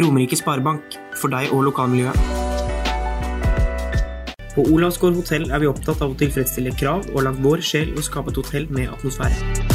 Romerike 0.00 0.36
Sparebank, 0.38 0.96
for 1.20 1.32
deg 1.32 1.52
og 1.52 1.66
lokalmiljøet. 1.68 2.38
På 4.54 4.64
Olavsgård 4.66 5.14
hotell 5.20 5.44
er 5.52 5.60
vi 5.62 5.68
opptatt 5.70 6.00
av 6.02 6.14
å 6.14 6.16
tilfredsstille 6.18 6.72
krav 6.74 7.04
og 7.12 7.22
lagt 7.26 7.42
vår 7.44 7.62
sjel 7.64 7.92
i 7.92 8.00
å 8.00 8.04
skape 8.04 8.32
et 8.32 8.40
hotell 8.40 8.66
med 8.74 8.90
atmosfære. 8.90 9.68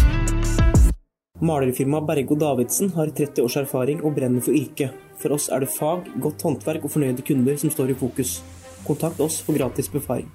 Malerfirmaet 1.45 2.07
Bergo 2.07 2.35
Davidsen 2.39 2.91
har 2.95 3.11
30 3.11 3.43
års 3.43 3.57
erfaring 3.59 4.01
og 4.03 4.15
brenner 4.17 4.43
for 4.43 4.55
yrket. 4.55 4.95
For 5.21 5.35
oss 5.35 5.47
er 5.51 5.63
det 5.63 5.71
fag, 5.71 6.09
godt 6.23 6.43
håndverk 6.47 6.87
og 6.87 6.93
fornøyde 6.95 7.25
kunder 7.27 7.59
som 7.59 7.71
står 7.71 7.93
i 7.93 7.97
fokus. 7.99 8.39
Kontakt 8.87 9.21
oss 9.23 9.41
for 9.43 9.57
gratis 9.57 9.91
befaring. 9.91 10.31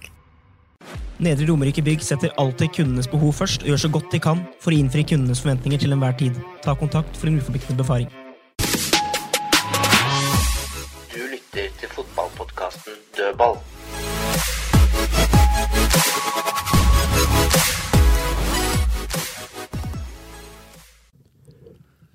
Nedre 1.20 1.50
Romerike 1.50 1.84
Bygg 1.84 2.05
setter 2.05 2.33
alltid 2.41 2.72
kundenes 2.78 3.11
behov 3.11 3.34
først 3.42 3.66
og 3.66 3.75
gjør 3.75 3.84
så 3.84 3.92
godt 3.92 4.12
de 4.12 4.22
kan 4.25 4.41
for 4.61 4.72
å 4.72 4.80
innfri 4.80 5.05
kundenes 5.05 5.42
forventninger 5.45 5.84
til 5.84 5.97
enhver 5.97 6.16
tid. 6.20 6.41
Ta 6.64 6.77
kontakt 6.78 7.16
for 7.16 7.28
en 7.28 7.41
uforpliktende 7.41 7.83
befaring. 7.83 8.20
Dødball. 13.41 13.56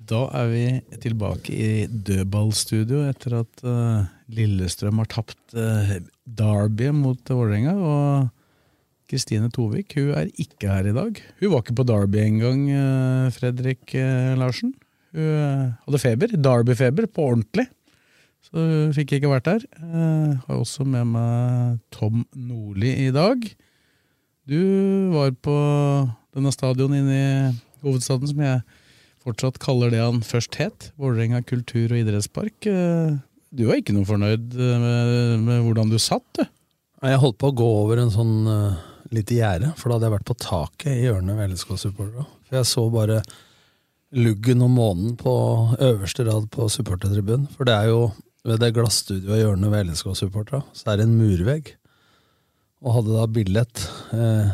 Da 0.06 0.22
er 0.38 0.52
vi 0.52 0.66
tilbake 1.02 1.50
i 1.50 1.88
dødballstudio 1.90 3.08
etter 3.10 3.40
at 3.42 3.66
uh, 3.66 4.06
Lillestrøm 4.30 5.02
har 5.02 5.10
tapt 5.10 5.58
uh, 5.58 5.98
Derby 6.30 6.92
mot 6.94 7.18
Vålerenga. 7.26 7.74
Og 7.74 8.30
Kristine 9.10 9.50
Tovik 9.54 9.98
hun 9.98 10.14
er 10.14 10.30
ikke 10.38 10.70
her 10.70 10.92
i 10.92 10.94
dag. 10.94 11.22
Hun 11.42 11.52
var 11.56 11.66
ikke 11.66 11.80
på 11.82 11.90
Derby 11.90 12.22
engang, 12.22 12.68
uh, 12.70 13.34
Fredrik 13.34 13.98
eh, 13.98 14.38
Larsen. 14.38 14.76
Hun 15.16 15.24
eh, 15.24 15.74
hadde 15.88 16.02
feber. 16.02 16.34
Derby-feber, 16.36 17.08
på 17.08 17.30
ordentlig. 17.32 17.70
Så 18.56 18.64
fikk 18.96 19.12
jeg 19.12 19.20
ikke 19.20 19.34
vært 19.34 19.48
der. 19.50 19.64
Jeg 19.68 20.36
har 20.46 20.60
også 20.62 20.86
med 20.88 21.10
meg 21.12 21.80
Tom 21.92 22.22
Nordli 22.40 22.94
i 23.04 23.12
dag. 23.12 23.42
Du 24.48 24.60
var 25.12 25.34
på 25.44 25.56
denne 26.36 26.54
stadion 26.56 26.94
inne 26.96 27.16
i 27.18 27.54
hovedstaden 27.84 28.30
som 28.32 28.40
jeg 28.46 28.62
fortsatt 29.26 29.60
kaller 29.60 29.92
det 29.92 30.00
han 30.00 30.22
først 30.24 30.56
het, 30.62 30.92
Vålerenga 31.02 31.42
kultur- 31.44 31.92
og 31.92 32.00
idrettspark. 32.00 32.68
Eh, 32.70 33.18
Du 33.56 33.66
var 33.68 33.80
ikke 33.80 33.94
noe 33.96 34.08
fornøyd 34.08 34.56
eh, 34.56 34.80
med, 34.84 35.40
med 35.46 35.64
hvordan 35.66 35.92
du 35.92 35.98
satt, 36.00 36.26
du. 36.36 36.44
Jeg 37.06 37.20
holdt 37.22 37.38
på 37.40 37.52
å 37.52 37.56
gå 37.56 37.68
over 37.84 38.00
en 38.02 38.12
sånn 38.12 38.48
uh, 38.50 38.78
lite 39.14 39.36
gjerde, 39.38 39.74
for 39.78 39.90
da 39.92 39.98
hadde 39.98 40.08
jeg 40.08 40.14
vært 40.16 40.30
på 40.32 40.38
taket 40.42 40.92
i 40.94 41.04
hjørnet 41.06 41.38
ved 41.38 41.52
LSK-supporterne. 41.54 42.26
For 42.48 42.58
jeg 42.58 42.70
så 42.72 42.86
bare 42.94 43.20
luggen 44.16 44.64
og 44.66 44.72
månen 44.74 45.18
på 45.20 45.34
øverste 45.76 46.26
rad 46.26 46.48
på 46.54 46.70
supportertribunen. 46.72 47.46
For 47.54 47.68
det 47.68 47.76
er 47.76 47.92
jo 47.92 48.00
ved 48.46 48.62
det 48.62 48.74
glassstudioet 48.76 49.40
i 49.40 49.42
hjørnet 49.42 49.74
ved 49.74 49.90
LSK-supporterne, 49.90 50.64
så 50.78 50.92
er 50.92 51.00
det 51.00 51.08
en 51.08 51.18
murvegg. 51.18 51.74
Og 52.86 53.00
hadde 53.00 53.16
da 53.16 53.26
billett 53.34 53.86
eh, 54.14 54.52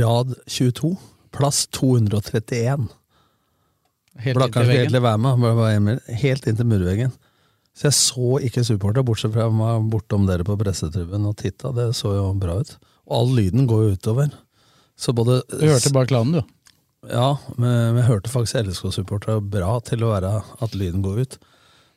rad 0.00 0.34
22, 0.50 0.94
plass 1.36 1.64
231. 1.76 2.88
Helt 4.20 4.42
inntil 4.42 4.68
veggen. 4.68 5.00
være 5.00 5.80
med, 5.80 6.00
helt 6.22 6.48
inntil 6.50 6.68
murveggen. 6.68 7.12
Så 7.76 7.86
jeg 7.86 7.96
så 7.96 8.30
ikke 8.44 8.64
supporter, 8.66 9.06
bortsett 9.06 9.32
fra 9.32 9.46
jeg 9.46 9.56
var 9.56 9.84
bortom 9.92 10.26
dere 10.28 10.44
på 10.44 10.58
pressetribunen 10.58 11.30
og 11.30 11.38
titta. 11.38 11.70
Det 11.76 11.92
så 11.96 12.16
jo 12.16 12.26
bra 12.40 12.58
ut. 12.60 12.74
Og 13.06 13.14
all 13.20 13.30
lyden 13.38 13.68
går 13.70 13.84
jo 13.84 13.92
utover. 13.94 14.34
Så 14.98 15.14
både 15.16 15.40
Du 15.48 15.62
hørte 15.64 15.94
bare 15.94 16.10
klanen, 16.10 16.40
du. 16.40 16.56
Ja, 17.08 17.38
men 17.56 17.94
men 17.94 18.02
jeg 18.02 18.10
hørte 18.10 18.32
faktisk 18.32 18.58
LSK-supporterne 18.66 19.40
bra 19.54 19.78
til 19.86 20.04
å 20.04 20.10
være 20.12 20.34
at 20.60 20.74
lyden 20.76 21.00
går 21.06 21.22
ut. 21.22 21.38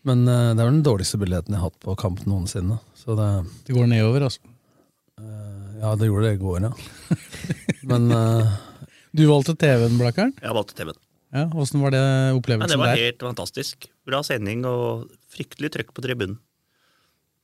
Men 0.07 0.25
uh, 0.27 0.51
det 0.51 0.59
er 0.59 0.67
vel 0.67 0.77
den 0.77 0.85
dårligste 0.85 1.19
billetten 1.21 1.55
jeg 1.55 1.61
har 1.61 1.71
hatt 1.71 1.83
på 1.83 1.95
kamp 1.99 2.23
noensinne. 2.29 2.79
Så 2.99 3.15
det, 3.19 3.29
Det 3.67 3.75
går 3.75 3.89
nedover, 3.91 4.27
altså. 4.27 4.41
ja, 5.79 5.93
det 5.99 6.07
gjorde 6.09 6.27
det 6.27 6.37
i 6.37 6.41
går, 6.41 6.67
ja. 6.67 6.71
Men 7.91 8.09
uh, 8.11 8.55
Du 9.15 9.25
valgte 9.29 9.55
TV-en, 9.59 9.99
Blakkaren. 9.99 10.33
Jeg 10.41 10.57
valgte 10.57 10.77
TV-en. 10.79 10.99
Ja, 11.33 11.47
Åssen 11.57 11.81
var 11.81 11.93
det 11.95 12.03
opplevelsen 12.37 12.67
der? 12.67 12.75
det 12.75 12.81
var 12.81 12.91
der? 12.93 13.05
helt 13.07 13.23
fantastisk. 13.25 13.87
Bra 14.05 14.19
sending 14.25 14.67
og 14.69 15.07
fryktelig 15.33 15.71
trøkk 15.73 15.95
på 15.95 16.03
tribunen. 16.05 16.37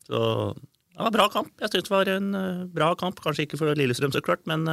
Så 0.05 0.19
det 0.53 1.05
var 1.07 1.15
bra 1.15 1.25
kamp. 1.33 1.49
Jeg 1.61 1.71
syns 1.73 1.87
det 1.87 1.93
var 1.93 2.11
en 2.11 2.29
bra 2.75 2.91
kamp. 2.99 3.21
Kanskje 3.23 3.47
ikke 3.47 3.57
for 3.61 3.73
Lillestrøm, 3.77 4.13
så 4.13 4.21
klart, 4.25 4.43
men 4.49 4.67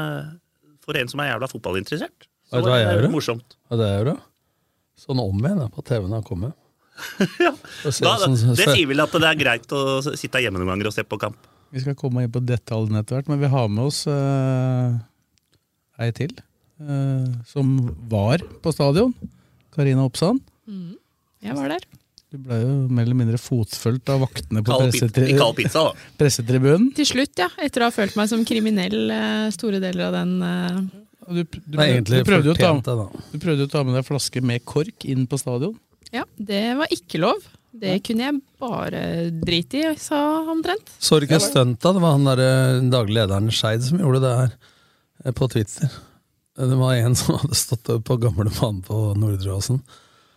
for 0.85 0.99
en 1.01 1.09
som 1.11 1.23
er 1.23 1.31
jævla 1.33 1.49
fotballinteressert, 1.51 2.29
så 2.51 2.61
var 2.65 2.81
jeg 2.83 3.07
det 3.07 3.11
morsomt. 3.13 3.57
morsomt. 3.57 3.57
ja, 3.71 3.79
det 3.81 3.89
er 3.89 3.99
jo 3.99 4.09
det. 4.11 4.17
Sånn 5.01 5.21
om 5.21 5.41
igjen 5.43 5.61
da, 5.61 5.69
på 5.73 5.85
TV-en 5.85 6.15
har 6.17 6.25
kommet. 6.27 6.57
Se 7.93 8.05
Da, 8.05 8.15
sånn- 8.23 8.37
det 8.57 8.67
sier 8.71 8.89
vel 8.91 9.03
at 9.05 9.13
det 9.17 9.29
er 9.29 9.39
greit 9.41 9.73
å 9.77 9.83
sitte 10.09 10.41
hjemme 10.43 10.61
noen 10.61 10.73
ganger 10.75 10.91
og 10.91 10.97
se 10.97 11.05
på 11.07 11.19
kamp. 11.21 11.37
Vi 11.75 11.83
skal 11.83 11.97
komme 11.99 12.23
inn 12.25 12.33
på 12.33 12.41
detaljene 12.47 13.03
etter 13.03 13.19
hvert, 13.19 13.29
men 13.33 13.41
vi 13.43 13.49
har 13.53 13.67
med 13.69 13.89
oss 13.89 14.05
uh, 14.09 14.95
ei 16.01 16.13
til. 16.17 16.33
eh, 16.81 17.27
som 17.49 17.71
var 18.09 18.43
på 18.63 18.73
stadion. 18.73 19.13
Karina 19.75 20.05
Oppsand. 20.07 20.41
Jeg 21.43 21.57
var 21.57 21.69
der. 21.75 21.85
Du 22.33 22.39
ble 22.43 22.57
jo 22.61 22.73
mer 22.91 23.05
eller 23.07 23.17
mindre 23.17 23.39
fotfølgt 23.41 24.09
av 24.13 24.21
vaktene 24.25 24.63
på 24.67 24.77
pressetri 24.83 25.35
pizza, 25.57 25.85
pressetribunen. 26.21 26.89
Til 26.97 27.07
slutt, 27.09 27.35
ja. 27.39 27.47
Etter 27.63 27.85
å 27.85 27.89
ha 27.91 27.95
følt 27.95 28.17
meg 28.19 28.29
som 28.33 28.43
kriminell 28.49 29.11
eh, 29.15 29.49
store 29.55 29.81
deler 29.85 30.09
av 30.09 30.17
den 30.21 30.33
Du, 31.27 31.43
du, 31.43 31.77
du, 31.77 32.23
prøvde 32.27 32.51
jo 32.51 32.55
å 32.55 32.59
ta, 32.59 32.71
fortjent 32.71 32.87
det, 32.87 32.97
da. 33.01 33.25
du 33.33 33.39
prøvde 33.43 33.65
jo 33.65 33.69
å 33.69 33.73
ta 33.73 33.83
med 33.87 33.97
deg 33.99 34.05
flaske 34.07 34.43
med 34.47 34.65
kork 34.69 35.07
inn 35.11 35.25
på 35.27 35.39
stadion. 35.41 35.75
Ja, 36.15 36.25
det 36.37 36.65
var 36.79 36.93
ikke 36.95 37.21
lov. 37.23 37.45
Det 37.77 37.99
kunne 38.07 38.25
jeg 38.29 38.41
bare 38.63 39.01
drite 39.37 39.83
i, 39.83 39.93
sa 40.01 40.19
omtrent. 40.49 40.95
Så 40.99 41.19
du 41.21 41.27
ikke 41.27 41.43
stunta? 41.43 41.93
Det 41.93 42.01
var 42.01 42.17
han 42.17 42.29
der, 42.29 42.43
eh, 42.45 42.81
daglig 42.93 43.19
lederen 43.19 43.53
Skeid 43.53 43.85
som 43.85 44.01
gjorde 44.01 44.23
det 44.25 44.33
her 44.39 44.55
eh, 45.25 45.35
på 45.37 45.49
Twitter. 45.53 45.93
Det 46.57 46.79
var 46.81 46.97
en 46.97 47.17
som 47.19 47.37
hadde 47.43 47.59
stått 47.59 47.91
på 48.07 48.17
gamle 48.23 48.49
banen 48.57 48.81
på 48.87 49.03
Nordre 49.21 49.59
Åsen 49.59 49.83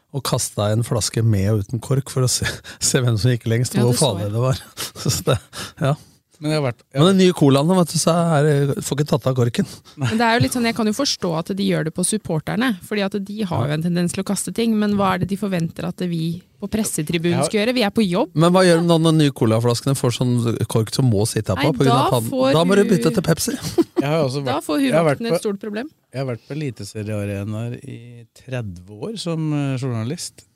og 0.09 0.23
kasta 0.25 0.71
en 0.73 0.81
flaske 0.85 1.21
med 1.21 1.51
og 1.51 1.65
uten 1.65 1.81
kork 1.85 2.09
for 2.09 2.25
å 2.25 2.31
se, 2.31 2.47
se 2.89 3.01
hvem 3.03 3.17
som 3.21 3.33
gikk 3.33 3.45
lengst, 3.49 3.75
og 3.77 3.83
ja, 3.83 3.87
hvor 3.89 3.99
farlig 3.99 4.31
det 4.33 4.43
var. 4.43 4.61
Så 5.03 5.13
det, 5.27 5.37
ja. 5.81 5.93
Men 6.39 6.53
jeg 6.53 6.61
har 6.61 6.65
vært 6.69 6.83
Men 6.95 7.07
den 7.09 7.19
nye 7.19 7.35
colaen 7.35 7.71
vet 7.75 7.93
du, 7.93 7.97
så 7.99 8.13
er, 8.39 8.73
får 8.85 8.97
ikke 8.97 9.07
tatt 9.11 9.25
av 9.27 9.35
korken. 9.35 9.67
Men 9.99 10.19
det 10.19 10.25
er 10.27 10.37
jo 10.37 10.43
litt 10.45 10.55
sånn, 10.55 10.67
Jeg 10.69 10.77
kan 10.77 10.87
jo 10.87 10.95
forstå 10.95 11.31
at 11.39 11.51
de 11.59 11.65
gjør 11.67 11.89
det 11.89 11.93
på 11.95 12.05
supporterne, 12.07 12.69
fordi 12.87 13.03
at 13.03 13.17
de 13.27 13.39
har 13.49 13.65
jo 13.67 13.75
en 13.75 13.83
tendens 13.83 14.15
til 14.15 14.23
å 14.23 14.27
kaste 14.29 14.53
ting. 14.55 14.77
Men 14.79 14.95
hva 14.99 15.15
er 15.15 15.23
det 15.23 15.29
de 15.33 15.39
forventer 15.39 15.87
at 15.89 16.03
vi 16.07 16.39
på 16.59 16.67
pressetribunen 16.71 17.43
skal 17.47 17.61
gjøre? 17.61 17.75
Vi 17.75 17.83
er 17.87 17.93
på 17.95 18.05
jobb. 18.05 18.31
Men 18.39 18.53
hva 18.55 18.63
gjør 18.67 18.81
de 18.81 18.87
når 18.89 19.03
de 19.05 19.13
nye 19.19 19.35
colaflaskene 19.35 19.95
får 19.99 20.15
sånn 20.19 20.35
kork 20.71 20.93
som 20.95 21.07
må 21.11 21.25
sitte 21.29 21.55
på? 21.55 21.69
Nei, 21.69 21.75
på 21.75 21.83
grunn 21.85 21.95
av 21.95 22.13
pannen? 22.15 22.31
får 22.31 22.55
da 22.55 22.65
må 22.67 22.79
du 22.79 22.83
bytte 22.87 23.13
til 23.15 23.25
Pepsi. 23.25 23.55
Jeg 23.99 24.07
har 24.07 24.23
også 24.23 24.43
Da 24.47 24.59
får 24.63 24.85
vært 25.09 25.25
et 25.27 25.41
stort 25.43 25.59
problem. 25.59 25.91
Jeg 26.13 26.23
har 26.23 26.29
vært 26.31 26.45
på 26.47 26.55
Eliteseriearenaer 26.55 27.75
i 27.83 27.99
30 28.45 28.95
år 28.95 29.17
som 29.19 29.51
eh, 29.53 29.75
journalist. 29.79 30.47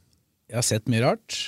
Jeg 0.50 0.60
har 0.60 0.66
sett 0.68 0.88
mye 0.92 1.04
rart. 1.04 1.40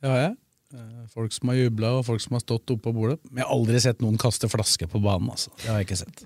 Det 0.00 0.10
har 0.10 0.22
jeg. 0.28 0.36
Eh, 0.74 1.06
Folk 1.10 1.32
som 1.34 1.48
har 1.50 1.56
jubla, 1.58 1.88
og 1.98 2.04
folk 2.06 2.20
som 2.22 2.36
har 2.36 2.42
stått 2.44 2.70
oppå 2.76 2.92
bordet. 2.94 3.18
Men 3.30 3.42
jeg 3.42 3.48
har 3.48 3.54
aldri 3.56 3.80
sett 3.82 4.00
noen 4.04 4.18
kaste 4.20 4.46
flaske 4.50 4.86
på 4.90 5.00
banen. 5.02 5.30
Altså. 5.34 5.50
Det 5.58 5.66
har 5.70 5.80
jeg 5.80 5.88
ikke 5.88 6.00
sett. 6.04 6.24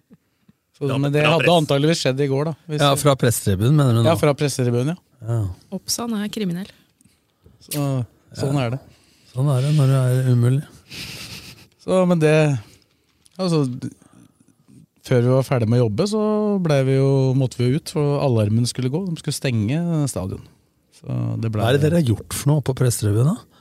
Så, 0.75 0.89
men 0.99 1.13
det 1.15 1.23
hadde 1.25 1.49
antageligvis 1.55 2.03
skjedd 2.03 2.21
i 2.21 2.27
går, 2.29 2.45
da. 2.51 2.55
hvis- 2.69 2.81
Ja, 2.83 2.95
fra 2.99 3.15
pressetribunen, 3.17 3.77
mener 3.79 3.93
du 3.95 4.03
nå? 4.03 4.09
Ja, 4.11 4.17
fra 4.21 4.35
pressetribunen, 4.35 4.97
ja. 4.97 4.97
Ja. 5.25 5.49
Oppsand 5.73 6.13
er 6.19 6.29
kriminell. 6.29 6.69
Så, 7.61 8.05
sånn 8.37 8.59
er 8.61 8.71
det. 8.75 8.81
Sånn 9.33 9.49
er 9.57 9.63
det 9.63 9.71
når 9.79 9.87
det 9.93 10.01
er 10.03 10.33
umulig. 10.35 10.65
Så, 11.81 12.07
men 12.09 12.19
det 12.19 12.59
Altså, 13.39 13.65
før 15.05 15.23
vi 15.23 15.29
var 15.29 15.43
ferdig 15.43 15.67
med 15.69 15.81
å 15.81 15.89
jobbe, 15.89 16.05
så 16.07 16.85
vi 16.85 16.95
jo, 16.97 17.09
måtte 17.35 17.57
vi 17.59 17.71
jo 17.73 17.77
ut, 17.81 17.89
for 17.91 18.21
alarmen 18.23 18.67
skulle 18.67 18.91
gå. 18.91 19.01
De 19.09 19.17
skulle 19.17 19.35
stenge 19.35 20.09
stadion. 20.09 20.43
Så 20.93 21.41
det 21.41 21.51
ble, 21.51 21.63
Hva 21.63 21.73
er 21.73 21.79
det 21.79 21.83
dere 21.91 21.99
har 22.03 22.07
gjort 22.15 22.33
for 22.33 22.53
noe 22.53 22.61
på 22.63 22.75
pressetribunen? 22.79 23.35
da? 23.35 23.54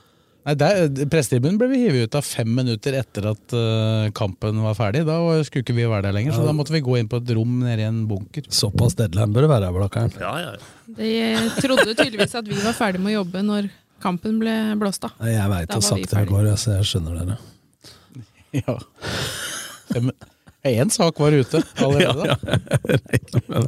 Nei, 0.44 0.54
der, 0.60 1.06
Pressetribunen 1.08 1.56
ble 1.56 1.70
vi 1.70 1.78
hivet 1.86 2.10
ut 2.10 2.16
av 2.18 2.26
fem 2.26 2.50
minutter 2.52 2.96
etter 2.98 3.30
at 3.30 3.54
uh, 3.56 4.10
kampen 4.16 4.58
var 4.60 4.74
ferdig. 4.76 5.06
Da 5.08 5.16
skulle 5.46 5.64
ikke 5.64 5.76
vi 5.76 5.86
være 5.88 6.04
der 6.10 6.16
lenger, 6.18 6.36
så 6.36 6.44
da 6.44 6.52
måtte 6.56 6.74
vi 6.74 6.82
gå 6.84 6.98
inn 7.00 7.08
på 7.08 7.22
et 7.22 7.30
rom 7.36 7.54
nede 7.62 7.80
i 7.80 7.86
en 7.88 8.02
bunker. 8.10 8.44
Såpass 8.52 8.98
deadline 8.98 9.32
bør 9.32 9.46
det 9.46 9.52
være, 9.54 9.70
Blakkaren. 9.78 10.12
Ja, 10.20 10.34
ja. 10.42 10.52
De 10.98 11.14
trodde 11.62 11.94
tydeligvis 11.96 12.36
at 12.36 12.50
vi 12.50 12.60
var 12.60 12.76
ferdig 12.76 13.00
med 13.00 13.14
å 13.14 13.22
jobbe 13.22 13.40
når 13.46 13.70
kampen 14.04 14.36
ble 14.42 14.52
blåst 14.80 15.06
av. 15.08 15.14
Jeg 15.24 15.48
veit 15.48 15.72
hvor 15.72 15.84
sakte 15.86 16.10
sagt 16.10 16.18
det 16.18 16.32
går, 16.34 16.50
så 16.60 16.76
jeg 16.78 16.90
skjønner 16.92 17.20
dere. 17.22 17.40
Ja. 18.54 18.76
Én 20.64 20.92
sak 20.92 21.18
var 21.20 21.34
ute 21.34 21.62
allerede. 21.82 22.36
Ja, 22.84 23.56
ja. 23.56 23.64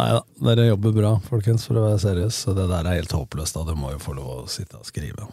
Nei 0.00 0.08
da, 0.16 0.20
dere 0.48 0.66
jobber 0.70 0.92
bra, 0.96 1.12
folkens, 1.28 1.66
for 1.68 1.78
å 1.78 1.86
være 1.86 2.02
seriøs. 2.02 2.42
Så 2.46 2.54
det 2.56 2.66
der 2.70 2.86
er 2.88 2.98
helt 2.98 3.14
håpløst. 3.14 3.56
da, 3.56 3.64
Du 3.68 3.78
må 3.78 3.92
jo 3.94 4.02
få 4.02 4.14
lov 4.16 4.28
å 4.34 4.50
sitte 4.50 4.80
og 4.80 4.88
skrive. 4.88 5.28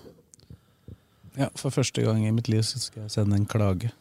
Ja, 1.37 1.51
For 1.59 1.73
første 1.73 2.03
gang 2.05 2.23
i 2.25 2.33
mitt 2.33 2.49
liv 2.51 2.63
så 2.65 2.81
skal 2.81 3.05
jeg 3.05 3.13
sende 3.13 3.37
en 3.37 3.47
klage. 3.49 3.91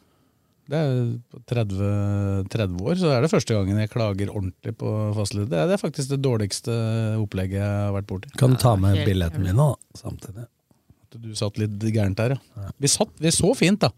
Det 0.67 0.75
er 0.75 0.95
på 1.31 1.39
30, 1.47 2.47
30 2.51 2.81
år, 2.83 2.97
så 2.99 3.11
er 3.15 3.23
det 3.23 3.31
første 3.31 3.55
gangen 3.55 3.77
jeg 3.79 3.91
klager 3.93 4.33
ordentlig 4.33 4.73
på 4.81 4.89
fastlege. 5.15 5.47
Det 5.47 5.61
er, 5.61 5.69
det 5.69 5.77
er 5.77 5.83
faktisk 5.83 6.11
det 6.11 6.19
dårligste 6.25 6.73
opplegget 7.21 7.61
jeg 7.61 7.69
har 7.85 7.93
vært 7.95 8.09
borti. 8.09 8.33
Kan 8.39 8.55
du 8.55 8.59
ta 8.59 8.73
med 8.79 8.99
billetten 9.07 9.45
min 9.47 9.55
nå, 9.55 9.69
samtidig? 9.95 10.43
At 11.07 11.21
Du 11.23 11.31
satt 11.39 11.61
litt 11.61 11.79
gærent 11.87 12.19
der, 12.19 12.35
ja. 12.35 12.67
Vi, 12.83 12.91
satt, 12.91 13.15
vi 13.23 13.31
så 13.31 13.53
fint, 13.55 13.79
da. 13.85 13.93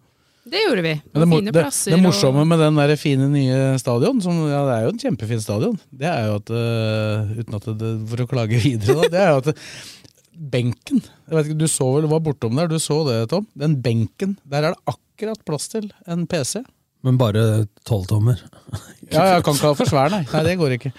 Det 0.49 0.61
gjorde 0.67 0.83
vi. 0.85 0.93
Men 1.13 1.23
det, 1.23 1.29
fine 1.33 1.51
det, 1.51 1.63
plasser. 1.63 1.93
det 1.93 2.03
morsomme 2.03 2.45
med 2.47 2.61
den 2.61 2.77
der 2.79 2.93
fine 3.01 3.27
nye 3.33 3.57
stadion, 3.81 4.21
som, 4.23 4.37
ja, 4.49 4.61
det 4.67 4.75
er 4.75 4.85
jo 4.85 4.93
en 4.93 5.01
kjempefin 5.01 5.41
stadion, 5.43 5.79
det 5.89 6.09
er 6.09 6.29
jo 6.29 6.37
at 6.39 6.53
uh, 6.53 7.33
Uten 7.39 7.57
at 7.57 7.67
det, 7.81 7.91
For 8.13 8.23
å 8.23 8.29
klage 8.29 8.61
videre, 8.61 8.95
da. 9.01 9.09
Det 9.09 9.23
er 9.25 9.33
jo 9.33 9.41
at 9.41 9.49
det, 9.51 9.57
benken 10.39 11.01
ikke, 11.29 11.57
Du 11.59 11.67
så 11.67 11.87
vel, 11.95 12.07
var 12.09 12.23
bortom 12.23 12.55
der, 12.55 12.69
du 12.71 12.79
så 12.81 13.01
det, 13.07 13.21
Tom? 13.33 13.47
Den 13.59 13.79
benken, 13.83 14.37
der 14.47 14.69
er 14.69 14.75
det 14.75 14.95
akkurat 14.95 15.41
plass 15.47 15.67
til 15.71 15.89
en 16.07 16.25
PC. 16.29 16.61
Men 17.03 17.19
bare 17.19 17.65
tolvtommer. 17.87 18.41
Ja, 19.09 19.23
jeg 19.33 19.41
kan 19.41 19.55
ikke 19.57 19.71
ha 19.71 19.73
for 19.73 19.89
svær, 19.89 20.11
nei. 20.13 20.21
Nei, 20.29 20.41
det 20.45 20.59
går 20.59 20.75
ikke. 20.75 20.91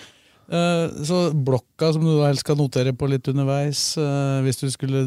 Eh, 0.51 1.03
så 1.07 1.19
blokka 1.31 1.93
som 1.95 2.03
du 2.03 2.17
helst 2.25 2.43
skal 2.43 2.59
notere 2.59 2.91
på 2.91 3.07
litt 3.07 3.29
underveis, 3.31 3.93
eh, 4.03 4.41
hvis 4.43 4.59
du 4.59 4.67
skulle 4.73 5.05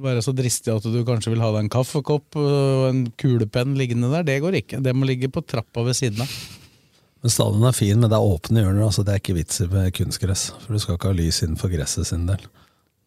være 0.00 0.22
så 0.24 0.32
dristig 0.32 0.72
at 0.72 0.86
du 0.88 1.02
kanskje 1.04 1.34
vil 1.34 1.42
ha 1.44 1.50
deg 1.52 1.66
en 1.66 1.72
kaffekopp 1.74 2.38
eh, 2.40 2.46
og 2.78 2.86
en 2.88 3.02
kulepenn 3.20 3.76
liggende 3.76 4.08
der, 4.14 4.24
det 4.24 4.38
går 4.40 4.56
ikke. 4.62 4.80
Det 4.80 4.94
må 4.96 5.04
ligge 5.10 5.28
på 5.28 5.44
trappa 5.44 5.84
ved 5.84 5.98
siden 5.98 6.24
av. 6.24 6.32
Men 7.20 7.34
Stadion 7.34 7.68
er 7.68 7.76
fin, 7.76 8.00
men 8.00 8.08
det 8.08 8.16
er 8.16 8.24
åpne 8.32 8.64
hjørner. 8.64 8.86
altså 8.86 9.04
Det 9.04 9.12
er 9.12 9.20
ikke 9.20 9.36
vits 9.36 9.60
i 9.60 9.68
med 9.68 9.92
kunstgress. 9.92 10.46
For 10.62 10.72
du 10.72 10.80
skal 10.80 10.96
ikke 10.96 11.10
ha 11.10 11.18
lys 11.18 11.42
innenfor 11.44 11.68
gresset 11.74 12.08
sin 12.08 12.24
del. 12.30 12.40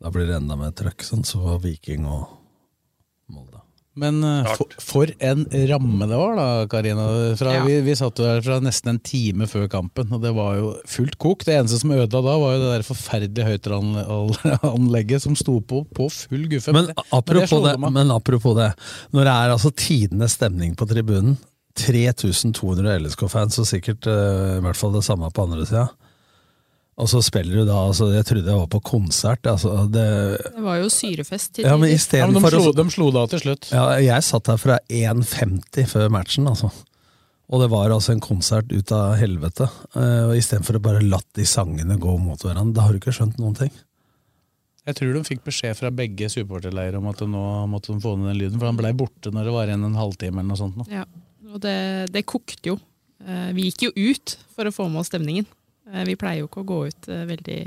Da 0.01 0.11
blir 0.11 0.27
det 0.27 0.39
enda 0.39 0.55
mer 0.59 0.71
trøkk, 0.75 1.03
sånn 1.05 1.25
som 1.27 1.45
var 1.45 1.61
Viking 1.63 2.07
og 2.09 2.25
Molde. 3.31 3.59
Men 3.93 4.23
uh, 4.25 4.47
for, 4.57 4.71
for 4.81 5.11
en 5.21 5.43
ramme 5.69 6.07
det 6.09 6.17
var 6.17 6.31
da, 6.39 6.45
Karina. 6.71 7.03
Fra, 7.37 7.51
Ja. 7.59 7.61
vi, 7.67 7.75
vi 7.85 7.93
satt 7.95 8.17
jo 8.17 8.25
der 8.25 8.41
fra 8.41 8.57
nesten 8.65 8.95
en 8.95 8.99
time 9.05 9.45
før 9.45 9.67
kampen, 9.69 10.09
og 10.09 10.23
det 10.23 10.31
var 10.33 10.55
jo 10.57 10.71
fullt 10.89 11.19
kok. 11.21 11.45
Det 11.45 11.59
eneste 11.59 11.77
som 11.83 11.93
ødela 11.93 12.23
da, 12.25 12.33
var 12.41 12.55
jo 12.55 12.63
det 12.63 12.71
der 12.71 12.85
forferdelige 12.87 13.51
høyttaleranlegget 13.51 15.21
som 15.27 15.37
sto 15.37 15.59
på 15.61 15.83
på 15.93 16.09
full 16.09 16.47
guffe. 16.49 16.73
Men 16.73 16.89
men, 16.89 17.05
apropos 17.13 17.61
det, 17.67 17.75
men 17.85 18.11
apropos 18.17 18.57
det. 18.57 18.71
Når 19.13 19.29
det 19.29 19.35
er 19.35 19.53
altså 19.59 19.71
tidenes 19.77 20.39
stemning 20.39 20.73
på 20.79 20.89
tribunen, 20.89 21.37
3200 21.77 22.97
LSK-fans, 23.01 23.61
og 23.61 23.69
sikkert 23.69 24.09
uh, 24.09 24.57
i 24.57 24.63
hvert 24.65 24.77
fall 24.77 24.93
det 24.97 25.05
samme 25.05 25.29
på 25.33 25.45
andre 25.45 25.65
sida. 25.69 25.87
Og 27.01 27.09
så 27.09 27.23
spiller 27.25 27.63
du 27.63 27.65
da 27.65 27.79
altså, 27.87 28.11
Jeg 28.13 28.25
trodde 28.29 28.51
jeg 28.51 28.59
var 28.59 28.69
på 28.69 28.79
konsert. 28.85 29.47
Altså, 29.49 29.87
det, 29.89 30.05
Det 30.43 30.61
var 30.61 30.77
jo 30.77 30.89
syrefest 30.93 31.55
til 31.57 31.65
ja, 31.65 31.73
men 31.73 31.89
i 31.89 31.95
ja, 31.95 31.95
men 31.95 31.95
de, 31.95 31.99
istedenfor 31.99 32.53
slo, 32.53 32.73
de 32.77 32.85
slo 32.93 33.07
da 33.15 33.23
til 33.31 33.41
slutt. 33.41 33.69
ja, 33.73 33.85
Jeg 34.03 34.25
satt 34.27 34.51
her 34.51 34.59
fra 34.61 34.77
1,50 34.89 35.87
før 35.89 36.11
matchen, 36.13 36.49
altså. 36.51 36.69
Og 37.53 37.61
det 37.61 37.69
var 37.73 37.91
altså 37.93 38.13
en 38.13 38.21
konsert 38.23 38.69
ut 38.71 38.91
av 38.95 39.17
helvete. 39.19 39.67
Uh, 39.97 40.31
Istedenfor 40.37 40.77
å 40.79 40.83
bare 40.85 41.01
latt 41.05 41.27
de 41.37 41.45
sangene 41.49 41.97
gå 42.01 42.13
mot 42.21 42.39
hverandre. 42.41 42.73
Da 42.77 42.85
har 42.85 42.93
du 42.93 43.01
ikke 43.01 43.13
skjønt 43.13 43.41
noen 43.41 43.57
ting. 43.57 43.73
Jeg 44.87 44.97
tror 44.99 45.13
de 45.15 45.23
fikk 45.27 45.43
beskjed 45.45 45.77
fra 45.79 45.91
begge 45.95 46.27
supporterleirer 46.31 46.97
om 46.99 47.09
at 47.11 47.21
nå 47.23 47.43
måtte 47.71 47.93
de 47.93 48.03
få 48.03 48.15
ned 48.19 48.33
den 48.33 48.39
lyden, 48.41 48.59
for 48.59 48.67
han 48.67 48.79
blei 48.79 48.91
borte 48.97 49.31
når 49.31 49.47
det 49.47 49.53
var 49.55 49.69
igjen 49.69 49.85
en 49.87 49.99
halvtime 49.99 50.41
eller 50.41 50.49
noe 50.49 50.59
sånt. 50.59 50.79
nå. 50.79 50.87
Ja, 50.91 51.05
og 51.53 51.61
det, 51.63 51.75
det 52.13 52.25
kokte 52.29 52.73
jo. 52.73 52.77
Uh, 53.23 53.49
Vi 53.55 53.69
gikk 53.69 53.89
jo 53.89 53.93
ut 54.11 54.37
for 54.55 54.67
å 54.67 54.73
få 54.75 54.89
med 54.91 55.03
oss 55.03 55.11
stemningen. 55.13 55.47
Eh, 55.93 56.05
Vi 56.09 56.15
pleier 56.19 56.41
jo 56.43 56.49
ikke 56.49 56.63
å 56.63 56.69
gå 56.69 56.79
ut 56.89 57.09
eh, 57.09 57.25
veldig 57.29 57.59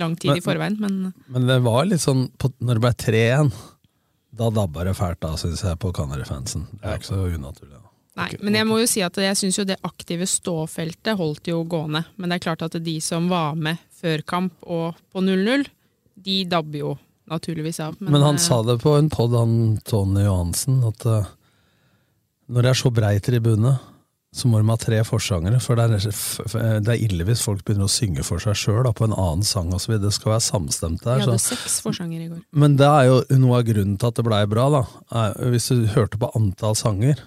lang 0.00 0.16
tid 0.16 0.30
Men- 0.34 0.38
i 0.38 0.44
forveien, 0.44 0.78
men 0.80 1.14
Men 1.28 1.46
det 1.46 1.60
var 1.64 1.84
litt 1.86 2.00
sånn 2.00 2.30
på, 2.38 2.52
Når 2.60 2.74
det 2.74 2.80
ble 2.80 2.92
3-1, 2.92 3.52
da 4.36 4.50
dabba 4.50 4.84
det 4.84 4.94
fælt, 4.96 5.20
da, 5.20 5.34
syns 5.36 5.62
jeg, 5.62 5.78
på 5.78 5.92
Canary-fansen. 5.92 6.66
Det 6.78 6.84
er 6.84 6.98
ikke 6.98 7.10
så 7.10 7.26
unaturlig. 7.34 7.72
da. 7.72 7.86
Nei, 8.16 8.36
men 8.42 8.54
jeg 8.54 8.66
må 8.66 8.78
jo 8.80 8.86
si 8.86 9.00
at 9.02 9.14
jeg 9.14 9.36
syns 9.36 9.58
jo 9.58 9.64
det 9.64 9.78
aktive 9.82 10.26
ståfeltet 10.28 11.16
holdt 11.16 11.48
jo 11.48 11.64
gående. 11.64 12.04
Men 12.16 12.28
det 12.30 12.36
er 12.36 12.44
klart 12.54 12.62
at 12.62 12.82
de 12.84 13.00
som 13.00 13.28
var 13.28 13.54
med 13.56 13.78
før 14.00 14.22
kamp 14.24 14.52
og 14.62 14.94
på 15.12 15.20
0-0, 15.20 15.66
de 16.22 16.44
dabber 16.44 16.78
jo 16.78 16.98
naturligvis 17.28 17.80
av. 17.80 17.96
Men, 18.00 18.20
han 18.22 18.34
eh, 18.34 18.38
sa 18.38 18.62
det 18.62 18.80
på 18.82 18.96
en 18.98 19.08
pod, 19.08 19.32
han 19.32 19.78
Tony 19.84 20.22
Johansen, 20.24 20.82
at 20.84 21.04
når 22.50 22.62
det 22.62 22.70
er 22.70 22.74
så 22.74 22.90
brei 22.92 23.18
tribune, 23.18 23.78
så 24.32 24.46
må 24.46 24.60
de 24.62 24.68
ha 24.70 24.76
tre 24.78 25.00
forsangere. 25.02 25.58
For 25.62 25.74
det 25.74 25.84
er, 25.90 26.80
det 26.86 26.92
er 26.94 27.00
ille 27.02 27.24
hvis 27.26 27.40
folk 27.42 27.64
begynner 27.66 27.88
å 27.88 27.90
synge 27.90 28.22
for 28.22 28.38
seg 28.38 28.54
sjøl 28.54 28.86
på 28.94 29.08
en 29.08 29.14
annen 29.16 29.42
sang 29.42 29.72
osv. 29.74 29.96
Det 29.98 30.12
skal 30.14 30.36
være 30.36 30.44
samstemt 30.46 31.02
Vi 31.02 31.08
der. 31.08 31.24
hadde 31.24 31.38
Så. 31.42 31.56
seks 31.56 31.80
forsanger 31.82 32.20
i 32.22 32.28
går. 32.30 32.44
Men 32.52 32.76
det 32.78 32.86
er 32.86 33.08
jo 33.10 33.16
noe 33.42 33.58
av 33.58 33.66
grunnen 33.66 33.98
til 33.98 34.06
at 34.12 34.14
det 34.20 34.24
blei 34.28 34.44
bra, 34.46 34.68
da. 34.70 34.84
er- 35.10 35.50
Hvis 35.50 35.66
du 35.74 35.86
hørte 35.96 36.16
på 36.22 36.30
antall 36.38 36.76
sanger, 36.78 37.18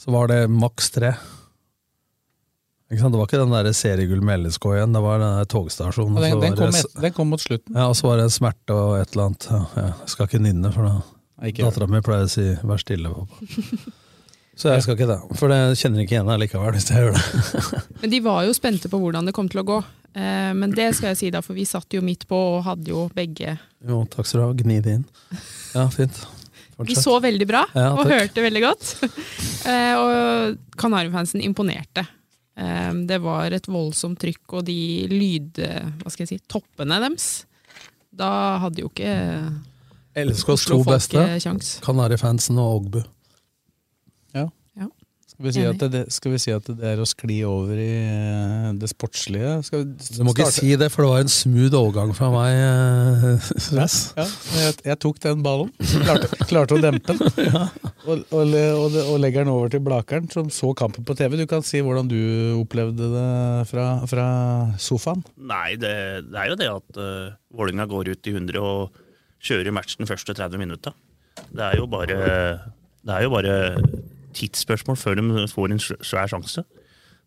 så 0.00 0.10
var 0.16 0.28
det 0.32 0.48
maks 0.48 0.88
tre. 0.90 1.12
Ikke 2.90 3.04
sant? 3.04 3.12
Det 3.12 3.20
var 3.20 3.26
ikke 3.28 3.44
den 3.44 3.52
der 3.54 3.72
seriegull 3.76 4.22
med 4.24 4.40
LSK 4.46 4.64
igjen, 4.72 4.92
det 4.96 5.02
var 5.04 5.18
den 5.20 5.36
der 5.36 5.44
togstasjonen. 5.52 6.16
Og 6.16 6.24
og 6.24 6.40
Den, 6.40 6.40
den, 6.40 6.56
kom 6.56 6.74
et, 6.74 6.94
den 7.04 7.12
kom 7.12 7.28
mot 7.28 7.40
slutten. 7.44 7.76
ja, 7.76 7.86
og 7.86 7.94
så 7.94 8.08
var 8.08 8.16
det 8.16 8.24
en 8.24 8.30
smerte 8.40 8.72
og 8.74 8.96
et 9.02 9.12
eller 9.12 9.26
annet. 9.28 9.46
Ja, 9.52 9.60
ja, 9.76 9.86
jeg 10.00 10.08
skal 10.08 10.26
ikke 10.26 10.40
nynne, 10.42 10.72
for 10.72 10.82
da 10.88 10.96
dattera 11.60 11.86
mi 11.88 12.00
pleier 12.00 12.24
å 12.24 12.28
si 12.32 12.48
'vær 12.64 12.80
stille', 12.80 13.12
pappa. 13.14 13.92
Så 14.60 14.68
jeg 14.74 14.84
skal 14.84 14.96
ikke 14.98 15.08
det, 15.08 15.16
for 15.40 15.48
det 15.48 15.58
kjenner 15.80 16.02
ikke 16.02 16.18
igjen 16.18 16.30
likevel 16.42 16.74
hvis 16.76 16.90
jeg 16.92 17.06
gjør 17.06 17.14
det. 17.16 17.60
Men 18.02 18.12
de 18.12 18.18
var 18.26 18.42
jo 18.44 18.52
spente 18.56 18.90
på 18.92 18.98
hvordan 19.00 19.28
det 19.30 19.32
kom 19.36 19.48
til 19.48 19.62
å 19.62 19.64
gå. 19.70 19.78
Eh, 20.12 20.50
Men 20.58 20.74
det 20.76 20.90
skal 20.98 21.14
jeg 21.14 21.20
si, 21.20 21.30
da, 21.32 21.40
for 21.44 21.56
vi 21.56 21.64
satt 21.68 21.96
jo 21.96 22.02
midt 22.04 22.26
på 22.28 22.36
og 22.36 22.64
hadde 22.66 22.90
jo 22.92 23.06
begge 23.14 23.54
Jo, 23.86 24.02
takk 24.10 24.28
skal 24.28 24.42
du 24.42 24.44
ha. 24.44 24.50
Gni 24.58 24.76
det 24.84 24.96
inn. 24.98 25.06
Ja, 25.76 25.86
fint. 25.94 26.18
Vi 26.80 26.94
så 26.96 27.18
veldig 27.20 27.44
bra 27.44 27.60
Ja, 27.76 27.90
og 27.92 28.08
hørte 28.08 28.40
veldig 28.44 28.62
godt. 28.64 28.94
Eh, 29.68 29.92
og 29.92 30.54
Kanarifansen 30.80 31.42
imponerte. 31.44 32.06
Eh, 32.56 32.92
det 33.04 33.18
var 33.20 33.52
et 33.52 33.66
voldsomt 33.68 34.16
trykk, 34.22 34.54
og 34.56 34.64
de 34.64 34.76
lyd... 35.12 35.60
Hva 36.00 36.08
skal 36.08 36.24
jeg 36.24 36.30
si? 36.30 36.38
Toppene 36.48 36.96
deres. 37.04 37.26
Da 38.08 38.30
hadde 38.62 38.80
jo 38.80 38.88
ikke 38.88 39.12
LSKs 40.16 40.64
to 40.72 40.80
beste. 40.88 41.26
Kanarifansen 41.84 42.56
og 42.60 42.78
Ogbu. 42.78 43.02
Ja. 45.40 45.48
Ja. 45.48 45.48
Skal 45.48 45.48
vi, 45.48 45.52
si 45.56 45.62
at 45.64 45.92
det, 45.92 46.00
skal 46.12 46.32
vi 46.34 46.38
si 46.42 46.52
at 46.52 46.66
det 46.68 46.88
er 46.90 47.00
å 47.00 47.06
skli 47.08 47.38
over 47.48 47.78
i 47.80 47.88
eh, 47.96 48.66
det 48.76 48.90
sportslige? 48.92 49.54
Skal 49.64 49.86
vi 49.86 50.18
Du 50.18 50.24
må 50.26 50.34
ikke 50.34 50.50
si 50.52 50.74
det, 50.76 50.90
for 50.92 51.06
det 51.06 51.12
var 51.14 51.24
en 51.24 51.32
smooth 51.32 51.76
overgang 51.78 52.12
fra 52.16 52.28
meg. 52.34 52.58
Yes. 52.60 53.48
Ja, 53.72 53.86
Sves. 53.86 53.96
ja, 54.18 54.26
jeg, 54.58 54.76
jeg 54.90 55.00
tok 55.00 55.20
den 55.24 55.44
ballen. 55.46 55.70
Klarte, 55.80 56.28
klarte 56.50 56.76
å 56.76 56.82
dempe 56.82 57.16
den. 57.16 57.56
Og, 58.10 58.22
og, 58.32 58.54
og, 58.56 58.94
og 58.96 59.18
legger 59.20 59.44
den 59.44 59.50
over 59.52 59.68
til 59.70 59.82
Blakeren, 59.84 60.24
som 60.32 60.48
så 60.50 60.70
kampen 60.74 61.04
på 61.06 61.14
TV. 61.18 61.34
Du 61.36 61.44
kan 61.46 61.60
si 61.62 61.82
hvordan 61.84 62.08
du 62.08 62.16
opplevde 62.56 63.10
det 63.12 63.26
fra, 63.68 63.84
fra 64.08 64.24
sofaen. 64.80 65.20
Nei, 65.36 65.76
det, 65.78 65.92
det 66.30 66.38
er 66.40 66.48
jo 66.48 66.56
det 66.58 66.70
at 66.72 67.00
uh, 67.00 67.34
Vålinga 67.54 67.84
går 67.90 68.08
ut 68.14 68.30
i 68.30 68.32
100 68.32 68.56
og 68.64 68.96
kjører 69.44 69.76
matchen 69.76 70.08
første 70.08 70.32
30 70.32 70.62
minutta. 70.64 70.94
Det 71.52 71.66
er 71.66 71.76
jo 71.76 71.84
bare, 71.92 72.16
det 73.04 73.18
er 73.18 73.28
jo 73.28 73.34
bare 73.36 73.54
tidsspørsmål 74.36 74.98
før 75.00 75.18
de 75.20 75.46
får 75.50 75.74
en 75.74 75.82
svær 75.82 76.30
sjanse. 76.30 76.64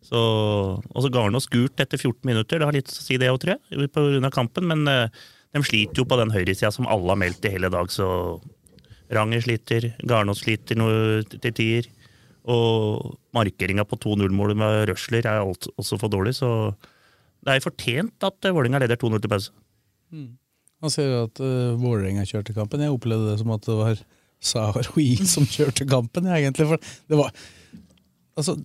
Så, 0.04 0.20
og 0.20 1.00
så 1.04 1.12
Garnås 1.14 1.48
gult 1.52 1.80
etter 1.80 2.00
14 2.00 2.28
minutter, 2.28 2.60
det 2.60 2.68
har 2.68 2.76
litt 2.76 2.92
å 2.92 2.96
si 2.96 3.16
det 3.20 3.32
òg, 3.32 3.40
tror 3.40 3.56
jeg, 3.56 3.90
av 4.20 4.34
kampen. 4.36 4.68
Men 4.68 4.84
eh, 4.92 5.24
de 5.56 5.64
sliter 5.64 6.02
jo 6.02 6.08
på 6.10 6.20
den 6.20 6.34
høyresida 6.34 6.74
som 6.76 6.90
alle 6.92 7.14
har 7.14 7.22
meldt 7.22 7.48
i 7.48 7.54
hele 7.54 7.72
dag, 7.72 7.92
så 7.94 8.08
Ranger 9.14 9.44
sliter, 9.46 9.92
Garnås 10.10 10.44
sliter 10.44 10.80
noe 10.80 11.22
til 11.30 11.52
tider. 11.52 11.92
Og 12.52 13.14
markeringa 13.36 13.86
på 13.88 13.96
2-0-målet 14.04 14.60
med 14.60 14.90
Røsler 14.90 15.24
er 15.24 15.46
alt, 15.46 15.70
også 15.80 15.96
for 16.02 16.12
dårlig, 16.12 16.36
så 16.36 16.74
det 17.44 17.56
er 17.56 17.64
fortjent 17.64 18.28
at 18.28 18.48
eh, 18.48 18.56
Vålerenga 18.56 18.84
leder 18.84 19.00
2-0 19.00 19.24
til 19.24 19.32
pause. 19.32 19.54
Han 20.84 20.92
sier 20.92 21.24
at 21.24 21.40
uh, 21.40 21.80
Vålerenga 21.80 22.26
kjørte 22.28 22.56
kampen. 22.56 22.84
Jeg 22.84 22.92
opplevde 22.92 23.32
det 23.32 23.40
som 23.40 23.54
at 23.56 23.64
det 23.64 23.76
var 23.80 24.02
Saharoi 24.44 25.10
som 25.30 25.46
kjørte 25.50 25.88
kampen, 25.90 26.28
egentlig. 26.30 26.68
For 26.74 26.78
det 27.10 27.20
var 27.20 27.32
Altså, 28.34 28.56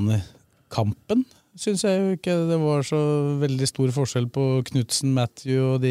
midtbanekampen 0.00 1.26
syns 1.60 1.82
jeg 1.84 1.98
jo 1.98 2.12
ikke 2.14 2.34
det 2.48 2.56
var 2.62 2.84
så 2.86 2.98
veldig 3.42 3.66
stor 3.68 3.90
forskjell 3.92 4.28
på 4.32 4.44
Knutsen, 4.70 5.10
Matthew 5.12 5.58
og 5.74 5.80
de 5.82 5.90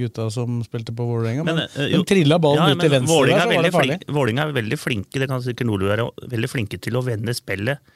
gutta 0.00 0.24
som 0.34 0.56
spilte 0.66 0.90
på 0.96 1.04
Vålerenga. 1.06 1.44
Men, 1.46 1.60
men 1.76 1.92
de 1.92 2.00
trilla 2.08 2.40
ballen 2.42 2.64
Ja, 2.64 2.74
ut 2.74 2.82
til 2.82 2.90
venstre 2.96 3.12
Vålinga 3.14 3.36
der, 3.36 3.44
er 3.44 3.52
så 3.52 3.60
var 3.60 3.68
det 3.68 3.72
farlig. 3.76 3.98
flink- 4.00 4.16
Vålerenga 4.16 4.46
er 4.48 4.56
veldig 4.56 4.78
flinke, 4.80 5.20
det 5.22 5.28
kan 5.30 5.44
sikkert 5.44 5.68
Nordli 5.70 5.90
være, 5.92 6.08
veldig 6.34 6.50
flinke 6.50 6.80
til 6.82 6.98
å 6.98 7.04
vende 7.06 7.36
spillet 7.38 7.94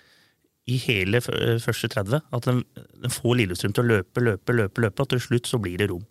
i 0.71 0.79
hele 0.85 1.19
første 1.25 1.91
30. 1.97 2.23
At 2.39 2.47
den, 2.53 2.63
de 3.03 3.11
får 3.17 3.41
Lillestrøm 3.41 3.75
til 3.75 3.83
å 3.89 3.91
løpe, 3.97 4.23
løpe, 4.29 4.55
løpe, 4.61 4.85
løpe, 4.87 5.03
og 5.09 5.11
til 5.17 5.25
slutt 5.27 5.51
så 5.51 5.59
blir 5.65 5.81
det 5.83 5.91
rom. 5.91 6.05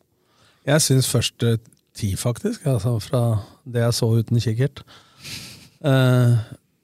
Jeg 0.67 0.83
syns 0.83 1.07
første 1.13 1.55
ti, 1.97 2.13
faktisk. 2.19 2.65
Altså 2.69 2.97
fra 3.03 3.23
det 3.63 3.85
jeg 3.85 3.97
så 3.99 4.09
uten 4.19 4.43
kikkert. 4.43 4.83
Uh, 5.83 6.39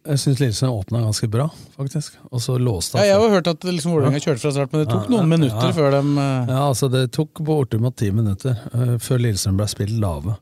jeg 0.09 0.21
syns 0.21 0.39
Lillestrøm 0.41 0.75
åpna 0.79 1.03
ganske 1.03 1.29
bra, 1.31 1.47
faktisk. 1.77 2.17
Og 2.31 2.41
så 2.43 2.57
låste 2.57 2.99
Ja, 2.99 3.11
jeg 3.11 3.17
har 3.19 3.25
jo 3.27 3.33
hørt 3.35 3.49
at 3.51 3.65
liksom, 3.67 3.93
Vålerenga 3.93 4.21
kjørte 4.23 4.43
fra 4.43 4.53
start, 4.55 4.73
men 4.73 4.83
det 4.83 4.91
tok 4.91 5.07
Ja, 5.07 5.13
noen 5.15 5.31
minutter 5.31 5.69
ja. 5.69 5.73
før 5.75 5.97
de 5.97 6.03
uh... 6.15 6.21
Ja, 6.49 6.61
altså 6.63 6.89
Det 6.91 7.03
tok 7.15 7.41
bortimot 7.45 7.97
ti 7.99 8.09
minutter 8.15 8.55
uh, 8.73 8.95
før 9.03 9.21
Lillestrøm 9.25 9.59
ble 9.59 9.67
spilt 9.69 9.97
lave. 10.01 10.37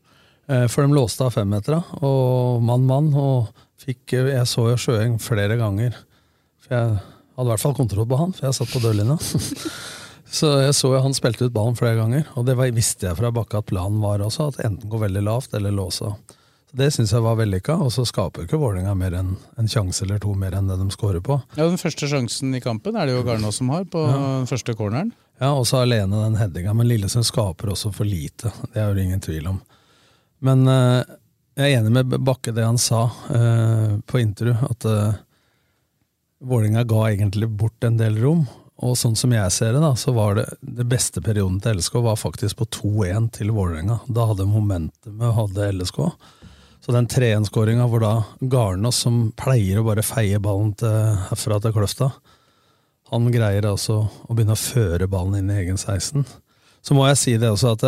Eh, 0.47 0.67
for 0.71 0.87
de 0.87 0.95
låste 0.95 1.25
av 1.25 1.33
femmetera, 1.35 1.81
og 1.99 2.63
mann-mann. 2.63 3.11
Og 3.19 3.51
fikk 3.83 4.15
eh, 4.15 4.33
Jeg 4.37 4.47
så 4.49 4.69
jo 4.71 4.79
Sjøeng 4.79 5.17
flere 5.21 5.59
ganger. 5.59 5.97
For 6.63 6.75
jeg 6.75 6.97
hadde 6.97 7.47
i 7.47 7.51
hvert 7.51 7.63
fall 7.63 7.77
kontroll 7.77 8.07
på 8.09 8.19
han, 8.21 8.35
for 8.35 8.47
jeg 8.47 8.59
satt 8.59 8.71
på 8.71 8.83
dørlinja. 8.83 9.19
så 10.31 10.49
jeg 10.61 10.73
så 10.75 10.89
jo 10.95 11.01
han 11.03 11.13
spilte 11.15 11.45
ut 11.47 11.53
ballen 11.55 11.75
flere 11.77 11.95
ganger, 11.99 12.25
og 12.35 12.45
det 12.47 12.55
var, 12.59 12.71
visste 12.75 13.07
jeg 13.07 13.17
fra 13.19 13.31
Bakke 13.31 13.61
at 13.61 13.65
planen 13.69 14.01
var 14.03 14.19
også, 14.25 14.49
at 14.53 14.65
enten 14.65 14.89
gå 14.91 14.99
veldig 14.99 15.23
lavt 15.23 15.53
eller 15.57 15.71
låse 15.71 16.05
av. 16.09 16.17
Så 16.67 16.75
Det 16.81 16.89
syns 16.93 17.13
jeg 17.15 17.23
var 17.23 17.37
vellykka, 17.39 17.77
og 17.79 17.91
så 17.95 18.03
skaper 18.05 18.43
ikke 18.43 18.59
Vålerenga 18.59 18.91
mer 18.99 19.13
enn 19.15 19.29
en 19.57 19.69
sjanse 19.71 20.03
eller 20.03 20.19
to 20.19 20.33
mer 20.35 20.51
enn 20.57 20.67
det 20.67 20.75
de 20.81 20.89
skårer 20.91 21.23
på. 21.23 21.37
Ja, 21.55 21.63
Den 21.69 21.79
første 21.79 22.09
sjansen 22.11 22.53
i 22.55 22.59
kampen 22.59 22.97
er 22.99 23.07
det 23.07 23.15
jo 23.15 23.23
Garnås 23.23 23.55
som 23.61 23.69
har, 23.71 23.85
på 23.85 24.03
Ja. 24.03 24.17
den 24.41 24.47
første 24.51 24.75
corneren. 24.75 25.13
Ja, 25.39 25.53
og 25.53 25.63
så 25.69 25.83
alene 25.85 26.23
den 26.25 26.35
headinga, 26.35 26.73
men 26.75 26.87
Lillesund 26.89 27.23
skaper 27.23 27.69
også 27.71 27.93
for 27.93 28.03
lite. 28.03 28.51
Det 28.73 28.81
er 28.81 28.91
jo 28.93 28.99
ingen 29.01 29.21
tvil 29.23 29.47
om. 29.47 29.61
Men 30.41 30.67
eh, 30.67 31.03
jeg 31.57 31.71
er 31.73 31.79
enig 31.79 31.91
med 31.93 32.19
Bakke 32.25 32.51
det 32.53 32.65
han 32.65 32.77
sa 32.77 33.05
eh, 33.31 33.97
på 34.05 34.19
intervju, 34.19 34.57
at 34.69 34.85
eh, 34.91 35.13
Vålinga 36.43 36.83
ga 36.83 37.07
egentlig 37.09 37.47
bort 37.49 37.83
en 37.87 37.97
del 37.97 38.17
rom. 38.21 38.43
Og 38.85 38.93
sånn 38.97 39.15
som 39.17 39.31
jeg 39.33 39.53
ser 39.55 39.73
det, 39.73 39.81
da, 39.81 39.95
så 39.97 40.13
var 40.13 40.37
det 40.37 40.45
det 40.61 40.85
beste 40.89 41.21
perioden 41.25 41.57
til 41.63 41.79
LSK 41.79 41.95
var 42.05 42.19
faktisk 42.19 42.59
på 42.59 42.67
2-1 42.77 43.31
til 43.39 43.51
Vålerenga. 43.55 43.99
Da 44.05 44.27
hadde 44.29 44.45
momentumet 44.49 45.33
hadde 45.33 45.71
LSK. 45.79 46.01
Så 46.85 46.93
den 46.93 47.09
3-1-skåringa 47.09 47.87
hvor 47.89 48.03
da 48.03 48.11
Garnås, 48.39 48.99
som 49.01 49.31
pleier 49.37 49.81
å 49.81 49.85
bare 49.87 50.05
feie 50.05 50.37
ballen 50.39 50.75
til, 50.77 51.17
herfra 51.31 51.57
til 51.63 51.73
Kløfta, 51.75 52.11
han 53.09 53.29
greier 53.33 53.65
altså 53.65 54.03
å 54.05 54.35
begynne 54.35 54.53
å 54.53 54.59
føre 54.59 55.07
ballen 55.09 55.39
inn 55.39 55.49
i 55.51 55.61
egen 55.63 55.79
16. 55.79 56.27
Så 56.85 56.95
må 56.95 57.07
jeg 57.09 57.19
si 57.19 57.33
det 57.41 57.49
også 57.49 57.73
at 57.73 57.87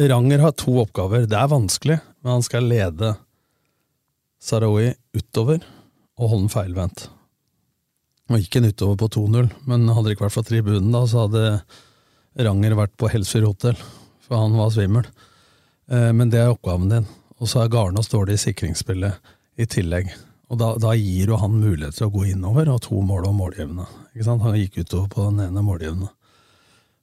Ranger 0.00 0.44
har 0.44 0.54
to 0.56 0.76
oppgaver. 0.80 1.26
Det 1.28 1.36
er 1.36 1.50
vanskelig, 1.50 1.98
men 2.22 2.36
han 2.36 2.46
skal 2.46 2.70
lede 2.70 3.16
Sarawi 4.42 4.92
utover 5.16 5.60
og 6.18 6.28
holde 6.28 6.46
den 6.46 6.54
feilvendt. 6.54 7.04
Og 8.32 8.40
gikk 8.40 8.56
han 8.58 8.68
utover 8.70 8.96
på 9.02 9.08
2-0, 9.12 9.48
men 9.68 9.88
hadde 9.92 10.08
det 10.08 10.14
ikke 10.16 10.24
vært 10.26 10.36
for 10.38 10.46
tribunen 10.48 10.92
da, 10.94 11.02
så 11.10 11.26
hadde 11.26 11.42
Ranger 12.46 12.76
vært 12.78 12.94
på 12.96 13.10
Helsfyr 13.12 13.44
hotell, 13.44 13.76
for 14.24 14.40
han 14.40 14.54
var 14.56 14.70
svimmel. 14.72 15.08
Eh, 15.92 16.12
Men 16.16 16.30
det 16.32 16.40
er 16.40 16.52
oppgaven 16.54 16.88
din. 16.88 17.08
Og 17.42 17.50
så 17.50 17.60
er 17.64 17.72
Garnås 17.74 18.08
dårlig 18.08 18.38
i 18.38 18.44
sikringsspillet 18.46 19.32
i 19.60 19.66
tillegg. 19.66 20.12
Og 20.52 20.58
da, 20.60 20.74
da 20.80 20.92
gir 20.94 21.32
jo 21.32 21.38
han 21.40 21.58
mulighet 21.58 21.96
til 21.98 22.06
å 22.08 22.14
gå 22.14 22.26
innover, 22.30 22.68
og 22.72 22.82
to 22.84 23.00
mål 23.04 23.28
og 23.28 23.36
målgivende. 23.36 23.86
Han 24.28 24.56
gikk 24.60 24.82
utover 24.84 25.08
på 25.12 25.28
den 25.30 25.46
ene 25.48 25.64
målgivende. 25.64 26.08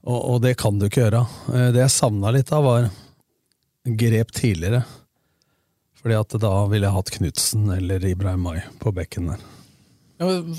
Og, 0.07 0.19
og 0.33 0.41
det 0.45 0.55
kan 0.57 0.79
du 0.79 0.87
ikke 0.87 1.03
gjøre. 1.05 1.25
Eh, 1.53 1.69
Det 1.75 1.83
jeg 1.83 1.93
savna 1.93 2.31
litt 2.33 2.53
av, 2.55 2.65
var 2.65 2.89
grep 3.99 4.31
tidligere. 4.31 4.83
Fordi 5.99 6.15
at 6.15 6.35
da 6.39 6.53
ville 6.71 6.87
jeg 6.87 6.95
hatt 6.95 7.11
Knutsen 7.17 7.71
eller 7.75 8.05
Ibrahim 8.07 8.45
Mai 8.47 8.61
på 8.79 8.93
bekken 8.95 9.33
der. 9.33 9.41
Ja, 10.21 10.29
men 10.29 10.55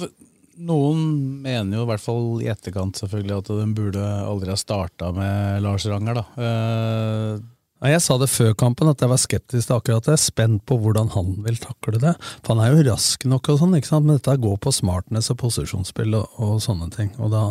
noen 0.58 1.42
mener 1.44 1.78
jo 1.78 1.84
i 1.84 1.88
hvert 1.88 2.02
fall 2.02 2.42
i 2.42 2.48
etterkant 2.50 2.98
selvfølgelig 3.00 3.38
at 3.38 3.50
de 3.60 3.66
burde 3.76 4.02
aldri 4.02 4.50
ha 4.52 4.58
starta 4.58 5.12
med 5.16 5.62
Lars 5.64 5.86
Ranger. 5.86 6.20
da. 6.20 6.24
Eh, 6.36 7.40
Jeg 7.90 8.02
sa 8.04 8.18
det 8.20 8.28
før 8.28 8.52
kampen 8.60 8.90
at 8.90 9.00
jeg 9.00 9.08
var 9.08 9.16
skeptisk 9.16 9.66
til 9.70 9.76
akkurat 9.78 10.04
det. 10.04 10.18
Spent 10.20 10.66
på 10.68 10.76
hvordan 10.76 11.08
han 11.14 11.30
vil 11.46 11.56
takle 11.56 11.96
det. 12.02 12.14
For 12.44 12.52
han 12.54 12.60
er 12.66 12.74
jo 12.74 12.90
rask 12.90 13.24
nok, 13.24 13.48
og 13.48 13.58
sånn, 13.62 13.76
ikke 13.78 13.88
sant? 13.88 14.04
men 14.04 14.18
dette 14.18 14.36
går 14.36 14.58
på 14.60 14.72
smartness 14.72 15.30
og 15.32 15.38
posisjonsspill 15.40 16.18
og, 16.18 16.26
og 16.44 16.58
sånne 16.60 16.90
ting. 16.92 17.14
Og 17.18 17.30
da 17.32 17.44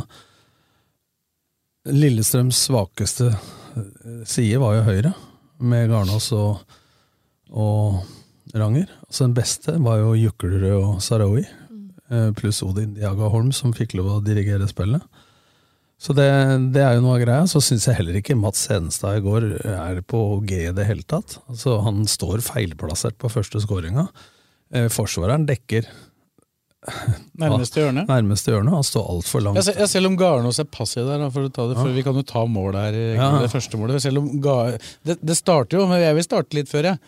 Lillestrøms 1.89 2.59
svakeste 2.67 3.31
eh, 3.31 4.21
side 4.29 4.59
var 4.61 4.75
jo 4.77 4.85
høyre, 4.89 5.13
med 5.59 5.89
Garnås 5.91 6.29
og, 6.37 6.61
og 7.51 8.03
Ranger. 8.53 8.91
Altså 9.07 9.25
Den 9.25 9.33
beste 9.37 9.75
var 9.83 9.97
jo 10.03 10.13
Juklerød 10.15 10.75
og 10.77 11.01
Sarawi, 11.03 11.43
pluss 12.37 12.61
Odin 12.65 12.93
Diaga 12.97 13.29
Holm, 13.33 13.51
som 13.55 13.73
fikk 13.75 13.93
lov 13.99 14.07
å 14.17 14.21
dirigere 14.25 14.67
spillet. 14.69 15.01
Så 15.99 16.13
det, 16.15 16.25
det 16.71 16.79
er 16.79 16.93
jo 16.95 17.01
noe 17.03 17.17
av 17.17 17.23
greia. 17.25 17.47
Så 17.51 17.59
syns 17.63 17.85
jeg 17.89 17.97
heller 17.97 18.15
ikke 18.21 18.37
Mats 18.39 18.61
Hedenstad 18.71 19.17
i 19.19 19.23
går 19.25 19.49
er 19.67 19.97
på 20.07 20.21
G 20.47 20.61
i 20.69 20.75
det 20.75 20.85
hele 20.87 21.03
tatt. 21.03 21.37
Altså 21.51 21.81
Han 21.83 22.05
står 22.07 22.39
feilplassert 22.45 23.17
på 23.19 23.27
første 23.33 23.59
skåringa. 23.65 24.05
Eh, 24.71 24.87
forsvareren 24.93 25.43
dekker 25.49 25.89
Nærmeste 27.43 27.81
hjørne. 27.83 28.05
Nærmeste 28.07 28.53
hjørne. 28.53 28.71
Han 28.71 28.85
står 28.87 29.07
altfor 29.11 29.43
langt. 29.43 29.59
Ja, 29.67 29.87
selv 29.91 30.07
om 30.07 30.15
Garnås 30.19 30.61
er 30.63 30.67
passiv 30.71 31.09
der, 31.09 31.25
for 31.33 31.49
det, 31.49 31.51
for 31.57 31.89
Ja. 31.89 31.93
vi 31.97 32.03
kan 32.07 32.15
jo 32.15 32.23
ta 32.23 32.45
målet 32.47 32.79
her 32.87 33.15
Ja. 33.17 33.29
det 33.43 33.51
første 33.51 33.75
målet. 33.77 33.99
Det, 35.03 35.17
det 35.21 35.35
starter 35.37 35.77
jo, 35.81 35.87
men 35.91 35.99
jeg 36.01 36.15
vil 36.15 36.23
starte 36.23 36.55
litt 36.55 36.69
før, 36.71 36.93
jeg. 36.93 36.99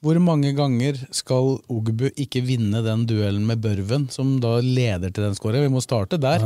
Hvor 0.00 0.16
mange 0.24 0.54
ganger 0.56 0.96
skal 1.12 1.58
Ogbu 1.68 2.06
ikke 2.16 2.40
vinne 2.46 2.80
den 2.86 3.02
duellen 3.08 3.44
med 3.48 3.60
Børven, 3.60 4.06
som 4.12 4.38
da 4.40 4.54
leder 4.64 5.12
til 5.12 5.26
den 5.26 5.34
scoren? 5.36 5.60
Vi 5.66 5.68
må 5.74 5.82
starte 5.84 6.16
der. 6.20 6.40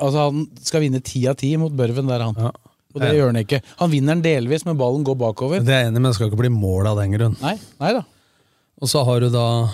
Altså 0.00 0.30
Han 0.30 0.46
skal 0.64 0.86
vinne 0.86 1.02
ti 1.04 1.26
av 1.28 1.36
ti 1.36 1.50
mot 1.60 1.74
Børven 1.76 2.08
der, 2.08 2.24
han. 2.24 2.38
Og 2.94 3.00
det 3.02 3.10
Ja. 3.10 3.18
gjør 3.18 3.32
han 3.34 3.42
ikke. 3.44 3.60
Han 3.82 3.90
vinner 3.90 4.14
den 4.14 4.22
delvis, 4.22 4.64
men 4.64 4.78
ballen 4.78 5.04
går 5.04 5.16
bakover. 5.20 5.60
Det 5.60 5.68
er 5.68 5.82
jeg 5.84 5.88
enig, 5.92 6.00
men 6.00 6.10
det 6.10 6.14
skal 6.14 6.30
ikke 6.30 6.38
bli 6.40 6.48
mål 6.48 6.86
av 6.86 6.96
den 7.02 7.12
grunn. 7.12 7.36
Nei, 7.42 7.58
nei 7.80 7.92
da. 7.92 8.04
Og 8.80 8.88
så 8.88 9.04
har 9.04 9.20
du 9.20 9.28
da 9.30 9.68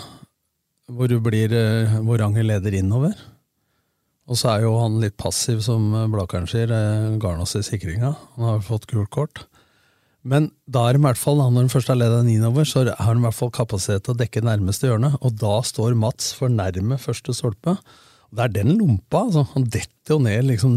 hvor 0.91 1.07
du 1.07 1.19
blir 1.21 1.53
eh, 1.53 1.95
hvor 2.03 2.19
Ranger 2.19 2.43
leder 2.43 2.73
innover. 2.73 3.13
Og 4.27 4.35
så 4.35 4.57
er 4.57 4.61
jo 4.63 4.77
han 4.79 4.99
litt 4.99 5.15
passiv, 5.17 5.61
som 5.63 5.87
Blakeren 6.11 6.47
sier, 6.49 6.67
eh, 6.71 7.17
Garnås 7.17 7.55
i 7.55 7.61
sikringa. 7.63 8.15
Han 8.35 8.45
har 8.45 8.59
fått 8.59 8.87
gult 8.87 9.09
kort. 9.09 9.45
Men 10.23 10.51
da 10.69 10.83
er 10.87 10.93
de 10.93 11.01
i 11.01 11.05
hvert 11.07 11.17
fall, 11.17 11.39
når 11.41 11.65
de 11.65 11.73
først 11.73 11.89
har 11.89 11.97
ledet 11.97 12.19
den 12.21 12.35
innover, 12.35 12.67
så 12.69 12.83
har 12.85 13.13
de 13.15 13.19
i 13.21 13.25
hvert 13.25 13.37
fall 13.37 13.49
kapasitet 13.55 14.03
til 14.05 14.13
å 14.13 14.19
dekke 14.19 14.43
nærmeste 14.45 14.85
hjørne. 14.89 15.15
Og 15.25 15.33
da 15.41 15.55
står 15.65 15.95
Mats 15.97 16.31
for 16.37 16.51
nærme 16.53 16.99
første 17.01 17.33
stolpe. 17.33 17.73
Og 18.31 18.37
det 18.37 18.43
er 18.45 18.53
den 18.61 18.77
lompa. 18.77 19.25
altså. 19.25 19.43
Han 19.55 19.65
detter 19.67 20.13
jo 20.13 20.19
ned 20.23 20.45
liksom, 20.47 20.75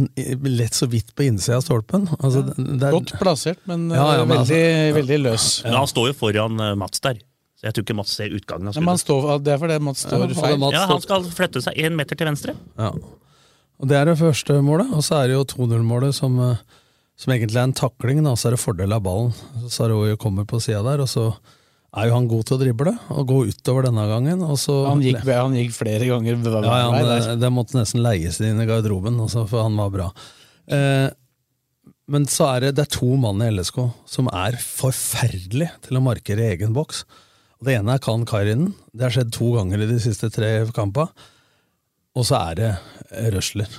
lett 0.49 0.75
så 0.75 0.89
vidt 0.91 1.13
på 1.15 1.27
innsida 1.29 1.61
av 1.61 1.67
stolpen. 1.67 2.09
Altså, 2.19 2.41
er, 2.57 2.91
Godt 2.97 3.13
plassert, 3.21 3.61
men, 3.71 3.91
Ja, 3.93 4.09
ja, 4.19 4.25
men 4.25 4.41
veldig, 4.41 4.63
altså- 4.65 4.97
veldig, 4.97 5.19
løs. 5.23 5.47
Men 5.65 5.77
han 5.79 5.87
står 5.93 6.09
jo 6.11 6.17
foran 6.19 6.59
eh, 6.61 6.75
Mats 6.75 7.01
der, 7.05 7.21
så 7.61 7.69
jeg 7.69 7.75
tror 7.77 7.85
ikke 7.87 7.97
Mats 8.01 8.17
ser 8.17 8.35
utgangen 8.35 8.69
av 8.73 8.75
men 8.81 8.89
han 8.89 8.99
står, 8.99 9.29
det 9.45 9.53
er 9.55 9.59
fordi 9.63 9.79
Mats 9.87 10.03
står 10.03 10.25
Ja, 10.25 10.41
feil. 10.41 10.59
Mats 10.59 10.73
Ja, 10.75 10.87
Han 10.91 11.01
skal 11.05 11.23
flytte 11.37 11.63
seg 11.63 11.79
én 11.79 11.95
meter 11.95 12.17
til 12.17 12.27
venstre. 12.27 12.57
Ja. 12.77 12.91
Og 13.79 13.89
Det 13.89 13.97
er 14.01 14.05
det 14.07 14.19
første 14.19 14.59
målet, 14.63 14.91
og 14.93 15.05
så 15.05 15.23
er 15.23 15.29
det 15.29 15.37
jo 15.37 15.45
2-0-målet 15.45 16.15
som, 16.15 16.41
eh, 16.41 16.57
som 17.19 17.35
egentlig 17.35 17.61
er 17.61 17.69
en 17.69 17.77
takling. 17.77 18.23
Da. 18.27 18.35
Så 18.39 18.49
er 18.49 18.57
det 18.57 18.63
fordel 18.63 18.95
av 18.97 19.05
ballen. 19.05 19.35
Så 19.65 19.73
Saroui 19.79 20.17
kommer 20.21 20.47
på 20.49 20.61
sida 20.63 20.83
der, 20.87 21.05
og 21.05 21.11
så 21.11 21.29
er 21.95 22.09
jo 22.09 22.15
han 22.17 22.29
god 22.31 22.47
til 22.49 22.57
å 22.57 22.61
drible 22.63 22.93
og 23.15 23.27
gå 23.31 23.41
utover 23.53 23.87
denne 23.87 24.07
gangen. 24.11 24.41
Og 24.47 24.57
så, 24.59 24.81
Han 24.89 25.03
gikk, 25.05 25.21
han 25.29 25.55
gikk 25.55 25.75
flere 25.77 26.09
ganger 26.11 26.41
hver 26.43 26.67
ja, 26.67 26.79
ja, 26.83 26.89
vei 26.95 27.03
der. 27.07 27.37
Det 27.39 27.53
måtte 27.55 27.79
nesten 27.79 28.03
leies 28.05 28.41
inn 28.43 28.63
i 28.63 28.67
garderoben, 28.69 29.21
også, 29.23 29.47
for 29.51 29.67
han 29.67 29.79
var 29.79 29.93
bra. 29.95 30.09
Eh, 30.75 31.13
men 32.11 32.27
så 32.29 32.49
er 32.51 32.67
det, 32.67 32.73
det 32.77 32.89
er 32.89 32.97
to 32.99 33.15
mann 33.21 33.41
i 33.45 33.53
LSK 33.53 33.79
som 34.11 34.27
er 34.35 34.59
forferdelige 34.61 35.71
til 35.87 36.01
å 36.01 36.05
markere 36.05 36.45
i 36.45 36.57
egen 36.57 36.75
boks. 36.77 37.05
Og 37.61 37.69
Det 37.69 37.79
ene 37.79 37.95
er 37.95 38.03
Khan 38.03 38.27
Kairinen. 38.29 38.75
Det 38.93 39.07
har 39.07 39.15
skjedd 39.15 39.33
to 39.33 39.55
ganger 39.55 39.85
i 39.85 39.89
de 39.89 40.01
siste 40.03 40.29
tre 40.35 40.51
kampene. 40.77 41.31
Og 42.15 42.27
så 42.29 42.39
er 42.51 42.59
det 42.59 42.71
Røsler. 43.35 43.71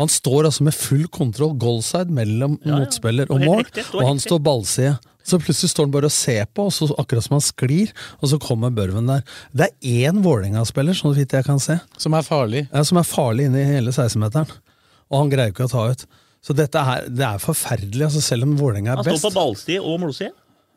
Han 0.00 0.08
står 0.08 0.46
altså 0.48 0.64
med 0.64 0.74
full 0.74 1.06
kontroll, 1.12 1.52
goalside, 1.60 2.08
mellom 2.10 2.58
Ja, 2.64 2.70
ja. 2.72 2.78
motspiller 2.80 3.26
Og 3.30 3.36
og 3.36 3.44
mål, 3.44 3.58
riktig, 3.64 3.84
og 3.94 4.00
han 4.06 4.16
riktig. 4.16 4.28
står 4.30 4.38
ballside. 4.46 4.94
Så 5.22 5.38
plutselig 5.38 5.70
står 5.70 5.84
han 5.86 5.92
bare 5.94 6.08
og 6.08 6.14
ser 6.16 6.46
på, 6.50 6.64
og 6.66 6.72
så, 6.72 6.88
akkurat 6.98 7.22
som 7.22 7.34
han 7.36 7.44
sklir, 7.44 7.92
og 8.20 8.28
så 8.32 8.38
kommer 8.42 8.70
Børven 8.74 9.06
der. 9.06 9.22
Det 9.54 9.68
er 9.68 10.08
én 10.10 10.22
Vålerenga-spiller, 10.24 10.96
så 10.98 11.12
vidt 11.14 11.30
jeg 11.36 11.44
kan 11.46 11.60
se, 11.62 11.76
Som 11.98 12.14
er 12.14 12.22
farlig. 12.26 12.68
ja, 12.72 12.82
som 12.82 12.98
er 12.98 13.02
farlig 13.06 13.46
inne 13.46 13.60
i 13.62 13.68
hele 13.68 13.90
16-meteren. 13.94 14.50
Og 15.12 15.18
han 15.20 15.30
greier 15.30 15.52
ikke 15.52 15.68
å 15.68 15.70
ta 15.70 15.84
ut. 15.92 16.06
Så 16.42 16.56
dette 16.58 16.74
her, 16.82 17.04
det 17.06 17.22
er 17.22 17.38
forferdelig, 17.38 18.02
altså 18.08 18.20
selv 18.20 18.42
om 18.48 18.56
Vålerenga 18.58 18.96
Han 18.96 18.98
er 18.98 19.02
står 19.04 19.12
best. 19.12 19.22
på 19.28 19.34
ballside 19.36 19.78
og 19.84 20.00
målside, 20.00 20.32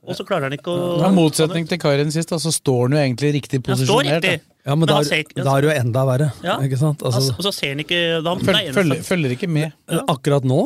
og 0.06 0.18
så 0.18 0.26
klarer 0.28 0.50
han 0.50 0.56
ikke 0.58 0.74
å 0.74 0.98
I 1.04 1.12
motsetning 1.16 1.68
til 1.70 1.80
Karin 1.82 2.12
sist, 2.14 2.30
da, 2.32 2.40
så 2.42 2.54
står 2.54 2.88
han 2.88 2.98
jo 2.98 3.02
egentlig 3.02 3.32
riktig 3.40 3.62
posisjonert. 3.66 4.28
Ja, 4.66 4.74
men, 4.74 4.86
Men 4.86 4.90
da, 4.90 4.98
ser 5.06 5.28
da 5.36 5.52
er 5.52 5.62
det 5.62 5.70
jo 5.70 5.76
enda 5.78 6.04
verre. 6.10 6.32
Ja. 6.46 6.58
Ikke 6.66 6.80
sant? 6.82 7.04
Altså, 7.06 7.36
Og 7.36 7.46
så 7.46 7.54
ser 7.54 7.76
han 7.76 7.84
ikke 7.84 8.02
da, 8.26 8.34
det 8.34 8.42
er 8.42 8.48
Følger, 8.50 8.74
følger, 8.80 9.04
følger 9.06 9.36
ikke 9.36 9.50
med. 9.52 9.76
Akkurat 10.10 10.48
nå, 10.48 10.64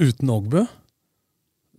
uten 0.00 0.32
Ogbu, 0.32 0.62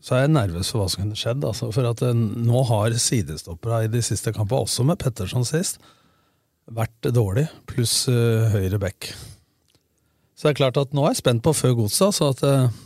så 0.03 0.17
er 0.17 0.25
jeg 0.25 0.33
nervøs 0.35 0.71
for 0.73 0.83
hva 0.83 0.87
som 0.91 1.05
kunne 1.05 1.19
skjedd. 1.19 1.45
Altså, 1.47 1.69
for 1.75 1.87
at 1.87 2.01
eh, 2.03 2.15
nå 2.17 2.63
har 2.69 2.95
sidestoppere 2.99 3.85
i 3.85 3.91
de 3.93 4.01
siste 4.03 4.33
kampene, 4.35 4.65
også 4.65 4.85
med 4.87 4.99
Petterson 5.01 5.45
sist, 5.47 5.79
vært 6.73 7.11
dårlig, 7.11 7.45
pluss 7.67 8.05
uh, 8.11 8.49
høyre 8.53 8.79
back. 8.79 9.11
Så 10.33 10.47
det 10.47 10.53
er 10.53 10.59
klart 10.59 10.79
at 10.79 10.95
nå 10.95 11.05
er 11.05 11.13
jeg 11.13 11.21
spent 11.21 11.43
på 11.45 11.53
før 11.55 11.75
godset, 11.83 12.09
altså 12.09 12.31
at 12.33 12.43
eh, 12.47 12.81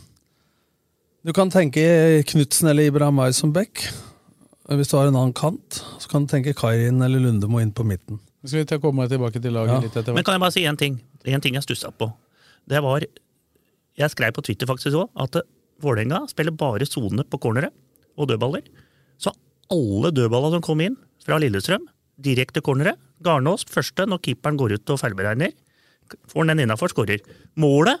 Du 1.28 1.34
kan 1.36 1.50
tenke 1.52 1.82
Knutsen 2.24 2.70
eller 2.70 2.86
Ibrahimay 2.88 3.34
som 3.36 3.50
back. 3.52 3.82
Hvis 4.72 4.88
du 4.88 4.94
har 4.96 5.10
en 5.10 5.16
annen 5.18 5.34
kant, 5.36 5.82
så 6.00 6.08
kan 6.08 6.24
du 6.24 6.30
tenke 6.30 6.54
Kairin 6.56 7.02
eller 7.04 7.20
Lundemo 7.20 7.60
inn 7.60 7.72
på 7.76 7.84
midten. 7.84 8.16
Skal 8.46 8.62
vi 8.62 8.68
ta 8.70 8.78
komme 8.80 9.04
tilbake 9.10 9.36
til 9.44 9.52
laget 9.52 9.74
Ja. 9.74 9.80
litt 9.84 9.92
etter 9.92 10.14
Men 10.14 10.22
hvert? 10.22 10.24
kan 10.24 10.32
jeg 10.38 10.40
bare 10.40 10.52
si 10.52 10.62
én 10.64 10.78
ting? 10.78 11.00
En 11.26 11.40
ting 11.42 11.52
jeg 11.52 11.64
stussa 11.64 11.90
på. 11.92 12.14
Det 12.66 12.80
var 12.82 13.04
Jeg 13.98 14.10
skrev 14.10 14.32
på 14.32 14.42
Twitter 14.42 14.64
faktisk 14.66 14.94
òg 14.96 15.10
at 15.16 15.42
Vålerenga 15.82 16.26
spiller 16.30 16.52
bare 16.52 16.86
sone 16.86 17.22
på 17.24 17.38
cornere 17.38 17.72
og 18.16 18.28
dødballer. 18.28 18.62
Så 19.18 19.30
alle 19.70 20.10
dødballene 20.10 20.52
som 20.52 20.62
kom 20.62 20.80
inn 20.80 20.96
fra 21.22 21.36
Lillestrøm, 21.38 21.84
direkte 22.18 22.62
cornere. 22.62 22.96
Garnås 23.22 23.66
første 23.66 24.06
når 24.06 24.22
keeperen 24.22 24.56
går 24.56 24.72
ut 24.72 24.90
og 24.90 24.98
feilberegner. 24.98 25.52
Får 26.26 26.46
den 26.46 26.60
innafor, 26.60 26.88
skårer. 26.88 27.20
Målet 27.54 28.00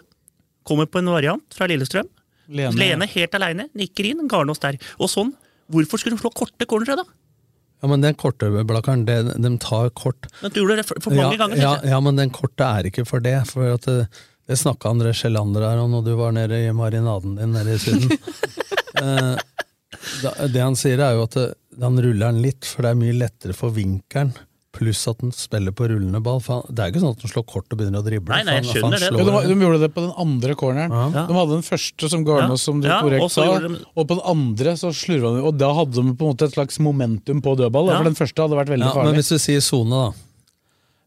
kommer 0.64 0.86
på 0.86 1.00
en 1.00 1.12
variant 1.12 1.44
fra 1.52 1.66
Lillestrøm. 1.66 2.08
Lene. 2.48 2.80
Lene, 2.80 3.08
helt 3.12 3.34
aleine, 3.36 3.68
nikker 3.76 4.08
inn. 4.08 4.24
Garnås 4.30 4.62
der. 4.62 4.78
Og 4.98 5.10
sånn. 5.12 5.34
Hvorfor 5.68 6.00
skulle 6.00 6.16
de 6.16 6.22
slå 6.22 6.32
korte 6.32 6.64
cornere, 6.68 6.96
da? 7.02 7.04
Ja, 7.78 7.90
men 7.92 8.02
den 8.02 8.16
korte 8.18 8.48
blakkeren, 8.66 9.04
de, 9.06 9.18
de 9.36 9.50
tar 9.62 9.90
kort. 9.94 10.26
Men 10.40 10.54
du 10.54 10.62
gjorde 10.62 10.80
det 10.80 10.86
for, 10.88 10.98
for 11.04 11.14
mange 11.14 11.36
ja, 11.36 11.42
ganger. 11.44 11.60
Ja, 11.60 11.74
ja, 11.92 12.00
men 12.02 12.18
den 12.18 12.32
korte 12.34 12.66
er 12.66 12.88
ikke 12.88 13.04
for 13.06 13.22
det. 13.22 13.36
For 13.52 13.76
at 13.76 13.86
det, 13.86 14.08
det 14.48 14.58
snakka 14.58 14.90
André 14.90 15.12
Sjelander 15.14 15.68
her 15.68 15.82
om 15.84 15.92
når 15.94 16.08
du 16.08 16.14
var 16.18 16.34
nede 16.34 16.58
i 16.64 16.72
marinaden 16.74 17.36
din 17.38 17.54
nede 17.54 17.76
i 17.76 17.82
Syden. 17.82 18.16
eh, 19.04 19.34
det 20.48 20.64
han 20.64 20.78
sier, 20.78 21.04
er 21.04 21.18
jo 21.18 21.28
at 21.28 21.36
det, 21.38 21.48
han 21.78 22.00
ruller 22.02 22.32
den 22.32 22.42
litt, 22.42 22.66
for 22.66 22.82
det 22.82 22.94
er 22.94 23.02
mye 23.04 23.18
lettere 23.20 23.54
for 23.54 23.76
vinkelen. 23.76 24.32
Pluss 24.76 25.00
at 25.08 25.18
den 25.22 25.30
spiller 25.32 25.72
på 25.72 25.86
rullende 25.88 26.20
ball. 26.22 26.40
For 26.44 26.58
han, 26.60 26.74
det 26.76 26.82
er 26.84 26.90
ikke 26.92 27.00
sånn 27.00 27.14
at 27.16 27.22
han 27.24 27.30
slår 27.32 27.44
kort 27.48 27.72
og 27.72 27.78
begynner 27.80 28.02
å 28.02 28.04
drible. 28.04 28.34
Nei, 28.36 28.42
nei, 28.44 28.54
jeg 28.58 28.64
han- 28.66 28.74
skjønner 28.74 28.98
det. 29.00 29.08
slår 29.08 29.18
Ja, 29.18 29.40
de, 29.48 29.54
de 29.54 29.64
gjorde 29.64 29.80
det 29.80 29.88
på 29.94 30.02
den 30.04 30.12
andre 30.24 30.54
corneren. 30.60 30.92
Ja. 31.14 31.22
De 31.26 31.36
hadde 31.38 31.54
den 31.56 31.64
første 31.64 32.10
som 32.12 32.24
Garnås, 32.26 32.48
noe 32.52 32.58
som 32.60 32.80
du 32.82 32.88
Ja, 32.88 32.98
korrekt 33.02 33.22
og 33.24 33.30
sa. 33.32 33.46
de- 33.64 33.80
Og 33.96 34.06
på 34.08 34.14
den 34.18 34.24
andre 34.28 34.74
så 34.76 34.90
slurva 34.92 35.32
de, 35.36 35.42
og 35.48 35.56
da 35.56 35.72
hadde 35.72 35.94
de 35.96 36.02
på 36.14 36.26
en 36.28 36.34
måte 36.36 36.42
et 36.44 36.52
slags 36.52 36.78
momentum 36.78 37.40
på 37.40 37.56
dødball. 37.56 37.88
Ja. 37.88 37.96
For 37.96 38.04
den 38.04 38.14
første 38.20 38.36
hadde 38.44 38.58
vært 38.60 38.68
veldig 38.74 38.94
Ja, 38.94 39.02
men 39.04 39.14
hvis 39.14 39.28
du 39.32 39.38
sier 39.38 39.60
sone, 39.64 39.90
da. 39.90 40.12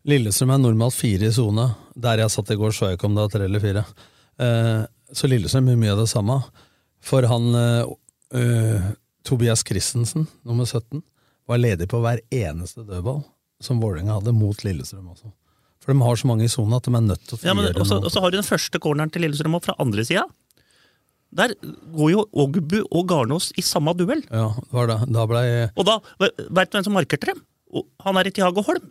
Lillestrøm 0.09 0.49
er 0.55 0.57
normalt 0.57 0.95
fire 0.97 1.27
i 1.29 1.31
sone. 1.31 1.75
Der 1.95 2.17
jeg 2.17 2.31
satt 2.33 2.49
i 2.49 2.55
går, 2.57 2.71
så 2.73 2.89
jeg 2.89 2.97
ikke 2.97 3.05
om 3.05 3.13
det 3.15 3.21
var 3.27 3.29
tre 3.29 3.45
eller 3.45 3.59
fire. 3.61 3.85
Eh, 4.39 4.85
så 5.13 5.29
Lillestrøm 5.29 5.67
gjør 5.69 5.77
mye 5.77 5.91
av 5.93 5.99
det 6.01 6.09
samme. 6.09 6.43
For 6.99 7.21
han 7.29 7.53
eh, 7.53 7.85
eh, 8.33 8.81
Tobias 9.23 9.61
Christensen, 9.63 10.25
nummer 10.43 10.65
17, 10.65 11.03
var 11.47 11.57
ledig 11.61 11.87
på 11.87 12.01
hver 12.01 12.21
eneste 12.31 12.81
dødball 12.87 13.23
som 13.63 13.79
Vålerenga 13.81 14.17
hadde 14.19 14.33
mot 14.35 14.57
Lillestrøm 14.65 15.07
også. 15.13 15.31
For 15.81 15.93
de 15.93 16.01
har 16.05 16.15
så 16.19 16.27
mange 16.29 16.45
i 16.45 16.51
sonen 16.51 16.75
at 16.77 16.85
de 16.85 16.93
er 16.93 17.01
nødt 17.01 17.23
til 17.27 17.37
å 17.39 17.43
Ja, 17.47 17.53
men 17.57 17.65
også, 17.73 17.97
noe. 17.97 18.05
og 18.05 18.11
så 18.13 18.21
har 18.21 18.31
du 18.31 18.37
den 18.37 18.45
første 18.45 18.79
corneren 18.83 19.11
til 19.11 19.23
Lillestrøm 19.25 19.55
opp 19.57 19.65
fra 19.65 19.75
andre 19.81 20.05
sida. 20.05 20.27
Der 21.33 21.53
går 21.95 22.09
jo 22.11 22.25
Ogbu 22.43 22.81
og 22.91 23.05
Garnås 23.07 23.51
i 23.57 23.63
samme 23.63 23.93
duell. 23.95 24.21
Ja, 24.29 24.49
var 24.71 24.87
det. 24.91 24.97
Da 25.15 25.25
ble 25.25 25.43
Og 25.79 25.85
da, 25.87 25.99
veit 26.19 26.69
du 26.71 26.77
hvem 26.77 26.83
som 26.83 26.93
markerte 26.93 27.31
dem? 27.31 27.39
Han 28.03 28.17
er 28.19 28.27
i 28.27 28.33
Tiago 28.35 28.61
Holm. 28.67 28.89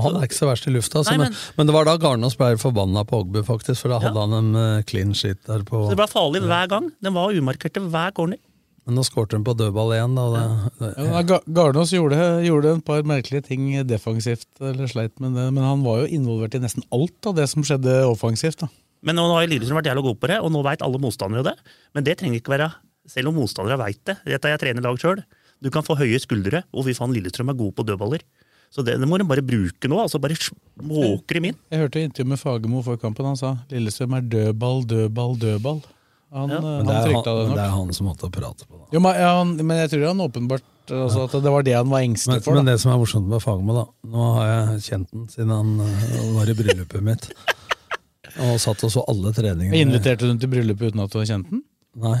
Han 0.00 0.16
er 0.16 0.26
ikke 0.26 0.36
så 0.38 0.46
verst 0.46 0.66
i 0.66 0.72
lufta, 0.74 1.00
altså, 1.00 1.16
Nei, 1.16 1.24
men, 1.28 1.34
men- 1.58 1.66
det 1.66 1.74
var 1.74 1.84
da 1.84 1.96
Garnås 1.98 2.36
ble 2.38 2.56
forbanna 2.58 3.02
på 3.06 3.22
Ogbu, 3.24 3.40
faktisk, 3.46 3.80
for 3.82 3.88
da 3.90 3.98
hadde 3.98 4.14
Ja. 4.14 4.26
han 4.26 4.32
en 4.38 4.56
eh, 4.78 4.82
clean 4.86 5.14
shit 5.14 5.40
der 5.46 5.62
på 5.66 5.84
Så 5.86 5.90
det 5.94 5.98
ble 5.98 6.06
farlig 6.10 6.42
hver 6.46 6.68
gang. 6.68 6.92
Den 7.02 7.14
var 7.14 7.30
umarkerte 7.34 7.80
hver 7.90 8.12
corner. 8.14 8.38
Men 8.90 8.98
nå 8.98 9.04
skåret 9.06 9.30
de 9.30 9.38
på 9.46 9.54
dødball 9.54 9.92
igjen, 9.94 10.16
da. 10.18 10.24
Det, 10.34 10.70
det, 10.80 10.88
Ja, 10.98 11.20
Ja, 11.22 11.40
Garnås 11.46 11.92
gjorde, 11.94 12.18
gjorde 12.42 12.72
en 12.74 12.82
par 12.82 13.04
merkelige 13.06 13.44
ting 13.46 13.68
defensivt, 13.86 14.48
eller 14.58 14.90
sleit 14.90 15.14
med 15.22 15.36
det, 15.38 15.46
men 15.54 15.62
han 15.62 15.84
var 15.86 16.02
jo 16.02 16.10
involvert 16.18 16.56
i 16.58 16.62
nesten 16.64 16.82
alt 16.90 17.30
av 17.30 17.36
det 17.38 17.46
som 17.52 17.62
skjedde 17.62 18.00
offensivt. 18.10 18.64
da. 18.64 18.70
Men 19.06 19.16
nå 19.16 19.28
har 19.30 19.46
Lillestrøm 19.46 19.78
vært 19.78 19.92
jævla 19.92 20.02
gode 20.04 20.18
på 20.20 20.28
det, 20.32 20.40
og 20.42 20.50
nå 20.52 20.64
veit 20.66 20.82
alle 20.82 20.98
motstandere 21.00 21.46
det. 21.46 21.54
Men 21.94 22.04
det 22.04 22.18
trenger 22.18 22.42
ikke 22.42 22.56
være 22.58 22.72
Selv 23.10 23.30
om 23.30 23.38
motstandere 23.40 23.78
veit 23.80 23.98
det. 24.06 24.18
Dette 24.28 24.46
er 24.46 24.52
jeg 24.52 24.60
trener 24.60 24.84
lag 24.84 24.98
sjøl. 25.00 25.22
Du 25.64 25.70
kan 25.72 25.82
få 25.82 25.96
høye 25.98 26.18
skuldre, 26.20 26.60
og 26.70 26.84
fy 26.86 26.92
faen, 26.94 27.14
Lillestrøm 27.16 27.48
er 27.50 27.56
god 27.58 27.72
på 27.78 27.86
dødballer. 27.88 28.22
Så 28.70 28.84
det, 28.86 28.98
det 29.00 29.08
må 29.08 29.18
de 29.18 29.26
bare 29.26 29.42
bruke 29.42 29.88
nå. 29.90 29.96
altså 29.98 30.20
Bare 30.22 30.36
måker 30.84 31.38
dem 31.38 31.48
inn. 31.50 31.56
Jeg 31.72 31.80
hørte 31.80 32.02
intervju 32.04 32.28
med 32.34 32.38
Fagermo 32.42 32.82
før 32.86 33.00
kampen. 33.00 33.26
Han 33.26 33.38
sa 33.40 33.54
Lillestrøm 33.72 34.18
er 34.18 34.28
dødball, 34.34 34.84
dødball, 34.86 35.34
dødball. 35.40 35.80
Han, 36.32 36.50
Ja. 36.50 36.56
eh, 36.58 36.62
han 36.62 36.88
er 36.94 37.06
frykta 37.08 37.30
han, 37.30 37.38
det 37.40 37.46
men 37.48 37.56
det 37.58 37.64
er 37.64 37.70
han 37.74 37.92
som 37.96 38.06
måtte 38.06 38.30
prate 38.30 38.66
på 38.68 38.76
det. 38.78 38.86
Jo, 38.94 39.00
men, 39.02 39.14
ja, 39.18 39.30
han, 39.38 39.54
men 39.66 39.76
jeg 39.82 39.90
tror 39.90 40.06
han 40.06 40.20
åpenbart 40.26 40.62
altså, 40.94 41.24
at 41.26 41.32
det 41.42 41.50
var 41.54 41.62
det 41.66 41.74
han 41.74 41.88
var 41.90 42.00
Men, 42.06 42.16
for. 42.16 42.40
for. 42.44 42.54
men 42.54 42.64
det 42.70 42.76
som 42.80 42.92
er 42.92 42.98
morsomt 43.02 43.26
med 43.28 43.42
Fagermo, 43.42 43.74
da 43.74 43.86
Nå 44.10 44.26
har 44.36 44.46
jeg 44.50 44.82
kjent 44.88 45.10
den 45.10 45.24
siden 45.28 45.50
han 45.50 45.72
øh, 45.80 46.36
var 46.36 46.48
i 46.50 46.54
bryllupet 46.54 47.02
mitt. 47.02 47.30
Og 48.40 48.60
satt 48.62 48.84
og 48.86 48.92
så 48.94 49.02
alle 49.10 49.32
treningene. 49.34 49.74
Inviterte 49.82 50.22
du 50.22 50.28
den 50.30 50.38
til 50.38 50.48
bryllupet 50.52 50.92
uten 50.92 51.02
at 51.02 51.10
du 51.10 51.18
hadde 51.18 51.32
kjent 51.32 51.50
den? 51.50 51.64
Nei. 51.98 52.20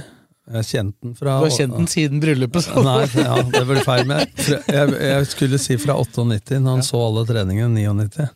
Jeg 0.50 0.66
kjente 0.66 0.98
den 1.06 1.14
fra 1.14 1.36
Du 1.38 1.44
har 1.46 1.54
kjent 1.54 1.76
den 1.76 1.86
siden 1.86 2.20
bryllupet. 2.20 2.64
så- 2.66 2.82
Nei, 2.82 3.06
ja, 3.14 3.36
det 3.54 3.62
ble 3.68 3.84
feil. 3.86 4.06
med. 4.10 4.26
jeg, 4.66 4.90
jeg, 4.98 5.26
skulle 5.30 5.58
si 5.62 5.76
fra 5.78 5.94
98, 5.94 6.58
når 6.58 6.70
han 6.80 6.82
så 6.82 6.98
alle 7.06 7.22
treningene 7.28 7.78
i 7.78 7.86
99. 7.86 8.26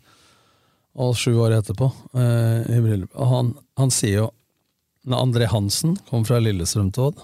Og 1.02 1.16
sju 1.18 1.32
år 1.42 1.56
etterpå, 1.58 1.90
Uh, 2.14 2.62
i 2.70 2.78
bryllupet. 2.78 3.16
Og 3.18 3.26
han, 3.32 3.54
han 3.82 3.90
sier 3.90 4.20
jo 4.20 4.30
André 5.12 5.46
Hansen 5.52 5.96
kom 6.10 6.24
fra 6.24 6.38
Lillestrøm 6.40 6.90
til 6.94 7.10
Odd 7.10 7.18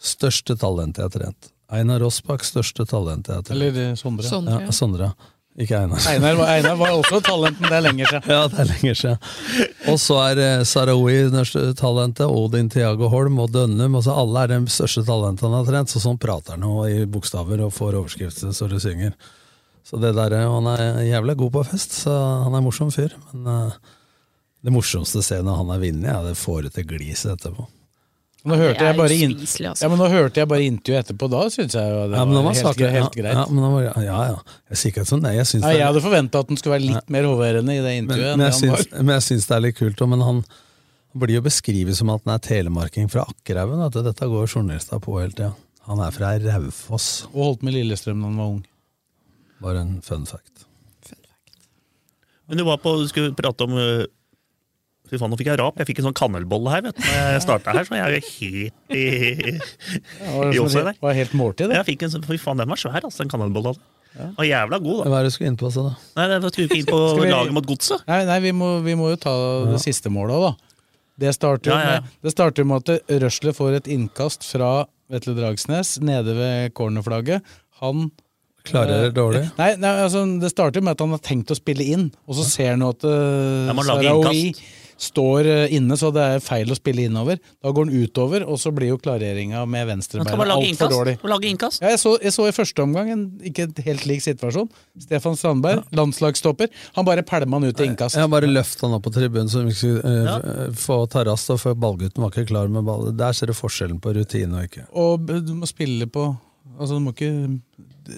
Største 0.00 0.56
talentet 0.60 1.00
jeg 1.02 1.08
har 1.08 1.14
trent. 1.14 1.46
Einar 1.72 2.00
Rossbakk, 2.04 2.42
største 2.44 2.84
talentet 2.88 3.28
jeg 3.32 3.36
har 3.40 3.46
trent. 3.48 3.56
Eller 3.56 3.78
eh, 3.90 3.94
Sondre. 3.96 4.26
Sondre, 4.28 4.52
Ja, 4.52 4.66
ja. 4.68 4.72
Sondre. 4.76 5.08
Ikke 5.56 5.78
Einar. 5.80 6.02
Einar, 6.12 6.34
var- 6.36 6.50
Einar 6.52 6.76
var 6.76 6.90
også 7.00 7.20
talent, 7.24 7.60
men 7.60 7.70
det 7.72 7.78
er 7.78 7.84
lenger 7.86 8.10
siden. 8.10 8.28
Ja, 8.28 8.42
det 8.52 8.58
er 8.60 8.68
lenger 8.74 8.98
siden. 9.00 9.30
Og 9.88 9.96
så 10.04 10.18
er 10.26 10.40
eh, 10.44 10.64
Sarawi 10.68 11.14
største 11.32 11.62
talentet, 11.80 12.28
Odin 12.28 12.68
Tiago 12.72 13.08
Holm 13.08 13.40
og 13.40 13.50
Dønnum. 13.56 13.96
Altså 13.96 14.12
alle 14.20 14.44
er 14.44 14.52
de 14.52 14.60
største 14.76 15.04
talentene 15.08 15.48
han 15.48 15.58
har 15.62 15.70
trent. 15.72 15.92
Så 15.96 16.02
sånn 16.04 16.20
prater 16.20 16.58
han 16.58 16.64
nå 16.66 16.84
i 16.92 17.00
bokstaver 17.08 17.64
og 17.64 17.72
får 17.72 17.96
overskrifter 18.02 18.52
så 18.52 18.68
du 18.68 18.76
synger. 18.84 19.16
Så 19.86 19.96
det 20.02 20.12
der, 20.18 20.32
eh, 20.42 20.44
Han 20.52 20.66
er 20.76 21.00
jævlig 21.08 21.36
god 21.40 21.52
på 21.56 21.64
fest, 21.72 22.02
så 22.04 22.12
han 22.44 22.52
er 22.52 22.60
en 22.60 22.68
morsom 22.68 22.92
fyr. 22.92 23.16
Men 23.32 23.48
eh, 23.70 23.95
det 24.66 24.72
morsomste 24.74 25.22
scenen 25.22 25.54
han 25.54 25.68
har 25.70 25.78
vunnet, 25.82 26.10
er 26.10 26.24
det 26.26 26.36
fårete 26.40 26.82
gliset 26.88 27.36
etterpå. 27.36 27.68
Nå 28.46 28.54
hørte, 28.54 28.78
Det 28.78 28.86
jeg 28.86 28.96
bare 28.98 29.14
jo 29.18 29.28
spiselig, 29.32 29.66
altså. 29.72 29.82
ja, 29.82 29.88
men 29.90 29.98
nå 29.98 30.06
hørte 30.12 30.38
jeg 30.38 30.48
bare 30.52 30.66
intervjuet 30.70 31.00
etterpå. 31.02 31.26
Da 31.32 31.38
syns 31.50 31.74
jeg 31.74 31.82
jo 31.90 32.02
det 32.12 32.14
Ja, 32.14 32.20
var 32.22 32.36
han 32.36 32.44
var 32.46 32.52
helt, 32.54 32.60
saklig. 32.62 32.90
helt 32.94 33.16
greit. 33.16 33.34
Ja, 33.34 33.44
men 33.50 33.64
han 33.66 33.72
var, 33.74 33.86
ja, 34.06 34.18
ja. 34.30 34.36
Jeg 34.70 34.78
sier 34.78 34.92
ikke 34.92 35.02
at 35.02 35.10
sånn, 35.10 35.22
nei, 35.26 35.32
jeg 35.34 35.48
syns 35.50 35.64
Nei, 35.66 35.72
jeg 35.80 35.86
hadde 35.88 36.02
forventa 36.04 36.42
at 36.44 36.52
den 36.52 36.60
skulle 36.60 36.76
være 36.76 36.84
litt 36.92 37.10
mer 37.16 37.26
hoverende 37.26 37.74
i 37.74 37.80
det 37.82 37.94
intervjuet. 38.04 38.36
men, 38.38 38.44
enn 38.44 38.44
jeg 38.46 38.52
det 38.52 38.54
han 38.54 38.60
syns, 38.78 38.92
var. 38.92 39.02
men 39.02 39.14
jeg 39.16 39.24
syns 39.26 39.48
det 39.50 39.56
er 39.56 39.64
litt 39.66 39.78
kult, 39.80 40.04
men 40.14 40.22
han 40.28 40.38
blir 41.16 41.34
jo 41.40 41.42
beskrevet 41.48 41.98
som 41.98 42.12
at 42.14 42.22
han 42.26 42.34
er 42.36 42.44
telemarking 42.46 43.10
fra 43.10 43.24
Akkerhaugen. 43.26 43.82
at 43.88 43.98
Dette 44.06 44.30
går 44.30 44.46
journalister 44.46 45.02
på 45.02 45.18
hele 45.18 45.32
tida. 45.34 45.50
Han 45.90 46.02
er 46.06 46.14
fra 46.14 46.34
Raufoss. 46.46 47.08
Og 47.32 47.42
holdt 47.48 47.62
med 47.66 47.74
Lillestrøm 47.74 48.22
da 48.22 48.30
han 48.30 48.38
var 48.42 48.52
ung. 48.54 48.62
Bare 49.62 49.82
en 49.82 49.96
fun 50.06 50.26
fact. 50.26 50.66
Men 52.46 52.58
du 52.58 52.64
var 52.64 52.78
på, 52.78 52.94
du 53.02 53.08
skulle 53.10 53.34
prate 53.34 53.64
om 53.66 53.72
øh, 53.74 54.04
Fy 55.10 55.18
faen, 55.20 55.30
nå 55.30 55.38
fikk 55.38 55.50
jeg 55.52 55.60
rap. 55.60 55.76
Jeg 55.78 55.86
fikk 55.90 56.00
en 56.02 56.08
sånn 56.08 56.16
kanelbolle 56.18 56.72
her 56.72 56.82
vet 56.88 56.96
du, 56.98 57.04
når 57.06 57.34
jeg 57.36 57.42
starta 57.44 57.74
her. 57.76 57.84
Så 57.86 57.94
jeg 57.94 58.02
er 58.06 58.16
jo 58.16 58.22
helt 58.26 58.96
i, 58.96 59.04
Det 59.56 60.56
i 60.56 60.58
også 60.62 60.80
der. 60.80 60.88
der. 60.92 60.98
var 61.02 61.14
helt 61.18 61.36
måltid, 61.38 61.68
det. 61.70 61.76
Jeg 61.80 61.88
fikk 61.92 62.06
en 62.06 62.14
sånn, 62.16 62.24
Fy 62.26 62.38
faen, 62.42 62.58
den 62.62 62.72
var 62.72 62.80
svær, 62.80 62.98
altså, 63.02 63.22
den 63.22 63.30
kanelbolla. 63.32 63.74
Ja. 64.16 64.30
var 64.38 64.46
jævla 64.48 64.78
god, 64.80 65.00
da. 65.04 65.10
Hva 65.12 65.18
er 65.18 65.26
det 65.26 65.30
du 65.30 65.34
skulle 65.34 65.50
inn 65.52 65.58
på? 65.60 65.68
Så 65.74 65.82
da? 65.84 65.92
Nei, 66.16 66.26
det 66.32 66.52
skulle 66.54 66.68
ikke 66.70 66.78
inn 66.80 66.88
på 66.88 67.00
vi- 67.20 67.30
laget 67.30 67.52
mot 67.52 67.66
godset. 67.68 68.04
Nei, 68.08 68.20
nei 68.24 68.38
vi, 68.46 68.52
må, 68.56 68.70
vi 68.86 68.94
må 68.96 69.10
jo 69.12 69.18
ta 69.20 69.34
det 69.74 69.80
siste 69.84 70.08
målet 70.12 70.38
òg, 70.38 70.46
da. 70.50 70.72
Det 71.26 71.32
starter, 71.36 71.70
Ja, 71.72 71.76
ja, 71.80 71.92
ja. 71.96 72.00
Med, 72.04 72.14
det 72.26 72.32
starter 72.34 72.64
med 72.68 72.88
at 72.90 73.12
Røsle 73.22 73.52
får 73.56 73.78
et 73.78 73.86
innkast 73.92 74.44
fra 74.44 74.70
Vetle 75.12 75.36
Dragsnes 75.36 75.94
nede 76.04 76.34
ved 76.36 76.74
cornerflagget. 76.76 77.44
Han 77.80 78.10
Klarer 78.66 79.04
det 79.06 79.12
dårlig? 79.14 79.44
Nei, 79.60 79.68
nei 79.78 79.92
altså, 80.02 80.24
Det 80.42 80.48
starter 80.50 80.82
med 80.82 80.96
at 80.96 81.02
han 81.04 81.12
har 81.14 81.20
tenkt 81.22 81.52
å 81.54 81.56
spille 81.56 81.84
inn, 81.86 82.08
og 82.26 82.34
så 82.34 82.44
ser 82.48 82.72
han 82.74 82.82
at 82.82 83.04
uh, 83.06 83.68
Ja, 83.70 84.10
står 84.98 85.46
eh, 85.46 85.74
inne, 85.76 85.96
så 85.98 86.10
det 86.14 86.22
er 86.24 86.42
feil 86.44 86.70
å 86.72 86.76
spille 86.78 87.04
innover. 87.06 87.40
Da 87.62 87.72
går 87.74 87.88
han 87.88 88.04
utover, 88.04 88.44
og 88.48 88.58
så 88.60 88.72
blir 88.74 88.94
jo 88.94 88.98
klareringa 89.00 89.64
med 89.68 89.90
venstrebeinet 89.90 90.54
altfor 90.56 90.92
dårlig. 90.92 91.16
Man 91.22 91.34
lage 91.34 91.50
innkast. 91.50 91.82
Ja, 91.84 91.92
jeg, 91.92 92.00
så, 92.02 92.16
jeg 92.22 92.32
så 92.36 92.46
i 92.48 92.54
første 92.56 92.84
omgang 92.84 93.12
en 93.12 93.26
ikke 93.50 93.68
helt 93.86 94.06
lik 94.08 94.24
situasjon. 94.24 94.70
Stefan 95.04 95.36
Strandberg, 95.36 95.84
landslagsstopper. 95.96 96.72
Han 96.96 97.08
bare 97.08 97.26
pælma 97.26 97.60
han 97.60 97.68
ut 97.68 97.76
til 97.76 97.90
innkast. 97.90 98.16
Jeg 98.16 98.32
bare 98.32 98.50
løft 98.50 98.82
han 98.84 98.96
opp 98.96 99.04
på 99.06 99.12
tribunen 99.14 99.52
så 99.52 99.64
vi 99.66 99.74
ikke 99.74 99.82
skulle 99.82 100.16
uh, 100.16 100.24
Ja. 100.26 100.38
få 100.76 101.02
Taras, 101.12 101.46
for 101.60 101.76
ballgutten 101.78 102.24
var 102.24 102.32
ikke 102.32 102.48
klar 102.50 102.72
med 102.72 102.86
ball. 102.88 103.10
Der 103.16 103.36
ser 103.36 103.52
du 103.52 103.56
forskjellen 103.56 104.00
på 104.02 104.14
rutine 104.16 104.58
og 104.58 104.70
ikke. 104.70 104.88
Og 104.96 105.28
du 105.46 105.54
må 105.54 105.68
spille 105.68 106.08
på 106.10 106.32
Altså 106.76 106.96
Du 106.98 107.00
må 107.00 107.12
ikke 107.14 107.60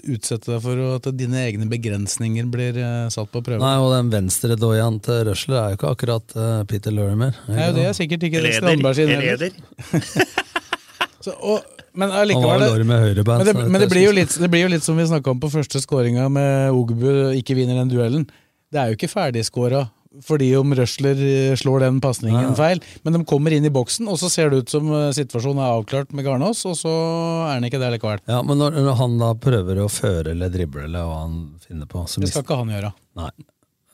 utsette 0.03 0.51
deg 0.51 0.61
for 0.63 0.81
at 0.95 1.09
dine 1.17 1.41
egne 1.45 1.67
begrensninger 1.69 2.47
blir 2.51 2.77
eh, 2.79 3.07
satt 3.13 3.31
på 3.33 3.41
prøve. 3.45 3.61
Nei, 3.63 3.75
og 3.81 3.93
den 3.95 4.11
venstre 4.13 4.57
doyan 4.59 4.99
til 5.05 5.25
Røsler 5.29 5.59
er 5.61 5.73
jo 5.73 5.79
ikke 5.79 5.93
akkurat 5.95 6.37
eh, 6.37 6.61
Peter 6.69 6.95
Lorimer. 6.95 7.35
Nei, 7.49 7.69
det 7.75 7.89
er 7.89 7.97
sikkert 7.97 8.27
ikke 8.29 8.43
Leder. 8.45 8.61
Strandberg 8.61 8.99
sin 8.99 9.11
heller. 9.13 9.43
Leder. 9.43 10.37
Så, 11.25 11.33
og, 11.35 11.65
men 11.99 12.13
allikevel 12.15 12.61
det, 12.63 12.85
men, 12.87 13.43
det, 13.43 13.53
men 13.59 13.81
det, 13.81 13.89
blir 13.91 14.05
jo 14.05 14.11
litt, 14.15 14.35
det 14.39 14.47
blir 14.51 14.63
jo 14.63 14.69
litt 14.71 14.85
som 14.85 14.95
vi 14.95 15.07
snakka 15.09 15.33
om 15.33 15.41
på 15.43 15.49
første 15.51 15.81
skåringa 15.83 16.29
med 16.31 16.71
Ogbu 16.71 17.35
ikke 17.35 17.57
vinner 17.57 17.81
den 17.81 17.91
duellen. 17.91 18.27
Det 18.71 18.79
er 18.79 18.91
jo 18.91 18.99
ikke 18.99 19.09
ferdigskåra 19.11 19.83
fordi 20.25 20.47
om 20.57 20.71
Røsler 20.73 21.19
eh, 21.21 21.55
slår 21.59 21.83
den 21.85 21.99
pasningen 22.01 22.41
Ja. 22.49 22.53
feil. 22.57 22.81
Men 23.05 23.13
de 23.13 23.23
kommer 23.29 23.53
inn 23.53 23.65
i 23.65 23.69
boksen, 23.73 24.07
og 24.09 24.17
så 24.17 24.29
ser 24.31 24.49
det 24.49 24.63
ut 24.63 24.69
som 24.73 24.89
eh, 24.91 25.11
situasjonen 25.13 25.61
er 25.61 25.75
avklart 25.77 26.11
med 26.17 26.25
Garnås, 26.25 26.63
og 26.65 26.75
så 26.79 26.89
er 26.89 27.53
han 27.59 27.67
ikke 27.69 27.79
der 27.81 27.93
likevel. 27.93 28.19
Ja, 28.27 28.41
Men 28.41 28.57
når, 28.57 28.79
når 28.81 28.97
han 29.03 29.17
da 29.21 29.33
prøver 29.37 29.83
å 29.83 29.89
føre 29.91 30.31
eller 30.33 30.49
drible 30.49 30.87
eller 30.89 31.05
hva 31.05 31.21
han 31.27 31.39
finner 31.65 31.85
på 31.85 32.07
så 32.09 32.21
Det 32.23 32.31
skal 32.33 32.43
ikke 32.47 32.57
han 32.63 32.73
gjøre. 32.73 32.93
Nei. 33.21 33.29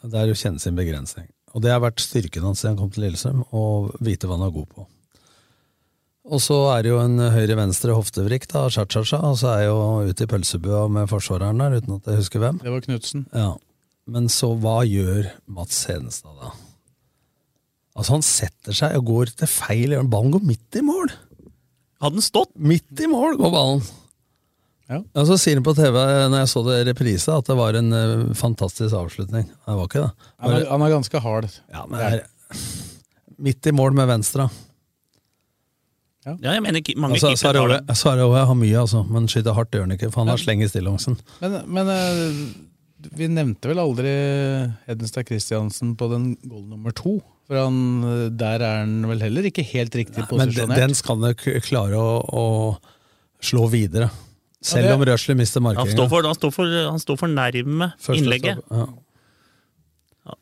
Det 0.06 0.20
er 0.22 0.32
å 0.32 0.38
kjenne 0.38 0.62
sin 0.62 0.76
begrensning. 0.78 1.28
Og 1.56 1.62
det 1.64 1.72
har 1.72 1.80
vært 1.84 2.00
styrken 2.04 2.44
hans 2.44 2.60
siden 2.62 2.76
han 2.76 2.82
kom 2.84 2.92
til 2.96 3.06
Lillestrøm, 3.08 3.44
å 3.56 3.64
vite 4.04 4.28
hva 4.28 4.38
han 4.40 4.48
er 4.48 4.56
god 4.56 4.68
på. 4.72 4.88
Og 6.26 6.42
så 6.42 6.56
er 6.74 6.82
det 6.84 6.90
jo 6.90 6.98
en 7.04 7.20
høyre-venstre 7.20 7.94
hoftevrikk 7.94 8.48
da, 8.50 8.64
cha-cha-cha, 8.74 9.20
og 9.30 9.36
så 9.38 9.52
er 9.52 9.60
jeg 9.66 9.70
jo 9.70 10.10
ute 10.10 10.26
i 10.26 10.30
pølsebua 10.32 10.88
med 10.90 11.10
forsvareren 11.12 11.60
der, 11.62 11.76
uten 11.78 12.00
at 12.00 12.10
jeg 12.10 12.18
husker 12.24 12.42
hvem. 12.42 12.58
Det 12.64 12.72
var 12.74 12.82
Knutsen. 12.88 13.28
Ja. 13.36 13.52
Men 14.06 14.30
så 14.30 14.52
hva 14.62 14.80
gjør 14.86 15.32
Mats 15.50 15.86
Hedenstad 15.90 16.36
da? 16.38 16.54
Altså 17.96 18.18
Han 18.18 18.26
setter 18.26 18.76
seg 18.76 18.98
og 19.00 19.08
går 19.08 19.32
til 19.40 19.50
feil 19.50 19.96
hjørne. 19.96 20.12
Ballen 20.12 20.34
går 20.36 20.44
midt 20.46 20.78
i 20.78 20.84
mål! 20.86 21.14
Hadde 22.04 22.20
den 22.20 22.26
stått? 22.26 22.52
Midt 22.60 23.02
i 23.02 23.08
mål 23.10 23.40
går 23.40 23.54
ballen! 23.54 23.86
Ja. 24.86 25.00
Og 25.18 25.26
så 25.32 25.40
sier 25.42 25.58
han 25.58 25.66
på 25.66 25.74
TV 25.74 25.96
når 26.30 26.44
jeg 26.44 26.50
så 26.52 26.62
det 26.68 26.76
reprise, 26.92 27.34
at 27.34 27.48
det 27.50 27.56
var 27.58 27.78
en 27.80 27.90
uh, 27.90 28.36
fantastisk 28.38 28.94
avslutning. 28.94 29.48
Det 29.50 29.78
var 29.80 29.90
ikke 29.90 30.04
det. 30.04 30.30
Han 30.44 30.54
er, 30.60 30.68
han 30.70 30.86
er 30.86 30.94
ganske 30.94 31.22
hard. 31.24 31.48
Ja, 31.74 31.88
men 31.90 31.98
det 31.98 32.12
er 32.12 32.62
midt 33.48 33.72
i 33.72 33.74
mål 33.74 33.98
med 33.98 34.12
venstre. 34.12 34.46
Ja, 36.26 36.36
jeg 36.56 36.62
mener 36.66 36.82
ikke, 36.82 36.96
mange 36.98 37.18
Altså. 37.18 37.36
Sarri 37.38 38.30
har 38.34 38.54
mye, 38.58 38.78
altså, 38.82 39.04
men 39.06 39.28
skyter 39.30 39.54
hardt 39.54 39.74
gjør 39.74 39.86
han 39.86 39.94
ikke, 39.94 40.10
for 40.14 40.24
han 40.24 40.34
har 40.34 40.42
sleng 40.42 40.64
i 40.66 40.70
stillongsen. 40.70 41.20
Men, 41.42 41.58
men 41.70 41.92
eh, 41.94 42.40
vi 43.16 43.28
nevnte 43.28 43.70
vel 43.70 43.80
aldri 43.82 44.12
Hedenstad 44.88 45.28
Christiansen 45.28 45.96
på 46.00 46.08
den 46.12 46.36
goal 46.48 46.64
nummer 46.72 46.92
to. 46.96 47.18
For 47.46 47.60
han, 47.60 47.78
eh, 48.04 48.30
der 48.34 48.64
er 48.66 48.80
han 48.86 49.02
vel 49.06 49.20
heller 49.22 49.44
ikke 49.52 49.64
helt 49.74 49.94
riktig 49.94 50.18
Men 50.18 50.26
den, 50.26 50.48
posisjonert. 50.50 50.76
den 50.82 50.94
skal 50.98 51.22
han 51.22 51.36
klare 51.62 52.00
å, 52.00 52.14
å 52.26 52.46
slå 53.46 53.68
videre. 53.70 54.10
Selv 54.66 54.86
Ja, 54.88 54.90
det- 54.90 54.96
om 54.96 55.06
Røsler 55.06 55.36
mister 55.38 55.62
Han 55.62 55.76
markeringa. 55.76 55.94
står, 55.94 56.10
for, 56.10 56.24
han, 56.24 56.34
står 56.36 56.52
for, 56.54 56.66
han 56.90 57.00
står 57.00 57.18
for 57.20 57.28
nærme 57.28 57.94
Første 58.02 58.18
innlegget. 58.24 58.58
stopp, 58.64 58.72
ja. 58.80 58.88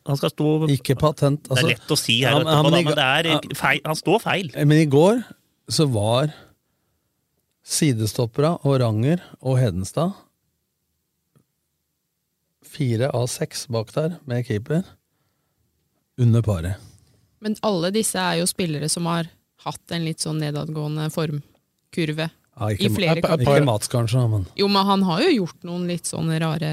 Han 0.06 0.16
skal 0.16 0.30
stå 0.30 0.68
Ikke 0.72 0.94
patent. 0.96 1.42
Det 1.44 1.58
er 1.60 1.68
lett 1.74 1.90
å 1.92 1.98
si 1.98 2.22
her, 2.22 2.30
Ja, 2.30 2.38
men, 2.38 2.46
men 2.46 2.72
da, 2.72 2.80
men 2.80 2.94
det 2.96 3.50
er 3.52 3.54
feil. 3.54 3.80
han 3.84 3.94
står 4.00 4.22
feil. 4.22 4.48
Men 4.64 4.78
i 4.80 4.86
går 4.86 5.22
så 5.68 5.84
var 5.92 6.32
sidestoppera 7.64 8.54
og 8.64 8.80
Ranger 8.80 9.20
og 9.42 9.58
Hedenstad 9.60 10.14
fire 12.74 13.08
av 13.14 13.28
seks 13.32 13.68
bak 13.72 13.92
der, 13.94 14.18
med 14.28 14.46
keeper, 14.48 14.84
under 16.20 16.42
paret. 16.42 16.90
Men 17.44 17.56
alle 17.66 17.90
disse 17.94 18.20
er 18.20 18.40
jo 18.40 18.46
spillere 18.48 18.88
som 18.92 19.06
har 19.10 19.28
hatt 19.64 19.94
en 19.94 20.04
litt 20.06 20.22
sånn 20.24 20.40
nedadgående 20.42 21.08
formkurve 21.12 22.28
Ja, 22.54 22.68
i 22.70 22.88
flere 22.92 23.18
ikke, 23.18 23.28
kamper. 23.34 23.42
ikke 23.58 23.66
Mats, 23.66 23.90
kanskje, 23.92 24.22
men 24.30 24.46
Jo, 24.58 24.68
men 24.72 24.86
han 24.86 25.02
har 25.08 25.24
jo 25.24 25.32
gjort 25.40 25.66
noen 25.66 25.88
litt 25.90 26.08
sånne 26.08 26.38
rare 26.40 26.70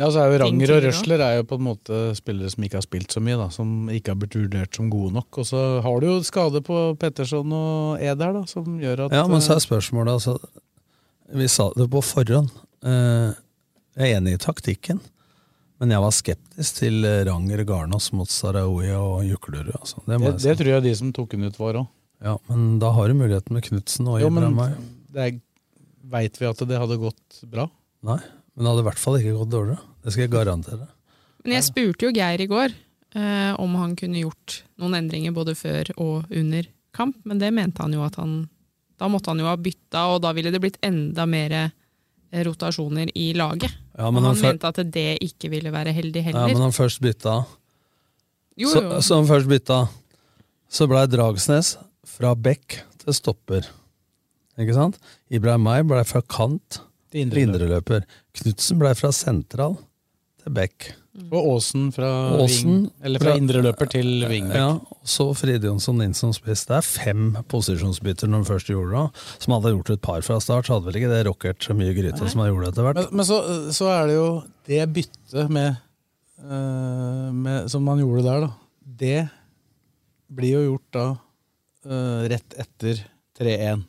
Ja, 0.00 0.08
så 0.08 0.22
er 0.22 0.32
jo 0.32 0.40
Ranger 0.42 0.72
og 0.76 0.82
Røsler 0.86 1.22
er 1.26 1.36
jo 1.38 1.46
på 1.50 1.58
en 1.60 1.66
måte 1.66 2.00
spillere 2.18 2.50
som 2.52 2.64
ikke 2.66 2.78
har 2.80 2.86
spilt 2.86 3.14
så 3.14 3.22
mye, 3.22 3.36
da, 3.38 3.50
som 3.54 3.90
ikke 3.92 4.14
har 4.14 4.18
blitt 4.22 4.38
vurdert 4.38 4.78
som 4.78 4.88
gode 4.90 5.12
nok. 5.18 5.42
Og 5.42 5.46
så 5.50 5.62
har 5.84 6.00
du 6.00 6.06
jo 6.08 6.16
skade 6.24 6.62
på 6.64 6.80
Petterson 7.02 7.52
og 7.52 8.00
Eder, 8.00 8.32
da, 8.38 8.44
som 8.48 8.78
gjør 8.80 9.06
at 9.08 9.16
Ja, 9.18 9.26
men 9.30 9.44
så 9.44 9.54
eh, 9.54 9.60
er 9.60 9.66
spørsmålet 9.66 10.16
altså, 10.16 10.38
Vi 11.36 11.48
sa 11.52 11.68
det 11.76 11.90
på 11.92 12.02
forhånd. 12.02 12.48
Eh, 12.82 13.38
jeg 14.00 14.08
er 14.14 14.18
enig 14.22 14.38
i 14.38 14.42
taktikken, 14.42 15.02
men 15.80 15.94
jeg 15.94 16.04
var 16.04 16.12
skeptisk 16.12 16.80
til 16.82 17.06
Ranger 17.26 17.64
Garnås 17.68 18.10
mot 18.12 18.28
Sarawi 18.28 18.90
og 18.92 19.24
Juklerud. 19.24 19.72
Altså. 19.78 20.02
Det, 20.04 20.18
det, 20.20 20.34
det 20.44 20.56
tror 20.60 20.74
jeg 20.74 20.84
de 20.84 20.92
som 20.98 21.12
tok 21.16 21.32
den 21.32 21.48
ut, 21.48 21.56
var 21.60 21.80
òg. 21.80 21.88
Ja, 22.20 22.34
men 22.50 22.74
da 22.82 22.90
har 22.92 23.08
du 23.08 23.16
muligheten 23.16 23.56
med 23.56 23.64
Knutsen 23.64 24.08
og 24.12 24.20
Ibrahimay. 24.20 24.74
det 25.14 25.30
veit 26.10 26.36
vi 26.40 26.48
at 26.48 26.60
det 26.68 26.80
hadde 26.82 27.00
gått 27.00 27.40
bra. 27.48 27.64
Nei, 28.04 28.18
men 28.20 28.64
det 28.64 28.72
hadde 28.72 28.84
i 28.84 28.88
hvert 28.90 29.00
fall 29.00 29.18
ikke 29.20 29.36
gått 29.38 29.52
dårligere. 29.54 29.88
Det 30.04 30.12
skal 30.12 30.26
jeg 30.26 30.32
garantere. 30.34 30.88
Men 31.44 31.56
jeg 31.56 31.66
spurte 31.70 32.06
jo 32.06 32.12
Geir 32.12 32.44
i 32.44 32.48
går 32.50 32.74
eh, 33.16 33.52
om 33.60 33.76
han 33.80 33.96
kunne 33.96 34.20
gjort 34.20 34.60
noen 34.80 34.98
endringer 35.00 35.32
både 35.36 35.56
før 35.56 35.92
og 35.96 36.28
under 36.28 36.68
kamp, 36.96 37.16
men 37.24 37.40
det 37.40 37.52
mente 37.56 37.80
han 37.80 37.94
jo 37.96 38.04
at 38.04 38.18
han 38.20 38.42
Da 39.00 39.08
måtte 39.08 39.30
han 39.32 39.38
jo 39.40 39.46
ha 39.48 39.54
bytta, 39.56 40.00
og 40.12 40.18
da 40.20 40.34
ville 40.36 40.50
det 40.52 40.60
blitt 40.60 40.76
enda 40.84 41.24
mer 41.24 41.54
eh, 41.56 41.70
rotasjoner 42.44 43.08
i 43.16 43.30
laget. 43.32 43.72
Ja, 44.00 44.06
og 44.08 44.14
men 44.16 44.24
han 44.24 44.32
han 44.38 44.54
mente 44.54 44.68
at 44.70 44.78
det 44.94 45.06
ikke 45.20 45.50
ville 45.52 45.70
være 45.74 45.92
heldig 45.92 46.22
heller. 46.24 46.46
Ja, 46.48 46.54
men 46.56 46.62
han 46.64 46.72
først 46.72 47.02
bytta 47.04 47.42
Jo, 48.60 48.70
så, 48.72 48.80
jo. 48.82 49.00
så 49.04 49.18
han 49.20 49.28
først 49.28 49.48
bytta 49.50 49.80
Så 50.70 50.86
blei 50.88 51.02
Dragsnes 51.10 51.74
fra 52.06 52.30
bekk 52.38 52.78
til 53.02 53.14
stopper. 53.16 53.66
Ikke 54.60 54.74
sant? 54.76 54.96
Ibrahimay 55.32 55.82
blei 55.88 56.04
fra 56.08 56.22
kant 56.22 56.80
Til 57.10 57.24
indreløper. 57.26 57.66
indreløper. 57.66 58.04
Knutsen 58.40 58.78
blei 58.80 58.92
fra 58.94 59.10
sentral 59.12 59.76
til 60.40 60.54
bekk. 60.56 60.92
Og 61.10 61.40
Aasen 61.56 61.88
fra, 61.90 62.08
Aasen 62.38 62.70
wing, 62.70 62.82
eller 63.02 63.22
fra 63.22 63.32
indreløper 63.34 63.88
til 63.90 64.22
wingback. 64.30 64.58
Ja, 64.60 64.68
og 64.78 65.08
så 65.10 65.26
Fride 65.34 65.66
Jonsson 65.66 66.02
som 66.14 66.30
spiss. 66.34 66.62
Det 66.68 66.76
er 66.76 66.86
fem 66.86 67.24
posisjonsbytter 67.50 68.30
når 68.30 68.44
de 68.44 68.50
først 68.52 68.70
gjorde 68.70 68.94
det. 68.94 69.22
Som 69.42 69.56
hadde 69.56 69.72
gjort 69.74 69.90
et 69.90 70.04
par 70.06 70.22
fra 70.22 70.38
start, 70.42 70.68
så 70.68 70.76
hadde 70.76 70.86
vel 70.86 71.00
ikke 71.00 71.10
det 71.10 71.24
rockert 71.26 71.66
så 71.66 71.74
mye 71.74 71.94
gryte 71.96 72.30
som 72.30 72.44
han 72.44 72.52
gjorde 72.52 72.70
etter 72.70 72.86
hvert. 72.86 73.00
Men, 73.02 73.18
men 73.18 73.26
så, 73.26 73.40
så 73.74 73.88
er 73.90 74.06
det 74.06 74.18
jo 74.20 74.28
det 74.70 74.84
byttet 74.94 75.50
med, 75.56 75.80
eh, 76.46 77.28
med 77.34 77.70
Som 77.72 77.88
man 77.90 78.02
gjorde 78.02 78.26
der, 78.28 78.46
da. 78.46 78.52
Det 79.00 79.20
blir 80.30 80.60
jo 80.60 80.66
gjort 80.68 80.92
da 80.94 81.06
eh, 81.90 82.28
rett 82.30 82.54
etter 82.66 83.02
3-1. 83.40 83.82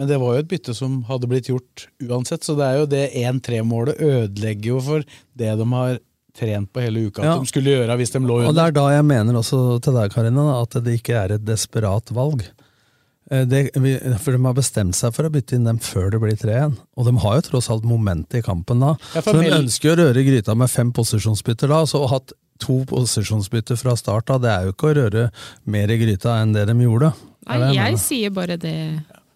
Men 0.00 0.08
det 0.08 0.16
var 0.22 0.32
jo 0.32 0.40
et 0.40 0.48
bytte 0.48 0.72
som 0.72 1.02
hadde 1.04 1.28
blitt 1.28 1.50
gjort 1.52 1.84
uansett, 2.00 2.46
så 2.46 2.56
det 2.56 2.64
er 2.64 2.80
jo 2.80 2.88
det 2.88 3.02
1-3-målet 3.12 4.00
ødelegger 4.00 4.70
jo 4.70 4.80
for 4.80 5.04
det 5.36 5.52
de 5.60 5.68
har 5.74 6.00
trent 6.34 6.70
på 6.72 6.80
hele 6.80 7.06
uka 7.10 7.22
Ja. 7.22 7.34
at 7.36 7.40
de 7.44 7.50
skulle 7.50 7.70
gjøre 7.74 7.96
hvis 8.00 8.12
de 8.14 8.18
lå 8.24 8.38
under. 8.40 8.48
Og 8.48 8.54
det 8.56 8.64
er 8.66 8.72
da 8.78 8.86
jeg 8.96 9.04
mener 9.04 9.34
også 9.34 9.80
til 9.84 9.92
deg, 9.98 10.12
Karina, 10.14 10.62
at 10.62 10.70
det 10.84 10.94
ikke 11.00 11.14
er 11.24 11.32
et 11.36 11.44
desperat 11.44 12.12
valg. 12.14 12.42
Eh, 13.30 13.44
Det, 13.44 13.70
for 14.20 14.32
de 14.32 14.42
har 14.44 14.54
bestemt 14.54 14.94
seg 14.98 15.12
for 15.14 15.24
å 15.28 15.30
bytte 15.32 15.54
inn 15.54 15.64
dem 15.64 15.78
før 15.78 16.10
det 16.10 16.20
blir 16.20 16.36
3-1. 16.36 16.76
Og 16.96 17.06
de 17.06 17.16
har 17.22 17.34
jo 17.38 17.44
tross 17.50 17.70
alt 17.70 17.84
moment 17.84 18.34
i 18.34 18.42
kampen 18.42 18.80
da. 18.80 18.94
Ja, 19.14 19.20
så 19.22 19.32
de 19.38 19.48
ønsker 19.50 19.90
jo 19.90 19.96
å 19.96 20.00
røre 20.06 20.24
gryta 20.26 20.56
med 20.56 20.68
fem 20.70 20.92
posisjonsbytter 20.92 21.68
da. 21.68 21.82
Så 21.86 22.00
å 22.02 22.08
ha 22.08 22.16
hatt 22.18 22.32
to 22.58 22.84
posisjonsbytter 22.86 23.76
fra 23.76 23.94
start 23.96 24.30
av, 24.30 24.40
det 24.42 24.50
er 24.50 24.64
jo 24.66 24.72
ikke 24.72 24.90
å 24.92 24.96
røre 25.00 25.30
mer 25.66 25.88
i 25.90 25.98
gryta 25.98 26.40
enn 26.42 26.52
det 26.54 26.66
de 26.68 26.74
gjorde. 26.74 27.12
Nei, 27.48 27.72
jeg 27.74 27.96
sier 27.98 28.30
bare 28.30 28.56
det 28.56 28.74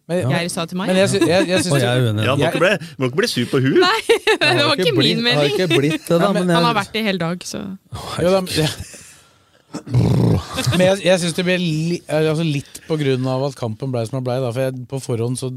Men- 0.06 0.28
Geir 0.30 0.48
sa 0.52 0.64
til 0.70 0.78
meg. 0.78 0.86
Men 0.92 1.00
jeg, 1.00 1.08
jeg, 1.18 1.26
jeg, 1.26 1.46
jeg 1.66 1.80
jeg 1.82 2.02
uenig. 2.06 2.26
Ja, 2.28 2.34
må 2.38 2.46
ikke 2.46 2.60
bli, 2.62 2.90
må 3.00 3.08
ikke 3.10 3.18
bli 3.22 3.30
sur 3.32 3.48
på 3.50 3.58
huet. 3.64 3.80
Nei, 3.82 4.18
det 4.58 4.66
var 4.68 4.78
ikke 4.78 4.92
min 4.94 5.18
Har 5.18 5.26
mening. 5.26 5.56
ikke 5.56 5.66
blitt 5.80 6.06
det, 6.06 6.20
da. 6.22 6.28
Men 6.36 6.52
Han 6.54 6.68
har 6.68 6.76
vært 6.78 6.92
det 6.94 7.02
i 7.02 7.08
hele 7.08 7.18
dag, 7.22 7.42
så 7.48 7.62
Jo, 8.22 8.30
da, 8.36 8.44
ja. 8.54 8.68
Men 10.76 10.84
jeg, 10.86 11.00
jeg 11.04 11.20
syns 11.20 11.34
det 11.36 11.44
ble 11.46 11.56
li, 11.60 11.98
altså 12.08 12.44
litt 12.46 12.78
på 12.86 12.96
grunn 13.00 13.26
av 13.28 13.48
at 13.48 13.56
kampen 13.58 13.90
ble 13.92 14.04
som 14.08 14.18
den 14.20 14.26
ble. 14.28 14.36
For 14.46 14.62
jeg, 14.68 14.84
på 14.90 15.00
forhånd 15.04 15.40
så, 15.40 15.50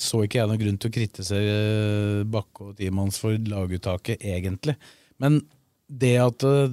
så 0.00 0.22
ikke 0.24 0.40
jeg 0.40 0.50
noen 0.50 0.62
grunn 0.62 0.78
til 0.80 0.90
å 0.90 0.94
kritisere 0.96 1.58
eh, 1.60 2.22
Bakke 2.30 2.70
og 2.70 2.74
teamet 2.80 3.04
hans 3.04 3.20
for 3.20 3.36
laguttaket, 3.52 4.24
egentlig. 4.26 4.74
Men 5.22 5.42
det 5.90 6.16
at 6.24 6.46
eh, 6.48 6.72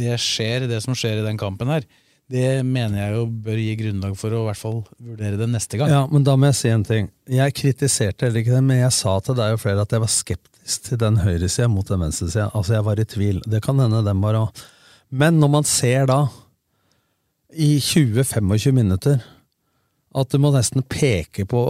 det 0.00 0.14
skjer, 0.22 0.68
det 0.70 0.78
som 0.86 0.94
skjer 0.96 1.20
i 1.20 1.26
den 1.26 1.40
kampen 1.40 1.68
her, 1.74 1.84
det 2.30 2.62
mener 2.62 3.00
jeg 3.00 3.14
jo 3.16 3.22
bør 3.42 3.58
gi 3.58 3.70
grunnlag 3.80 4.12
for 4.18 4.34
å 4.34 4.44
i 4.44 4.46
hvert 4.46 4.60
fall 4.60 4.76
vurdere 5.02 5.38
det 5.40 5.48
neste 5.50 5.80
gang. 5.80 5.90
Ja, 5.90 6.02
men 6.06 6.22
da 6.26 6.36
må 6.38 6.46
jeg 6.50 6.58
si 6.60 6.70
en 6.70 6.84
ting. 6.86 7.08
Jeg 7.26 7.56
kritiserte 7.58 8.28
heller 8.28 8.44
ikke 8.44 8.54
det, 8.54 8.62
men 8.68 8.78
jeg 8.84 8.94
sa 8.94 9.16
til 9.26 9.38
deg 9.38 9.56
og 9.56 9.62
flere 9.62 9.82
at 9.82 9.94
jeg 9.96 10.04
var 10.04 10.12
skeptisk 10.14 10.86
til 10.86 11.00
den 11.02 11.18
høyresida 11.24 11.66
mot 11.72 11.88
den 11.90 12.04
venstresida. 12.04 12.46
Altså, 12.54 12.76
jeg 12.76 12.86
var 12.86 13.02
i 13.02 13.08
tvil. 13.16 13.42
Det 13.50 13.62
kan 13.64 13.82
hende 13.82 14.04
dem 14.06 14.22
var 14.22 14.38
òg. 14.44 14.62
Men 15.10 15.40
når 15.42 15.50
man 15.56 15.66
ser 15.66 16.06
da, 16.06 16.20
i 17.50 17.72
20-25 17.82 18.78
minutter, 18.78 19.18
at 20.14 20.30
du 20.30 20.38
må 20.42 20.52
nesten 20.54 20.86
peke 20.86 21.48
på 21.50 21.64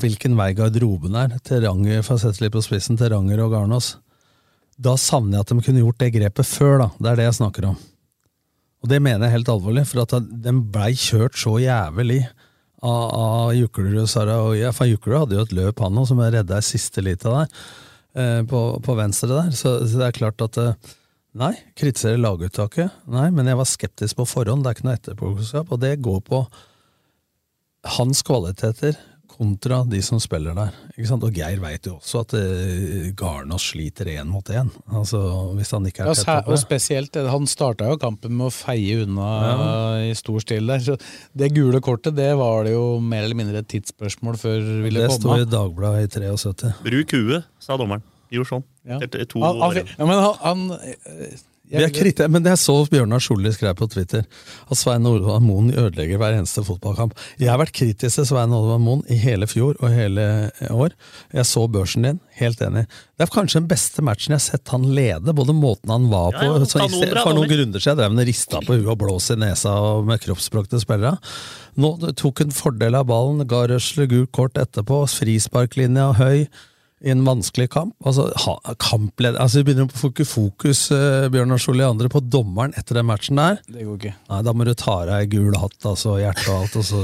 hvilken 0.00 0.36
vei 0.36 0.50
garderoben 0.56 1.16
er, 1.16 1.38
til 1.44 1.64
Ranger, 1.64 2.04
for 2.04 2.18
å 2.18 2.22
sette 2.26 2.44
litt 2.44 2.52
på 2.52 2.64
spissen, 2.64 3.00
til 3.00 3.12
Ranger 3.12 3.40
og 3.44 3.56
Garnås, 3.56 3.94
da 4.76 4.98
savner 5.00 5.38
jeg 5.38 5.46
at 5.46 5.52
de 5.54 5.64
kunne 5.64 5.82
gjort 5.84 6.00
det 6.02 6.12
grepet 6.18 6.48
før, 6.48 6.78
da. 6.84 6.92
Det 6.98 7.10
er 7.10 7.20
det 7.20 7.28
jeg 7.30 7.40
snakker 7.40 7.72
om. 7.72 7.82
Og 8.84 8.90
det 8.92 9.00
mener 9.00 9.24
jeg 9.24 9.38
helt 9.38 9.48
alvorlig, 9.48 9.86
for 9.88 10.04
at 10.04 10.12
den 10.44 10.60
blei 10.72 10.90
kjørt 10.92 11.38
så 11.40 11.56
jævlig 11.56 12.20
av, 12.84 13.06
av 13.16 13.54
Juklerud 13.56 14.10
Saraoya. 14.12 14.74
For 14.76 14.90
Juklerud 14.90 15.22
hadde 15.22 15.38
jo 15.38 15.46
et 15.46 15.54
løp, 15.56 15.80
han 15.80 15.96
òg, 16.02 16.10
som 16.10 16.20
redda 16.20 16.60
ei 16.60 16.66
siste 16.66 17.00
lita 17.00 17.32
der, 17.32 17.54
eh, 18.20 18.42
på, 18.50 18.60
på 18.84 18.98
venstre 18.98 19.30
der. 19.32 19.48
Så, 19.56 19.78
så 19.88 20.02
det 20.02 20.10
er 20.10 20.20
klart 20.20 20.44
at 20.44 20.60
eh, 20.60 20.92
Nei, 21.34 21.50
kritisere 21.74 22.14
laguttaket. 22.20 22.92
Nei, 23.10 23.24
men 23.34 23.48
jeg 23.50 23.58
var 23.58 23.66
skeptisk 23.66 24.20
på 24.20 24.26
forhånd. 24.30 24.62
Det 24.62 24.70
er 24.70 24.76
ikke 24.76 24.84
noe 24.86 24.98
etterpåklokskap. 25.00 25.72
Og 25.74 25.80
det 25.82 25.96
går 26.04 26.20
på 26.28 26.44
hans 27.96 28.20
kvaliteter 28.22 28.94
kontra 29.34 29.82
de 29.90 29.98
som 30.02 30.20
spiller 30.22 30.54
der. 30.56 30.72
Ikke 30.94 31.08
sant? 31.10 31.24
Og 31.26 31.34
Geir 31.36 31.58
veit 31.62 31.86
jo 31.88 31.96
også 31.98 32.22
at 32.24 32.34
eh, 32.38 33.10
Garnås 33.18 33.66
sliter 33.72 34.08
én 34.14 34.30
mot 34.30 34.46
én. 34.54 34.70
Altså, 34.94 35.20
hvis 35.58 35.72
han 35.74 35.86
ikke 35.90 36.04
er 36.04 36.10
Ja, 36.12 36.14
tett 36.18 36.30
oppe. 36.44 36.52
og 36.54 36.60
spesielt, 36.62 37.16
eh, 37.20 37.28
Han 37.34 37.46
starta 37.50 37.88
jo 37.90 37.98
kampen 37.98 38.36
med 38.38 38.46
å 38.48 38.54
feie 38.54 39.02
unna 39.04 39.28
i 40.06 40.12
stor 40.18 40.40
stil 40.44 40.66
der. 40.70 40.78
Så 40.86 40.98
det 41.36 41.52
gule 41.56 41.80
kortet 41.84 42.14
det 42.16 42.30
var 42.38 42.64
det 42.68 42.72
jo 42.76 43.00
mer 43.00 43.24
eller 43.26 43.38
mindre 43.42 43.58
et 43.64 43.68
tidsspørsmål 43.74 44.38
før 44.40 44.60
det 44.60 44.92
komme. 44.92 45.08
Det 45.08 45.10
sto 45.18 45.34
i. 45.36 45.44
Dagbladet 45.54 46.04
i 46.06 46.12
73. 46.20 46.74
Bruk 46.84 47.16
huet, 47.18 47.44
sa 47.58 47.76
dommeren. 47.80 48.02
Gjorde 48.32 48.48
sånn. 48.54 48.64
Ja. 48.88 48.98
Etter 49.04 49.24
to 49.30 49.40
Han, 49.44 49.60
han, 49.60 49.70
år. 49.70 49.94
ja, 49.98 50.06
men 50.08 50.18
han, 50.18 50.34
han 50.42 50.78
eh, 51.74 51.80
Vi 51.80 51.86
er 51.86 51.94
kriti- 51.94 52.28
men 52.30 52.46
jeg 52.48 52.60
så 52.62 52.76
Bjørnar 52.90 53.22
Solli 53.22 53.52
skrev 53.52 53.74
på 53.78 53.88
Twitter, 53.90 54.24
at 54.70 54.78
Svein 54.78 55.06
Olvar 55.06 55.42
Moen 55.44 55.72
ødelegger 55.72 56.20
hver 56.20 56.36
eneste 56.38 56.64
fotballkamp. 56.66 57.14
Jeg 57.40 57.50
har 57.50 57.60
vært 57.60 57.74
kritisk 57.76 58.20
til 58.20 58.28
Svein 58.30 58.54
Olvar 58.54 58.80
Moen 58.82 59.04
i 59.10 59.18
hele 59.20 59.48
fjor 59.50 59.76
og 59.80 59.92
hele 59.94 60.50
år. 60.70 60.94
Jeg 61.34 61.48
så 61.50 61.66
børsen 61.70 62.06
din, 62.06 62.20
helt 62.40 62.62
enig. 62.64 62.86
Det 63.18 63.26
er 63.26 63.32
kanskje 63.34 63.60
den 63.60 63.70
beste 63.70 64.02
matchen 64.02 64.34
jeg 64.34 64.40
har 64.40 64.46
sett 64.46 64.74
han 64.74 64.86
lede, 64.96 65.34
både 65.36 65.54
måten 65.54 65.92
han 65.92 66.08
var 66.10 66.32
på 66.34 66.44
Ja, 66.44 66.58
ja, 66.58 66.66
så 66.66 66.82
For 67.22 67.34
noen 67.36 67.50
grunner 67.50 67.82
siden 67.82 68.00
drev 68.00 68.14
han 68.14 68.26
rista 68.26 68.62
på 68.64 68.78
huet 68.78 68.90
og 68.90 68.98
blås 69.04 69.30
i 69.34 69.38
nesa 69.38 69.74
og 69.78 70.06
med 70.08 70.22
kroppsspråk 70.24 70.70
til 70.72 70.82
spillere. 70.82 71.18
Nå 71.80 71.96
tok 72.18 72.44
han 72.44 72.54
fordel 72.54 72.94
av 72.98 73.08
ballen, 73.10 73.46
ga 73.50 73.64
Røsler 73.70 74.10
gult 74.10 74.32
kort 74.34 74.58
etterpå, 74.60 75.04
frisparklinja 75.10 76.12
høy 76.18 76.46
i 77.04 77.12
en 77.12 77.20
vanskelig 77.26 77.66
kamp. 77.74 77.92
Altså, 78.08 78.26
ha, 78.46 78.54
kampleder, 78.80 79.36
altså 79.42 79.60
Vi 79.60 79.66
begynner 79.68 79.88
å 79.90 79.98
få 80.00 80.08
ikke 80.12 80.24
fokus 80.28 80.86
eh, 80.94 81.26
Bjørnar 81.32 81.60
Solli 81.60 81.84
og 81.84 81.94
andre 81.94 82.08
på 82.12 82.22
dommeren 82.32 82.72
etter 82.80 82.96
den 82.98 83.06
matchen 83.10 83.36
der. 83.40 83.58
Det 83.68 83.84
går 83.84 83.98
ikke. 84.00 84.12
Nei, 84.30 84.38
Da 84.46 84.54
må 84.56 84.64
du 84.64 84.72
ta 84.80 84.94
deg 85.10 85.28
gul 85.34 85.54
hatt, 85.60 85.76
altså 85.90 86.14
hjerte 86.22 86.46
og 86.48 86.62
alt, 86.64 86.78
og 86.80 86.86
så 86.88 87.02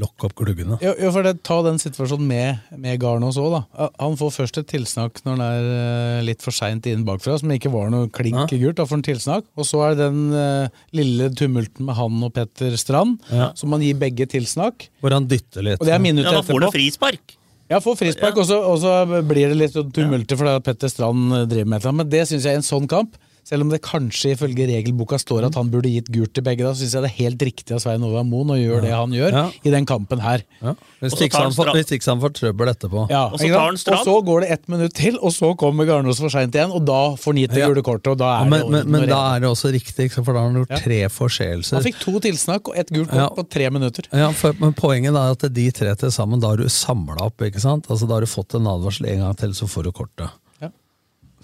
lokke 0.00 0.30
opp 0.30 0.34
gluggene. 0.40 0.78
Jo, 0.84 0.94
jo, 1.00 1.12
for 1.14 1.26
det, 1.28 1.34
Ta 1.44 1.58
den 1.66 1.76
situasjonen 1.82 2.24
med, 2.30 2.64
med 2.80 2.98
Garnås 3.02 3.36
òg. 3.40 3.58
Han 4.00 4.16
får 4.20 4.32
først 4.38 4.62
et 4.62 4.70
tilsnakk 4.72 5.20
når 5.26 5.36
han 5.36 5.44
er 5.44 5.68
eh, 5.74 6.22
litt 6.30 6.42
for 6.44 6.56
seint 6.56 6.88
inn 6.90 7.04
bakfra, 7.06 7.36
som 7.40 7.52
ikke 7.52 7.72
var 7.74 7.92
noe 7.92 8.08
klink 8.14 8.48
gult. 8.54 8.78
Da 8.80 8.88
får 8.88 8.96
han 9.00 9.06
tilsnakk. 9.10 9.48
Og 9.60 9.68
så 9.68 9.84
er 9.90 9.94
det 9.98 10.08
den 10.08 10.24
eh, 10.40 10.82
lille 10.96 11.28
tumulten 11.36 11.84
med 11.90 11.98
han 12.00 12.20
og 12.24 12.32
Petter 12.36 12.76
Strand, 12.80 13.20
Ja. 13.34 13.52
som 13.58 13.72
man 13.74 13.84
gir 13.84 13.96
begge 14.00 14.26
tilsnakk. 14.30 14.88
Hvor 15.04 15.12
han 15.14 15.28
dytter 15.28 15.64
litt. 15.68 15.80
Og 15.82 15.88
det 15.88 15.94
er 15.94 16.02
minuttet 16.02 16.32
Ja, 16.32 16.40
da 16.40 16.46
får 16.48 16.64
du 16.64 16.70
frispark. 16.74 17.36
Ja, 17.74 17.80
få 17.82 17.96
frispark, 17.98 18.36
så, 18.46 18.60
og 18.62 18.76
så 18.78 19.22
blir 19.26 19.50
det 19.50 19.58
litt 19.58 19.74
tumulter 19.96 20.38
fordi 20.38 20.58
Petter 20.62 20.92
Strand 20.92 21.32
driver 21.50 21.66
med 21.66 21.80
et 21.80 21.82
eller 21.82 21.90
annet. 21.90 22.00
Men 22.04 22.12
det 22.12 22.20
syns 22.30 22.46
jeg 22.46 22.54
er 22.54 22.60
en 22.60 22.66
sånn 22.66 22.86
kamp, 22.90 23.16
selv 23.44 23.62
om 23.62 23.68
det 23.70 23.82
kanskje 23.84 24.32
ifølge 24.34 24.66
regelboka 24.70 25.18
står 25.20 25.44
at 25.50 25.54
han 25.58 25.68
burde 25.70 25.90
gitt 25.92 26.08
gult 26.10 26.32
til 26.34 26.42
begge, 26.46 26.64
da 26.64 26.72
syns 26.72 26.94
jeg 26.96 27.02
det 27.04 27.10
er 27.10 27.18
helt 27.24 27.42
riktig 27.44 27.74
av 27.76 27.80
Svein 27.84 28.02
Ovar 28.02 28.24
Moen 28.24 28.48
å 28.54 28.56
gjøre 28.56 28.82
det 28.86 28.92
han 28.96 29.10
gjør 29.12 29.32
Ja. 29.32 29.50
i 29.64 29.70
den 29.70 29.84
kampen 29.86 30.20
her. 30.24 30.42
Ja. 30.62 30.74
Hvis 31.02 31.12
Og 31.12 31.20
ikke 31.28 31.42
han 31.42 31.52
får, 31.52 31.72
hvis 31.76 31.92
ikke 31.92 32.08
han 32.10 32.20
får 32.24 32.32
trøbbel 32.40 32.68
etterpå. 32.72 33.06
Ja, 33.10 33.26
Og 33.28 33.38
så 33.38 33.48
tar 33.52 33.60
han. 33.66 33.74
Og 33.74 34.04
så 34.08 34.14
går 34.24 34.40
det 34.40 34.50
ett 34.50 34.68
minutt 34.68 34.94
til, 34.94 35.18
og 35.20 35.30
så 35.32 35.54
kommer 35.56 35.84
Garnås 35.86 36.18
for 36.20 36.28
seint 36.32 36.54
igjen, 36.54 36.72
og 36.72 36.84
da 36.86 37.14
får 37.20 37.32
han 37.32 37.36
gitt 37.42 37.50
det 37.52 37.58
Ja. 37.60 37.68
gule 37.68 37.82
kortet, 37.82 38.06
og 38.12 38.18
da 38.18 38.24
Ja, 38.38 38.44
er 38.44 38.48
men, 38.50 38.60
det 38.60 38.70
men, 38.70 38.90
men 38.90 39.08
da 39.08 39.36
er 39.36 39.40
det 39.40 39.48
også 39.50 39.72
riktig, 39.72 40.10
for 40.12 40.32
da 40.32 40.40
har 40.40 40.48
han 40.50 40.54
gjort 40.64 40.70
Ja. 40.70 40.76
tre 40.78 41.00
forseelser. 41.08 41.74
Han 41.76 41.82
fikk 41.84 42.00
to 42.00 42.18
tilsnakk 42.20 42.68
og 42.68 42.76
ett 42.76 42.88
gult 42.90 43.10
kort 43.10 43.16
Ja. 43.20 43.28
på 43.28 43.48
tre 43.48 43.68
minutter. 43.70 44.04
Ja, 44.12 44.30
for, 44.32 44.52
men 44.58 44.72
Poenget 44.72 45.14
er 45.14 45.30
at 45.36 45.52
de 45.52 45.70
tre 45.70 45.94
til 45.94 46.08
sammen, 46.10 46.40
da 46.40 46.48
har 46.48 46.56
du 46.56 46.64
samla 46.64 47.20
opp. 47.20 47.36
ikke 47.42 47.60
sant? 47.60 47.86
Altså 47.88 48.08
Da 48.08 48.14
har 48.14 48.20
du 48.20 48.26
fått 48.26 48.54
en 48.54 48.64
advarsel 48.66 49.06
en 49.08 49.18
gang 49.20 49.36
til, 49.36 49.50
så 49.50 49.68
får 49.68 49.84
du 49.84 49.92
kortet. 49.92 50.30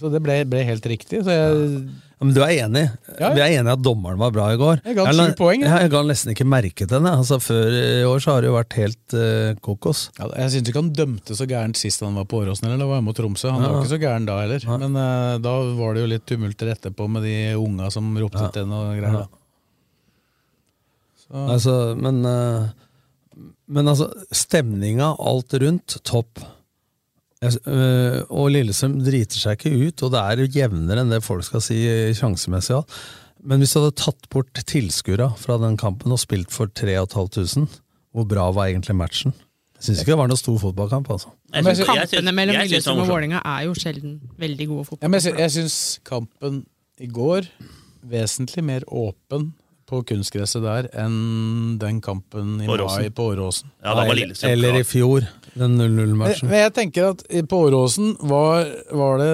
Så 0.00 0.08
det 0.12 0.22
ble, 0.24 0.38
ble 0.48 0.62
helt 0.64 0.86
riktig. 0.88 1.20
Så 1.26 1.34
jeg, 1.34 1.82
Ja, 2.20 2.26
men 2.28 2.34
du 2.36 2.40
er 2.44 2.50
enig? 2.66 2.82
Ja, 3.14 3.14
ja. 3.22 3.28
Vi 3.36 3.40
er 3.40 3.52
enige 3.60 3.72
at 3.78 3.80
dommeren 3.84 4.18
var 4.20 4.32
bra 4.32 4.46
i 4.52 4.56
går? 4.60 4.80
Jeg 4.84 4.96
ga 4.98 5.04
han 5.08 5.30
poeng, 5.38 5.62
jeg. 5.62 5.70
Ja, 5.70 5.78
jeg 5.86 5.90
ga 5.94 6.00
nesten 6.04 6.32
ikke 6.34 6.44
merke 6.48 6.84
til 6.84 6.90
det. 7.04 7.12
Altså, 7.14 7.38
før 7.40 7.76
i 7.78 8.02
år 8.04 8.20
så 8.20 8.34
har 8.34 8.44
det 8.44 8.50
jo 8.50 8.56
vært 8.58 8.76
helt 8.76 9.14
uh, 9.16 9.54
kokos. 9.64 10.02
ja, 10.18 10.28
jeg 10.42 10.52
syns 10.52 10.68
ikke 10.72 10.82
han 10.82 10.90
dømte 10.98 11.36
så 11.38 11.46
gærent 11.48 11.80
sist 11.80 12.04
han 12.04 12.18
var 12.20 12.26
på 12.28 12.42
Åråsen, 12.42 12.68
eller 12.68 12.82
det 12.84 12.88
var 12.92 13.00
mot 13.06 13.16
Tromsø. 13.16 13.48
Han 13.54 13.64
Ja. 13.64 13.70
var 13.72 13.80
ikke 13.80 13.92
så 13.94 14.00
gæren 14.04 14.28
da 14.28 14.36
heller. 14.42 14.66
Men 14.84 14.96
uh, 15.00 15.38
da 15.40 15.54
var 15.80 15.96
det 15.96 16.04
jo 16.04 16.10
litt 16.12 16.26
tumulter 16.28 16.72
etterpå 16.74 17.08
med 17.08 17.24
de 17.24 17.36
unga 17.56 17.88
som 17.94 18.12
ropte 18.20 18.44
Ja. 18.44 18.52
til 18.52 18.66
henne 18.68 18.82
og 18.84 19.00
greier. 19.00 19.28
Altså, 21.30 21.74
men, 21.96 22.24
uh, 22.26 22.68
men 23.70 23.88
altså, 23.88 24.10
stemninga, 24.34 25.12
alt 25.20 25.54
rundt, 25.62 26.00
topp. 26.04 26.40
Jeg, 27.40 27.56
øh, 27.72 28.18
og 28.28 28.50
Lillesund 28.52 28.98
driter 29.06 29.40
seg 29.40 29.56
ikke 29.56 29.88
ut, 29.88 30.02
og 30.04 30.10
det 30.12 30.20
er 30.20 30.42
jevnere 30.60 31.00
enn 31.00 31.12
det 31.14 31.22
folk 31.24 31.46
skal 31.46 31.62
si 31.64 31.78
eh, 31.88 32.10
sjansemessig. 32.16 32.74
Ja. 32.76 32.82
Men 33.48 33.62
hvis 33.62 33.72
du 33.72 33.78
hadde 33.80 33.96
tatt 33.96 34.26
bort 34.28 34.52
tilskuere 34.68 35.30
fra 35.40 35.56
den 35.62 35.78
kampen 35.80 36.12
og 36.12 36.20
spilt 36.20 36.52
for 36.52 36.68
3500, 36.68 37.64
hvor 38.12 38.26
bra 38.28 38.50
var 38.52 38.68
egentlig 38.68 38.96
matchen? 38.98 39.32
Jeg 39.80 39.86
syns 39.86 40.02
ikke 40.02 40.12
det 40.12 40.18
var 40.20 40.28
noe 40.28 40.36
stor 40.36 40.58
fotballkamp. 40.60 41.08
altså. 41.08 41.30
Jeg 41.54 41.64
synes- 41.64 41.86
Kampene 41.88 42.32
mellom 42.36 42.56
Lillestrøm 42.60 42.98
og. 43.00 43.08
Vålerenga 43.08 43.40
er 43.48 43.62
jo 43.64 43.72
sjelden 43.80 44.18
veldig 44.36 44.66
gode 44.68 44.98
Ja, 45.00 45.08
jeg, 45.08 45.22
sy- 45.22 45.38
jeg 45.38 45.50
syns 45.56 45.78
kampen 46.04 46.66
i 47.00 47.06
går 47.08 47.48
vesentlig 48.04 48.62
mer 48.64 48.84
åpen 48.92 49.54
på 49.90 50.00
kunstgresset 50.06 50.62
der 50.64 50.88
enn 51.02 51.76
den 51.80 52.00
kampen 52.04 52.60
i 52.62 52.68
Åråsen. 52.70 53.02
mai 53.02 53.14
på 53.14 53.26
Åråsen. 53.32 53.72
Ja, 53.82 53.90
da 53.90 53.96
var 53.98 54.04
eller, 54.06 54.20
Lillestrøm 54.22 54.52
eller 54.54 54.78
i 54.80 54.84
fjor, 54.86 55.26
den 55.58 55.76
0-0-matchen. 55.80 56.48
men 56.48 56.62
jeg 56.62 56.74
tenker 56.78 57.10
at 57.10 57.24
på 57.50 57.62
Åråsen 57.66 58.14
var, 58.30 58.70
var 58.94 59.20
det 59.22 59.32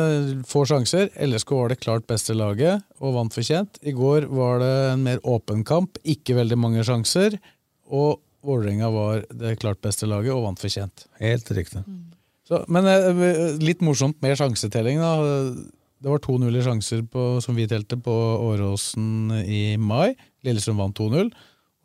få 0.48 0.64
sjanser. 0.68 1.10
LSK 1.28 1.52
var 1.58 1.74
det 1.74 1.80
klart 1.84 2.08
beste 2.08 2.36
laget 2.36 2.84
og 3.00 3.16
vant 3.18 3.36
fortjent. 3.36 3.80
I 3.84 3.94
går 3.96 4.30
var 4.32 4.62
det 4.64 4.74
en 4.94 5.04
mer 5.04 5.20
åpen 5.28 5.64
kamp, 5.68 6.00
ikke 6.04 6.38
veldig 6.40 6.58
mange 6.58 6.86
sjanser. 6.86 7.38
Og 7.92 8.22
Vålerenga 8.46 8.88
var 8.94 9.24
det 9.34 9.56
klart 9.58 9.80
beste 9.82 10.06
laget 10.06 10.30
og 10.34 10.44
vant 10.44 10.60
fortjent. 10.62 11.08
Helt 11.18 11.48
riktig. 11.50 11.82
Så, 12.46 12.60
men 12.70 12.86
eh, 12.86 13.56
litt 13.58 13.82
morsomt 13.82 14.20
med 14.22 14.38
sjansetelling, 14.38 15.02
da. 15.02 15.16
Det 15.96 16.12
var 16.12 16.20
2-0 16.22 16.54
i 16.54 16.62
sjanser 16.62 17.02
på, 17.10 17.22
som 17.42 17.56
vi 17.56 17.66
telte 17.66 17.96
på 17.98 18.12
Åråsen 18.46 19.32
i 19.42 19.76
mai. 19.80 20.12
Lillestrøm 20.46 20.80
vant 20.80 20.98
2-0. 20.98 21.30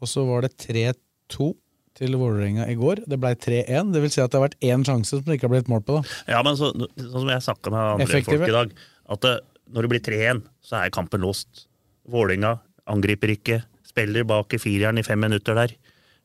Og 0.02 0.10
så 0.10 0.24
var 0.26 0.46
det 0.46 0.56
3-2 0.62 1.52
til 1.98 2.18
Vålerenga 2.18 2.68
i 2.72 2.78
går. 2.80 3.04
Det 3.10 3.20
ble 3.22 3.34
3-1. 3.36 3.92
Det 3.94 4.02
vil 4.04 4.14
si 4.14 4.24
at 4.24 4.32
det 4.32 4.40
har 4.40 4.48
vært 4.48 4.62
én 4.66 4.86
sjanse 4.88 5.18
som 5.18 5.28
det 5.28 5.38
ikke 5.38 5.50
har 5.50 5.56
blitt 5.58 5.72
mål 5.72 5.84
på. 5.86 6.00
da. 6.00 6.18
Ja, 6.38 6.42
men 6.46 6.58
så, 6.60 6.72
sånn 6.72 7.18
som 7.20 7.32
jeg 7.34 7.46
snakka 7.48 7.74
med 7.74 7.82
andre 7.82 8.08
Effektive. 8.08 8.40
folk 8.42 8.50
i 8.54 8.58
dag, 8.58 8.74
at 9.16 9.26
det, 9.28 9.36
når 9.72 9.86
det 9.86 9.92
blir 9.94 10.06
3-1, 10.08 10.44
så 10.66 10.80
er 10.80 10.96
kampen 10.96 11.24
låst. 11.26 11.66
Vålinga 12.12 12.58
angriper 12.90 13.36
ikke, 13.36 13.62
spiller 13.86 14.26
bak 14.28 14.56
i 14.56 14.62
fireren 14.62 15.02
i 15.02 15.06
fem 15.06 15.20
minutter 15.22 15.58
der. 15.58 15.76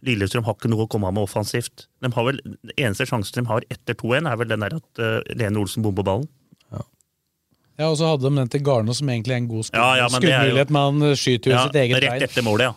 Lillestrøm 0.06 0.46
har 0.46 0.56
ikke 0.56 0.70
noe 0.70 0.86
å 0.86 0.90
komme 0.90 1.08
av 1.08 1.16
med 1.16 1.26
offensivt. 1.26 1.86
De 2.04 2.10
har 2.12 2.26
vel, 2.28 2.38
den 2.44 2.74
eneste 2.76 3.08
sjansen 3.08 3.42
de 3.42 3.50
har 3.50 3.64
etter 3.72 3.96
2-1, 3.98 4.28
er 4.30 4.40
vel 4.40 4.50
den 4.52 4.62
der 4.62 4.76
at 4.78 5.02
uh, 5.02 5.18
Lene 5.34 5.62
Olsen 5.62 5.84
bomber 5.84 6.06
ballen. 6.06 6.28
Ja, 7.78 7.90
Og 7.90 7.98
så 8.00 8.08
hadde 8.08 8.28
de 8.28 8.36
den 8.40 8.48
til 8.52 8.64
Garno, 8.64 8.94
som 8.96 9.08
egentlig 9.12 9.34
er 9.34 9.42
en 9.42 9.48
god 9.48 9.68
skudd- 9.68 9.80
Ja, 9.80 9.94
ja, 10.00 10.08
men 10.08 10.22
skuddmulighet, 10.22 10.70
men 10.70 10.82
han 10.82 11.16
skyter 11.16 11.50
jo 11.50 11.56
Ja, 11.56 11.64
sitt 11.66 11.80
eget 11.82 12.02
rett 12.06 12.22
etter 12.30 12.44
målet, 12.46 12.70
ja. 12.70 12.74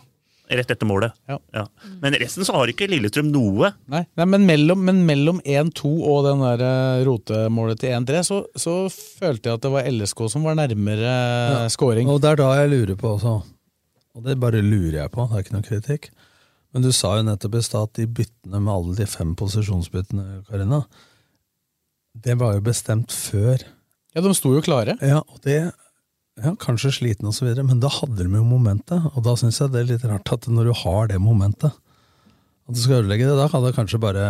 Rett 0.50 0.70
etter 0.74 0.86
målet. 0.86 1.12
Ja. 1.30 1.38
Ja. 1.54 1.68
Men 2.02 2.16
resten 2.18 2.44
så 2.44 2.56
har 2.56 2.66
ikke 2.72 2.88
Lillestrøm 2.90 3.28
noe. 3.30 3.70
Nei, 3.86 4.00
nei 4.18 4.24
men 4.26 4.46
mellom, 4.48 4.80
men 4.82 5.04
mellom 5.06 5.38
1-2 5.46 5.90
og 6.10 6.24
den 6.26 6.42
der 6.42 6.64
eh, 6.66 7.04
rotemålet 7.06 7.78
til 7.78 7.94
1-3, 7.94 8.22
så, 8.26 8.40
så 8.58 8.74
følte 8.90 9.46
jeg 9.46 9.60
at 9.60 9.62
det 9.62 9.70
var 9.76 9.86
LSK 9.86 10.24
som 10.32 10.42
var 10.48 10.58
nærmere 10.58 11.06
ja. 11.06 11.68
scoring. 11.70 12.10
Og 12.10 12.18
det 12.24 12.32
er 12.32 12.42
da 12.42 12.50
jeg 12.58 12.72
lurer 12.74 12.98
på 12.98 13.14
også. 13.14 13.36
Og 14.18 14.26
det 14.26 14.40
bare 14.42 14.58
lurer 14.64 15.04
jeg 15.04 15.12
på, 15.14 15.28
det 15.30 15.38
er 15.38 15.46
ikke 15.46 15.54
noe 15.54 15.68
kritikk. 15.68 16.10
Men 16.74 16.82
du 16.82 16.90
sa 16.94 17.16
jo 17.18 17.26
nettopp 17.26 17.54
i 17.54 17.62
stad 17.66 17.88
at 17.88 17.98
de 17.98 18.08
byttene 18.18 18.58
med 18.58 18.74
alle 18.74 18.98
de 18.98 19.06
fem 19.10 19.36
posisjonsbyttene, 19.38 20.42
Karina, 20.50 20.82
det 22.26 22.34
var 22.42 22.56
jo 22.56 22.66
bestemt 22.66 23.14
før. 23.14 23.62
Ja, 24.14 24.22
de 24.24 24.32
sto 24.34 24.52
jo 24.56 24.62
klare. 24.64 24.96
Ja, 25.04 25.22
og 25.22 25.38
det 25.46 25.60
ja, 26.40 26.54
Kanskje 26.60 26.92
sliten 26.94 27.28
og 27.28 27.34
så 27.36 27.44
videre, 27.44 27.66
men 27.66 27.82
da 27.82 27.90
hadde 27.92 28.22
de 28.22 28.28
jo 28.28 28.46
momentet. 28.46 29.10
Og 29.12 29.24
da 29.26 29.34
syns 29.38 29.60
jeg 29.60 29.74
det 29.74 29.82
er 29.82 29.90
litt 29.92 30.06
rart 30.08 30.32
at 30.32 30.48
når 30.48 30.70
du 30.70 30.74
har 30.84 31.10
det 31.10 31.20
momentet, 31.20 31.74
at 31.74 32.74
du 32.76 32.80
skal 32.80 33.02
ødelegge 33.02 33.28
det, 33.28 33.36
da 33.36 33.48
hadde 33.50 33.70
jeg 33.70 33.76
kanskje 33.76 34.02
bare 34.02 34.26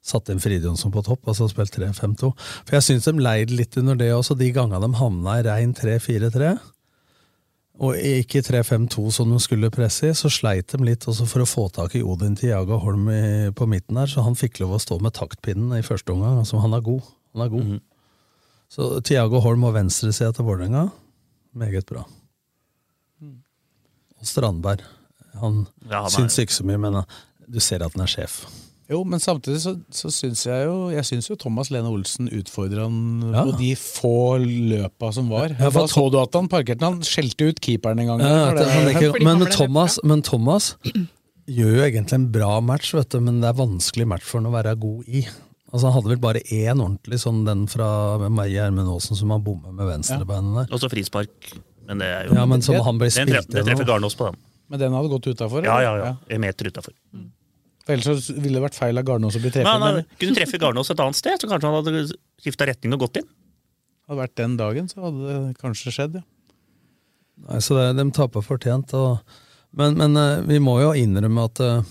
satt 0.00 0.30
inn 0.32 0.40
Fride 0.40 0.64
Jonsson 0.64 0.92
på 0.94 1.02
topp, 1.04 1.26
altså 1.28 1.48
spilt 1.50 1.74
3-5-2. 1.76 2.30
For 2.64 2.76
jeg 2.78 2.86
syns 2.86 3.08
de 3.10 3.20
leide 3.20 3.56
litt 3.56 3.76
under 3.80 3.98
det 3.98 4.12
også, 4.14 4.38
de 4.38 4.48
gangene 4.56 4.80
de 4.86 5.00
havna 5.00 5.36
i 5.40 5.44
rein 5.44 5.74
3-4-3. 5.76 6.54
Og 7.80 7.96
ikke 7.96 8.42
3-5-2 8.44 9.06
som 9.16 9.30
de 9.32 9.40
skulle 9.40 9.72
presse 9.72 10.08
i, 10.08 10.16
så 10.16 10.28
sleit 10.32 10.72
de 10.72 10.80
litt 10.84 11.06
også 11.08 11.26
for 11.28 11.44
å 11.44 11.48
få 11.48 11.68
tak 11.72 11.96
i 11.96 12.02
Odin 12.04 12.36
Tiago 12.36 12.80
Holm 12.80 13.08
i, 13.12 13.22
på 13.56 13.68
midten 13.68 14.00
der, 14.00 14.08
så 14.08 14.24
han 14.24 14.36
fikk 14.36 14.62
lov 14.62 14.76
å 14.76 14.82
stå 14.82 15.00
med 15.04 15.16
taktpinnen 15.16 15.76
i 15.76 15.84
første 15.84 16.12
omgang. 16.12 16.40
Altså, 16.42 16.60
han 16.60 16.76
er 16.76 16.84
god. 16.84 17.08
Han 17.36 17.44
er 17.44 17.52
god. 17.52 17.70
Så 18.70 19.00
Tiago 19.06 19.40
Holm 19.42 19.64
og 19.66 19.74
venstresida 19.74 20.30
til 20.36 20.46
Vålerenga, 20.46 20.86
meget 21.58 21.86
bra. 21.90 22.04
Og 24.20 24.26
Strandberg. 24.28 24.82
Han, 25.40 25.64
Ja, 25.88 26.02
han 26.04 26.10
syns 26.12 26.36
ikke 26.42 26.54
så 26.54 26.64
mye, 26.66 26.78
men 26.82 26.96
uh, 27.00 27.20
du 27.50 27.58
ser 27.62 27.82
at 27.86 27.94
han 27.96 28.02
er 28.04 28.10
sjef. 28.10 28.42
Jo, 28.90 29.04
men 29.06 29.22
samtidig 29.22 29.60
så, 29.62 29.76
så 29.94 30.10
syns 30.10 30.40
jeg 30.48 30.64
jo 30.66 30.88
Jeg 30.90 31.04
synes 31.06 31.28
jo 31.30 31.36
Thomas 31.38 31.68
Lene 31.70 31.86
Olsen 31.94 32.26
utfordra 32.34 32.88
han 32.88 33.22
Ja. 33.30 33.44
på 33.46 33.52
de 33.60 33.68
få 33.78 34.10
løpa 34.42 35.12
som 35.14 35.28
var. 35.30 35.54
Ja, 35.54 35.70
for 35.70 35.86
da 35.86 35.92
så 35.92 36.04
du 36.10 36.18
at 36.18 36.34
han 36.34 36.48
parkerte. 36.50 36.82
Han 36.90 36.98
skjelte 37.06 37.52
ut 37.52 37.60
keeperen 37.62 38.02
en 38.02 38.10
gang. 38.10 38.24
Ja, 38.26 38.50
det, 38.54 38.66
det- 38.66 38.96
ikke, 38.96 39.22
men, 39.28 39.46
Thomas, 39.54 40.00
men 40.04 40.22
Thomas 40.26 40.72
gjør 41.50 41.76
jo 41.78 41.84
egentlig 41.86 42.18
en 42.18 42.28
bra 42.34 42.56
match, 42.60 42.90
vet 42.98 43.08
du, 43.14 43.20
men 43.22 43.40
det 43.42 43.48
er 43.52 43.58
vanskelig 43.62 44.06
match 44.10 44.26
for 44.26 44.38
han 44.42 44.50
å 44.50 44.54
være 44.58 44.74
god 44.82 45.06
i. 45.08 45.24
Altså 45.72 45.86
Han 45.86 45.94
hadde 45.94 46.10
vel 46.10 46.18
bare 46.22 46.40
én 46.50 46.80
ordentlig, 46.82 47.18
sånn 47.22 47.44
den 47.46 47.66
fra 47.70 48.18
Meie 48.28 48.50
Gjermund 48.50 48.88
Aasen 48.90 49.16
som 49.16 49.30
har 49.30 49.38
bommet 49.44 49.72
med 49.72 49.86
venstrebeinet 49.86 50.56
der. 50.64 50.72
Og 50.74 50.80
så 50.82 50.88
frispark. 50.90 51.52
Men 51.86 51.98
det 52.02 52.08
er 52.10 52.26
jo 52.26 52.34
Ja, 52.34 52.46
men 52.50 52.62
som 52.62 52.74
han 52.82 52.98
ble 52.98 53.06
Den 53.10 53.14
spilt 53.28 53.36
treffer, 53.36 53.52
det 53.60 53.66
treffer. 53.68 53.86
Garnås 53.86 54.16
på 54.18 54.26
den. 54.30 54.40
Men 54.70 54.78
den 54.82 54.92
hadde 54.92 55.08
gått 55.12 55.26
utafor? 55.30 55.64
Ja, 55.66 55.80
ja, 55.82 55.92
ja. 55.98 56.10
En 56.30 56.40
meter 56.42 56.66
utafor. 56.70 56.92
For 57.86 57.94
ellers 57.94 58.26
så 58.26 58.34
ville 58.36 58.58
det 58.58 58.64
vært 58.66 58.76
feil 58.78 58.98
av 58.98 59.04
Garnås 59.08 59.34
å 59.38 59.40
bli 59.42 59.50
Men 59.50 59.52
treffet. 59.52 59.70
han 59.72 59.80
Men 59.80 59.88
hadde- 59.94 60.18
kunne 60.20 60.36
treffe 60.36 60.58
Garnås 60.62 60.90
et 60.90 61.00
annet 61.00 61.16
sted, 61.16 61.38
så 61.40 61.48
kanskje 61.50 61.70
han 61.70 61.78
hadde 61.84 62.12
skifta 62.42 62.66
retning 62.66 62.92
og 62.94 63.00
gått 63.06 63.16
inn. 63.22 63.28
hadde 64.08 64.18
det 64.18 64.22
vært 64.28 64.34
den 64.42 64.56
dagen, 64.56 64.88
så 64.90 65.02
hadde 65.06 65.46
det 65.48 65.58
kanskje 65.62 65.92
skjedd, 65.94 66.14
ja. 66.18 66.22
Nei, 67.48 67.58
så 67.58 67.74
det, 67.78 67.96
De 67.96 68.10
taper 68.10 68.42
fortjent. 68.42 68.92
Og, 68.94 69.20
men 69.72 69.96
men 69.96 70.16
eh, 70.16 70.42
vi 70.42 70.58
må 70.58 70.80
jo 70.82 70.90
innrømme 70.92 71.44
at 71.46 71.60
eh, 71.60 71.82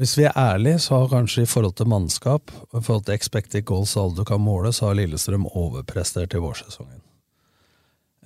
hvis 0.00 0.16
vi 0.18 0.24
er 0.26 0.34
ærlige, 0.34 0.80
så 0.82 0.98
har 0.98 1.12
kanskje 1.12 1.44
i 1.44 1.48
forhold 1.48 1.76
til 1.78 1.86
mannskap 1.86 2.50
og 2.72 2.80
i 2.80 2.82
forhold 2.82 3.04
til 3.06 3.14
expected 3.14 3.62
goals 3.68 3.94
og 3.94 4.08
alt 4.08 4.16
du 4.18 4.24
kan 4.26 4.42
måle, 4.42 4.72
så 4.74 4.88
har 4.88 4.96
Lillestrøm 4.98 5.46
overprestert 5.46 6.34
i 6.34 6.42
vårsesongen. 6.42 6.98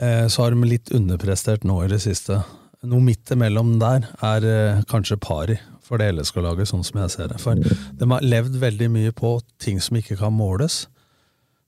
Eh, 0.00 0.26
så 0.33 0.42
har 0.42 0.54
de 0.54 0.70
litt 0.70 0.92
underprestert 0.96 1.66
nå 1.68 1.83
i 1.85 1.90
det 1.92 2.00
siste. 2.07 2.40
Noe 2.88 3.04
midt 3.04 3.35
imellom 3.35 3.76
der 3.83 4.07
er 4.24 4.46
eh, 4.48 4.85
kanskje 4.88 5.18
pari 5.20 5.59
for 5.85 6.00
det 6.00 6.12
LSK-laget, 6.14 6.70
sånn 6.70 6.87
som 6.87 7.02
jeg 7.02 7.12
ser 7.12 7.28
det. 7.35 7.40
For 7.42 7.59
de 7.59 8.09
har 8.14 8.24
levd 8.24 8.57
veldig 8.62 8.88
mye 8.94 9.12
på 9.16 9.37
ting 9.61 9.83
som 9.83 10.00
ikke 10.00 10.16
kan 10.20 10.33
måles 10.33 10.87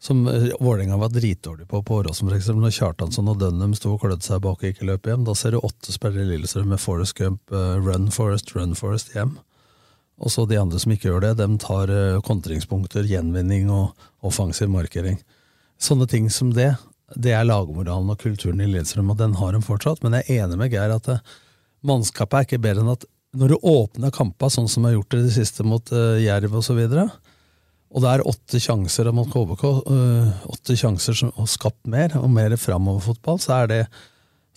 som 0.01 0.25
eh, 0.33 0.49
Vålerenga 0.65 0.97
var 0.97 1.13
dritdårlig 1.13 1.69
på 1.69 1.83
på 1.85 2.01
Åråsen, 2.01 2.33
eksempel. 2.33 2.65
Når 2.65 2.77
Kjartansson 2.79 3.29
og 3.29 3.43
Dunham 3.43 3.77
sto 3.77 3.99
og 3.99 4.01
klødde 4.07 4.25
seg 4.25 4.41
bak 4.47 4.65
og 4.65 4.73
ikke 4.73 4.89
løp 4.89 5.13
hjem, 5.13 5.29
da 5.29 5.37
ser 5.37 5.53
du 5.53 5.61
åtte 5.61 5.93
spillere 5.93 6.25
i 6.25 6.33
Lillestrøm 6.33 6.73
med 6.73 6.81
Forest 6.81 7.19
Gump, 7.21 7.53
run 7.53 8.09
Forest, 8.15 8.57
run 8.57 8.73
Forest 8.79 9.13
hjem. 9.13 9.37
Og 10.21 10.33
så 10.33 10.45
de 10.47 10.59
andre 10.61 10.81
som 10.81 10.93
ikke 10.93 11.09
gjør 11.09 11.25
det, 11.25 11.35
de 11.41 11.49
tar 11.63 11.91
eh, 11.93 12.21
kontringspunkter, 12.27 13.09
gjenvinning 13.09 13.71
og 13.73 13.97
offensiv 14.27 14.69
markering. 14.73 15.17
Sånne 15.81 16.09
ting 16.11 16.29
som 16.33 16.53
det, 16.57 16.75
det 17.17 17.33
er 17.35 17.47
lagmoralen 17.49 18.13
og 18.13 18.21
kulturen 18.21 18.61
i 18.61 18.69
Lillestrøm, 18.69 19.11
og 19.15 19.19
den 19.21 19.39
har 19.41 19.57
de 19.57 19.63
fortsatt. 19.65 20.05
Men 20.05 20.19
jeg 20.19 20.27
er 20.29 20.45
enig 20.45 20.61
med 20.61 20.77
Geir 20.77 20.93
at 20.95 21.09
eh, 21.09 21.25
mannskapet 21.87 22.37
er 22.37 22.49
ikke 22.49 22.63
bedre 22.69 22.85
enn 22.85 22.93
at 22.93 23.09
når 23.41 23.53
du 23.53 23.67
åpner 23.71 24.13
kampa 24.15 24.49
sånn 24.51 24.69
som 24.69 24.85
jeg 24.85 24.93
har 24.93 24.99
gjort 24.99 25.15
det 25.15 25.21
i 25.21 25.27
det 25.29 25.35
siste 25.37 25.63
mot 25.63 25.93
uh, 25.95 26.19
Jerv 26.19 26.57
osv., 26.59 26.81
og 27.91 28.03
det 28.03 28.11
er 28.11 28.23
åtte 28.27 28.59
sjanser 28.63 29.11
mot 29.15 29.31
KBK, 29.31 29.63
uh, 29.87 30.49
åtte 30.51 30.75
sjanser 30.79 31.15
som 31.15 31.31
har 31.37 31.47
skapt 31.51 31.87
mer, 31.91 32.17
og 32.19 32.27
mer 32.35 32.57
framoverfotball, 32.59 33.39
så 33.43 33.61
er 33.61 33.71
det 33.71 33.83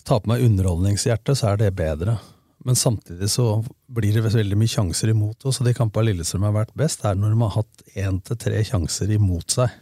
Ta 0.04 0.18
på 0.20 0.28
meg 0.28 0.42
underholdningshjertet, 0.44 1.38
så 1.38 1.54
er 1.54 1.62
det 1.62 1.70
bedre. 1.78 2.18
Men 2.64 2.78
samtidig 2.80 3.28
så 3.28 3.58
blir 3.92 4.16
det 4.16 4.24
veldig 4.24 4.56
mye 4.56 4.72
sjanser 4.72 5.12
imot 5.12 5.44
oss, 5.44 5.60
og 5.60 5.68
de 5.68 5.74
kampene 5.76 6.08
Lillestrøm 6.08 6.46
har 6.48 6.54
vært 6.56 6.74
best, 6.78 7.04
er 7.04 7.18
når 7.18 7.34
de 7.34 7.42
har 7.42 7.54
hatt 7.58 7.86
én 8.00 8.20
til 8.24 8.40
tre 8.40 8.62
sjanser 8.64 9.12
imot 9.12 9.56
seg. 9.58 9.72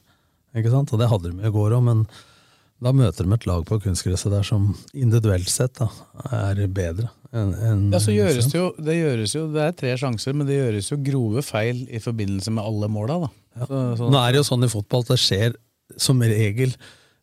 Ikke 0.59 0.73
sant? 0.73 0.91
Og 0.93 1.01
det 1.01 1.09
hadde 1.09 1.31
de 1.31 1.47
i 1.47 1.53
går 1.55 1.77
òg, 1.79 1.85
men 1.87 2.05
da 2.83 2.91
møter 2.97 3.27
de 3.27 3.37
et 3.37 3.47
lag 3.47 3.63
på 3.67 3.79
kunstgresset 3.85 4.33
der 4.33 4.47
som 4.47 4.73
individuelt 4.91 5.51
sett 5.51 5.79
da, 5.79 5.87
er 6.35 6.65
bedre 6.67 7.11
En, 7.31 7.53
en, 7.55 7.85
Ja, 7.95 8.01
så 8.03 8.13
gjøres 8.13 8.49
det, 8.51 8.59
jo, 8.59 8.73
det 8.83 8.97
gjøres 8.99 9.35
jo 9.37 9.45
Det 9.55 9.63
er 9.63 9.77
tre 9.79 9.93
sjanser, 10.01 10.35
men 10.37 10.49
det 10.49 10.59
gjøres 10.59 10.91
jo 10.91 10.99
grove 11.07 11.45
feil 11.47 11.85
i 11.87 12.01
forbindelse 12.03 12.53
med 12.53 12.65
alle 12.65 12.91
måla, 12.93 13.21
da. 13.23 13.31
Så, 13.63 13.85
så, 14.01 14.11
Nå 14.11 14.19
er 14.19 14.35
det 14.35 14.43
jo 14.43 14.49
sånn 14.51 14.67
i 14.67 14.73
fotball 14.73 15.07
at 15.07 15.15
det 15.15 15.21
skjer 15.23 15.55
som 16.01 16.21
regel 16.25 16.75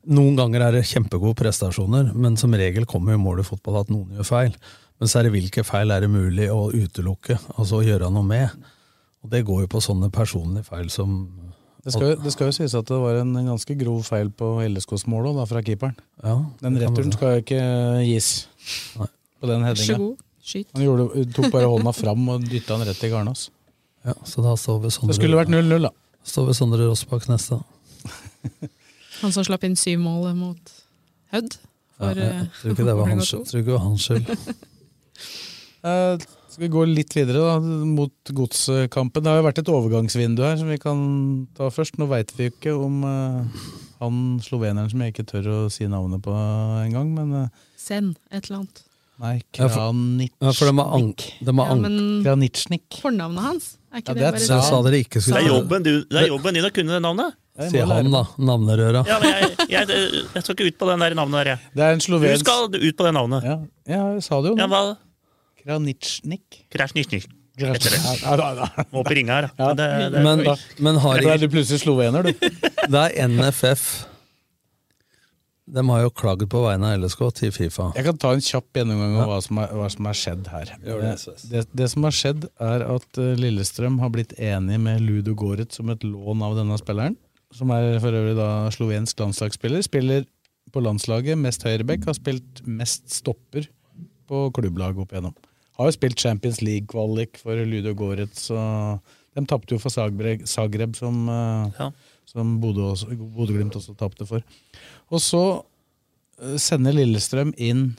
Noen 0.09 0.37
ganger 0.39 0.63
er 0.63 0.77
det 0.77 0.87
kjempegode 0.87 1.35
prestasjoner, 1.37 2.13
men 2.15 2.37
som 2.39 2.53
regel 2.55 2.85
kommer 2.87 3.17
jo 3.17 3.19
målet 3.21 3.43
i 3.43 3.49
fotball 3.49 3.81
at 3.81 3.89
noen 3.91 4.15
gjør 4.15 4.25
feil. 4.29 4.53
Men 4.99 5.07
så 5.07 5.19
er 5.19 5.27
det 5.29 5.31
hvilke 5.37 5.63
feil 5.63 5.91
er 5.95 6.03
det 6.03 6.09
mulig 6.11 6.49
å 6.51 6.69
utelukke, 6.75 7.37
altså 7.55 7.79
å 7.79 7.85
gjøre 7.85 8.09
noe 8.11 8.25
med. 8.27 8.49
Og 9.23 9.31
det 9.31 9.45
går 9.47 9.61
jo 9.65 9.69
på 9.71 9.81
sånne 9.83 10.09
personlige 10.11 10.67
feil 10.67 10.89
som 10.91 11.13
det, 11.85 11.93
skal, 11.93 12.09
jo- 12.11 12.17
det 12.23 12.31
skal 12.35 12.49
jo 12.49 12.55
sies 12.57 12.73
at 12.75 12.89
det 12.91 12.97
var 12.99 13.21
en 13.21 13.31
ganske 13.47 13.75
grov 13.79 14.01
feil 14.07 14.29
på 14.35 14.49
LSKs 14.67 15.05
mål 15.07 15.29
da, 15.37 15.45
fra 15.47 15.61
keeperen. 15.63 15.95
Ja, 16.23 16.33
Den 16.59 16.75
returen 16.81 17.13
skal 17.15 17.37
jo 17.37 17.43
ikke 17.45 17.61
gis 18.03 18.47
på 19.39 19.47
den 19.47 19.63
headinga. 19.63 19.99
Han 20.75 20.83
gjorde, 20.83 21.23
tok 21.35 21.47
bare 21.53 21.69
hånda 21.71 21.93
fram 21.95 22.27
og 22.35 22.43
dytta 22.49 22.75
den 22.79 22.87
rett 22.89 23.03
i 23.07 23.11
Garnås. 23.13 23.47
Ja, 24.07 24.15
så 24.27 24.43
da 24.43 24.55
står 24.59 24.79
vi 24.83 24.91
Sondre, 24.91 25.13
Det 25.13 25.19
skulle 25.19 25.39
vært 25.39 25.51
0-0, 25.51 25.83
da. 25.87 25.91
står 26.27 26.45
ved 26.49 26.55
Sondre 26.59 26.87
Rossbakk 26.87 27.27
neste. 27.31 27.59
Han 29.21 29.33
som 29.35 29.43
slapp 29.47 29.63
inn 29.67 29.75
syv 29.79 29.99
mål 30.03 30.31
mot 30.39 30.75
Hødd. 31.33 31.57
Ja, 31.99 32.07
For, 32.07 32.19
jeg 32.19 32.35
eh, 32.35 32.45
tror 32.61 32.71
ikke 32.73 32.85
det 32.87 32.95
var 32.95 32.99
Vålerenga 33.03 33.19
hans, 33.19 33.31
to. 33.35 33.41
tror 33.45 33.59
ikke 33.59 33.69
det 33.71 33.75
var 33.75 33.85
hans 33.87 34.07
skyld. 34.07 34.33
Eh, 35.79 36.17
skal 36.49 36.63
vi 36.65 36.69
gå 36.73 36.81
litt 36.89 37.13
videre 37.15 37.39
da, 37.45 37.53
mot 37.87 38.31
godskampen? 38.35 39.23
Det 39.23 39.31
har 39.31 39.39
jo 39.39 39.45
vært 39.47 39.61
et 39.61 39.69
overgangsvindu 39.71 40.41
her 40.43 40.57
som 40.59 40.67
vi 40.71 40.79
kan 40.81 40.99
ta 41.55 41.69
først. 41.71 41.99
Nå 42.01 42.07
veit 42.11 42.33
vi 42.35 42.49
jo 42.49 42.53
ikke 42.55 42.73
om 42.75 42.97
uh, 43.05 43.63
han 44.01 44.19
sloveneren 44.43 44.89
som 44.91 45.03
jeg 45.05 45.13
ikke 45.13 45.27
tør 45.29 45.47
å 45.53 45.57
si 45.71 45.87
navnet 45.87 46.23
på 46.25 46.33
engang, 46.83 47.13
men 47.15 47.35
uh, 47.45 47.65
Send 47.79 48.17
et 48.31 48.49
eller 48.49 48.63
annet. 48.63 48.83
Nei, 49.19 49.33
Ja, 49.55 49.67
for- 49.67 49.75
Kranitsjnik. 49.75 50.33
Ja, 50.39 50.51
for 50.55 50.69
de 50.71 50.75
har 50.79 50.93
ank... 50.95 51.23
De 51.43 51.53
har 51.59 51.69
Ja, 51.71 51.75
men 51.75 51.97
Kranitsjnik. 52.23 52.99
fornavnet 53.03 53.43
hans, 53.43 53.65
er 53.91 53.99
ikke 54.03 54.13
Ja, 54.13 54.15
det, 54.15 54.21
det 54.23 54.47
bare 54.49 54.61
sa 54.69 54.79
dere 54.85 55.01
ikke 55.03 55.19
Det 55.25 55.35
er 55.41 55.47
jobben, 55.49 55.83
du, 55.83 55.91
det 56.07 56.21
er 56.21 56.27
jobben 56.31 56.55
din 56.55 56.67
å 56.67 56.71
kunne 56.75 56.95
det 56.95 57.01
navnet. 57.03 57.35
Jeg 57.59 57.83
lære 57.83 57.97
han, 58.05 58.13
da. 58.13 58.21
Navnerøra. 58.39 59.01
Ja, 59.09 59.17
men 59.19 59.33
jeg, 59.35 59.49
jeg, 59.67 59.89
jeg 60.31 60.43
skal 60.45 60.55
ikke 60.55 60.69
ut 60.71 60.77
på 60.79 60.87
den 60.87 61.03
der 61.03 61.15
navnet 61.19 61.41
der, 61.41 61.49
jeg. 61.51 61.71
Det 61.75 61.83
er 61.83 61.97
en 61.97 61.99
Du 61.99 62.39
skal 62.45 62.69
ut 62.71 62.95
på 62.99 63.07
det 63.09 63.13
navnet. 63.17 63.43
ja, 63.47 63.57
ja, 63.91 64.01
jeg 64.15 64.23
sa 64.23 64.39
det 64.39 64.53
jo 64.53 64.55
Ja, 64.55 64.67
nå. 64.67 64.71
hva? 64.71 64.95
Kranitsjnik. 65.69 66.63
Krasjnisjnik. 66.73 67.29
Etter 67.59 67.91
det. 67.91 67.99
Ja, 68.23 68.35
ja, 68.39 68.51
ja. 68.55 68.85
Må 68.93 69.01
opp 69.03 69.09
i 69.11 69.19
ringa 69.19 69.35
her. 69.35 69.49
Ja. 69.57 69.71
Men 69.71 69.77
det, 69.77 69.89
det, 70.13 70.21
Men, 70.23 70.45
men 70.79 71.01
har 71.03 71.19
Da 71.19 71.33
er 71.33 71.41
ikke 71.41 71.49
du 71.49 71.57
plutselig 71.57 71.83
slovener, 71.83 72.29
du. 72.29 72.31
Det 72.39 73.01
er 73.03 73.27
NFF. 73.29 73.89
De 75.69 75.83
har 75.85 75.99
jo 76.01 76.09
klagd 76.17 76.47
på 76.49 76.63
vegne 76.63 76.87
av 76.89 77.03
LSK 77.03 77.19
til 77.37 77.51
Fifa. 77.53 77.91
Jeg 77.93 78.07
kan 78.07 78.17
ta 78.17 78.31
en 78.33 78.41
kjapp 78.41 78.79
gjennomgang 78.79 79.19
av 79.21 79.27
hva 79.29 79.35
som 79.45 79.59
er, 79.61 79.73
hva 79.77 79.89
som 79.93 80.07
er 80.09 80.17
skjedd 80.17 80.47
her. 80.49 80.71
Gjør 80.81 81.03
det, 81.03 81.11
Eh, 81.19 81.43
det, 81.51 81.61
det 81.77 81.89
som 81.91 82.07
har 82.07 82.15
skjedd, 82.15 82.47
er 82.71 82.85
at 82.95 83.19
eh, 83.21 83.35
Lillestrøm 83.37 83.99
har 84.01 84.09
blitt 84.15 84.33
enig 84.41 84.79
med 84.81 85.03
Ludo 85.05 85.35
Goretz 85.37 85.77
som 85.77 85.91
et 85.93 86.01
lån 86.07 86.41
av 86.47 86.57
denne 86.57 86.79
spilleren. 86.81 87.19
Som 87.53 87.69
er 87.75 87.99
for 88.01 88.17
øvrig 88.17 88.33
da 88.37 88.49
slovensk 88.73 89.21
landslagsspiller. 89.21 89.85
Spiller 89.85 90.25
på 90.73 90.81
landslaget, 90.85 91.37
mest 91.37 91.65
høyreback. 91.65 92.07
Har 92.09 92.17
spilt 92.17 92.63
mest 92.65 93.05
stopper 93.13 93.69
på 94.29 94.47
klubblag 94.57 94.97
opp 95.01 95.13
igjennom. 95.13 95.37
Har 95.79 95.87
jo 95.87 95.95
spilt 95.95 96.19
Champions 96.19 96.59
League-kvalik 96.59 97.39
for 97.39 97.55
Ludo 97.63 97.93
Goretz. 97.95 98.49
Og 98.51 98.99
de 99.37 99.45
tapte 99.47 99.71
jo 99.77 99.79
for 99.79 99.93
Zagreb, 99.93 100.43
Zagreb 100.49 100.97
som, 100.99 101.21
eh, 101.29 101.71
Ja. 101.79 101.91
som 102.25 102.59
Bodø 102.59 102.91
også- 102.91 103.07
Bodø-Glimt 103.15 103.75
også 103.79 103.95
tapte 103.95 104.27
for. 104.27 104.43
Og 105.09 105.19
så 105.19 105.63
eh, 106.41 106.57
sender 106.57 106.91
Lillestrøm 106.93 107.53
inn 107.57 107.95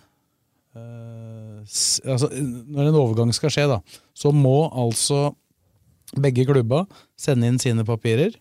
eh, 0.76 1.60
altså, 2.06 2.28
Når 2.68 2.88
en 2.88 2.94
overgang 3.00 3.32
skal 3.34 3.50
skje, 3.50 3.66
da, 3.68 3.80
så 4.14 4.32
må 4.32 4.70
altså 4.72 5.34
begge 6.20 6.44
klubba 6.46 6.86
sende 7.16 7.46
inn 7.46 7.58
sine 7.58 7.84
papirer. 7.84 8.34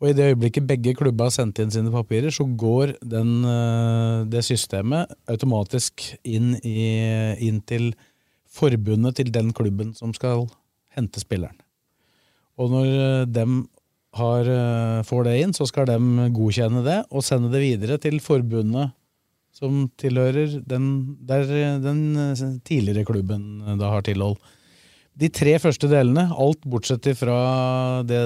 Og 0.00 0.10
i 0.10 0.12
det 0.12 0.36
øyeblikket 0.36 0.66
begge 0.68 0.94
klubba 0.94 1.24
har 1.24 1.30
sendt 1.30 1.58
inn 1.58 1.70
sine 1.70 1.90
papirer, 1.90 2.28
så 2.28 2.44
går 2.44 2.98
den, 3.00 3.44
eh, 3.44 4.24
det 4.28 4.44
systemet 4.44 5.08
automatisk 5.26 6.16
inn, 6.22 6.54
i, 6.62 7.36
inn 7.48 7.62
til 7.62 7.94
forbundet 8.56 9.20
til 9.20 9.32
den 9.34 9.52
klubben 9.56 9.92
som 9.96 10.14
skal 10.16 10.46
hente 10.96 11.20
spilleren. 11.22 11.58
Og 12.56 12.72
når 12.72 13.26
de 13.28 13.46
har, 14.16 14.48
eh, 14.48 15.02
får 15.04 15.24
det 15.24 15.40
inn, 15.42 15.52
så 15.52 15.66
skal 15.68 15.88
de 15.90 16.28
godkjenne 16.32 16.82
det 16.84 17.00
og 17.10 17.24
sende 17.24 17.52
det 17.52 17.60
videre 17.60 17.98
til 18.00 18.20
forbundet 18.24 18.94
som 19.56 19.86
tilhører 20.00 20.60
den, 20.68 21.16
der 21.28 21.48
eh, 21.48 21.80
den 21.80 22.00
eh, 22.20 22.44
tidligere 22.64 23.06
klubben 23.08 23.62
eh, 23.62 23.76
da 23.80 23.92
har 23.94 24.04
tilhold. 24.06 24.36
De 25.16 25.30
tre 25.32 25.54
første 25.60 25.88
delene, 25.88 26.26
alt 26.28 26.64
bortsett 26.68 27.08
fra 27.16 28.02
det 28.04 28.20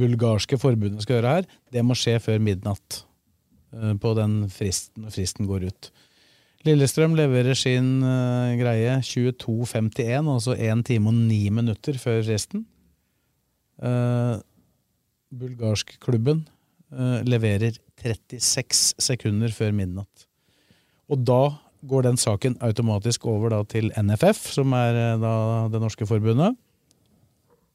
bulgarske 0.00 0.56
forbundet 0.60 1.04
skal 1.04 1.18
gjøre 1.18 1.34
her, 1.34 1.48
det 1.72 1.84
må 1.84 1.96
skje 1.98 2.16
før 2.24 2.40
midnatt 2.40 3.02
eh, 3.76 3.92
på 4.00 4.14
den 4.16 4.42
fristen, 4.52 5.04
når 5.04 5.16
fristen 5.18 5.50
går 5.50 5.68
ut. 5.68 5.90
Lillestrøm 6.68 7.14
leverer 7.16 7.56
sin 7.56 8.02
uh, 8.04 8.52
greie 8.60 8.98
22.51, 9.00 10.28
altså 10.28 10.56
1 10.58 10.84
time 10.90 11.08
og 11.08 11.16
9 11.16 11.38
minutter 11.56 11.96
før 12.00 12.20
resten. 12.26 12.66
Uh, 13.80 14.36
bulgarskklubben 15.32 16.42
uh, 16.92 17.22
leverer 17.24 17.78
36 18.00 19.00
sekunder 19.00 19.56
før 19.56 19.72
midnatt. 19.72 20.26
Og 21.08 21.24
da 21.24 21.40
går 21.88 22.10
den 22.10 22.20
saken 22.20 22.58
automatisk 22.60 23.24
over 23.24 23.54
da 23.54 23.62
til 23.64 23.88
NFF, 23.96 24.50
som 24.52 24.76
er 24.76 25.16
da 25.20 25.34
det 25.72 25.80
norske 25.80 26.04
forbundet. 26.04 26.58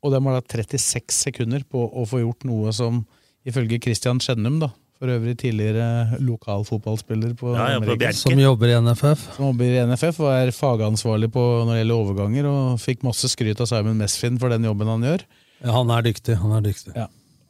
Og 0.06 0.14
de 0.14 0.22
har 0.22 0.38
da 0.38 0.62
36 0.62 1.10
sekunder 1.10 1.66
på 1.66 1.82
å 1.90 2.06
få 2.06 2.22
gjort 2.22 2.46
noe 2.46 2.70
som 2.76 3.02
ifølge 3.50 3.82
Christian 3.82 4.22
Skjennum, 4.22 4.60
da, 4.62 4.70
For 4.96 5.12
øvrig 5.12 5.34
tidligere 5.42 6.20
lokalfotballspiller 6.24 7.34
på, 7.36 7.52
Ja, 7.58 7.66
ja, 7.74 7.80
på. 7.84 7.98
Som 8.16 8.40
jobber 8.40 8.72
i 8.72 8.78
NFF. 8.80 9.26
Som 9.36 9.50
jobber 9.50 9.66
i 9.74 9.82
NFF 9.90 10.22
og 10.24 10.30
er 10.32 10.52
fagansvarlig 10.56 11.28
på 11.34 11.44
når 11.66 11.74
det 11.74 11.82
gjelder 11.82 12.00
overganger, 12.06 12.48
og 12.48 12.80
fikk 12.80 13.04
masse 13.04 13.28
skryt 13.32 13.60
av 13.60 13.68
Simon 13.68 14.00
Mesfin 14.00 14.40
for 14.40 14.54
den 14.56 14.64
jobben 14.64 14.88
han 14.88 15.04
gjør. 15.04 15.26
Ja, 15.66 15.74
han 15.76 15.92
er 15.92 16.06
dyktig. 16.08 16.38
Han 16.40 16.56
er 16.56 16.64
dyktig. 16.64 16.96
Ja. 16.96 17.10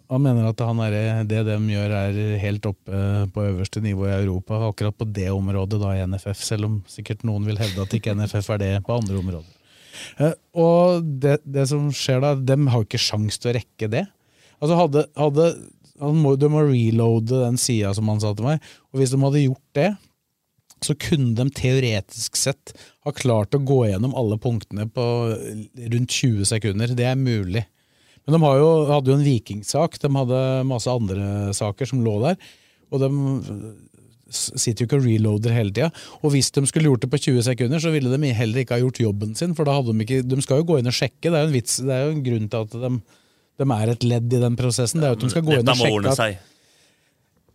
Han 0.09 0.21
mener 0.21 0.49
at 0.51 0.59
han 0.61 0.79
er, 0.85 1.23
det 1.25 1.43
de 1.47 1.55
gjør 1.69 1.93
er 1.97 2.17
helt 2.41 2.65
oppe 2.69 2.97
på 3.33 3.45
øverste 3.45 3.81
nivå 3.81 4.05
i 4.05 4.13
Europa, 4.19 4.59
akkurat 4.67 4.97
på 4.97 5.07
det 5.09 5.31
området 5.33 5.79
da 5.81 5.93
i 5.97 6.03
NFF, 6.05 6.41
selv 6.45 6.67
om 6.67 6.75
sikkert 6.89 7.23
noen 7.25 7.45
vil 7.49 7.57
hevde 7.57 7.81
at 7.81 7.93
ikke 7.97 8.13
NFF 8.17 8.51
er 8.53 8.61
det 8.61 8.73
på 8.85 8.97
andre 8.99 9.17
områder. 9.21 9.53
Eh, 10.21 10.33
Og 10.53 11.01
det, 11.21 11.39
det 11.45 11.65
som 11.71 11.87
skjer 11.93 12.21
da, 12.21 12.35
dem 12.37 12.67
har 12.69 12.83
jo 12.83 12.89
ikke 12.89 13.01
sjans 13.01 13.37
til 13.41 13.53
å 13.53 13.55
rekke 13.57 13.89
det. 13.89 14.05
Altså 14.61 14.77
hadde, 14.77 15.05
hadde 15.17 15.47
må, 15.99 16.35
De 16.35 16.49
må 16.51 16.65
reloade 16.67 17.45
den 17.45 17.59
sida, 17.61 17.93
som 17.95 18.09
han 18.11 18.21
sa 18.23 18.33
til 18.35 18.47
meg, 18.49 18.73
og 18.91 18.99
hvis 18.99 19.13
de 19.13 19.21
hadde 19.21 19.45
gjort 19.45 19.79
det, 19.79 19.89
så 20.83 20.95
kunne 20.99 21.33
de 21.37 21.45
teoretisk 21.55 22.35
sett 22.37 22.75
ha 23.07 23.13
klart 23.15 23.55
å 23.55 23.63
gå 23.63 23.85
gjennom 23.87 24.13
alle 24.17 24.37
punktene 24.41 24.87
på 24.91 25.05
rundt 25.93 26.17
20 26.17 26.49
sekunder. 26.49 26.93
Det 26.97 27.07
er 27.07 27.17
mulig. 27.17 27.63
Men 28.25 28.35
de 28.35 28.53
jo, 28.59 28.69
hadde 28.89 29.11
jo 29.11 29.17
en 29.17 29.25
vikingsak, 29.25 29.97
de 30.01 30.11
hadde 30.13 30.39
masse 30.67 30.91
andre 30.91 31.55
saker 31.55 31.89
som 31.89 32.03
lå 32.05 32.17
der. 32.25 32.39
Og 32.93 33.01
de 33.01 33.09
sitter 34.35 34.83
jo 34.83 34.89
ikke 34.89 34.99
og 34.99 35.05
reloader 35.05 35.53
hele 35.53 35.73
tida. 35.73 35.91
Og 36.23 36.33
hvis 36.33 36.49
de 36.53 36.65
skulle 36.69 36.89
gjort 36.89 37.05
det 37.05 37.11
på 37.13 37.21
20 37.27 37.45
sekunder, 37.45 37.81
så 37.81 37.93
ville 37.93 38.09
de 38.11 38.33
heller 38.35 38.63
ikke 38.63 38.77
ha 38.77 38.81
gjort 38.81 39.03
jobben 39.03 39.35
sin. 39.37 39.53
For 39.57 39.67
da 39.67 39.77
hadde 39.77 39.93
de 39.93 40.05
ikke 40.05 40.23
De 40.25 40.41
skal 40.43 40.61
jo 40.61 40.69
gå 40.71 40.79
inn 40.81 40.89
og 40.89 40.97
sjekke, 40.97 41.29
det 41.29 41.37
er 41.37 41.45
jo 41.45 41.51
en 41.51 41.55
vits, 41.55 41.77
det 41.85 41.93
er 41.93 42.03
jo 42.03 42.15
en 42.15 42.25
grunn 42.25 42.49
til 42.51 42.65
at 42.65 42.75
de, 42.83 42.91
de 43.61 43.69
er 43.77 43.93
et 43.93 44.03
ledd 44.03 44.33
i 44.35 44.41
den 44.41 44.57
prosessen. 44.59 45.01
Det 45.01 45.07
er 45.07 45.15
jo 45.15 45.19
at 45.19 45.25
de 45.25 45.31
skal 45.33 45.45
gå 45.47 45.57
inn 45.59 45.71
og 45.71 45.79
sjekke 45.79 46.13
at 46.15 46.51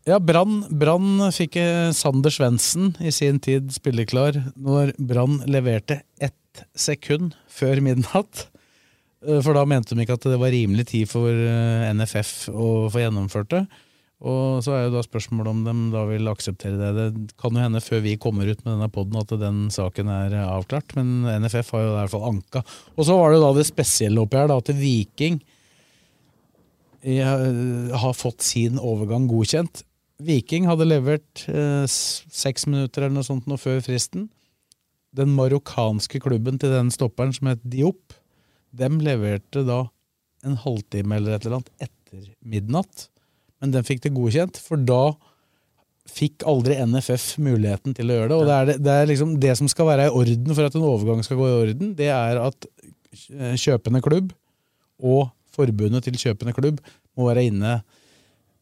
ja, 0.08 0.16
Brann 0.16 0.62
Brann 0.80 1.26
fikk 1.34 1.58
eh, 1.60 1.90
Sander 1.92 2.32
Svendsen 2.32 2.94
i 3.04 3.12
sin 3.12 3.36
tid 3.42 3.68
spilleklar 3.74 4.38
når 4.56 4.94
Brann 4.96 5.42
leverte 5.50 6.00
ett 6.22 6.64
sekund 6.72 7.36
før 7.52 7.82
midnatt. 7.84 8.46
Eh, 9.26 9.42
For 9.44 9.56
da 9.56 9.66
mente 9.68 9.94
de 9.94 10.06
ikke 10.06 10.16
at 10.16 10.24
det 10.32 10.40
var 10.40 10.54
rimelig 10.54 10.88
tid 10.94 11.10
for 11.10 11.28
eh, 11.28 11.92
NFF 11.92 12.48
å 12.48 12.88
få 12.92 13.04
gjennomført 13.04 13.52
det. 13.52 13.62
Og 14.20 14.60
så 14.64 14.74
er 14.76 14.82
jo 14.86 14.96
da 14.98 15.04
spørsmålet 15.04 15.52
om 15.52 15.60
de 15.64 15.74
da 15.94 16.02
vil 16.08 16.28
akseptere 16.28 16.76
det. 16.80 17.06
Det 17.14 17.36
kan 17.40 17.56
jo 17.56 17.62
hende 17.62 17.80
før 17.80 18.02
vi 18.04 18.18
kommer 18.20 18.48
ut 18.48 18.58
med 18.66 18.74
denne 18.74 18.90
poden 18.92 19.20
at 19.20 19.32
den 19.40 19.62
saken 19.72 20.10
er 20.12 20.34
avklart, 20.42 20.92
men 20.96 21.24
NFF 21.44 21.72
har 21.76 21.84
jo 21.86 21.92
i 21.92 21.96
hvert 21.96 22.12
fall 22.12 22.26
anka. 22.28 22.64
Og 22.96 23.08
så 23.08 23.16
var 23.16 23.30
det 23.32 23.38
jo 23.40 23.46
da 23.46 23.54
det 23.56 23.68
spesielle 23.68 24.20
oppi 24.20 24.36
her, 24.40 24.50
da, 24.52 24.58
at 24.60 24.74
Viking 24.76 25.40
har 27.00 28.12
fått 28.12 28.44
sin 28.44 28.76
overgang 28.76 29.28
godkjent. 29.30 29.84
Viking 30.20 30.66
hadde 30.68 30.88
levert 30.88 31.46
eh, 31.48 31.86
seks 31.88 32.66
minutter 32.68 33.06
eller 33.06 33.16
noe 33.16 33.26
sånt 33.26 33.48
nå 33.48 33.56
før 33.60 33.80
fristen. 33.84 34.28
Den 35.16 35.32
marokkanske 35.34 36.20
klubben 36.22 36.60
til 36.60 36.74
den 36.74 36.92
stopperen 36.94 37.32
som 37.34 37.50
het 37.50 37.62
Diop, 37.64 38.14
dem 38.70 39.00
leverte 39.02 39.64
da 39.66 39.86
en 40.46 40.60
halvtime 40.60 41.16
eller 41.18 41.36
et 41.36 41.46
eller 41.46 41.60
annet 41.60 41.88
etter 41.88 42.28
midnatt. 42.40 43.08
Men 43.60 43.74
den 43.74 43.86
fikk 43.86 44.04
det 44.04 44.14
godkjent, 44.16 44.60
for 44.62 44.80
da 44.80 45.16
fikk 46.10 46.44
aldri 46.48 46.78
NFF 46.80 47.34
muligheten 47.42 47.94
til 47.96 48.10
å 48.10 48.16
gjøre 48.16 48.30
det. 48.30 48.38
Og 48.38 48.48
det 48.48 48.54
er 48.54 48.70
det, 48.70 48.76
det, 48.84 48.94
er 48.94 49.10
liksom 49.10 49.34
det 49.42 49.56
som 49.58 49.68
skal 49.70 49.90
være 49.90 50.08
i 50.08 50.14
orden 50.22 50.56
for 50.56 50.68
at 50.68 50.78
en 50.78 50.86
overgang 50.86 51.26
skal 51.26 51.40
gå 51.40 51.48
i 51.48 51.58
orden, 51.64 51.92
det 51.98 52.08
er 52.12 52.40
at 52.44 52.70
eh, 52.70 53.56
kjøpende 53.60 54.02
klubb 54.04 54.32
og 55.00 55.28
forbundet 55.54 56.06
til 56.06 56.20
kjøpende 56.20 56.54
klubb 56.56 56.80
må 57.18 57.28
være 57.28 57.48
inne 57.50 57.80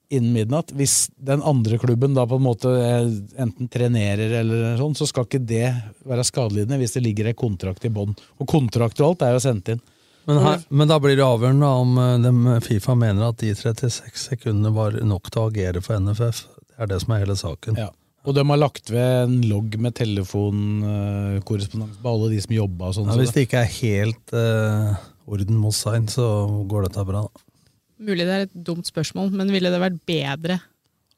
innen 0.09 0.33
midnatt. 0.33 0.73
Hvis 0.77 1.11
den 1.17 1.43
andre 1.45 1.79
klubben 1.79 2.15
da 2.17 2.25
på 2.29 2.39
en 2.39 2.47
måte 2.47 2.73
eh, 2.73 3.11
enten 3.41 3.69
trenerer 3.69 4.39
eller 4.41 4.79
sånn, 4.81 4.97
så 4.97 5.09
skal 5.09 5.29
ikke 5.29 5.45
det 5.45 5.69
være 6.09 6.25
skadelidende 6.25 6.81
hvis 6.81 6.97
det 6.97 7.05
ligger 7.05 7.29
en 7.29 7.39
kontrakt 7.39 7.85
i 7.85 7.93
bånn. 7.93 8.17
Og 8.41 8.49
kontrakt 8.49 9.01
og 9.03 9.13
alt 9.13 9.27
er 9.27 9.37
jo 9.37 9.45
sendt 9.45 9.75
inn. 9.75 9.83
Men, 10.29 10.43
her, 10.45 10.61
men 10.69 10.91
da 10.91 10.99
blir 11.01 11.17
det 11.17 11.25
avgjørende 11.25 11.69
om 11.83 11.95
de, 12.21 12.31
Fifa 12.61 12.93
mener 12.99 13.31
at 13.31 13.39
de 13.41 13.55
36 13.57 14.27
sekundene 14.27 14.71
var 14.77 14.99
nok 15.01 15.31
til 15.33 15.41
å 15.41 15.49
agere 15.49 15.81
for 15.85 15.97
NFF. 16.05 16.43
Det 16.69 16.77
er 16.85 16.89
det 16.91 16.99
som 17.05 17.15
er 17.15 17.23
hele 17.23 17.37
saken. 17.41 17.79
Ja. 17.81 17.89
Og 18.29 18.33
de 18.37 18.43
har 18.45 18.61
lagt 18.61 18.87
ved 18.93 19.09
en 19.23 19.39
logg 19.49 19.79
med 19.81 19.93
telefonkorrespondanse 19.97 21.99
på 22.03 22.13
alle 22.13 22.29
de 22.35 22.41
som 22.45 22.53
jobba 22.59 22.91
sånn. 22.93 23.09
Ja, 23.09 23.17
hvis 23.23 23.33
det 23.33 23.47
ikke 23.47 23.63
er 23.63 23.71
helt 23.79 24.27
eh, 24.37 24.91
orden 25.29 25.61
mot 25.61 25.77
sein, 25.77 26.09
så 26.11 26.25
går 26.71 26.89
dette 26.89 27.05
bra. 27.09 27.27
Mulig 27.99 28.27
det 28.29 28.35
er 28.35 28.47
et 28.47 28.59
dumt 28.67 28.87
spørsmål, 28.87 29.33
men 29.35 29.51
ville 29.53 29.73
det 29.75 29.81
vært 29.83 30.03
bedre 30.09 30.61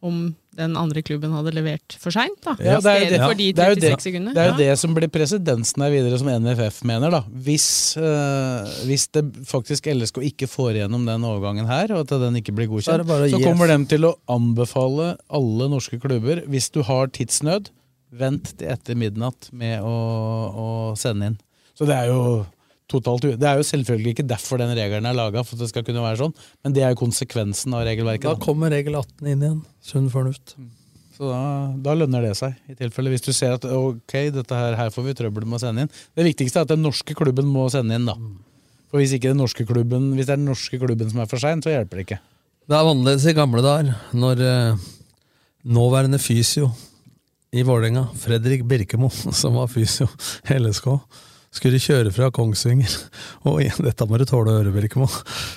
om 0.00 0.30
den 0.56 0.76
andre 0.80 1.02
klubben 1.04 1.32
hadde 1.34 1.52
levert 1.54 1.94
for 2.00 2.12
seint? 2.14 2.38
da? 2.44 2.54
Ja, 2.56 2.78
det 2.80 2.90
er 2.90 3.02
jo 3.02 3.08
det, 3.10 3.18
ja. 3.20 3.26
de 3.28 3.48
det, 3.52 3.64
er 3.64 3.70
jo 3.70 3.76
det, 3.76 3.82
det, 3.82 4.40
er 4.40 4.48
jo 4.48 4.54
Ja. 4.54 4.56
det 4.56 4.78
som 4.80 4.94
blir 4.96 5.10
presedensen 5.12 5.84
her 5.84 5.92
videre, 5.92 6.18
som 6.18 6.30
NFF 6.32 6.80
mener. 6.88 7.12
da. 7.12 7.20
Hvis, 7.28 7.96
øh, 8.00 8.70
hvis 8.88 9.06
det 9.12 9.24
faktisk 9.46 9.86
LSK 9.92 10.22
ikke 10.30 10.48
får 10.48 10.78
igjennom 10.80 11.04
den 11.06 11.26
overgangen 11.28 11.68
her, 11.68 11.92
og 11.92 12.00
at 12.06 12.16
den 12.24 12.40
ikke 12.40 12.54
blir 12.56 12.70
godkjent, 12.72 13.06
bare 13.06 13.28
så 13.30 13.42
kommer 13.44 13.68
F. 13.68 13.76
de 13.76 13.90
til 13.92 14.08
å 14.08 14.14
anbefale 14.28 15.16
alle 15.28 15.68
norske 15.68 16.00
klubber, 16.00 16.42
hvis 16.48 16.70
du 16.72 16.82
har 16.82 17.12
tidsnød, 17.12 17.68
vent 18.10 18.56
til 18.58 18.72
etter 18.72 18.96
midnatt 18.98 19.52
med 19.52 19.84
å, 19.86 19.96
å 20.50 20.96
sende 20.98 21.30
inn. 21.30 21.38
Så 21.78 21.86
det 21.86 21.94
er 21.94 22.10
jo 22.10 22.46
totalt 22.90 23.24
Det 23.40 23.46
er 23.46 23.60
jo 23.60 23.66
selvfølgelig 23.68 24.12
ikke 24.16 24.26
derfor 24.28 24.58
den 24.60 24.74
regelen 24.76 25.06
er 25.08 25.16
laga, 25.16 25.44
for 25.46 25.56
at 25.56 25.62
det 25.64 25.70
skal 25.72 25.84
kunne 25.86 26.02
være 26.04 26.18
sånn, 26.24 26.34
men 26.64 26.74
det 26.76 26.82
er 26.84 26.92
jo 26.94 27.00
konsekvensen 27.04 27.74
av 27.78 27.86
regelverket. 27.88 28.26
Da 28.28 28.34
Da. 28.36 28.44
kommer 28.44 28.70
regel 28.74 28.98
18 28.98 29.30
inn 29.32 29.42
igjen. 29.46 29.62
Sunn 29.80 30.10
fornuft. 30.12 30.56
Så 31.20 31.28
da, 31.28 31.40
da 31.84 31.94
lønner 32.00 32.22
det 32.24 32.34
seg, 32.38 32.54
i 32.72 32.74
tilfelle 32.78 33.10
hvis 33.12 33.24
du 33.26 33.32
ser 33.36 33.52
at 33.58 33.64
ok, 33.68 34.14
dette 34.32 34.56
her, 34.56 34.76
her 34.78 34.92
får 34.94 35.04
vi 35.10 35.16
trøbbel 35.18 35.44
med 35.44 35.58
å 35.58 35.62
sende 35.64 35.84
inn. 35.84 35.90
Det 36.16 36.24
viktigste 36.24 36.62
er 36.62 36.68
at 36.68 36.72
den 36.72 36.80
norske 36.86 37.12
klubben 37.18 37.48
må 37.52 37.66
sende 37.72 37.98
inn, 37.98 38.06
da. 38.08 38.14
For 38.90 38.98
hvis 39.02 39.12
ikke 39.14 39.30
den 39.30 39.38
norske 39.38 39.62
klubben 39.68 40.08
Hvis 40.16 40.26
det 40.26 40.32
er 40.34 40.40
den 40.40 40.48
norske 40.50 40.78
klubben 40.80 41.10
som 41.12 41.20
er 41.22 41.28
for 41.30 41.38
sein, 41.38 41.60
så 41.62 41.70
hjelper 41.70 42.00
det 42.00 42.06
ikke. 42.08 42.20
Det 42.70 42.74
er 42.78 42.88
annerledes 42.88 43.26
i 43.28 43.34
gamle 43.36 43.62
dager, 43.62 43.92
når 44.16 44.40
eh, 44.46 44.88
nåværende 45.76 46.18
fysio 46.22 46.70
i 47.52 47.62
Vålerenga, 47.66 48.06
Fredrik 48.18 48.64
Birkemo, 48.70 49.10
som 49.40 49.54
var 49.60 49.68
fysio 49.70 50.08
i 50.48 50.56
LSK, 50.58 50.88
skulle 51.54 51.80
kjøre 51.82 52.12
fra 52.14 52.30
Kongsvinger 52.34 52.92
og 53.48 53.60
inn, 53.64 53.80
Dette 53.84 54.06
må 54.06 54.20
du 54.20 54.26
tåle 54.28 54.52
å 54.52 54.60
høre, 54.60 54.74
Birkemo. 54.74 55.08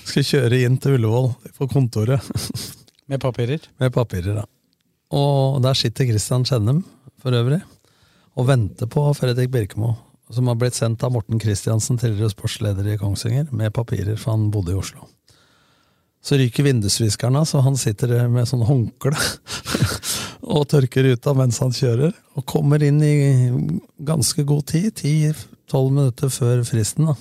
Skulle 0.06 0.26
kjøre 0.28 0.64
inn 0.66 0.80
til 0.82 0.98
Ullevål 0.98 1.32
på 1.60 1.70
kontoret 1.72 2.24
Med 3.12 3.20
papirer. 3.22 3.60
med 3.80 3.94
papirer. 3.94 4.42
ja. 4.42 4.46
Og 5.14 5.60
der 5.62 5.76
sitter 5.78 6.08
Christian 6.10 6.46
Skjennem, 6.48 6.80
for 7.22 7.36
øvrig, 7.36 7.60
og 8.40 8.48
venter 8.48 8.88
på 8.90 9.04
Fredrik 9.14 9.52
Birkemo, 9.54 9.92
som 10.34 10.48
har 10.50 10.56
blitt 10.58 10.74
sendt 10.74 11.04
av 11.06 11.12
Morten 11.14 11.38
Kristiansen, 11.38 12.00
tidligere 12.02 12.32
sportsleder 12.32 12.88
i 12.90 12.98
Kongsvinger, 12.98 13.52
med 13.52 13.74
papirer, 13.76 14.16
for 14.18 14.34
han 14.34 14.48
bodde 14.50 14.74
i 14.74 14.80
Oslo. 14.80 15.06
Så 16.24 16.40
ryker 16.40 16.66
vindusviskeren 16.66 17.36
av, 17.36 17.46
så 17.46 17.62
han 17.62 17.78
sitter 17.78 18.16
med 18.32 18.48
sånn 18.50 18.64
håndkle 18.66 19.14
og 20.56 20.66
tørker 20.72 21.06
ruta 21.12 21.36
mens 21.38 21.60
han 21.62 21.76
kjører, 21.76 22.16
og 22.34 22.48
kommer 22.50 22.82
inn 22.88 23.04
i 23.04 23.16
ganske 24.08 24.48
god 24.48 24.66
tid, 24.72 24.96
10-12 25.74 25.90
minutter 25.90 26.30
før 26.30 26.62
fristen. 26.68 27.10
da. 27.10 27.16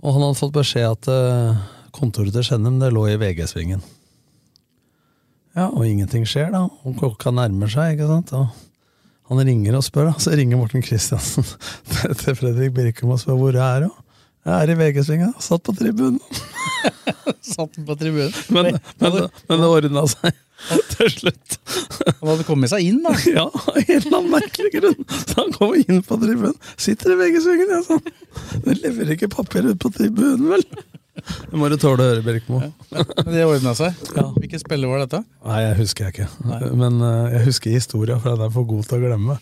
Og 0.00 0.14
han 0.16 0.24
hadde 0.24 0.38
fått 0.38 0.56
beskjed 0.56 0.88
at 0.88 1.08
eh, 1.12 1.60
kontoret 1.92 2.32
til 2.32 2.46
Skjennem 2.46 2.78
det 2.80 2.92
lå 2.94 3.04
i 3.10 3.18
VG-svingen. 3.20 3.82
Ja, 5.58 5.66
og 5.66 5.84
ingenting 5.84 6.24
skjer, 6.28 6.52
da. 6.54 6.64
Og 6.86 6.96
klokka 6.96 7.32
nærmer 7.34 7.68
seg, 7.68 7.96
ikke 7.98 8.08
sant. 8.08 8.32
Og 8.38 8.48
han 9.30 9.42
ringer 9.46 9.76
og 9.76 9.84
spør, 9.84 10.08
da. 10.12 10.22
Så 10.22 10.32
ringer 10.38 10.60
Morten 10.60 10.84
Kristiansen 10.84 11.44
til 12.22 12.38
Fredrik 12.38 12.72
Birkum 12.76 13.12
og 13.12 13.20
spør 13.20 13.40
hvor 13.40 13.58
jeg 13.58 13.66
er 13.66 13.90
Og. 13.90 14.06
Jeg 14.48 14.56
er 14.56 14.72
i 14.72 14.78
VG-svinga. 14.78 15.34
Satt 15.42 15.66
på 15.66 15.74
tribunen. 15.76 16.20
Satt 17.52 17.76
på 17.76 17.96
tribunen. 18.00 18.32
Men, 18.56 18.78
men, 19.02 19.18
men 19.50 19.60
det 19.60 19.68
ordna 19.68 20.06
seg 20.08 20.32
til 20.94 21.10
slutt. 21.14 21.56
Han 22.20 22.30
hadde 22.32 22.46
kommet 22.48 22.72
seg 22.72 22.86
inn, 22.86 23.00
da. 23.04 23.14
Ja, 23.30 23.46
av 23.48 23.80
en 23.80 23.90
eller 23.96 24.16
annen 24.18 24.32
merkelig 24.34 24.72
grunn. 24.76 25.02
Så 25.08 25.36
han 25.38 25.52
kommer 25.56 25.80
inn 25.80 26.02
på 26.06 26.18
tribunen. 26.20 26.56
Sitter 26.80 27.14
i 27.14 27.18
VG-svingen, 27.20 27.74
ja, 27.76 27.82
sånn. 27.86 28.02
Du 28.64 28.72
leverer 28.74 29.14
ikke 29.16 29.30
papir 29.32 29.68
ut 29.70 29.80
på 29.82 29.92
tribunen, 29.94 30.48
vel? 30.52 30.66
Det 31.20 31.58
må 31.58 31.68
du 31.68 31.76
tåle 31.80 32.04
å 32.04 32.12
høre, 32.12 32.22
Birkmo. 32.24 32.60
Det 33.26 33.42
ordna 33.44 33.74
seg. 33.76 33.96
Hvilket 34.38 34.62
spiller 34.62 34.90
var 34.90 35.02
dette? 35.04 35.22
Nei, 35.44 35.58
jeg 35.66 35.80
husker 35.82 36.06
jeg 36.06 36.14
ikke. 36.14 36.54
Men 36.78 37.02
uh, 37.02 37.32
jeg 37.34 37.44
husker 37.48 37.74
historia, 37.74 38.16
for 38.22 38.32
den 38.32 38.46
er 38.46 38.54
for 38.54 38.68
god 38.68 38.86
til 38.88 39.00
å 39.00 39.04
glemme. 39.04 39.36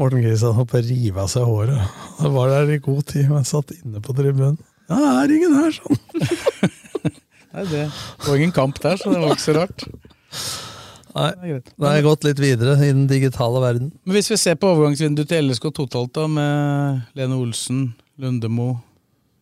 Morten 0.00 0.22
Kristian 0.24 0.54
holdt 0.56 0.72
på 0.72 0.80
å 0.80 0.84
rive 0.84 1.20
av 1.24 1.28
seg 1.32 1.48
håret. 1.48 1.96
Han 2.20 2.32
var 2.36 2.52
der 2.52 2.74
i 2.74 2.80
god 2.84 3.02
tid, 3.12 3.28
men 3.32 3.48
satt 3.48 3.74
inne 3.76 4.00
på 4.04 4.14
tribunen. 4.16 4.56
Ja, 4.88 4.98
det 4.98 5.10
er 5.22 5.34
ingen 5.36 5.56
her, 5.56 5.74
sånn. 5.76 6.00
Nei, 7.52 7.64
det 7.68 7.82
var 8.24 8.38
ingen 8.38 8.54
kamp 8.56 8.80
der, 8.80 8.96
så 9.00 9.12
det 9.12 9.20
var 9.20 9.34
ikke 9.34 9.44
så 9.44 9.56
rart. 9.58 9.84
Nei, 11.12 11.30
Det 11.42 11.50
er 11.52 11.64
da 11.76 11.90
har 11.90 11.98
jeg 11.98 12.06
gått 12.06 12.24
litt 12.24 12.40
videre 12.40 12.76
i 12.80 12.88
den 12.88 13.04
digitale 13.10 13.60
verden. 13.60 13.90
Men 14.04 14.16
hvis 14.16 14.30
vi 14.32 14.38
ser 14.40 14.56
på 14.56 14.70
overgangsvinduet 14.72 15.28
til 15.28 15.50
LSK 15.50 15.68
totalt, 15.76 16.14
da, 16.16 16.24
med 16.30 17.18
Lene 17.18 17.36
Olsen, 17.36 17.90
Lundemo, 18.20 18.78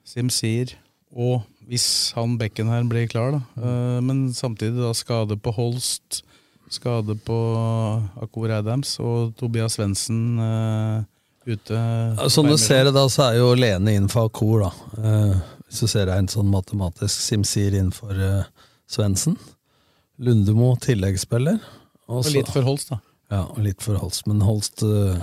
Simsir 0.07 0.75
og 1.11 1.45
hvis 1.71 2.11
han 2.17 2.35
bekken 2.39 2.71
her 2.71 2.87
blir 2.91 3.07
klar, 3.11 3.37
da. 3.37 3.41
Eh, 3.63 4.01
men 4.03 4.29
samtidig 4.35 4.81
da 4.83 4.91
skade 4.97 5.39
på 5.39 5.53
Holst, 5.55 6.25
skade 6.71 7.15
på 7.27 7.39
Akor 8.23 8.51
Adams 8.55 8.97
og 9.03 9.37
Tobias 9.39 9.79
Svendsen 9.79 10.39
eh, 10.43 11.07
ute. 11.51 11.85
Som 12.31 12.51
du 12.51 12.57
ser 12.59 12.89
det 12.89 12.95
da, 12.99 13.07
så 13.11 13.29
er 13.29 13.39
jo 13.39 13.55
Lene 13.59 13.95
innenfor 13.95 14.27
for 14.27 14.33
Akor, 14.33 14.67
da. 14.67 14.99
Eh, 14.99 15.39
hvis 15.69 15.85
du 15.85 15.93
ser 15.95 16.11
en 16.11 16.31
sånn 16.31 16.51
matematisk. 16.51 17.15
Simsir 17.15 17.79
innenfor 17.79 18.11
for 18.11 18.51
Svendsen. 18.91 19.39
Lundemo 20.21 20.75
tilleggsspiller. 20.85 21.61
Og 22.11 22.27
litt 22.35 22.51
for 22.53 22.67
Holst, 22.67 22.93
da. 22.93 23.01
Ja, 23.31 23.45
og 23.47 23.61
litt 23.65 23.81
for 23.85 23.97
Holst. 24.01 24.27
Men 24.29 24.43
Holst, 24.45 24.83
uh, 24.85 25.21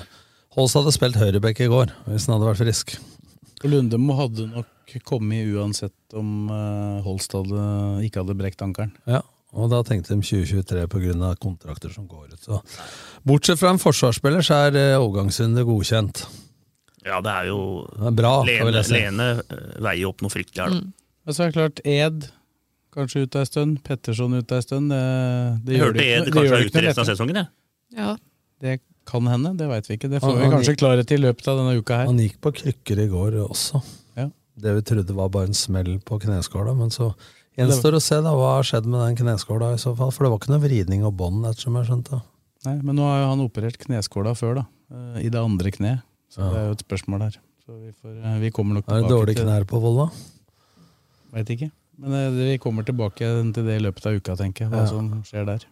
Holst 0.56 0.78
hadde 0.80 0.94
spilt 0.96 1.20
høyreback 1.20 1.62
i 1.62 1.70
går, 1.70 1.92
hvis 2.08 2.28
han 2.28 2.38
hadde 2.38 2.50
vært 2.50 2.64
frisk. 2.64 2.96
Og 3.62 3.70
Lundemo 3.74 4.16
hadde 4.18 4.48
nok 4.50 4.96
kommet 5.06 5.50
uansett 5.52 6.18
om 6.18 6.48
uh, 6.50 7.04
Holst 7.06 7.36
hadde, 7.36 7.66
ikke 8.08 8.24
hadde 8.24 8.38
brekt 8.40 8.64
ankelen. 8.64 8.96
Ja, 9.10 9.22
og 9.58 9.70
da 9.74 9.84
tenkte 9.86 10.16
de 10.16 10.24
2023 10.24 10.88
pga. 10.92 11.34
kontrakter 11.44 11.94
som 11.94 12.08
går 12.10 12.34
ut. 12.34 12.42
Så. 12.42 12.62
Bortsett 13.28 13.62
fra 13.62 13.76
en 13.76 13.82
forsvarsspiller, 13.82 14.46
så 14.46 14.64
er 14.68 14.80
uh, 14.96 15.04
overgangsrunde 15.04 15.68
godkjent. 15.68 16.26
Ja, 17.08 17.22
det 17.24 17.32
er 17.32 17.52
jo 17.52 17.60
det 17.94 18.10
er 18.10 18.16
bra, 18.18 18.32
Lene, 18.48 18.82
Lene 18.92 19.28
veier 19.84 20.10
opp 20.10 20.24
noe 20.26 20.34
fryktelig 20.34 20.64
her, 20.64 20.74
da. 20.74 20.82
Mm. 20.82 20.96
Og 21.28 21.36
så 21.36 21.44
er 21.44 21.52
det 21.52 21.58
klart 21.58 21.80
Ed 21.84 22.26
kanskje 22.98 23.24
ute 23.28 23.44
ei 23.44 23.50
stund. 23.50 23.80
Petterson 23.86 24.36
ute 24.38 24.58
ei 24.58 24.66
stund. 24.66 24.92
Det, 24.94 25.02
det 25.68 25.78
jeg 25.78 25.86
hørte 25.86 26.06
Ed 26.06 26.32
kanskje 26.34 26.60
er 26.60 26.68
ute 26.68 26.86
resten 26.88 27.04
av 27.04 27.10
sesongen, 27.12 27.42
jeg. 27.44 27.52
Ja. 27.98 28.16
Det 28.62 28.80
kan 29.08 29.28
hende, 29.30 29.54
det 29.58 29.70
veit 29.70 29.88
vi 29.88 29.98
ikke. 29.98 30.10
Det 30.12 30.22
får 30.24 30.34
han, 30.34 30.42
vi 30.42 30.52
kanskje 30.52 30.74
gikk, 30.74 30.82
klarhet 30.82 31.14
i 31.14 31.20
løpet 31.22 31.48
av 31.48 31.62
denne 31.62 31.78
uka 31.80 32.02
her. 32.02 32.10
Han 32.10 32.22
gikk 32.22 32.40
på 32.44 32.54
krykker 32.62 33.02
i 33.04 33.08
går 33.12 33.40
også. 33.46 33.82
Ja. 34.20 34.28
Det 34.58 34.74
vi 34.80 34.86
trodde 34.90 35.16
var 35.16 35.32
bare 35.34 35.52
en 35.52 35.58
smell 35.58 35.94
på 36.04 36.20
kneskåla, 36.24 36.74
men 36.78 36.92
så 36.94 37.12
gjenstår 37.58 37.98
å 37.98 38.02
se 38.04 38.20
da 38.26 38.34
hva 38.38 38.56
har 38.58 38.68
skjedd 38.68 38.90
med 38.90 39.04
den 39.06 39.20
kneskåla 39.22 39.72
i 39.76 39.82
så 39.82 39.94
fall. 39.98 40.12
For 40.14 40.26
det 40.26 40.34
var 40.34 40.42
ikke 40.42 40.54
noe 40.54 40.66
vridning 40.66 41.06
og 41.08 41.16
bånd, 41.20 41.46
ettersom 41.50 41.78
jeg 41.80 41.90
skjønte. 41.92 42.22
Nei, 42.68 42.76
men 42.82 42.98
nå 42.98 43.06
har 43.08 43.22
jo 43.22 43.32
han 43.32 43.44
operert 43.46 43.80
kneskåla 43.80 44.34
før, 44.38 44.62
da. 44.62 44.66
Eh, 44.92 45.20
I 45.28 45.34
det 45.34 45.40
andre 45.40 45.72
kneet. 45.74 46.04
Så 46.34 46.42
ja. 46.42 46.50
det 46.52 46.60
er 46.60 46.66
jo 46.68 46.76
et 46.76 46.84
spørsmål 46.84 47.28
her. 47.28 47.38
Så 47.64 47.78
vi, 47.78 47.94
får, 47.94 48.18
eh, 48.18 48.40
vi 48.44 48.52
kommer 48.56 48.80
nok 48.80 48.88
tilbake 48.88 49.06
Er 49.06 49.08
det 49.08 49.16
dårlige 49.16 49.46
knær 49.46 49.68
på 49.70 49.80
Volda? 49.84 50.10
Veit 51.36 51.54
ikke. 51.54 51.70
Men 51.98 52.14
eh, 52.14 52.32
vi 52.36 52.58
kommer 52.62 52.86
tilbake 52.88 53.28
til 53.54 53.68
det 53.68 53.80
i 53.80 53.84
løpet 53.84 54.06
av 54.06 54.18
uka, 54.18 54.38
tenker 54.40 54.66
jeg. 54.66 54.74
Hva 54.74 54.84
ja. 54.86 54.90
som 54.92 55.12
skjer 55.28 55.48
der. 55.50 55.68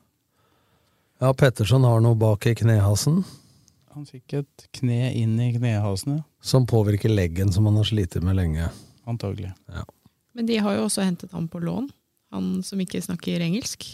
Ja, 1.24 1.32
Petterson 1.38 1.86
har 1.88 2.02
noe 2.04 2.18
bak 2.20 2.48
i 2.50 2.56
knehasen. 2.58 3.22
Han 3.96 4.08
fikk 4.10 4.42
et 4.42 4.66
kne 4.76 5.14
inn 5.16 5.38
i 5.40 5.54
knehasen, 5.56 6.18
ja. 6.20 6.24
Som 6.46 6.66
påvirker 6.68 7.10
leggen, 7.10 7.54
som 7.56 7.66
han 7.70 7.78
har 7.80 7.88
slitt 7.88 8.18
med 8.22 8.36
lenge. 8.38 8.68
Antagelig. 9.08 9.54
Ja. 9.72 9.86
Men 10.36 10.50
de 10.50 10.58
har 10.60 10.76
jo 10.76 10.88
også 10.90 11.06
hentet 11.06 11.32
ham 11.32 11.48
på 11.48 11.62
lån, 11.64 11.88
han 12.36 12.50
som 12.66 12.82
ikke 12.84 13.00
snakker 13.06 13.46
engelsk. 13.46 13.88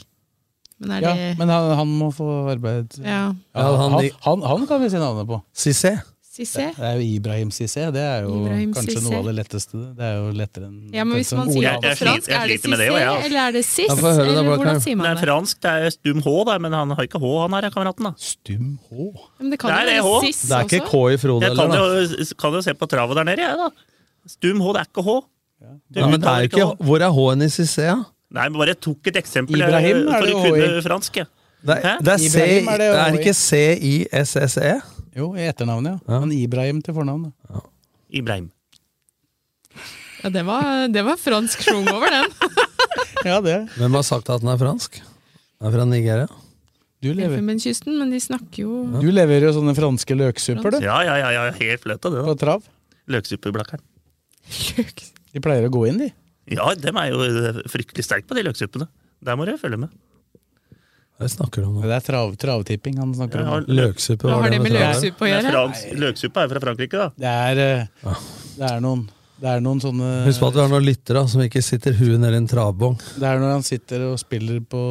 Men 0.81 1.03
ja, 1.03 1.11
det... 1.13 1.35
men 1.37 1.51
han, 1.53 1.67
han, 1.77 1.91
må 1.99 2.09
få 2.15 2.25
arbeid. 2.49 2.97
Ja. 3.03 3.27
ja 3.53 3.67
han, 3.77 3.93
han, 4.25 4.41
han, 4.41 4.65
kan 4.67 4.81
vi 4.81 4.89
si 4.89 4.97
navnet 4.97 5.29
på. 5.29 5.37
Cissé. 5.53 5.93
Cissé. 6.31 6.69
Det 6.77 6.85
er 6.87 6.93
jo 6.95 7.01
Ibrahim 7.17 7.49
Cissé. 7.51 7.81
Det 7.91 7.99
er 7.99 8.21
jo 8.23 8.29
Ibrahim 8.45 8.69
kanskje 8.71 8.93
Cissé. 8.95 9.03
noe 9.09 9.17
av 9.19 9.25
det 9.27 9.33
letteste. 9.35 9.79
Det 9.97 10.05
er 10.07 10.13
jo 10.15 10.29
lettere 10.31 10.67
enn 10.69 10.93
Ja, 10.95 11.03
men 11.03 11.17
Hvis 11.19 11.31
man 11.35 11.49
sier 11.51 11.73
det 11.83 11.89
på 11.91 12.05
fransk, 12.05 12.29
er 12.31 12.45
det 12.47 12.57
Cissé, 12.61 12.85
eller 12.87 13.39
er 13.41 13.51
det 13.57 13.63
Siss? 13.67 13.91
Eller 13.91 14.43
hvordan 14.47 14.79
sier 14.79 14.95
man 14.95 15.09
det? 15.09 15.11
Det 15.11 15.17
er 15.17 15.25
fransk, 15.27 15.59
det 15.65 15.73
er 15.75 15.89
stum 15.97 16.21
H, 16.23 16.35
da, 16.47 16.55
men 16.63 16.71
han 16.77 16.93
har 16.95 17.03
ikke 17.09 17.19
H, 17.19 17.33
han 17.41 17.57
her, 17.57 17.67
kameraten. 17.75 18.07
da. 18.07 18.13
Stum 18.15 18.69
H? 18.87 19.09
Men 19.41 19.51
det 19.51 19.59
kan 19.59 19.73
jo 19.75 19.75
være 19.75 19.97
Siss 20.23 20.39
også. 20.39 20.47
Det 20.47 20.55
er 20.55 20.63
ikke 20.69 20.87
K 20.87 20.95
i 21.11 21.19
Frode, 21.25 21.43
Jeg 21.49 21.59
kan 21.59 21.75
jo, 21.75 22.31
kan 22.45 22.53
jo 22.53 22.61
se 22.69 22.73
på 22.79 22.89
travet 22.95 23.19
der 23.19 23.27
nede, 23.27 23.43
jeg, 23.43 23.59
da. 23.59 23.69
Stum 24.37 24.63
H, 24.63 24.71
det 24.77 24.85
er 24.85 24.87
ikke 24.87 25.03
H. 25.09 25.17
Ja. 25.61 25.75
Ja, 25.99 26.07
men 26.07 26.21
det 26.21 26.29
er 26.31 26.47
ikke, 26.47 26.69
Hvor 26.79 26.97
er 27.03 27.11
H-en 27.11 27.41
i 27.41 27.51
Cissé, 27.51 27.83
ja? 27.91 27.99
Nei, 28.31 28.47
men 28.47 28.55
bare 28.63 28.73
tok 28.79 29.11
et 29.11 29.19
eksempel 29.19 29.59
Ibrahim, 29.59 30.07
for 30.07 30.31
å 30.31 30.41
kunne 30.47 30.81
fransk. 30.87 31.17
Ja. 31.19 31.27
Det, 31.61 31.75
det 32.07 32.13
er, 32.15 32.17
C, 32.17 32.39
er, 32.39 32.77
det 32.79 32.87
er 32.95 33.19
ikke 33.19 33.33
C-I-S-S-E? 33.35 34.71
Jo, 35.17 35.31
i 35.35 35.45
etternavnet, 35.49 35.99
ja. 35.99 36.15
ja. 36.15 36.19
Men 36.23 36.33
Ibrahim 36.35 36.81
til 36.85 36.95
fornavn. 36.95 37.31
Ja. 37.51 37.63
Ibrahim. 38.21 38.51
Ja, 40.21 40.29
det 40.29 40.43
var, 40.45 40.87
det 40.93 41.03
var 41.07 41.17
fransk 41.19 41.63
sjung 41.65 41.87
over 41.89 42.13
den. 42.13 42.29
ja, 43.29 43.39
det. 43.43 43.57
Hvem 43.79 43.97
har 43.97 44.05
sagt 44.07 44.29
at 44.31 44.43
den 44.43 44.51
er 44.53 44.59
fransk? 44.61 45.01
Den 45.01 45.69
er 45.69 45.75
fra 45.75 45.87
Nigeria. 45.89 46.29
Du 47.01 47.09
lever. 47.09 47.33
Elfenbenskysten, 47.33 47.95
men 47.97 48.11
de 48.13 48.19
snakker 48.21 48.61
jo 48.61 49.01
Du 49.01 49.07
leverer 49.09 49.47
jo 49.47 49.55
sånne 49.55 49.73
franske 49.73 50.13
løksupper, 50.13 50.75
du. 50.75 50.83
Ja, 50.85 50.99
ja, 51.07 51.15
ja, 51.17 51.31
ja, 51.33 51.45
helt 51.57 51.87
av 51.97 52.13
det. 52.13 52.25
På 52.27 52.35
trav. 52.37 52.67
Løksupperblakkeren. 53.11 53.81
De 55.31 55.41
pleier 55.41 55.65
å 55.65 55.73
gå 55.73 55.87
inn, 55.89 56.03
de. 56.03 56.11
Ja, 56.51 56.67
dem 56.77 56.99
er 57.01 57.09
jo 57.09 57.63
fryktelig 57.71 58.05
sterke 58.05 58.29
på 58.29 58.37
de 58.37 58.45
løksuppene. 58.45 58.87
Der 59.25 59.37
må 59.37 59.47
du 59.49 59.55
følge 59.61 59.79
med. 59.81 59.93
Hva 61.21 61.29
snakker 61.29 61.61
du 61.61 61.69
om 61.69 61.77
nå? 61.77 61.85
Det 61.85 61.93
er 61.99 62.05
trav, 62.05 62.35
travtipping 62.41 62.97
han 62.97 63.13
snakker 63.13 63.43
om. 63.45 63.65
Løksuppe, 63.69 64.25
hva 64.25 64.41
har 64.41 64.53
det 64.53 64.61
med 64.63 64.73
løksuppe 64.73 65.27
å 65.27 65.29
gjøre? 65.29 65.65
Løksuppe 66.01 66.41
er 66.41 66.47
jo 66.47 66.53
fra 66.55 66.61
Frankrike, 66.63 67.01
da. 67.01 67.09
Det 67.21 67.33
er, 67.49 67.65
eh, 67.65 68.21
det 68.57 68.69
er 68.71 68.79
noen 68.81 69.09
det 69.41 69.49
er 69.49 69.61
noen 69.63 69.79
sånne 69.81 70.07
Husk 70.27 70.37
på 70.37 70.51
at 70.51 70.53
vi 70.53 70.61
har 70.61 70.67
noen 70.69 70.83
lyttere 70.85 71.21
som 71.29 71.41
ikke 71.41 71.63
sitter 71.65 71.95
huet 71.97 72.19
nedi 72.21 72.37
en 72.37 72.49
travbong. 72.49 72.99
Det 73.17 73.25
er 73.25 73.39
når 73.41 73.55
han 73.55 73.63
sitter 73.65 74.03
og 74.11 74.19
spiller 74.21 74.59
på 74.61 74.81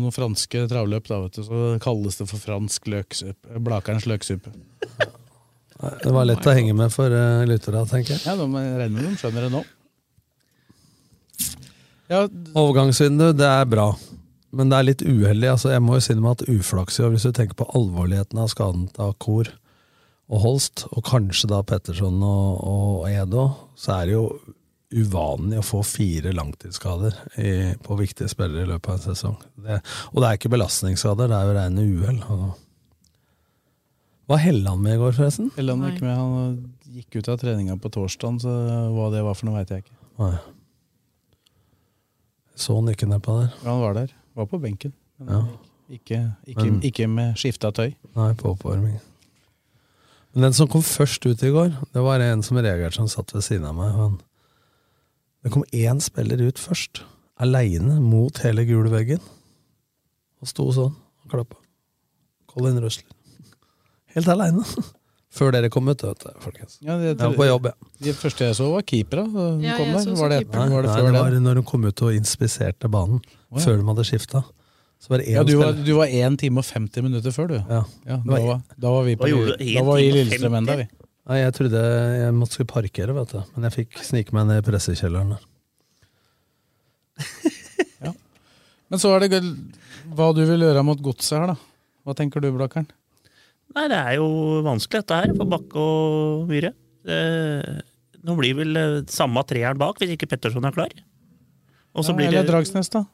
noen 0.00 0.14
franske 0.14 0.62
travløp, 0.70 1.04
da, 1.10 1.18
vet 1.26 1.36
du, 1.36 1.42
så 1.44 1.74
kalles 1.84 2.16
det 2.16 2.28
for 2.30 2.40
fransk 2.40 2.88
løksuppe. 2.88 3.60
Blakerens 3.60 4.08
løksuppe. 4.08 4.54
Det 6.00 6.14
var 6.16 6.28
lett 6.28 6.48
å 6.48 6.54
henge 6.56 6.72
med 6.76 6.92
for 6.92 7.12
uh, 7.12 7.44
lyttere, 7.48 7.84
tenker 7.92 8.16
jeg. 8.16 8.24
Ja, 8.24 8.38
de 8.40 8.48
regner 8.48 8.96
med 8.96 9.04
de 9.04 9.20
skjønner 9.20 9.46
det 9.46 9.52
nå. 9.52 9.62
Ja, 12.10 12.24
Overgangsvindu, 12.58 13.30
det 13.36 13.46
er 13.46 13.68
bra. 13.68 13.90
Men 14.56 14.70
det 14.70 14.78
er 14.78 14.86
litt 14.88 15.02
uheldig. 15.06 15.48
altså 15.52 15.70
Jeg 15.70 15.82
må 15.84 15.96
jo 15.96 16.04
si 16.04 16.14
det 16.16 16.22
med 16.24 16.40
at 16.40 16.48
uflaks 16.50 16.98
i 16.98 17.04
år, 17.06 17.12
hvis 17.14 17.26
du 17.28 17.34
tenker 17.36 17.58
på 17.58 17.68
alvorligheten 17.78 18.40
av 18.42 18.50
skaden 18.50 18.88
til 18.96 19.12
Kor 19.22 19.52
og 20.30 20.42
Holst, 20.44 20.86
og 20.94 21.04
kanskje 21.06 21.50
da 21.50 21.60
Petterson 21.66 22.18
og, 22.22 22.62
og 22.62 23.06
Edo, 23.10 23.48
så 23.78 23.96
er 23.96 24.08
det 24.10 24.14
jo 24.14 24.24
uvanlig 24.90 25.60
å 25.60 25.66
få 25.66 25.80
fire 25.86 26.32
langtidsskader 26.34 27.14
i, 27.38 27.52
på 27.82 27.98
viktige 27.98 28.30
spillere 28.30 28.66
i 28.66 28.70
løpet 28.70 28.90
av 28.90 28.96
en 28.98 29.04
sesong. 29.04 29.36
Det, 29.62 29.78
og 30.10 30.18
det 30.22 30.28
er 30.28 30.38
ikke 30.38 30.52
belastningsskader, 30.54 31.30
det 31.30 31.38
er 31.38 31.46
jo 31.46 31.56
rene 31.58 31.86
uhell. 31.86 32.20
Var 34.30 34.42
Helland 34.44 34.82
med 34.82 34.96
i 34.96 35.00
går, 35.02 35.14
forresten? 35.18 35.50
Helland 35.56 35.82
var 35.82 35.94
ikke 35.94 36.06
med, 36.06 36.16
Han 36.18 36.96
gikk 37.00 37.20
ut 37.20 37.30
av 37.30 37.38
treninga 37.42 37.78
på 37.82 37.90
torsdag, 37.94 38.42
så 38.42 38.56
hva 38.94 39.10
det 39.14 39.22
var 39.26 39.38
for 39.38 39.50
noe, 39.50 39.58
veit 39.58 39.70
jeg 39.74 39.84
ikke. 39.84 39.98
Nei. 40.22 40.34
Så 42.60 42.76
han 42.76 42.90
ikke 42.92 43.08
nedpå 43.10 43.38
der? 43.40 43.54
Ja, 43.62 43.70
han 43.72 43.82
var 43.82 43.98
der. 43.98 44.14
Var 44.38 44.48
på 44.50 44.60
benken. 44.62 44.92
Men 45.18 45.30
ja. 45.34 45.40
ikke, 45.96 46.18
ikke, 46.46 46.66
men, 46.66 46.82
ikke, 46.86 47.08
med 47.10 47.38
skifta 47.40 47.72
tøy. 47.74 47.94
Nei, 48.16 48.32
på 48.38 48.54
oppvarming. 48.54 48.98
Men 50.32 50.46
den 50.46 50.54
som 50.56 50.68
kom 50.70 50.84
først 50.86 51.26
ut 51.26 51.42
i 51.42 51.50
går, 51.50 51.72
det 51.94 52.04
var 52.06 52.22
en 52.22 52.44
som 52.46 52.60
reagerte, 52.60 52.96
som 53.00 53.08
satt 53.10 53.34
ved 53.34 53.42
siden 53.44 53.66
av 53.66 53.74
meg. 53.78 53.90
Han, 53.96 54.20
det 55.42 55.52
kom 55.54 55.66
én 55.74 56.02
spiller 56.04 56.42
ut 56.46 56.60
først, 56.60 57.02
aleine 57.40 57.98
mot 58.04 58.38
hele 58.44 58.64
gule 58.68 58.92
veggen. 58.92 59.22
Og 60.40 60.48
sto 60.48 60.70
sånn 60.72 60.94
og 60.94 61.32
klappa. 61.32 61.58
Colin 62.50 62.78
Røsler. 62.82 63.10
Helt 64.14 64.30
aleine. 64.30 64.64
Før 65.30 65.52
dere 65.54 65.68
kom 65.70 65.86
ut, 65.86 66.00
vet 66.02 66.24
du, 66.24 66.30
folkens. 66.42 66.80
Ja, 66.82 66.96
det, 66.98 67.12
jeg 67.12 67.18
var 67.20 67.36
på 67.38 67.46
jobb, 67.46 67.68
ja. 67.70 67.90
De 68.02 68.14
første 68.18 68.48
jeg 68.48 68.56
så, 68.58 68.66
var 68.72 68.82
keepere. 68.82 69.26
Ja, 69.62 69.76
var 69.78 70.00
det, 70.02 70.14
var 70.18 70.32
det, 70.32 70.40
nei, 70.50 71.04
det 71.06 71.12
var 71.14 71.36
når 71.44 71.60
hun 71.60 71.68
kom 71.68 71.86
ut 71.86 72.02
og 72.02 72.16
inspiserte 72.16 72.90
banen 72.90 73.20
oh, 73.22 73.60
før 73.62 73.78
de 73.78 73.86
hadde 73.92 74.06
skifta. 74.08 74.42
Ja, 75.24 75.44
du 75.46 75.54
var, 75.56 75.72
du 75.72 75.92
var 75.96 76.10
1 76.12 76.34
time 76.42 76.60
og 76.60 76.66
50 76.66 77.06
minutter 77.06 77.32
før, 77.32 77.54
du. 77.54 77.54
Ja. 77.56 77.84
ja 78.10 78.18
da, 78.20 78.34
var, 78.34 78.58
da, 78.74 78.90
var, 78.90 79.06
vi 79.06 79.14
på 79.16 79.30
Da 79.30 79.84
var 79.86 79.96
vi 80.02 80.10
i 80.10 80.10
Lillestrøm 80.18 80.58
ennå, 80.58 80.76
vi. 80.82 80.88
Nei, 81.30 81.38
Jeg 81.40 81.54
trodde 81.56 81.84
jeg 82.18 82.34
måtte 82.34 82.66
parkere, 82.68 83.14
vet 83.16 83.32
du. 83.32 83.40
men 83.54 83.68
jeg 83.68 83.76
fikk 83.78 84.02
snike 84.04 84.34
meg 84.36 84.50
ned 84.50 84.60
i 84.60 84.66
pressekjelleren 84.66 85.36
der. 85.36 85.46
ja. 88.08 88.12
Men 88.90 89.00
så 89.00 89.14
er 89.14 89.28
det 89.28 89.44
hva 90.10 90.32
du 90.34 90.42
vil 90.42 90.66
gjøre 90.66 90.84
mot 90.84 91.00
godset 91.00 91.38
her, 91.38 91.54
da. 91.54 91.56
Hva 92.04 92.18
tenker 92.18 92.42
du, 92.42 92.50
Blakkeren? 92.56 92.90
Nei, 93.76 93.86
det 93.92 93.98
er 93.98 94.16
jo 94.18 94.28
vanskelig 94.66 95.04
dette 95.04 95.20
her, 95.20 95.32
for 95.38 95.50
Bakke 95.50 95.78
og 95.78 96.50
Myhre. 96.50 96.72
Nå 98.26 98.34
blir 98.36 98.58
vel 98.58 98.80
samme 99.10 99.44
treeren 99.48 99.78
bak, 99.80 100.00
hvis 100.00 100.16
ikke 100.16 100.28
Petterson 100.30 100.66
er 100.66 100.74
klar. 100.74 100.92
Og 101.94 102.06
ja, 102.06 102.14
blir 102.14 102.30
det 102.30 102.38
Eller 102.38 102.50
Dragsnes, 102.50 102.90
da. 102.92 103.04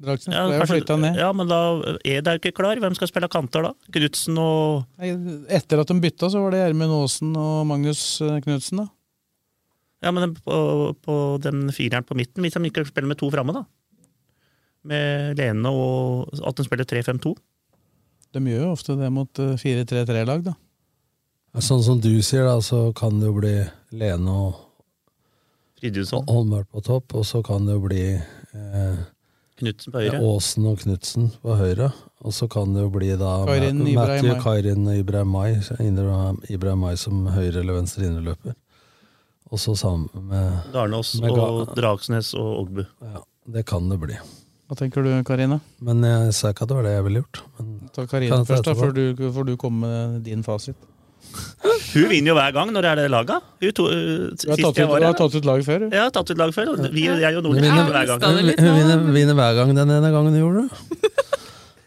Dragsnes 0.00 0.32
ja, 0.32 0.46
ble 0.48 0.60
jo 0.60 0.68
flytta 0.70 0.96
ned. 1.00 1.18
Ja, 1.20 1.28
men 1.36 1.50
da 1.50 1.60
er 2.08 2.22
det 2.24 2.36
jo 2.36 2.40
ikke 2.40 2.54
klar. 2.56 2.78
Hvem 2.80 2.96
skal 2.96 3.10
spille 3.10 3.28
kanter 3.32 3.66
da? 3.68 3.72
Knutsen 3.92 4.38
og 4.40 4.86
Etter 5.52 5.82
at 5.82 5.90
de 5.90 5.98
bytta, 6.00 6.30
så 6.32 6.44
var 6.44 6.54
det 6.54 6.62
Gjermund 6.62 6.96
Aasen 6.96 7.34
og 7.36 7.66
Magnus 7.68 8.04
eh, 8.24 8.38
Knutsen, 8.44 8.84
da. 8.84 8.88
Ja, 10.00 10.12
men 10.16 10.32
på, 10.32 10.56
på, 11.04 11.14
den 11.44 11.68
fireren 11.76 12.06
på 12.08 12.16
midten, 12.16 12.40
hvis 12.40 12.56
de 12.56 12.70
ikke 12.70 12.86
spiller 12.88 13.10
med 13.10 13.20
to 13.20 13.28
framme, 13.32 13.52
da? 13.52 13.66
Med 14.88 15.36
Lene 15.36 15.68
og 15.76 16.30
at 16.48 16.56
de 16.56 16.64
spiller 16.64 16.88
3-5-2? 16.88 17.34
De 18.32 18.42
gjør 18.46 18.64
jo 18.66 18.72
ofte 18.72 18.94
det 19.00 19.08
mot 19.12 19.40
4-3-3-lag, 19.60 20.44
eh, 20.46 20.50
da. 20.52 21.60
Sånn 21.60 21.82
som 21.82 21.98
du 22.00 22.12
sier, 22.22 22.44
da, 22.46 22.60
så 22.62 22.92
kan 22.94 23.18
det 23.18 23.26
jo 23.26 23.38
bli 23.40 23.54
Lene 23.98 24.30
og 24.30 24.66
Fridtjonsson. 25.80 26.26
Holmberg 26.28 26.68
på 26.70 26.82
topp, 26.84 27.14
og 27.18 27.24
så 27.26 27.40
kan 27.46 27.64
det 27.66 27.74
jo 27.78 27.82
bli 27.88 28.04
eh, 28.14 29.00
Knutsen 29.60 29.92
på 29.92 30.00
høyre. 30.04 30.20
Aasen 30.24 30.66
og 30.70 30.78
Knutsen 30.84 31.26
på 31.42 31.56
høyre. 31.58 31.90
Og 32.24 32.32
så 32.36 32.46
kan 32.52 32.74
det 32.76 32.84
jo 32.84 32.90
bli 32.94 33.10
da 33.20 33.32
Kairin, 33.48 33.80
Matthew 33.96 34.38
Kairin 34.44 34.86
og 34.88 34.96
Ibrahim 35.02 35.32
Mai, 35.34 35.50
Ibrahim- 35.80 36.42
Ibrahim 36.52 36.84
Mai 36.84 36.94
som 37.00 37.26
høyre 37.34 37.60
eller 37.64 37.80
venstre 37.80 38.06
indreløper. 38.08 38.54
Og 39.50 39.58
så 39.58 39.74
sammen 39.76 40.08
med 40.30 40.70
Darnås 40.72 41.16
med 41.20 41.32
og 41.34 41.72
Dragsnes 41.76 42.34
og 42.38 42.60
Ogbu. 42.62 42.84
Ja, 43.02 43.24
det 43.50 43.64
kan 43.66 43.88
det 43.90 43.98
bli. 44.00 44.14
Hva 44.70 44.76
tenker 44.78 45.02
du, 45.02 45.10
Karina? 45.26 45.56
Men 45.82 46.04
jeg 46.06 46.34
sa 46.36 46.52
ikke 46.52 46.62
at 46.62 46.70
det 46.70 46.76
var 46.78 46.84
det 46.86 46.92
jeg 46.94 47.04
ville 47.08 47.20
gjort. 47.24 47.40
Men 47.58 47.70
Ta 47.90 48.04
jeg 48.06 48.30
først, 48.46 48.68
da, 48.68 48.74
før 48.78 48.92
du, 48.94 49.22
får 49.34 49.48
du 49.48 49.56
komme 49.58 49.88
med 49.90 50.20
din 50.22 50.44
fasit. 50.46 50.78
Hun 51.94 52.06
vinner 52.06 52.30
jo 52.30 52.36
hver 52.38 52.54
gang 52.54 52.70
når 52.70 52.86
det 52.86 52.90
er 52.92 53.00
det 53.00 53.06
laget. 53.10 53.48
Hun 53.64 53.72
to, 53.74 53.88
uh, 53.90 54.28
har 54.30 54.62
tatt 54.62 54.78
jeg 54.78 54.86
ut, 54.86 54.94
har 55.02 55.16
tatt 55.18 55.34
ut 55.34 55.48
lag 55.50 55.64
før, 55.66 55.88
Hun. 55.88 55.90
Jeg 55.90 56.04
har 56.04 56.12
tatt 56.14 56.30
ut 56.30 56.38
lag 56.38 56.54
før, 56.54 56.70
vi, 56.86 57.08
jeg 57.08 57.34
og 57.34 57.42
Hun 57.42 57.48
Nordli 57.48 57.64
vinner, 57.66 57.82
vinner 57.82 57.98
hver 57.98 58.06
gang. 58.12 58.22
hun, 58.22 58.52
hun 58.62 58.78
vinner, 58.78 59.02
vinner 59.18 59.40
hver 59.42 59.58
gang 59.58 59.74
den 59.74 59.94
ene 59.96 60.12
gangen 60.14 60.38
hun 60.38 60.44
gjorde 60.44 60.62
det. 60.62 61.10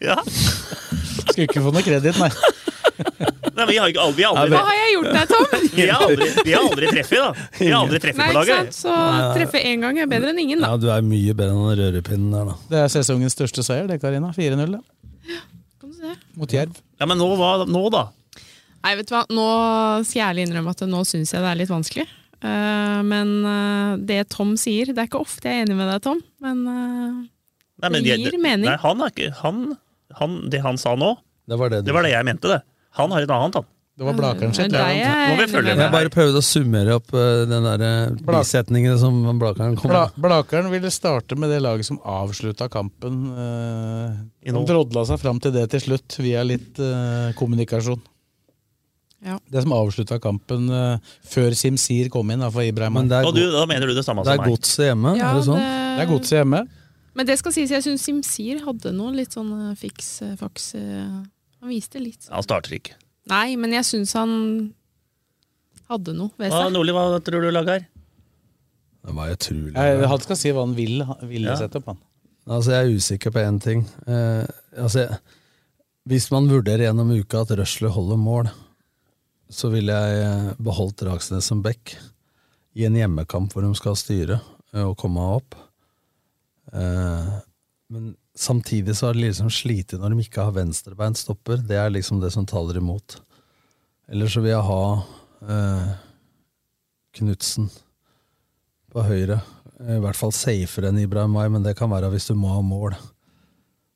Ja. 0.04 0.20
Skulle 0.28 1.48
ikke 1.48 1.64
få 1.64 1.72
noe 1.72 1.88
kreditt, 1.88 2.20
nei. 2.20 2.34
Nei, 3.58 3.66
vi 3.70 3.78
har 3.78 3.92
ikke 3.92 4.02
aldri, 4.04 4.18
vi 4.18 4.26
har 4.26 4.38
aldri, 4.38 4.56
Hva 4.58 4.64
har 4.68 4.78
jeg 4.80 4.94
gjort 4.94 5.10
deg, 5.14 5.34
Tom? 5.34 5.66
vi 5.78 5.88
har 5.90 6.06
aldri, 6.08 6.28
vi 6.48 6.54
har 6.56 6.64
aldri 6.70 6.92
treffet, 6.94 7.20
da. 7.20 7.48
Vi 7.60 7.68
har 7.70 7.78
aldri 7.84 8.00
treffet 8.06 8.22
Nei, 8.24 8.28
på 8.30 8.34
ikke 8.34 8.58
laget. 8.58 8.74
sant? 8.78 8.80
Så 8.80 9.36
treffe 9.38 9.62
én 9.72 9.84
gang 9.86 10.00
er 10.02 10.10
bedre 10.10 10.34
enn 10.34 10.42
ingen, 10.44 10.64
da. 10.64 10.72
Ja, 10.74 10.82
du 10.82 10.90
er 10.94 11.06
mye 11.06 11.36
bedre 11.38 11.54
enn 11.54 11.70
den 11.70 11.80
rørepinnen 11.84 12.34
der, 12.38 12.50
da. 12.52 12.58
Det 12.72 12.82
er 12.84 12.92
sesongens 12.96 13.38
største 13.38 13.66
seier, 13.66 13.88
det, 13.90 14.00
Karina. 14.04 14.34
4-0 14.36 14.76
det. 14.78 14.82
Kan 15.82 16.18
mot 16.38 16.52
Jerv. 16.54 16.76
Ja, 17.00 17.08
Men 17.10 17.20
nå, 17.22 17.30
hva, 17.40 17.54
nå 17.70 17.84
da? 17.94 18.08
Nei, 18.84 18.96
vet 19.00 19.08
du 19.08 19.14
hva, 19.16 19.24
nå 19.32 19.48
skal 20.04 20.20
jeg 20.20 20.28
ærlig 20.28 20.48
innrømme 20.50 20.74
at 20.76 20.84
nå 20.90 21.04
syns 21.08 21.32
jeg 21.34 21.44
det 21.44 21.52
er 21.54 21.60
litt 21.62 21.72
vanskelig. 21.72 22.08
Uh, 22.44 23.00
men 23.08 23.30
uh, 23.48 23.94
det 24.04 24.26
Tom 24.34 24.58
sier 24.60 24.90
Det 24.92 25.00
er 25.00 25.06
ikke 25.08 25.22
ofte 25.24 25.48
jeg 25.48 25.62
er 25.62 25.64
enig 25.64 25.78
med 25.80 25.88
deg, 25.88 26.02
Tom, 26.04 26.18
men 26.44 26.58
uh, 26.68 27.22
Nei, 27.80 27.88
men 27.88 28.04
Det 28.04 28.10
jeg- 28.12 28.26
gir 28.26 28.36
mening. 28.36 28.68
Nei, 28.68 28.76
han 28.82 29.00
er 29.06 29.14
ikke, 29.14 29.30
han, 29.40 29.62
han, 30.20 30.36
det 30.52 30.60
han 30.66 30.76
sa 30.82 30.92
nå, 31.00 31.14
Det 31.48 31.56
var 31.62 31.72
det, 31.72 31.80
det 31.88 31.96
var 31.96 32.04
det 32.04 32.12
jeg 32.12 32.28
mente, 32.28 32.52
det. 32.52 32.60
Han 33.00 33.16
har 33.16 33.26
et 33.26 33.34
annet, 33.34 33.62
han. 33.62 33.70
Det 33.94 34.08
var 34.08 34.16
Blakeren 34.18 34.54
sitt. 34.58 34.72
Det 34.74 34.80
er 34.80 34.88
det. 34.88 34.94
deg 34.94 35.00
jeg 35.04 35.58
er. 35.62 35.68
Jeg 35.84 35.94
bare 35.94 36.10
prøvde 36.14 36.40
å 36.42 36.46
summere 36.46 36.96
opp 36.98 37.12
eh, 37.14 37.44
den 37.46 37.68
der 37.68 37.84
eh, 37.86 38.16
bisetningen 38.26 38.98
som 38.98 39.20
Blakeren 39.38 39.76
kom 39.78 39.92
Bla, 39.92 40.08
med. 40.08 40.24
Blakeren 40.24 40.72
ville 40.74 40.90
starte 40.94 41.38
med 41.38 41.54
det 41.54 41.60
laget 41.62 41.86
som 41.92 42.00
avslutta 42.02 42.72
kampen. 42.74 43.20
Som 44.48 44.66
drodla 44.70 45.06
seg 45.12 45.22
fram 45.22 45.44
til 45.44 45.54
det 45.54 45.68
til 45.76 45.86
slutt, 45.86 46.18
via 46.26 46.42
litt 46.48 46.82
kommunikasjon. 47.38 48.02
Ja. 49.24 49.38
Det 49.48 49.62
som 49.64 49.74
avslutta 49.76 50.18
kampen 50.20 50.68
uh, 50.68 51.12
før 51.28 51.56
Simsir 51.56 52.10
kom 52.12 52.32
inn, 52.34 52.44
da, 52.44 52.50
for 52.52 52.66
Ibrahim. 52.66 52.98
Men 52.98 53.12
er, 53.12 53.28
Og 53.28 53.36
du, 53.36 53.46
da 53.54 53.64
mener 53.70 53.88
du 53.88 53.96
det 53.96 54.04
samme 54.06 54.24
det 54.26 54.34
som 54.34 54.36
er 54.36 54.44
meg? 54.44 54.52
godset 54.52 54.90
hjemme, 54.90 55.14
Ja, 55.16 55.30
er 55.30 55.40
det 55.40 55.46
sånn? 55.48 55.62
Det 55.64 56.04
er 56.04 56.10
godset 56.12 56.38
hjemme. 56.42 56.64
Men 57.14 57.30
det 57.30 57.38
skal 57.40 57.54
sies, 57.56 57.72
jeg 57.72 57.86
syns 57.86 58.04
Simsir 58.04 58.64
hadde 58.66 58.92
noe 58.96 59.14
litt 59.16 59.36
sånn 59.36 59.52
eh, 59.70 59.76
Han 61.64 61.72
viste 61.72 62.02
litt 62.04 62.26
sånn. 62.26 62.36
Han 62.36 62.44
starter 62.46 62.76
ikke. 62.76 62.98
Nei, 63.32 63.56
men 63.60 63.72
jeg 63.72 63.88
syns 63.88 64.12
han 64.20 64.34
hadde 65.88 66.14
noe 66.18 66.34
ved 66.36 66.52
Hva, 66.52 66.66
seg. 66.66 66.74
Nordli, 66.76 66.92
hva 66.96 67.06
tror 67.24 67.46
du 67.46 67.52
laget 67.56 67.78
her? 67.78 67.86
Det 69.04 69.14
var 69.16 69.32
utrolig. 69.34 69.72
Jeg, 69.76 70.02
han 70.12 70.22
skal 70.24 70.40
si 70.40 70.52
hva 70.56 70.64
han 70.66 70.76
vil, 70.78 71.02
ville 71.28 71.52
Ja. 71.54 71.56
sette 71.60 71.80
opp, 71.80 71.88
han. 71.94 72.02
Altså, 72.48 72.72
jeg 72.76 72.84
er 72.84 72.98
usikker 73.00 73.32
på 73.36 73.40
én 73.44 73.60
ting. 73.64 73.86
Eh, 74.08 74.44
altså, 74.84 75.06
hvis 76.08 76.30
man 76.32 76.50
vurderer 76.52 76.86
gjennom 76.90 77.12
uka 77.16 77.42
at 77.46 77.54
Røsle 77.56 77.92
holder 77.96 78.20
mål, 78.20 78.50
så 79.54 79.70
ville 79.72 79.96
jeg 79.96 80.24
eh, 80.28 80.50
beholdt 80.60 81.00
Dragsnes 81.04 81.48
som 81.48 81.62
back 81.64 81.96
i 82.76 82.84
en 82.88 82.96
hjemmekamp 83.00 83.54
hvor 83.54 83.64
de 83.64 83.72
skal 83.80 83.96
styre 84.00 84.40
eh, 84.74 84.84
og 84.84 84.98
komme 85.00 85.24
opp. 85.38 85.56
Eh, 86.74 87.32
men 87.94 88.14
samtidig 88.36 88.96
så 88.98 89.08
har 89.08 89.14
de 89.14 89.28
liksom 89.28 89.52
slitt 89.54 89.94
når 89.98 90.14
de 90.14 90.26
ikke 90.26 90.48
har 90.48 90.56
venstrebeint 90.56 91.20
stopper. 91.20 91.62
Det 91.62 91.78
er 91.78 91.94
liksom 91.94 92.22
det 92.22 92.34
som 92.34 92.48
taler 92.50 92.80
imot. 92.82 93.20
Eller 94.10 94.32
så 94.32 94.44
vil 94.44 94.54
jeg 94.54 94.68
ha 94.68 94.84
eh, 95.48 95.92
Knutsen 97.14 97.70
på 98.94 99.04
høyre. 99.06 99.40
I 99.84 100.00
hvert 100.02 100.18
fall 100.18 100.34
safere 100.34 100.90
enn 100.90 101.02
Ibrahim 101.02 101.36
Mai, 101.36 101.48
men 101.52 101.66
det 101.66 101.76
kan 101.78 101.92
være 101.92 102.10
hvis 102.14 102.30
du 102.30 102.36
må 102.38 102.54
ha 102.56 102.62
mål. 102.66 102.96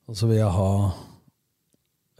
Og 0.07 0.17
så 0.17 0.29
vil 0.29 0.39
jeg 0.39 0.53
ha 0.53 0.71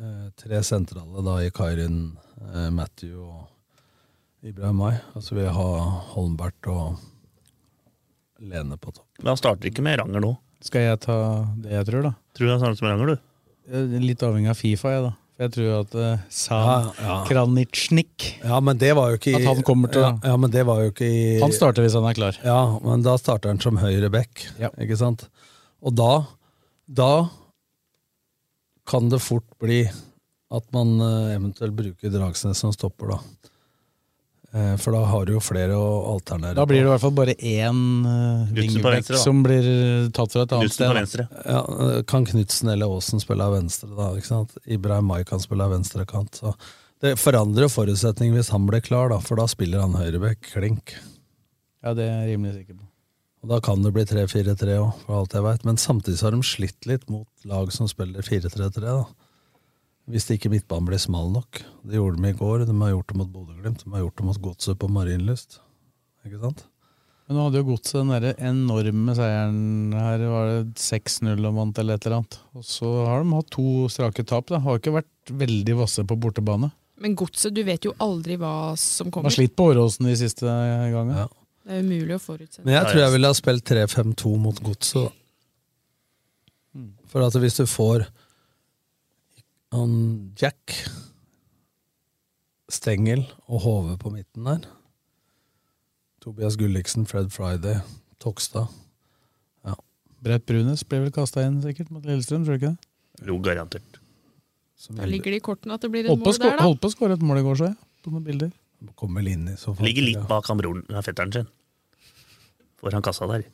eh, 0.02 0.26
tre 0.38 0.64
sentrale 0.66 1.24
da 1.26 1.38
i 1.44 1.52
Kairin, 1.54 2.02
eh, 2.50 2.70
Matthew 2.74 3.22
og 3.22 4.48
Ibrahim 4.48 4.82
Mai. 4.82 4.96
Og 5.14 5.26
så 5.26 5.38
vil 5.38 5.46
jeg 5.46 5.56
ha 5.58 5.70
Holmbert 6.16 6.72
og 6.74 6.98
Lene 8.38 8.78
på 8.78 8.92
topp. 8.94 9.08
Men 9.18 9.32
han 9.32 9.40
starter 9.40 9.70
ikke 9.70 9.86
med 9.86 9.98
Ranger 9.98 10.22
nå. 10.22 10.36
Skal 10.66 10.88
jeg 10.88 11.00
ta 11.06 11.16
det 11.62 11.72
jeg 11.76 11.86
tror, 11.92 12.06
da? 12.10 12.12
Tror 12.38 12.48
du 12.48 12.50
det 12.52 12.56
er 12.58 12.64
samme 12.66 12.78
som 12.80 12.88
Ranger, 12.90 13.14
du? 13.14 13.24
Litt 14.02 14.24
avhengig 14.24 14.50
av 14.54 14.58
Fifa, 14.58 14.92
jeg, 14.96 15.04
da. 15.06 15.12
Jeg 15.38 15.52
tror 15.54 15.68
at 15.84 15.92
uh, 15.94 16.22
Sam 16.34 16.64
Ja, 16.66 16.78
ja. 16.98 17.16
Kranitsjnik 17.28 18.24
Ja, 18.42 18.58
men 18.64 18.80
det 18.82 18.90
var 18.98 19.12
jo 19.12 19.20
ikke 19.20 19.36
i, 19.36 19.38
At 19.38 19.46
han 19.52 19.60
kommer 19.68 19.92
til 19.94 20.02
ja, 20.02 20.16
ja, 20.26 20.38
men 20.42 20.50
det 20.50 20.64
var 20.66 20.80
jo 20.82 20.90
ikke 20.90 21.06
i 21.06 21.20
Han 21.44 21.54
starter 21.54 21.86
hvis 21.86 21.94
han 21.94 22.08
er 22.10 22.16
klar. 22.18 22.40
Ja, 22.42 22.56
men 22.82 23.04
da 23.06 23.14
starter 23.22 23.52
han 23.54 23.62
som 23.62 23.78
høyre 23.78 24.10
back, 24.14 24.48
Ja. 24.58 24.72
ikke 24.82 24.98
sant? 24.98 25.28
Og 25.86 25.94
da, 25.94 26.24
da 26.90 27.12
kan 28.90 29.12
det 29.14 29.22
fort 29.22 29.46
bli 29.62 29.84
at 29.86 30.66
man 30.74 30.96
uh, 31.04 31.30
eventuelt 31.36 31.76
bruker 31.76 32.10
Dragsnes 32.14 32.58
som 32.64 32.74
stopper, 32.74 33.14
da. 33.14 33.52
Eh, 34.58 34.74
For 34.82 34.96
da 34.96 35.04
har 35.12 35.26
du 35.28 35.34
jo 35.36 35.42
flere 35.44 35.76
å 35.78 35.88
alternere 36.16 36.56
Da 36.58 36.66
blir 36.66 36.80
det 36.82 36.88
i 36.88 36.92
hvert 36.94 37.04
fall 37.04 37.14
bare 37.18 37.36
én 37.36 37.82
venstre, 38.56 39.02
da. 39.14 39.22
som 39.22 39.44
blir 39.46 39.68
tatt 40.16 40.34
fra 40.34 40.46
et 40.48 40.56
annet 40.58 40.74
sted. 40.74 41.28
Ja, 41.46 41.62
eh, 41.86 42.02
kan 42.10 42.26
Knutsen 42.26 42.72
eller 42.74 42.90
Aasen 42.96 43.22
spille 43.22 43.44
av 43.46 43.54
venstre, 43.58 43.90
da? 43.94 44.10
ikke 44.18 44.32
sant? 44.32 44.58
Ibrahim 44.66 45.06
Mai 45.12 45.24
kan 45.28 45.40
spille 45.44 45.68
av 45.68 45.76
venstre 45.76 46.06
kant. 46.10 46.40
Så 46.42 46.56
det 47.04 47.16
forandrer 47.22 47.70
forutsetningen 47.70 48.34
hvis 48.40 48.50
han 48.56 48.66
blir 48.70 48.82
klar, 48.82 49.10
da, 49.14 49.20
for 49.22 49.38
da 49.38 49.46
spiller 49.52 49.84
han 49.84 49.94
høyrebekk 50.00 50.50
klink. 50.56 50.96
Ja, 51.84 51.94
det 51.94 52.08
er 52.08 52.26
jeg 52.26 52.38
rimelig 52.38 52.56
sikker 52.62 52.80
på. 52.80 52.88
Og 53.44 53.50
Da 53.52 53.60
kan 53.62 53.84
det 53.86 53.94
bli 53.94 54.04
3-4-3 54.04 54.80
òg, 54.82 54.94
for 55.06 55.20
alt 55.22 55.36
jeg 55.38 55.44
veit. 55.46 55.64
Men 55.68 55.78
samtidig 55.78 56.18
så 56.18 56.26
har 56.28 56.32
de 56.36 56.42
slitt 56.42 56.88
litt 56.90 57.06
mot 57.14 57.28
lag 57.46 57.70
som 57.72 57.88
spiller 57.88 58.26
4-3-3. 58.26 58.82
da. 58.82 59.06
Hvis 60.08 60.30
ikke 60.32 60.50
midtbanen 60.54 60.88
ble 60.88 60.98
smal 61.04 61.28
nok. 61.34 61.60
Det 61.84 61.98
gjorde 62.00 62.22
de 62.24 62.30
i 62.32 62.38
går. 62.40 62.62
De 62.70 62.76
har 62.80 62.94
gjort 62.94 63.10
det 63.12 63.18
mot 63.20 63.32
Bodø-Glimt. 63.34 63.82
De 63.84 63.92
har 63.92 64.06
gjort 64.06 64.18
det 64.22 64.26
mot 64.30 64.42
Godset 64.46 64.80
på 64.80 64.88
Marienlyst. 64.96 65.58
Ikke 66.28 66.40
sant? 66.40 66.62
Men 67.28 67.36
nå 67.36 67.44
hadde 67.44 67.60
jo 67.60 67.68
Godset 67.68 67.98
den 68.00 68.14
derre 68.14 68.32
enorme 68.48 69.16
seieren 69.18 69.58
her. 69.98 70.24
Var 70.32 70.52
det 70.54 70.80
6-0 70.80 71.44
og 71.50 71.58
vant 71.60 71.82
eller 71.84 72.00
et 72.00 72.08
eller 72.08 72.22
annet. 72.22 72.38
Og 72.56 72.64
så 72.64 72.92
har 73.10 73.26
de 73.26 73.36
hatt 73.36 73.50
to 73.52 73.66
strake 73.92 74.24
tap. 74.32 74.48
da. 74.48 74.62
Har 74.64 74.80
ikke 74.80 74.96
vært 74.96 75.34
veldig 75.44 75.76
vasse 75.82 76.08
på 76.08 76.16
bortebane. 76.24 76.72
Men 77.04 77.14
godset, 77.20 77.52
du 77.54 77.60
vet 77.68 77.84
jo 77.86 77.92
aldri 78.02 78.40
hva 78.40 78.54
som 78.80 79.10
De 79.10 79.14
kommer. 79.14 79.28
har 79.28 79.36
slitt 79.36 79.58
på 79.60 79.68
Åråsen 79.74 80.08
de 80.08 80.16
siste 80.24 80.48
gangene. 80.48 81.26
Ja. 81.26 81.28
Det 81.68 81.76
er 81.76 81.84
umulig 81.84 82.16
å 82.16 82.24
forutse. 82.24 82.64
Men 82.64 82.78
jeg 82.80 82.88
tror 82.88 83.02
jeg 83.04 83.12
ville 83.18 83.28
ha 83.28 83.36
spilt 83.36 83.68
3-5-2 83.68 84.32
mot 84.40 84.64
Godset. 84.64 85.12
da. 85.12 85.12
For 87.12 87.28
at 87.28 87.36
hvis 87.44 87.60
du 87.60 87.66
får 87.68 88.08
han 89.76 89.94
Jack, 90.40 90.74
Stengel 92.72 93.24
og 93.48 93.64
Hove 93.64 93.96
på 94.00 94.12
midten 94.12 94.48
der 94.48 94.66
Tobias 96.24 96.58
Gulliksen, 96.60 97.06
Fred 97.08 97.32
Friday, 97.32 97.80
Tokstad 98.20 98.68
Brett 100.24 100.46
Brunes 100.50 100.84
ble 100.88 101.04
vel 101.06 101.14
kasta 101.14 101.44
inn 101.46 101.60
sikkert 101.64 101.92
mot 101.94 102.06
Lillestrøm, 102.06 102.46
tror 102.46 102.58
du 102.58 102.62
ikke 102.62 102.72
det? 102.74 103.28
Jo, 103.30 103.38
garantert. 103.44 104.00
som 104.78 104.98
Da 104.98 105.06
ligger 105.10 105.34
det 105.34 105.42
i 105.42 105.46
kortene 105.46 105.78
at 105.78 105.86
det 105.86 105.92
blir 105.94 106.08
et 106.08 106.12
mål 106.12 106.38
der, 106.38 106.58
da. 106.58 106.66
holdt 106.66 106.82
på 106.82 106.90
å 106.90 106.94
skåre 106.94 107.18
et 107.18 107.26
mål 107.26 107.42
i 107.42 107.46
går, 107.46 107.60
så 107.60 107.70
jeg. 107.70 107.78
På 108.06 108.14
noen 108.14 108.26
bilder. 108.26 108.52
kommer 108.98 109.26
inn 109.30 109.48
i 109.50 109.56
så 109.58 109.74
fall. 109.74 109.88
Ligger 109.88 110.06
litt 110.06 110.28
bak 110.30 110.50
han 110.50 110.60
broren, 110.60 110.84
fetteren 111.06 111.34
sin. 111.34 111.48
Foran 112.82 113.06
kassa 113.06 113.30
der. 113.30 113.46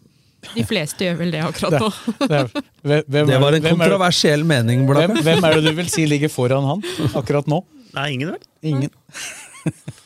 De 0.53 0.63
fleste 0.67 1.05
gjør 1.07 1.19
vel 1.21 1.31
det 1.33 1.41
akkurat 1.45 1.79
nå. 1.79 1.89
Det, 2.27 2.39
det, 2.83 2.97
hvem, 3.07 3.29
Det 3.29 3.39
var 3.41 3.55
en 3.57 3.63
er 3.63 3.73
kontroversiell 3.75 4.43
mening, 4.47 4.83
Hvem, 4.89 5.15
hvem 5.23 5.47
er 5.47 5.57
det 5.57 5.63
du 5.69 5.77
vil 5.77 5.89
si 5.91 6.05
ligger 6.09 6.31
foran 6.31 6.67
han 6.67 6.83
akkurat 7.15 7.47
nå? 7.49 7.61
Nei, 7.93 8.07
ingen 8.15 8.33
vel? 8.33 8.43
Ingen. 8.65 8.91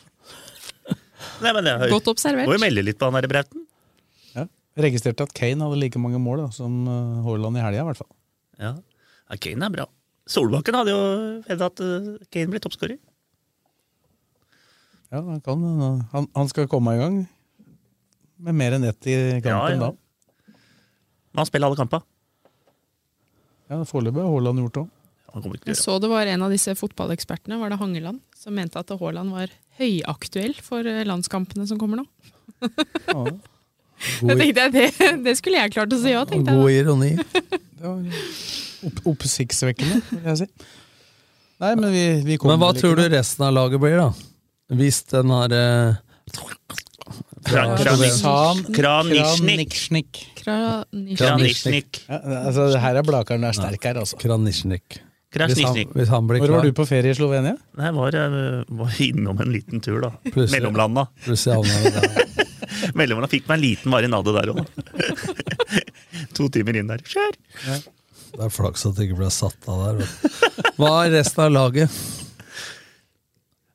Nei, 1.42 1.52
men 1.54 1.68
jeg 1.70 1.90
Godt 1.92 2.10
observert. 2.12 2.48
må 2.50 2.56
jo 2.56 2.62
melde 2.62 2.84
litt 2.84 2.98
på 2.98 3.08
han 3.08 3.16
der 3.18 3.30
Brauten. 3.30 3.64
Ja. 4.34 4.44
Registrerte 4.86 5.26
at 5.28 5.34
Kane 5.36 5.64
hadde 5.64 5.78
like 5.80 6.00
mange 6.02 6.20
mål 6.22 6.44
da, 6.44 6.48
som 6.54 6.80
uh, 6.88 7.20
Haaland 7.26 7.58
i 7.58 7.62
helga, 7.64 7.84
i 7.84 7.88
hvert 7.90 8.00
fall. 8.02 8.10
Ja. 8.58 8.72
ja, 9.30 9.38
Kane 9.46 9.68
er 9.68 9.74
bra. 9.76 9.86
Solbakken 10.28 10.76
hadde 10.76 10.92
jo 10.92 11.02
hevdet 11.46 11.70
at 11.70 11.84
eh, 11.84 12.08
Kane 12.34 12.52
ble 12.52 12.60
toppskårer. 12.60 12.98
Ja, 15.08 15.22
han, 15.22 15.40
kan, 15.44 15.62
uh, 15.64 16.02
han, 16.12 16.28
han 16.36 16.50
skal 16.52 16.68
komme 16.68 16.96
i 16.96 17.00
gang 17.00 17.22
med 18.44 18.58
mer 18.58 18.76
enn 18.76 18.84
ett 18.90 19.08
i 19.08 19.16
kampen 19.40 19.54
Ja, 19.54 19.62
ja. 19.72 19.78
da. 19.86 19.92
Men 21.38 21.44
han 21.44 21.50
spiller 21.50 21.70
alle 21.70 21.78
kamper. 21.78 22.02
Ja, 23.68 23.78
Foreløpig 23.86 24.24
har 24.24 24.32
Haaland 24.32 24.64
gjort 24.64 24.74
det 24.74 24.82
òg. 24.86 24.94
Jeg 25.68 25.76
så 25.78 25.98
det 26.02 26.08
var 26.10 26.26
en 26.26 26.42
av 26.42 26.50
disse 26.50 26.72
fotballekspertene, 26.74 27.58
var 27.60 27.70
det 27.70 27.76
Hangeland, 27.78 28.18
som 28.34 28.56
mente 28.56 28.80
at 28.80 28.90
Haaland 28.90 29.30
var 29.36 29.52
høyaktuell 29.78 30.56
for 30.64 30.82
eh, 30.88 31.04
landskampene 31.06 31.66
som 31.68 31.78
kommer 31.78 32.02
nå. 32.02 32.08
Ja. 33.06 33.22
Da 33.98 34.34
tenkte 34.38 34.62
jeg, 34.62 34.70
det, 34.76 35.06
det 35.24 35.32
skulle 35.34 35.58
jeg 35.58 35.72
klart 35.74 35.90
å 35.90 35.96
si 35.98 36.12
òg, 36.14 36.28
tenkte 36.30 36.52
God 36.54 36.68
jeg. 36.70 36.84
ironi. 36.84 37.08
Det 37.18 37.82
var 37.82 38.04
opp, 38.86 39.00
oppsiktsvekkende, 39.10 39.96
vil 40.12 40.28
jeg 40.30 40.38
si. 40.38 40.46
Nei, 41.58 41.72
men 41.74 41.88
vi, 41.90 42.04
vi 42.28 42.36
kommer 42.38 42.54
Men 42.54 42.62
hva 42.62 42.68
tror 42.78 42.94
du 42.94 43.02
resten 43.10 43.42
av 43.48 43.56
laget 43.56 43.82
blir, 43.82 43.98
da? 43.98 44.12
Hvis 44.78 45.00
den 45.10 45.34
har 45.34 45.54
Kran- 47.44 47.74
Ja, 47.74 47.76
Kranisjnik. 47.84 48.70
Kranisjnik. 48.76 50.22
Kranisjnik. 50.42 51.18
Kranisjnik. 51.18 52.00
Altså, 52.08 52.70
her 52.80 52.96
er 53.00 53.06
Blakeren 53.06 53.44
er 53.44 53.52
sterk 53.56 53.84
her, 53.84 54.00
altså. 54.02 54.18
Kranisjnik. 54.20 55.00
Hvis 55.28 55.60
han, 55.60 55.76
hvis 55.92 56.08
han 56.08 56.24
Hvor 56.24 56.48
var 56.54 56.62
du 56.64 56.72
på 56.72 56.86
ferie 56.88 57.12
i 57.12 57.16
Slovenia? 57.16 57.52
Nei, 57.76 57.90
var, 57.92 58.14
jeg 58.16 58.64
var 58.78 58.94
innom 59.04 59.40
en 59.44 59.52
liten 59.52 59.82
tur, 59.84 60.00
da. 60.00 60.10
Mellomlanda. 60.32 61.04
Mellomlanda 62.96 63.28
fikk 63.34 63.44
meg 63.50 63.58
en 63.58 63.64
liten 63.66 63.92
marinade 63.92 64.32
der 64.32 64.54
òg. 64.54 64.62
to 66.38 66.48
timer 66.48 66.80
inn 66.80 66.88
der. 66.88 67.04
Kjør! 67.04 67.36
Det 68.38 68.46
er 68.46 68.52
flaks 68.52 68.86
at 68.88 68.96
det 68.96 69.08
ikke 69.08 69.18
ble 69.20 69.28
satt 69.32 69.68
av 69.68 69.84
der. 69.98 70.08
Hva 70.80 70.94
er 71.04 71.12
resten 71.18 71.44
av 71.44 71.52
laget? 71.52 72.00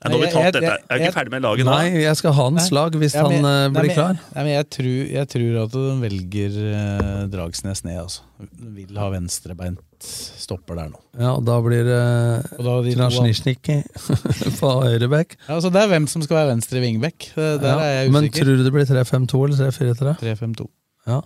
Ja, 0.04 0.10
nå 0.10 0.18
har 0.18 0.20
vi 0.20 0.26
Jeg- 0.26 0.34
tatt 0.34 0.44
jeg- 0.44 0.54
dette. 0.54 0.64
Jeg 0.64 0.84
er 0.90 0.98
jeg- 1.00 1.08
ikke 1.08 1.16
ferdig 1.18 1.32
med 1.32 1.42
laget 1.44 1.66
nå. 1.66 1.72
Nei, 1.72 2.02
jeg 2.04 2.16
skal 2.18 2.34
ha 2.34 2.44
hans 2.44 2.72
lag 2.72 2.92
hvis 3.00 3.14
Ja, 3.16 3.24
men- 3.30 3.44
han 3.44 3.74
nei, 3.74 3.82
blir 3.82 3.88
men- 3.88 3.96
klar. 3.96 4.20
Nei, 4.36 4.44
men 4.44 4.52
jeg 4.54 4.70
tror, 4.70 5.12
jeg 5.14 5.28
tror 5.30 5.64
at 5.64 5.72
de 5.72 5.84
velger 6.04 6.52
uh, 6.74 7.28
Dragsnes 7.28 7.84
ned, 7.86 7.98
altså. 8.04 8.22
De 8.40 8.70
vil 8.86 8.98
ha 8.98 9.10
venstrebeint 9.10 9.80
stopper 10.04 10.76
der 10.76 10.90
nå. 10.90 11.00
Ja, 11.18 11.34
og 11.38 11.46
da 11.46 11.62
blir 11.62 11.86
det 11.88 12.58
to 12.58 12.84
Krasnisjnik 12.98 13.64
på 14.60 14.72
høyreback. 14.84 15.38
Ja, 15.48 15.56
altså 15.56 15.72
Det 15.72 15.82
er 15.82 15.88
hvem 15.88 16.08
som 16.10 16.22
skal 16.22 16.38
være 16.42 16.52
venstre 16.58 16.82
vingbekk. 16.84 17.30
Der 17.36 17.62
Ja, 17.64 17.78
er 17.80 18.04
jeg 18.04 18.12
Men 18.12 18.30
tror 18.30 18.46
du 18.58 18.64
det 18.66 18.74
blir 18.74 18.86
3-5-2 18.86 19.46
eller 19.46 19.56
3-4-3? 19.72 20.18
3-5-2. 20.20 20.68
Ja. 21.08 21.22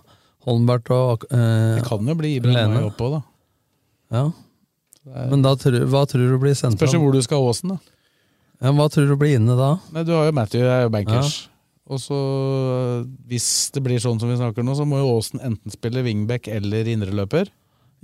Holmbert 0.46 0.90
og 0.92 1.26
uh, 1.32 1.76
Det 1.80 1.86
kan 1.90 2.06
jo 2.06 2.14
bli 2.16 2.36
Ibrahim. 2.38 2.78
Oppå, 2.92 3.10
da. 3.18 3.24
Ja. 4.12 4.32
Men 5.32 5.42
da 5.42 5.56
tror, 5.56 5.80
hva 5.88 6.06
tror 6.06 6.28
du 6.30 6.38
blir 6.38 6.54
Spørs 6.56 6.78
sentral? 6.78 7.00
hvor 7.02 7.14
du 7.14 7.22
skal 7.24 7.38
ha 7.42 7.50
Åsen, 7.50 7.70
da. 7.70 7.78
Ja, 8.58 8.72
hva 8.74 8.88
tror 8.90 9.06
du 9.06 9.14
blir 9.20 9.38
inne 9.38 9.54
da? 9.58 9.76
Nei, 9.94 10.04
Du 10.08 10.16
har 10.16 10.26
jo 10.26 10.34
Matthew, 10.34 10.64
jeg 10.66 10.74
er 10.74 10.88
jo 10.88 10.94
bankers. 10.94 11.36
Og 11.88 12.02
så, 12.04 12.18
hvis 13.30 13.70
det 13.72 13.84
blir 13.86 14.02
sånn 14.04 14.18
som 14.20 14.32
vi 14.32 14.40
snakker 14.40 14.66
nå, 14.66 14.74
så 14.76 14.84
må 14.88 15.00
jo 15.00 15.12
Aasen 15.14 15.40
enten 15.40 15.72
spille 15.72 16.04
wingback 16.04 16.50
eller 16.52 16.90
indreløper. 16.92 17.52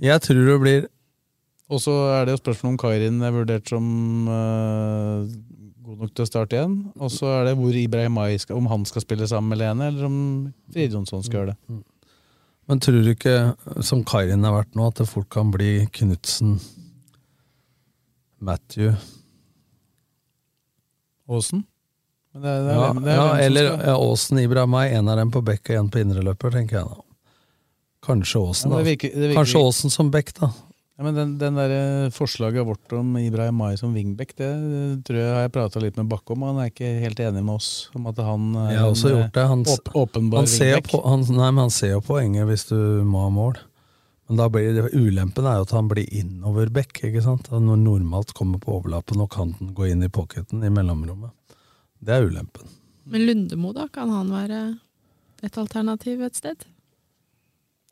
Jeg 0.02 0.22
tror 0.24 0.46
det 0.48 0.60
blir 0.62 0.86
Og 1.70 1.80
så 1.80 1.92
er 2.14 2.24
det 2.26 2.34
jo 2.34 2.40
spørsmål 2.42 2.74
om 2.74 2.78
Kairin 2.80 3.20
er 3.24 3.32
vurdert 3.34 3.68
som 3.68 3.84
uh, 4.28 5.24
god 5.84 6.04
nok 6.04 6.12
til 6.14 6.24
å 6.24 6.28
starte 6.28 6.56
igjen. 6.58 6.76
Og 7.00 7.12
så 7.12 7.30
er 7.38 7.48
det 7.48 7.56
hvor 7.58 7.76
Ibrahim 7.76 8.20
Ai 8.20 8.36
skal, 8.40 8.58
om 8.60 8.68
han 8.70 8.84
skal 8.88 9.04
spille 9.04 9.28
sammen 9.28 9.52
med 9.52 9.60
Lene, 9.62 9.90
eller 9.90 10.06
om 10.08 10.18
Fridjonsson 10.72 11.24
skal 11.24 11.40
gjøre 11.40 11.54
det. 11.54 11.80
Men 12.68 12.80
tror 12.80 13.02
du 13.04 13.10
ikke, 13.12 13.36
som 13.84 14.04
Kairin 14.08 14.44
har 14.46 14.54
vært 14.56 14.76
nå, 14.76 14.86
at 14.88 15.02
det 15.02 15.08
fort 15.10 15.28
kan 15.32 15.52
bli 15.52 15.88
Knutsen, 15.92 16.56
Matthew 18.44 18.94
Aasen? 21.28 21.64
Men 22.34 22.42
det, 22.42 22.50
er- 22.50 22.62
det 22.66 22.70
er 22.70 22.74
Ja, 22.80 22.92
hvem- 22.92 23.04
det 23.04 23.12
er 23.12 23.16
ja 23.16 23.46
eller 23.46 23.66
skal- 23.72 23.86
ja, 23.86 23.96
Aasen 24.10 24.38
Ibrahimai, 24.42 24.84
en 24.98 25.08
av 25.08 25.16
dem 25.16 25.30
på 25.30 25.42
bekk 25.44 25.70
og 25.70 25.76
en 25.76 25.90
på 25.90 26.00
indreløper, 26.02 26.50
tenker 26.52 26.80
jeg 26.80 26.84
da. 26.90 27.00
Kanskje 28.04 28.40
Aasen, 28.48 28.70
Ja, 28.70 28.82
virker- 28.84 29.14
virker- 29.14 29.34
Kanskje 29.38 29.60
Åsen 29.64 29.90
som 29.90 30.10
bekk, 30.10 30.34
da. 30.40 30.50
Ja, 30.98 31.02
men 31.02 31.14
den, 31.16 31.38
den 31.38 31.54
der 31.56 31.70
eh, 31.74 32.10
Forslaget 32.14 32.64
vårt 32.66 32.92
om 32.92 33.16
Ibrahim 33.18 33.54
Mai 33.58 33.74
som 33.76 33.92
wingback, 33.94 34.34
det 34.36 34.46
eh, 34.46 34.96
tror 35.02 35.16
jeg 35.18 35.32
har 35.34 35.40
jeg 35.48 35.52
prata 35.52 35.80
litt 35.82 35.96
med 35.96 36.06
Bakke 36.08 36.30
om. 36.36 36.42
Han 36.42 36.58
er 36.62 36.68
ikke 36.70 37.00
helt 37.00 37.18
enig 37.18 37.42
med 37.42 37.54
oss 37.56 37.88
om 37.96 38.06
at 38.06 38.16
han 38.22 38.54
er 38.54 38.70
Jeg 38.70 38.78
har 38.78 38.90
også 38.92 39.08
en, 39.10 39.16
gjort 39.16 39.32
det. 39.32 39.46
Han, 39.48 39.60
eh, 39.66 39.72
åp 39.74 39.90
åpenbar 40.04 40.36
han, 40.38 40.46
ser 40.46 40.74
wingback. 40.76 40.90
på, 40.92 41.02
han, 41.08 41.20
nei, 41.34 41.50
men 41.50 41.62
han 41.64 41.70
ser 41.70 41.90
jo 41.96 42.00
poenget 42.00 42.46
hvis 42.46 42.68
du 42.68 42.76
må 43.02 43.24
ha 43.24 43.30
mål. 43.30 43.56
Men 44.26 44.40
da 44.40 44.46
blir 44.48 44.72
det, 44.72 44.86
ulempen 44.96 45.46
er 45.46 45.58
jo 45.58 45.66
at 45.66 45.74
han 45.76 45.88
blir 45.90 46.08
innoverbekk. 46.08 47.02
ikke 47.10 47.22
sant? 47.24 47.50
Han 47.52 47.66
Når 47.68 47.82
normalt 47.82 48.32
kommer 48.36 48.62
på 48.62 48.78
overlappen 48.78 49.20
og 49.20 49.30
kan 49.34 49.52
den 49.58 49.74
gå 49.76 49.90
inn 49.92 50.04
i 50.04 50.08
pocketen 50.08 50.64
i 50.64 50.72
mellomrommet. 50.72 51.34
Det 52.00 52.14
er 52.14 52.24
ulempen. 52.28 52.70
Men 53.04 53.26
Lundemo, 53.26 53.74
da? 53.76 53.88
Kan 53.92 54.08
han 54.12 54.32
være 54.32 54.62
et 55.44 55.58
alternativ 55.60 56.24
et 56.24 56.40
sted? 56.40 56.64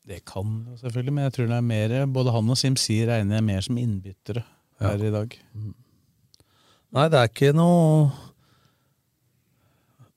Det 0.08 0.24
kan 0.26 0.64
selvfølgelig, 0.80 1.12
men 1.14 1.28
jeg 1.28 1.34
tror 1.36 1.50
det 1.50 1.56
er 1.60 1.68
mer 1.68 1.92
både 2.10 2.32
han 2.34 2.50
og 2.50 2.58
Simsi 2.58 2.96
regner 3.06 3.38
jeg 3.38 3.46
mer 3.46 3.60
som 3.62 3.78
innbyttere 3.78 4.42
her 4.82 5.04
i 5.04 5.12
dag. 5.14 5.36
Nei, 6.92 7.08
det 7.12 7.20
er 7.20 7.30
ikke 7.30 7.52
noe 7.54 8.08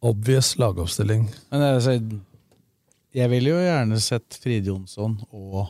obvious 0.06 0.56
lagoppstilling. 0.58 1.28
Men 1.52 1.66
altså, 1.68 2.00
jeg 3.16 3.32
ville 3.32 3.54
jo 3.54 3.62
gjerne 3.62 4.00
sett 4.04 4.40
Fride 4.42 4.72
Jonsson 4.72 5.20
og 5.30 5.68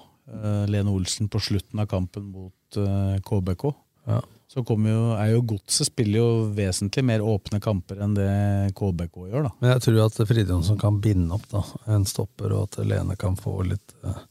Lene 0.71 0.89
Olsen 0.89 1.29
på 1.29 1.39
slutten 1.39 1.79
av 1.79 1.89
kampen 1.91 2.31
mot 2.33 2.79
eh, 2.81 3.17
KBK. 3.25 3.67
Ja. 4.05 4.21
Så 4.47 4.61
jo, 4.61 4.99
er 5.17 5.31
jo 5.33 5.41
Godset 5.49 5.89
spiller 5.89 6.21
jo 6.21 6.29
vesentlig 6.55 7.03
mer 7.03 7.23
åpne 7.25 7.59
kamper 7.59 7.99
enn 8.05 8.13
det 8.15 8.29
KBK 8.77 9.17
gjør, 9.31 9.47
da. 9.47 9.51
Men 9.59 9.73
jeg 9.73 9.83
tror 9.87 10.01
at 10.05 10.19
Fride 10.29 10.53
Jonsson 10.53 10.79
kan 10.79 11.01
binde 11.01 11.33
opp 11.35 11.47
da, 11.51 11.63
en 11.91 12.05
stopper, 12.07 12.53
og 12.53 12.69
at 12.69 12.85
Lene 12.85 13.17
kan 13.19 13.37
få 13.39 13.57
litt 13.65 13.95
uh, 14.05 14.21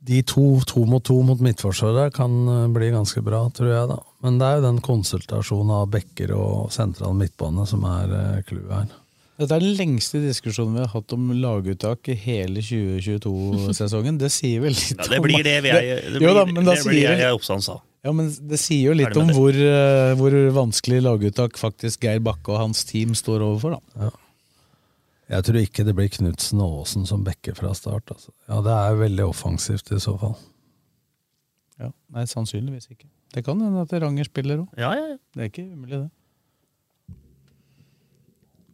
De 0.00 0.22
to, 0.24 0.46
to 0.66 0.86
mot 0.88 1.04
to 1.04 1.18
mot 1.22 1.44
midtforsvaret 1.44 2.14
kan 2.16 2.32
eh, 2.48 2.66
bli 2.72 2.88
ganske 2.94 3.20
bra, 3.22 3.44
tror 3.54 3.70
jeg. 3.70 3.92
da. 3.92 4.00
Men 4.24 4.40
det 4.40 4.48
er 4.48 4.58
jo 4.58 4.66
den 4.66 4.82
konsultasjonen 4.84 5.76
av 5.76 5.92
bekker 5.92 6.32
og 6.34 6.72
sentral 6.72 7.14
midtbane 7.20 7.68
som 7.68 7.84
er 7.84 8.42
clouet 8.48 8.72
uh, 8.72 8.78
her. 8.80 8.99
Dette 9.40 9.56
er 9.56 9.62
den 9.64 9.76
lengste 9.78 10.20
diskusjonen 10.20 10.74
vi 10.76 10.82
har 10.84 10.90
hatt 10.92 11.12
om 11.16 11.30
laguttak 11.40 12.10
i 12.12 12.16
hele 12.26 12.60
2022-sesongen. 12.60 14.18
Det 14.20 14.28
sier 14.34 14.60
vel 14.60 14.74
litt 14.76 14.98
Ja, 14.98 15.06
det 15.14 15.20
blir 15.24 15.46
det 15.46 15.54
vi 15.64 15.70
er, 15.72 16.02
det 16.04 16.18
blir, 16.18 16.26
jo 16.28 16.34
da, 16.36 16.42
men 16.50 16.66
da 16.66 16.74
det 16.76 16.82
blir 16.84 16.98
sier 17.00 17.22
jeg 17.24 17.38
Oppsand 17.38 17.64
sa. 17.64 17.78
Ja, 18.04 18.12
men 18.16 18.28
Det 18.28 18.58
sier 18.60 18.90
jo 18.90 18.96
litt 18.96 19.16
om 19.16 19.32
hvor, 19.36 19.56
eh, 19.56 20.12
hvor 20.20 20.36
vanskelig 20.56 21.00
laguttak 21.04 21.56
faktisk 21.60 22.04
Geir 22.04 22.20
Bakke 22.24 22.52
og 22.52 22.60
hans 22.66 22.84
team 22.88 23.16
står 23.16 23.44
overfor. 23.46 23.78
da. 23.78 24.10
Jeg 25.30 25.46
tror 25.46 25.60
ikke 25.62 25.84
det 25.86 25.94
blir 25.96 26.12
Knutsen 26.12 26.60
og 26.60 26.80
Aasen 26.82 27.06
som 27.08 27.24
bekker 27.24 27.56
fra 27.56 27.72
start. 27.76 28.12
Altså. 28.12 28.32
Ja, 28.48 28.60
Det 28.66 28.76
er 28.76 29.02
veldig 29.06 29.28
offensivt 29.30 29.92
i 29.94 30.00
så 30.02 30.16
fall. 30.20 30.36
Ja, 31.80 31.92
Nei, 32.12 32.26
sannsynligvis 32.28 32.90
ikke. 32.92 33.08
Det 33.32 33.44
kan 33.46 33.60
hende 33.62 33.86
at 33.86 33.92
Ranger 34.02 34.26
spiller 34.26 34.64
òg. 34.64 34.68
Ja, 34.76 34.90
ja, 34.98 35.12
ja. 35.14 35.18
Det 35.32 35.44
er 35.44 35.52
ikke 35.52 35.68
umulig, 35.70 36.00
det. 36.02 36.10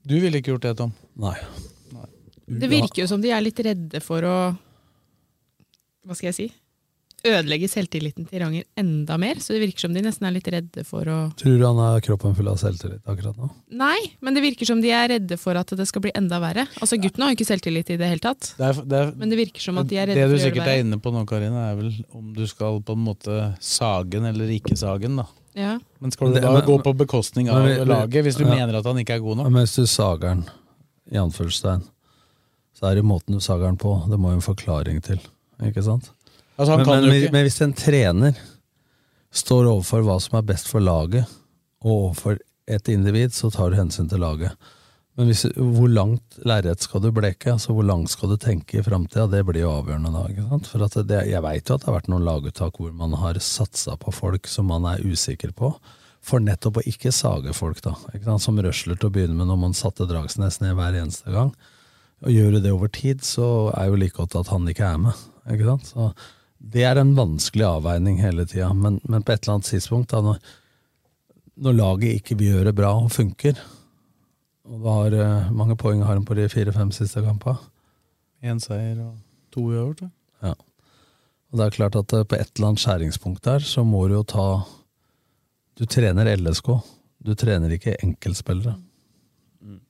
Du 0.07 0.15
ville 0.23 0.39
ikke 0.39 0.55
gjort 0.55 0.69
det, 0.69 0.77
Tom? 0.79 0.93
Nei. 1.19 1.35
Det 2.47 2.69
virker 2.71 3.03
jo 3.03 3.09
som 3.11 3.23
de 3.23 3.33
er 3.35 3.43
litt 3.43 3.59
redde 3.59 3.99
for 4.05 4.23
å 4.23 4.37
Hva 6.07 6.15
skal 6.15 6.31
jeg 6.31 6.37
si? 6.37 6.47
Ødelegge 7.27 7.67
selvtilliten 7.67 8.27
til 8.29 8.39
Ranger 8.39 8.67
enda 8.79 9.17
mer. 9.19 9.41
Så 9.43 9.57
det 9.57 9.65
virker 9.65 9.87
som 9.87 9.95
de 9.97 10.03
nesten 10.05 10.29
er 10.29 10.35
litt 10.37 10.47
redde 10.53 10.85
for 10.87 11.09
å 11.11 11.17
Tror 11.41 11.57
du 11.59 11.65
han 11.67 11.81
er 11.83 12.05
kroppen 12.07 12.37
full 12.39 12.51
av 12.53 12.61
selvtillit 12.61 13.03
akkurat 13.09 13.41
nå? 13.41 13.49
Nei, 13.81 13.97
men 14.23 14.37
det 14.37 14.45
virker 14.45 14.69
som 14.69 14.83
de 14.85 14.93
er 14.95 15.09
redde 15.17 15.39
for 15.41 15.59
at 15.59 15.75
det 15.81 15.89
skal 15.91 16.05
bli 16.05 16.13
enda 16.15 16.39
verre. 16.45 16.69
Altså 16.79 17.01
Gutten 17.03 17.25
har 17.25 17.33
jo 17.33 17.39
ikke 17.41 17.49
selvtillit 17.49 17.91
i 17.91 17.99
det 17.99 18.11
hele 18.13 18.23
tatt. 18.23 18.53
Det 18.61 18.69
er, 18.69 18.79
det 18.85 19.01
er, 19.01 19.11
Men 19.19 19.33
det 19.33 19.41
virker 19.41 19.65
som 19.65 19.81
at 19.83 19.91
de 19.91 19.99
er 19.99 20.13
redde 20.13 20.21
for 20.21 20.29
å 20.29 20.31
gjøre 20.31 20.37
det 20.37 20.37
Det 20.37 20.45
du 20.45 20.47
sikkert 20.47 20.71
er 20.77 20.85
inne 20.85 21.01
på 21.03 21.15
nå, 21.17 21.25
Karine, 21.27 21.65
er 21.73 21.81
vel 21.81 21.91
om 22.15 22.31
du 22.37 22.45
skal 22.47 22.79
på 22.87 22.95
en 22.95 23.05
måte 23.09 23.41
sagen 23.65 24.31
eller 24.31 24.55
ikke 24.61 24.79
sagen, 24.79 25.19
da. 25.25 25.27
Ja. 25.57 25.79
Men 26.05 26.13
skal 26.13 26.35
du 26.35 26.41
da 26.41 26.53
men- 26.53 26.67
gå 26.67 26.79
på 26.85 26.93
bekostning 26.97 27.49
av 27.49 27.65
Men- 27.65 27.89
laget, 27.89 28.25
hvis 28.27 28.37
du 28.37 28.45
ja. 28.45 28.51
mener 28.55 28.77
at 28.79 28.85
han 28.85 28.99
ikke 29.01 29.15
er 29.17 29.19
god 29.25 29.37
nok? 29.39 29.51
Men 29.51 29.63
hvis 29.65 29.75
du 29.77 29.87
sager 29.87 30.19
den, 30.35 30.45
i 31.11 31.17
anførselstegn, 31.17 31.83
så 32.77 32.91
er 32.91 32.95
det 32.99 33.05
måten 33.05 33.33
du 33.35 33.41
sager 33.41 33.65
den 33.71 33.77
på. 33.81 33.95
Det 34.11 34.19
må 34.21 34.31
jo 34.35 34.37
en 34.41 34.45
forklaring 34.45 35.01
til. 35.03 35.21
Ikke 35.65 35.83
sant? 35.83 36.11
Altså, 36.59 36.71
han 36.77 36.79
men, 36.79 36.87
kan 36.87 37.01
men, 37.03 37.05
jo 37.05 37.21
ikke- 37.23 37.33
men 37.33 37.45
hvis 37.47 37.61
en 37.63 37.73
trener 37.73 38.35
står 39.33 39.65
overfor 39.67 40.03
hva 40.05 40.21
som 40.21 40.37
er 40.39 40.43
best 40.43 40.69
for 40.69 40.81
laget, 40.81 41.25
og 41.83 41.91
overfor 42.15 42.39
et 42.69 42.89
individ, 42.89 43.31
så 43.33 43.51
tar 43.51 43.71
du 43.71 43.77
hensyn 43.77 44.09
til 44.09 44.19
laget. 44.21 44.53
Men 45.17 45.31
hvis, 45.31 45.47
hvor 45.57 45.89
langt 45.89 46.37
lerret 46.45 46.83
skal 46.85 47.01
du 47.01 47.09
bleke? 47.15 47.55
altså 47.55 47.73
Hvor 47.73 47.87
langt 47.89 48.13
skal 48.13 48.35
du 48.35 48.37
tenke 48.41 48.79
i 48.79 48.85
framtida? 48.85 49.25
Det 49.33 49.43
blir 49.49 49.63
jo 49.63 49.73
avgjørende 49.73 50.13
da. 50.13 50.25
ikke 50.29 50.49
sant? 50.51 50.67
For 50.69 51.05
det, 51.09 51.21
Jeg 51.31 51.43
veit 51.45 51.71
jo 51.71 51.77
at 51.77 51.85
det 51.85 51.89
har 51.89 51.97
vært 51.97 52.11
noen 52.13 52.27
laguttak 52.27 52.77
hvor 52.77 52.93
man 52.93 53.17
har 53.17 53.41
satsa 53.41 53.97
på 53.97 54.13
folk 54.13 54.49
som 54.51 54.69
man 54.69 54.85
er 54.91 55.01
usikker 55.01 55.55
på, 55.57 55.73
for 56.21 56.43
nettopp 56.43 56.83
å 56.83 56.85
ikke 56.91 57.15
sage 57.15 57.55
folk, 57.57 57.81
da. 57.85 57.95
Ikke 58.13 58.27
sant? 58.27 58.45
Som 58.45 58.61
røsler 58.61 58.99
til 58.99 59.09
å 59.09 59.15
begynne 59.15 59.39
med 59.39 59.49
når 59.49 59.61
man 59.63 59.77
satte 59.79 60.09
Dragsnes 60.11 60.61
ned 60.61 60.77
hver 60.77 60.99
eneste 61.01 61.33
gang. 61.33 61.55
Og 62.25 62.33
gjør 62.33 62.57
du 62.57 62.61
det 62.61 62.75
over 62.75 62.93
tid, 62.93 63.25
så 63.25 63.71
er 63.77 63.89
jo 63.89 64.01
like 64.01 64.17
godt 64.19 64.37
at 64.37 64.53
han 64.53 64.69
ikke 64.69 64.85
er 64.85 65.01
med. 65.01 65.25
Ikke 65.49 65.71
sant? 65.71 65.89
Så 65.95 66.11
det 66.61 66.85
er 66.89 67.01
en 67.01 67.15
vanskelig 67.17 67.65
avveining 67.69 68.21
hele 68.21 68.45
tida, 68.49 68.69
men, 68.77 69.01
men 69.09 69.25
på 69.25 69.33
et 69.33 69.45
eller 69.45 69.59
annet 69.59 69.71
tidspunkt, 69.71 70.13
da, 70.13 70.21
når, 70.25 70.41
når 71.65 71.81
laget 71.81 72.21
ikke 72.21 72.37
vil 72.41 72.57
gjøre 72.59 72.77
bra 72.77 72.93
og 73.01 73.13
funker 73.17 73.61
og 74.67 74.83
da 74.83 74.95
har, 74.99 75.15
eh, 75.15 75.51
mange 75.55 75.77
poeng 75.79 76.03
har 76.03 76.15
han 76.15 76.25
på 76.27 76.35
de 76.35 76.49
fire-fem 76.51 76.91
siste 76.95 77.23
kampene? 77.23 77.59
Én 78.43 78.61
seier 78.61 78.99
og 79.01 79.15
to 79.55 79.61
uavgjort. 79.61 80.11
Ja. 80.43 80.55
Og 81.53 81.59
det 81.59 81.67
er 81.67 81.77
klart 81.77 81.97
at 81.97 82.13
eh, 82.13 82.25
på 82.25 82.39
et 82.39 82.51
eller 82.57 82.73
annet 82.73 82.83
skjæringspunkt 82.83 83.43
der, 83.47 83.61
så 83.65 83.85
må 83.87 84.07
du 84.09 84.19
jo 84.19 84.25
ta 84.27 84.65
Du 85.77 85.85
trener 85.85 86.25
LSK, 86.37 86.69
du 87.23 87.35
trener 87.37 87.69
ikke 87.77 87.99
enkeltspillere. 88.01 88.79
Mm. 89.61 89.81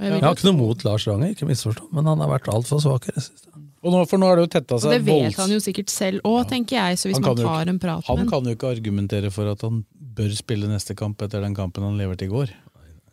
jeg 0.00 0.10
Jeg 0.10 0.22
har 0.24 0.34
ikke 0.34 0.48
noe 0.48 0.58
mot 0.58 0.84
Lars 0.84 1.06
Ranger, 1.06 1.30
ikke 1.30 1.46
misforstå, 1.46 1.86
men 1.92 2.08
han 2.10 2.18
har 2.18 2.28
vært 2.32 2.50
altfor 2.50 2.80
svak 2.82 3.06
i 3.06 3.14
det 3.14 3.22
siste. 3.22 3.52
Og 3.82 3.94
nå, 3.94 4.00
for 4.10 4.18
nå 4.18 4.26
har 4.26 4.38
det 4.38 4.48
jo 4.48 4.50
tetta 4.58 4.74
Og 4.74 4.82
voldsomt. 4.82 5.06
det 5.06 5.06
vet 5.06 5.38
han 5.38 5.50
jo 5.54 5.60
sikkert 5.62 5.90
selv 5.90 6.26
òg, 6.26 6.48
tenker 6.50 6.76
jeg, 6.78 6.98
så 6.98 7.08
hvis 7.08 7.18
Han 7.18 7.26
man 7.26 7.36
tar 7.36 7.70
en 7.70 7.78
prat 7.82 8.10
Han 8.10 8.18
med 8.18 8.28
kan 8.30 8.44
jo 8.44 8.54
ikke 8.54 8.74
argumentere 8.74 9.30
for 9.30 9.50
at 9.50 9.62
han 9.62 9.84
bør 9.92 10.34
spille 10.34 10.70
neste 10.70 10.94
kamp 10.98 11.22
etter 11.22 11.42
den 11.42 11.54
kampen 11.54 11.86
han 11.86 11.98
leverte 11.98 12.26
i 12.26 12.30
går. 12.30 12.50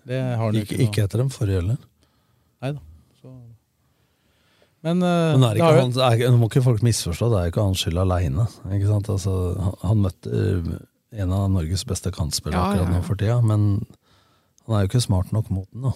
Det 0.07 0.19
har 0.19 0.45
han 0.45 0.55
Ikke, 0.55 0.75
ikke, 0.75 0.85
ikke 0.87 1.03
etter 1.07 1.23
den 1.23 1.31
forrige 1.33 1.61
heller. 1.61 1.79
Nei 2.63 2.71
da. 2.75 2.83
Men, 4.79 5.01
eh, 5.03 5.33
Men 5.35 5.43
er 5.43 5.57
det 5.57 5.59
ikke 5.59 5.81
han, 5.81 5.95
er, 6.05 6.21
nå 6.31 6.37
må 6.39 6.47
ikke 6.47 6.63
folk 6.63 6.83
misforstå, 6.87 7.27
det 7.33 7.39
er 7.39 7.49
ikke 7.51 7.65
hans 7.65 7.81
skyld 7.83 7.99
aleine. 7.99 8.45
Altså, 8.71 9.33
han, 9.83 10.05
møtte 10.05 10.31
eh, 10.31 10.69
en 11.19 11.33
av 11.35 11.49
Norges 11.51 11.83
beste 11.89 12.13
kantspillere 12.15 12.61
Ja, 12.61 12.69
akkurat 12.69 12.87
ja. 12.87 12.93
nå 12.95 13.01
for 13.03 13.19
tida, 13.19 13.41
men 13.43 13.65
han 14.63 14.77
er 14.77 14.85
jo 14.85 14.91
ikke 14.93 15.03
smart 15.03 15.33
nok 15.35 15.49
mot 15.51 15.67
den. 15.73 15.89
da. 15.89 15.93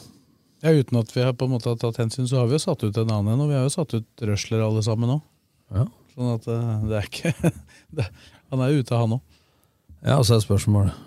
Ja, 0.64 0.74
Uten 0.76 1.00
at 1.00 1.16
vi 1.16 1.24
har 1.24 1.36
på 1.36 1.48
en 1.48 1.56
måte 1.56 1.72
tatt 1.80 2.00
hensyn, 2.02 2.28
så 2.28 2.42
har 2.42 2.52
vi 2.52 2.58
jo 2.58 2.64
satt 2.66 2.84
ut 2.84 2.98
en 3.00 3.12
annen 3.12 3.34
en, 3.36 3.46
og 3.46 3.52
vi 3.52 3.56
har 3.56 3.64
jo 3.68 3.72
satt 3.72 3.96
ut 3.96 4.24
Røsler 4.28 4.64
alle 4.64 4.84
sammen 4.84 5.12
nå. 5.12 5.18
Ja. 5.76 5.88
Sånn 6.14 6.34
at 6.36 6.52
eh, 6.52 6.76
det 6.90 7.00
er 7.00 7.08
ikke 7.08 7.34
det, 8.00 8.10
Han 8.52 8.64
er 8.64 8.74
jo 8.74 8.84
ute, 8.84 9.00
han 9.00 9.16
òg. 9.16 9.40
Ja, 10.04 10.20
og 10.20 10.28
så 10.28 10.36
er 10.36 10.44
spørsmålet 10.44 11.00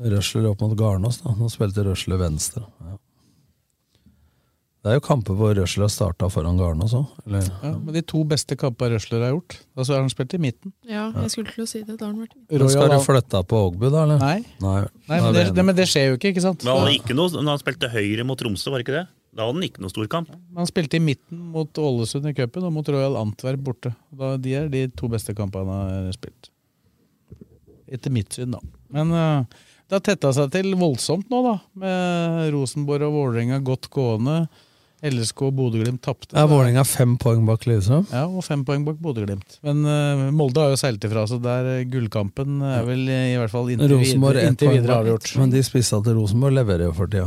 Røsler 0.00 0.48
opp 0.50 0.62
mot 0.64 0.76
Garnås. 0.78 1.20
da. 1.24 1.34
Nå 1.36 1.50
spilte 1.52 1.84
Røsler 1.84 2.20
venstre. 2.20 2.64
Ja. 2.86 2.96
Det 4.80 4.88
er 4.88 4.94
jo 4.96 5.02
kamper 5.04 5.36
hvor 5.36 5.52
Røsler 5.52 5.84
har 5.84 5.90
starta 5.92 6.28
foran 6.32 6.56
Garnås 6.56 6.94
òg. 6.96 7.10
Ja, 7.28 7.74
men 7.76 7.92
de 7.92 8.00
to 8.08 8.22
beste 8.24 8.56
kampene 8.56 8.94
Røsler 8.96 9.26
har 9.26 9.34
gjort, 9.34 9.58
altså 9.76 9.92
har 9.92 10.00
han 10.00 10.08
spilt 10.12 10.32
i 10.38 10.40
midten. 10.40 10.72
Ja, 10.88 11.10
jeg 11.20 11.34
skulle 11.34 11.52
til 11.52 11.66
å 11.66 11.68
si 11.68 11.82
det. 11.84 11.98
Da 12.00 12.06
har 12.08 12.14
han 12.14 12.22
vært 12.24 12.32
Men 12.48 12.72
skal 12.72 12.88
du 12.94 12.96
flytte 13.04 13.42
på 13.50 13.60
Ågbu, 13.66 13.86
da? 13.92 14.06
eller? 14.06 14.22
Nei. 14.24 14.38
Nei, 14.64 14.78
Nei, 15.10 15.18
men 15.20 15.36
det, 15.36 15.44
det, 15.58 15.66
men 15.68 15.76
det 15.76 15.86
skjer 15.90 16.08
jo 16.14 16.16
ikke, 16.16 16.32
ikke 16.32 16.46
sant? 16.46 16.64
Men 16.64 16.72
han 16.72 16.86
hadde 16.86 16.96
ikke 17.02 17.18
noe, 17.18 17.28
når 17.36 17.52
han 17.52 17.60
spilte 17.66 17.92
høyre 17.92 18.24
mot 18.30 18.40
Tromsø, 18.40 18.72
var 18.72 18.80
det 18.80 18.88
ikke 18.88 18.96
det? 18.96 19.06
Da 19.36 19.44
hadde 19.44 19.60
han 19.60 19.68
ikke 19.68 19.84
noe 19.84 19.92
stor 19.92 20.08
kamp. 20.10 20.32
Han 20.56 20.66
spilte 20.72 20.96
i 20.96 21.04
midten 21.04 21.42
mot 21.52 21.78
Ålesund 21.78 22.32
i 22.32 22.32
cupen 22.40 22.64
og 22.66 22.72
mot 22.74 22.88
Royal 22.90 23.20
Antwerp 23.20 23.60
borte. 23.68 23.92
Da, 24.16 24.32
de 24.40 24.56
er 24.64 24.72
de 24.72 24.86
to 24.96 25.12
beste 25.12 25.36
kampene 25.38 25.68
han 25.76 25.92
har 26.08 26.16
spilt. 26.16 26.48
Etter 27.90 28.10
mitt 28.14 28.32
syn, 28.32 28.56
da. 28.56 28.64
Men 28.96 29.12
eh, 29.12 29.60
det 29.90 29.96
har 29.98 30.02
tetta 30.06 30.30
seg 30.30 30.52
til 30.54 30.74
voldsomt 30.78 31.26
nå, 31.32 31.40
da. 31.42 31.56
Med 31.82 32.52
Rosenborg 32.54 33.08
og 33.08 33.16
Vålerenga 33.16 33.56
godt 33.66 33.88
gående. 33.90 34.44
LSK 35.02 35.46
og 35.48 35.54
Bodø-Glimt 35.56 36.02
tapte. 36.04 36.36
Er 36.38 36.46
Vålerenga 36.46 36.84
fem 36.86 37.16
poeng 37.18 37.42
bak 37.48 37.64
liksom? 37.66 38.04
Ja, 38.12 38.26
og 38.28 38.44
fem 38.46 38.62
poeng 38.68 38.84
bak 38.86 39.00
Bodø-Glimt. 39.02 39.56
Men 39.66 39.80
uh, 39.82 40.28
Molde 40.36 40.62
har 40.62 40.70
jo 40.70 40.78
seilt 40.78 41.02
ifra, 41.08 41.24
så 41.26 41.40
der 41.42 41.70
eh, 41.72 41.86
gullkampen 41.90 42.60
er 42.68 42.84
vel 42.86 43.02
i 43.08 43.34
hvert 43.40 43.50
fall 43.50 43.72
inntil 43.72 43.96
Rosenborg 43.96 44.38
videre, 44.38 44.52
inntil 44.52 44.72
videre 44.76 45.00
avgjort. 45.02 45.32
Men 45.40 45.56
de 45.56 45.64
spissa 45.66 45.98
til 46.06 46.20
Rosenborg 46.20 46.54
leverer 46.60 46.86
jo 46.86 46.94
for 47.00 47.10
tida. 47.10 47.26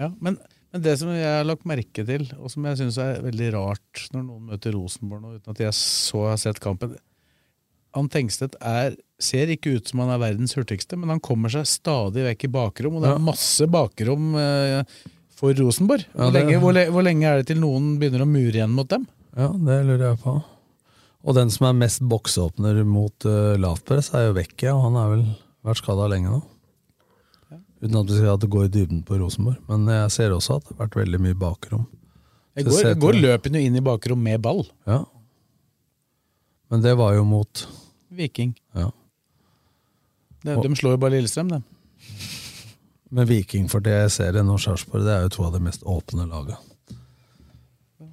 Ja, 0.00 0.10
men, 0.24 0.40
men 0.74 0.84
det 0.88 0.96
som 1.04 1.14
jeg 1.14 1.28
har 1.28 1.46
lagt 1.46 1.68
merke 1.68 2.08
til, 2.08 2.26
og 2.40 2.50
som 2.50 2.66
jeg 2.66 2.82
syns 2.82 2.98
er 3.04 3.22
veldig 3.28 3.54
rart 3.60 4.06
når 4.16 4.26
noen 4.26 4.50
møter 4.50 4.74
Rosenborg 4.74 5.22
nå, 5.22 5.36
uten 5.38 5.54
at 5.54 5.64
jeg 5.68 5.78
så 5.78 6.26
har 6.32 6.42
sett 6.48 6.58
kampen 6.64 6.96
Han 7.96 8.08
Tengstedt 8.12 8.54
er, 8.64 8.94
ser 9.20 9.50
ikke 9.52 9.74
ut 9.76 9.90
som 9.90 10.00
han 10.04 10.12
er 10.14 10.20
verdens 10.22 10.54
hurtigste, 10.56 10.96
men 10.96 11.12
han 11.12 11.20
kommer 11.24 11.52
seg 11.52 11.66
stadig 11.68 12.24
vekk 12.30 12.46
i 12.48 12.52
bakrom, 12.54 12.96
og 12.96 13.04
det 13.04 13.10
er 13.12 13.20
masse 13.22 13.66
bakrom 13.70 14.32
eh, 14.40 14.80
for 15.36 15.52
Rosenborg. 15.58 16.06
Ja, 16.12 16.24
Hvor, 16.24 16.32
det- 16.32 16.40
lenge, 16.42 16.62
hvor, 16.62 16.80
hvor 16.96 17.06
lenge 17.06 17.28
er 17.28 17.42
det 17.42 17.50
til 17.52 17.60
noen 17.60 17.96
begynner 18.00 18.24
å 18.24 18.30
mure 18.30 18.56
igjen 18.56 18.72
mot 18.76 18.88
dem? 18.88 19.04
Ja, 19.36 19.50
det 19.52 19.78
lurer 19.88 20.06
jeg 20.10 20.22
på. 20.24 20.38
Og 21.22 21.36
den 21.38 21.52
som 21.54 21.68
er 21.68 21.76
mest 21.78 22.02
boksåpner 22.02 22.80
mot 22.88 23.28
uh, 23.28 23.54
lavpress, 23.60 24.10
er 24.16 24.26
jo 24.28 24.36
Vecchia, 24.40 24.72
og 24.74 24.88
han 24.88 24.98
har 24.98 25.12
vel 25.12 25.26
vært 25.62 25.82
skada 25.84 26.08
lenge 26.10 26.32
nå. 26.32 26.40
Uten 27.82 27.98
at 27.98 28.10
vi 28.10 28.16
skal 28.18 28.36
at 28.36 28.42
det 28.42 28.50
går 28.50 28.66
i 28.68 28.72
dybden 28.72 29.02
på 29.06 29.18
Rosenborg. 29.18 29.58
Men 29.70 29.86
jeg 29.90 30.10
ser 30.14 30.34
også 30.34 30.58
at 30.58 30.66
det 30.68 30.74
har 30.76 30.84
vært 30.84 30.98
veldig 31.00 31.20
mye 31.22 31.38
bakrom. 31.38 31.86
Jeg 32.54 32.66
går, 32.68 32.80
jeg 32.84 32.98
går 33.00 33.16
jo 33.18 33.60
inn 33.62 33.78
i 33.78 33.82
bakrom 33.82 34.20
med 34.22 34.42
ball. 34.44 34.60
Ja. 34.86 35.00
Men 36.70 36.84
det 36.84 36.92
var 37.00 37.16
jo 37.16 37.24
mot 37.28 37.64
Viking. 38.16 38.52
Ja. 38.76 38.90
De, 40.42 40.56
Og- 40.56 40.64
de 40.66 40.76
slår 40.78 40.96
jo 40.96 41.00
bare 41.04 41.16
Lillestrøm, 41.16 41.48
dem. 41.52 41.64
Men 43.14 43.28
Viking 43.28 43.68
for 43.68 43.84
det 43.84 43.92
jeg 43.92 44.10
ser 44.14 44.36
i 44.40 44.44
Sarpsborg, 44.64 45.04
det 45.04 45.12
er 45.14 45.26
jo 45.26 45.32
to 45.34 45.44
av 45.44 45.52
de 45.56 45.60
mest 45.60 45.82
åpne 45.84 46.24
laga. 46.30 46.56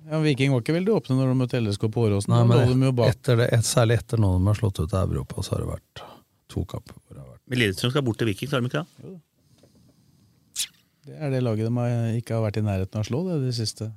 Ja, 0.09 0.17
Viking 0.23 0.51
var 0.51 0.63
ikke 0.63 0.73
veldig 0.75 0.91
åpne 0.95 1.15
når 1.19 1.29
de 1.31 1.37
møtte 1.37 1.59
LSK 1.61 1.85
på 1.93 2.03
Åråsen. 2.07 2.33
Nei, 2.33 2.41
men 2.49 2.57
lå 2.57 2.73
de 2.73 2.87
jo 2.89 2.93
bak. 2.97 3.11
etter 3.13 3.37
det, 3.37 3.47
et, 3.53 3.65
særlig 3.67 3.99
etter 4.01 4.19
nå 4.21 4.31
de 4.35 4.47
har 4.49 4.57
slått 4.57 4.81
ut 4.81 4.93
av 4.97 5.11
Europa, 5.13 5.43
så 5.45 5.53
har 5.55 5.63
det 5.63 5.69
vært 5.69 6.03
to 6.49 6.63
kamper. 6.65 6.97
hvor 7.05 7.13
det 7.15 7.21
har 7.21 7.29
vært 7.29 7.41
Men 7.45 7.61
Lillestrøm 7.61 7.93
skal 7.93 8.05
bort 8.07 8.17
til 8.19 8.27
Viking, 8.31 8.49
skal 8.49 8.63
de 8.65 8.71
ikke 8.71 8.83
det? 8.83 9.13
Det 11.09 11.17
er 11.17 11.31
det 11.33 11.41
laget 11.45 11.69
de 11.69 11.73
har, 11.77 11.93
ikke 12.19 12.35
har 12.37 12.43
vært 12.43 12.57
i 12.59 12.65
nærheten 12.65 12.99
av 12.99 13.05
å 13.05 13.07
slå 13.07 13.21
det 13.29 13.37
de 13.45 13.53
siste 13.55 13.87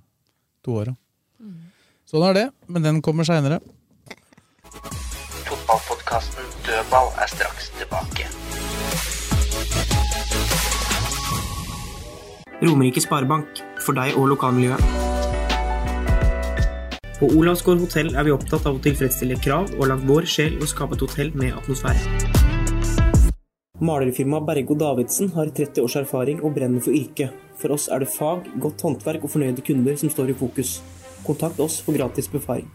to 0.65 0.77
åra. 0.85 0.95
Sånn 2.09 2.25
er 2.29 2.37
det, 2.39 2.47
men 2.69 2.85
den 2.87 3.01
kommer 3.05 3.27
seinere. 3.29 3.59
Fotballpodkasten 5.63 6.45
Dødball 6.67 7.09
er 7.23 7.27
straks 7.27 7.71
tilbake. 7.79 8.25
Romerike 12.63 13.01
Sparebank, 13.01 13.47
for 13.85 13.95
deg 13.95 14.17
og 14.19 14.29
lokalmiljøet. 14.33 14.83
På 17.21 17.31
Olavsgård 17.39 17.79
hotell 17.85 18.15
er 18.15 18.27
vi 18.27 18.35
opptatt 18.35 18.67
av 18.67 18.79
å 18.79 18.83
tilfredsstille 18.83 19.39
krav 19.45 19.71
og 19.79 19.87
lagt 19.93 20.07
vår 20.09 20.27
sjel 20.35 20.59
i 20.59 20.63
å 20.67 20.71
skape 20.71 20.99
et 20.99 21.07
hotell 21.07 21.31
med 21.39 21.55
atmosfære. 21.55 23.31
Malerfirmaet 23.83 24.47
Bergo 24.47 24.79
Davidsen 24.79 25.31
har 25.37 25.51
30 25.51 25.83
års 25.87 25.99
erfaring 26.03 26.43
og 26.43 26.57
brenner 26.59 26.83
for 26.83 26.95
yrket. 26.95 27.35
For 27.59 27.75
oss 27.75 27.87
er 27.87 28.03
det 28.03 28.11
fag, 28.11 28.51
godt 28.63 28.83
håndverk 28.83 29.27
og 29.27 29.37
fornøyde 29.37 29.63
kunder 29.67 29.99
som 29.99 30.11
står 30.11 30.35
i 30.35 30.41
fokus. 30.43 30.81
Kontakt 31.27 31.63
oss 31.63 31.79
for 31.83 31.95
gratis 31.95 32.31
befaring. 32.31 32.71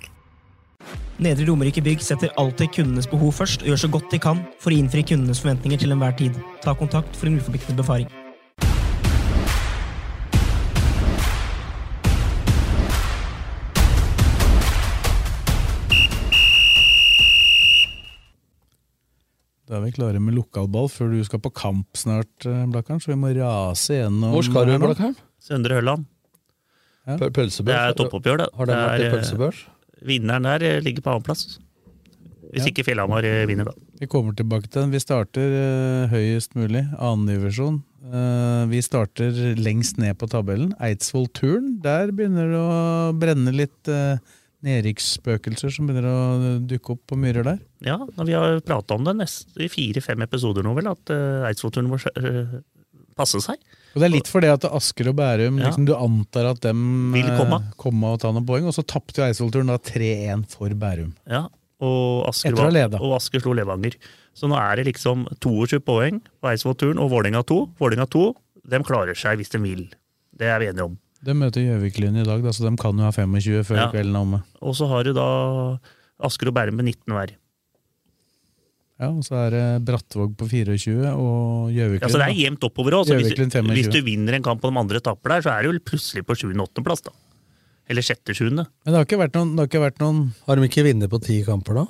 Nedre 1.17 1.47
Romerike 1.47 1.81
Bygg 1.81 2.03
setter 2.05 2.29
alltid 2.37 2.75
kundenes 2.75 3.07
behov 3.09 3.31
først 3.33 3.63
og 3.63 3.71
gjør 3.71 3.79
så 3.81 3.89
godt 3.89 4.11
de 4.13 4.19
kan 4.21 4.43
for 4.61 4.69
å 4.69 4.77
innfri 4.77 5.01
kundenes 5.01 5.39
forventninger 5.41 5.79
til 5.81 5.93
enhver 5.95 6.13
tid. 6.19 6.35
Ta 6.61 6.75
kontakt 6.77 7.17
for 7.17 7.25
en 7.25 7.39
uforpliktende 7.39 7.81
befaring. 7.81 8.09
Da 19.67 19.79
er 19.79 19.81
vi 19.83 19.95
klare 19.97 20.21
med 20.21 20.37
lokalball 20.37 20.85
før 20.87 21.09
du 21.11 21.23
skal 21.25 21.41
på 21.43 21.49
kamp 21.51 21.97
snart, 21.97 22.45
eh, 22.45 22.61
Blakkaren, 22.69 23.01
så 23.01 23.09
vi 23.11 23.17
må 23.19 23.33
rase 23.35 23.97
gjennom 23.97 24.37
Hvor 24.37 24.45
skal 24.45 24.69
du, 24.69 24.75
her. 24.77 24.85
Blakkaren? 24.85 25.17
Søndre 25.43 25.81
Hølland. 25.81 26.05
Ja. 27.07 27.17
Pølsebørs? 27.17 27.73
Det 27.73 27.81
er 27.81 27.97
toppoppgjør, 27.97 28.37
det. 28.45 28.47
Har 28.53 28.69
den 28.69 28.77
Det 28.77 28.85
vært 28.85 29.01
i 29.01 29.09
eh, 29.09 29.17
pølsebørs? 29.17 29.65
Vinneren 30.05 30.45
der 30.47 30.65
eh, 30.65 30.81
ligger 30.83 31.05
på 31.05 31.15
annenplass. 31.15 31.57
Hvis 32.47 32.63
Ja. 32.63 32.71
ikke 32.71 32.85
Fjellhamar 32.87 33.25
eh, 33.27 33.45
vinner, 33.49 33.65
da. 33.65 33.73
Vi 33.99 34.07
kommer 34.07 34.35
tilbake 34.35 34.69
til 34.69 34.83
den. 34.85 34.93
Vi 34.93 35.01
starter 35.03 35.53
eh, 35.57 36.07
høyest 36.13 36.55
mulig, 36.55 36.85
annendivisjon. 36.95 37.83
Uh, 38.07 38.63
vi 38.71 38.79
starter 38.79 39.35
lengst 39.59 39.97
ned 39.99 40.15
på 40.15 40.29
tabellen. 40.31 40.69
Eidsvoll 40.79 41.27
Turn. 41.35 41.73
Der 41.83 42.13
begynner 42.15 42.47
det 42.53 42.59
å 42.61 42.77
brenne 43.19 43.51
litt 43.51 43.89
uh, 43.91 44.15
nedrykksspøkelser 44.63 45.73
som 45.73 45.89
begynner 45.89 46.07
å 46.07 46.53
dukke 46.63 46.95
opp 46.95 47.01
på 47.09 47.17
myrer 47.19 47.43
der. 47.43 47.59
Ja, 47.83 47.97
vi 48.21 48.37
har 48.37 48.61
prata 48.63 48.95
om 48.95 49.03
det 49.03 49.17
neste, 49.19 49.51
i 49.59 49.67
fire-fem 49.67 50.23
episoder 50.23 50.63
nå, 50.63 50.71
vel, 50.77 50.87
at 50.93 51.11
uh, 51.11 51.49
Eidsvollturen 51.49 51.91
må 51.91 51.99
uh, 51.99 52.55
passe 53.19 53.43
seg. 53.43 53.59
Og 53.97 54.01
Det 54.03 54.05
er 54.11 54.13
litt 54.13 54.27
fordi 54.29 54.49
at 54.53 54.65
Asker 54.69 55.07
og 55.09 55.15
Bærum 55.17 55.57
Ja. 55.57 55.65
liksom, 55.71 55.85
Du 55.89 55.95
antar 55.97 56.51
at 56.51 56.61
dem 56.61 57.11
Vil 57.15 57.25
komme. 57.33 57.57
eh, 57.63 57.71
komme 57.81 58.03
og 58.13 58.19
ta 58.21 58.29
noen 58.31 58.45
poeng, 58.45 58.67
og 58.69 58.73
så 58.77 58.85
tapte 58.85 59.25
Eidsvoll-turen 59.25 59.65
da 59.73 59.77
3-1 59.81 60.45
for 60.53 60.69
Bærum. 60.69 61.13
Ja, 61.25 61.47
og 61.81 62.27
Asker, 62.29 62.53
var- 62.53 63.01
og 63.01 63.15
Asker 63.17 63.41
slo 63.41 63.53
Levanger. 63.57 63.95
Så 64.37 64.45
nå 64.47 64.53
er 64.55 64.75
det 64.77 64.85
liksom 64.93 65.25
22 65.41 65.79
poeng 65.81 66.21
på 66.43 66.51
Eidsvoll-turen 66.51 66.99
og 67.01 67.09
Vålerenga 67.09 67.41
2. 67.43 67.69
Vålerenga 67.79 68.05
2 68.07 68.35
de 68.69 68.79
klarer 68.83 69.15
seg 69.17 69.37
hvis 69.39 69.49
de 69.49 69.57
vil. 69.59 69.87
Det 70.37 70.45
er 70.45 70.59
vi 70.59 70.67
enige 70.67 70.83
om. 70.85 70.97
De 71.23 71.33
møter 71.33 71.65
Gjøvik-Lyn 71.65 72.21
i 72.21 72.23
dag, 72.23 72.43
da, 72.43 72.49
så 72.53 72.69
de 72.69 72.75
kan 72.77 72.95
jo 72.95 73.03
ha 73.03 73.09
25 73.11 73.63
før 73.65 73.75
Ja. 73.77 73.91
kvelden 73.91 74.13
er 74.15 74.21
omme. 74.21 74.43
Og 74.61 74.75
så 74.75 74.87
har 74.87 75.03
du 75.03 75.13
da 75.13 75.79
Asker 76.21 76.47
og 76.49 76.53
Bærum 76.53 76.75
med 76.75 76.85
19 76.85 77.13
hver. 77.15 77.31
Ja, 78.97 79.11
og 79.11 79.21
så 79.27 79.35
er 79.43 79.53
det 79.53 79.65
Brattvåg 79.85 80.31
på 80.39 80.47
24 80.49 81.11
og 81.13 81.69
Gjøvik-Lyn. 81.69 82.01
Ja, 82.01 82.09
så 82.09 82.17
det 82.17 82.31
er 82.31 82.39
jevnt 82.39 82.63
oppover 82.65 82.97
òg. 82.97 83.11
Hvis, 83.13 83.35
25. 83.37 83.69
hvis 83.77 83.91
du 83.93 83.99
vinner 84.01 84.39
en 84.39 84.45
kamp 84.45 84.63
og 84.65 84.73
de 84.73 84.81
andre 84.81 85.01
taper 85.05 85.35
der, 85.35 85.45
så 85.45 85.53
er 85.53 85.67
du 85.67 85.75
vel 85.75 85.83
plutselig 85.85 86.25
på 86.25 86.37
7.-8.-plass, 86.39 87.05
da. 87.05 87.13
Eller 87.87 88.01
6.-7. 88.01 88.49
Men 88.57 88.65
det 88.89 88.97
har 88.97 89.05
ikke 89.05 89.21
vært 89.21 89.37
noen, 89.37 89.53
har 89.61 89.69
ikke 89.69 89.83
vært 89.85 90.01
noen 90.01 90.25
Har 90.47 90.59
de 90.59 90.67
ikke 90.67 90.83
vunnet 90.89 91.13
på 91.13 91.21
ti 91.23 91.37
kamper, 91.45 91.77
da? 91.83 91.85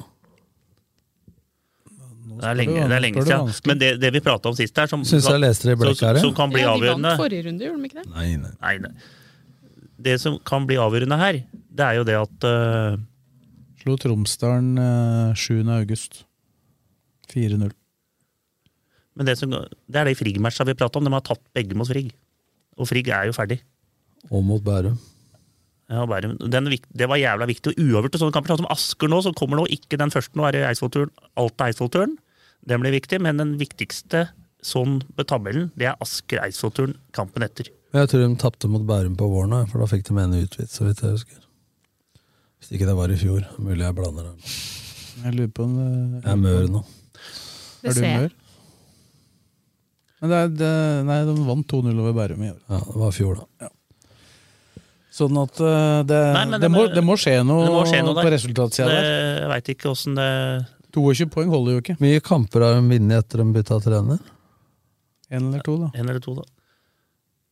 Det 2.37 2.45
er 2.51 2.59
lenge, 2.59 2.75
det 2.75 2.97
er 2.99 3.01
lenge 3.01 3.23
siden. 3.23 3.55
Men 3.71 3.79
det, 3.81 3.91
det 4.03 4.11
vi 4.13 4.21
prata 4.21 4.51
om 4.51 4.59
sist 4.59 4.77
her, 4.77 4.91
som, 4.91 5.01
jeg 5.07 5.41
leste 5.41 5.71
det 5.71 5.73
i 5.73 5.95
som, 5.95 6.03
her, 6.09 6.19
ja. 6.19 6.25
som 6.27 6.35
kan 6.37 6.51
bli 6.53 6.61
Ja, 6.61 6.75
de 6.75 6.75
avgjørende 6.75 7.13
vant 7.15 7.23
forrige 7.23 7.47
runde, 7.47 7.65
gjorde 7.65 7.81
de 7.81 7.89
ikke 7.89 8.03
det? 8.03 8.07
Nei, 8.13 8.27
nei. 8.43 8.51
Nei, 8.61 8.75
nei. 8.83 8.91
Det 10.07 10.19
som 10.21 10.37
kan 10.45 10.67
bli 10.69 10.77
avgjørende 10.77 11.17
her, 11.17 11.39
det 11.49 11.87
er 11.87 11.97
jo 11.97 12.05
det 12.05 12.19
at 12.19 12.47
uh... 12.51 12.99
Slo 13.81 13.95
Tromsdalen 14.03 14.75
uh, 14.77 15.39
7. 15.39 15.63
august. 15.71 16.26
4-0. 17.33 17.73
Men 19.17 19.25
det, 19.29 19.37
som, 19.39 19.51
det 19.51 19.99
er 19.99 20.09
de 20.09 20.15
Frigg-matcha 20.17 20.65
vi 20.67 20.77
prata 20.77 20.99
om. 20.99 21.07
De 21.07 21.13
har 21.13 21.25
tatt 21.25 21.41
begge 21.57 21.77
mot 21.77 21.89
Frigg. 21.89 22.11
Og 22.77 22.89
Frigg 22.89 23.09
er 23.09 23.29
jo 23.29 23.35
ferdig. 23.35 23.59
Og 24.29 24.43
mot 24.45 24.61
Bærum. 24.63 24.97
Ja, 25.89 26.03
Bærum. 26.05 26.35
Den, 26.37 26.69
det 26.69 27.07
var 27.09 27.17
jævla 27.17 27.47
viktig. 27.49 27.73
Og 27.73 27.81
uavgjort 27.81 28.13
til 28.13 28.21
sånne 28.21 28.35
kamper, 28.35 28.53
sånn 28.53 28.61
som 28.65 28.71
Asker 28.73 29.09
nå, 29.09 29.21
som 29.25 29.35
kommer 29.37 29.61
nå, 29.61 29.65
ikke 29.73 29.99
den 29.99 30.13
første, 30.13 30.37
nå 30.37 30.45
er 30.45 30.57
det 30.57 30.65
Eidsvollturen, 30.69 31.13
Alta-Eidsvollturen. 31.39 32.17
Den 32.67 32.83
blir 32.83 32.93
viktig, 32.93 33.21
men 33.23 33.41
den 33.41 33.55
viktigste 33.61 34.27
sånn 34.65 34.99
på 35.15 35.25
tabellen, 35.29 35.71
det 35.79 35.89
er 35.89 35.99
Asker-Eidsvollturen 36.03 36.97
kampen 37.15 37.45
etter. 37.45 37.71
Jeg 37.95 38.11
tror 38.11 38.25
de 38.25 38.39
tapte 38.41 38.69
mot 38.69 38.83
Bærum 38.85 39.15
på 39.17 39.29
våren, 39.31 39.55
for 39.71 39.81
da 39.81 39.87
fikk 39.89 40.05
de 40.09 40.17
en 40.21 40.35
utvist, 40.41 40.75
så 40.75 40.85
vidt 40.85 41.01
jeg 41.01 41.15
husker. 41.15 41.43
Hvis 42.57 42.73
ikke 42.75 42.89
det 42.89 42.97
var 42.97 43.13
i 43.13 43.17
fjor. 43.21 43.45
Mulig 43.61 43.85
jeg 43.85 43.95
blander 43.95 44.27
det. 44.27 44.53
Jeg 45.23 45.33
lurer 45.37 45.51
på 45.55 45.65
om 45.65 45.75
det 45.77 45.89
Jeg 46.25 46.31
er 46.33 46.41
mør 46.41 46.71
nå. 46.73 46.83
Er 47.87 47.97
du 47.97 48.03
mør? 48.05 48.35
Men 50.17 50.31
det 50.31 50.37
er, 50.37 50.53
det, 50.59 50.69
nei, 51.05 51.17
de 51.27 51.33
vant 51.45 51.67
2-0 51.73 51.99
over 52.01 52.15
Bærum 52.17 52.41
i 52.41 52.49
år. 52.49 52.61
Ja, 52.71 52.79
det 52.81 53.01
var 53.03 53.11
i 53.11 53.17
fjor, 53.17 53.41
da. 53.43 53.69
Sånn 55.17 55.37
at 55.41 55.59
eh, 55.65 55.99
det, 56.09 56.17
Nei, 56.35 56.43
det, 56.53 56.59
det 56.61 56.69
må, 56.73 56.83
det 56.93 57.03
må 57.05 57.15
skje 57.17 57.39
noe, 57.45 57.65
det 57.65 57.73
må 57.73 57.83
skje 57.89 58.01
noe 58.05 58.17
på 58.21 58.31
resultatsida 58.33 58.89
der. 58.91 59.07
jeg 59.41 59.51
veit 59.53 59.71
ikke 59.73 59.89
åssen 59.89 60.17
det 60.17 60.27
22 60.93 61.27
poeng 61.33 61.49
holder 61.53 61.75
jo 61.77 61.81
ikke. 61.83 61.95
Mye 62.01 62.21
kamper 62.25 62.63
har 62.65 62.77
de 62.77 62.83
vunnet 62.89 63.21
etter 63.21 63.41
de 63.41 63.47
bytta 63.53 63.79
trener. 63.83 64.21
Én 65.29 65.49
eller 65.49 65.65
to, 65.65 65.75
da. 65.81 65.89
En 65.93 66.07
eller 66.07 66.21
to, 66.23 66.33
da. 66.37 66.45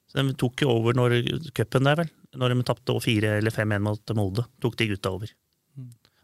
Så 0.10 0.22
de 0.22 0.36
tok 0.40 0.64
jo 0.64 0.72
over 0.72 0.96
når 0.98 1.18
cupen 1.58 1.90
der, 1.90 2.00
vel. 2.04 2.12
Når 2.40 2.54
de 2.54 2.66
tapte 2.68 2.96
4 3.06 3.36
eller 3.40 3.54
fem-en 3.54 3.84
mot 3.86 4.16
Molde. 4.18 4.46
Tok 4.64 4.78
de 4.80 4.88
gutta 4.94 5.12
over. 5.14 5.32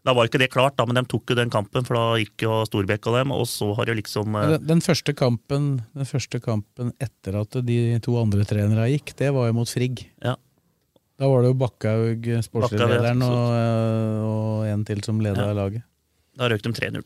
Da 0.02 0.14
var 0.18 0.26
ikke 0.26 0.40
det 0.42 0.48
klart, 0.50 0.74
da, 0.74 0.82
men 0.88 0.98
de 0.98 1.04
tok 1.06 1.30
jo 1.30 1.36
den 1.38 1.50
kampen, 1.52 1.84
for 1.86 1.94
da 1.94 2.04
gikk 2.18 2.42
jo 2.42 2.56
Storbekk 2.66 3.06
og 3.06 3.20
dem, 3.20 3.34
og 3.36 3.44
så 3.46 3.68
har 3.78 3.86
det 3.86 3.94
liksom 4.00 4.34
eh, 4.34 4.48
Den, 4.56 4.64
den, 4.72 4.82
første 4.82 5.14
kampen, 5.14 5.68
den 5.94 6.08
første 6.08 6.40
kampen 6.42 6.90
etter 7.02 7.38
at 7.38 7.58
de 7.68 7.76
to 8.02 8.16
andre 8.18 8.42
trenerne 8.48 8.88
gikk, 8.90 9.14
det 9.20 9.30
var 9.36 9.46
jo 9.46 9.54
mot 9.60 9.70
Frigg. 9.70 10.02
Ja. 10.24 10.34
Da 11.22 11.28
var 11.30 11.44
det 11.44 11.52
jo 11.52 11.58
Bakkhaug, 11.60 12.26
sportslig 12.42 12.82
lederen, 12.82 13.22
og, 13.22 13.46
eh, 13.54 14.26
og 14.26 14.66
en 14.72 14.84
til 14.88 15.04
som 15.06 15.22
leda 15.22 15.46
Ja. 15.52 15.54
laget. 15.54 15.86
Da 16.34 16.48
røk 16.50 16.64
de 16.66 16.72
3-0. 16.74 17.04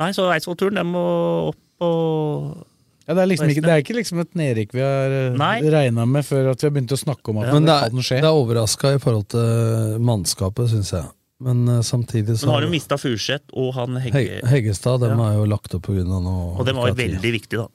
Nei, 0.00 0.12
så 0.16 0.30
Eidsvoll-turen, 0.32 0.78
den 0.80 0.88
må 0.94 1.04
opp 1.50 1.84
og 1.84 2.62
Ja, 3.10 3.14
det, 3.18 3.22
er 3.24 3.30
liksom 3.32 3.50
ikke, 3.50 3.62
det 3.66 3.72
er 3.74 3.82
ikke 3.82 3.96
liksom 3.96 4.20
et 4.22 4.36
nedrykk 4.38 4.74
vi 4.76 4.82
har 4.84 5.14
Nei. 5.34 5.54
regna 5.74 6.04
med 6.06 6.22
før 6.28 6.52
at 6.52 6.62
vi 6.62 6.68
har 6.68 6.74
begynt 6.76 6.94
å 6.94 6.98
snakke 7.00 7.32
om 7.32 7.40
at 7.42 7.50
Men 7.50 7.66
det, 7.66 7.74
er, 7.74 7.90
kan 7.90 8.06
skje. 8.06 8.20
det 8.22 8.28
er 8.30 8.38
overraska 8.38 8.92
i 8.94 9.00
forhold 9.02 9.26
til 9.34 9.96
mannskapet, 10.06 10.70
syns 10.70 10.92
jeg. 10.94 11.08
Men 11.42 11.64
uh, 11.66 11.80
samtidig 11.82 12.36
så 12.38 12.46
Men 12.46 12.54
har 12.54 12.66
de 12.68 12.70
mista 12.76 12.98
Furseth 13.00 13.50
og 13.56 13.72
han 13.74 13.98
Hegge, 14.04 14.38
Heggestad 14.46 15.02
dem 15.02 15.18
Ja. 15.18 15.32
er 15.32 15.40
jo 15.40 15.48
lagt 15.50 15.74
opp 15.74 15.88
pga. 15.88 16.04
noe 16.06 16.38
og 16.54 16.62
dem 16.68 16.78
var 16.78 16.92
jo 16.92 16.98
veldig 17.02 17.34
viktig, 17.40 17.58
da. 17.64 17.66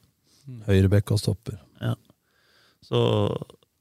Høyrebekk 0.70 1.12
og 1.18 1.20
stopper. 1.20 1.60
Så 2.86 3.02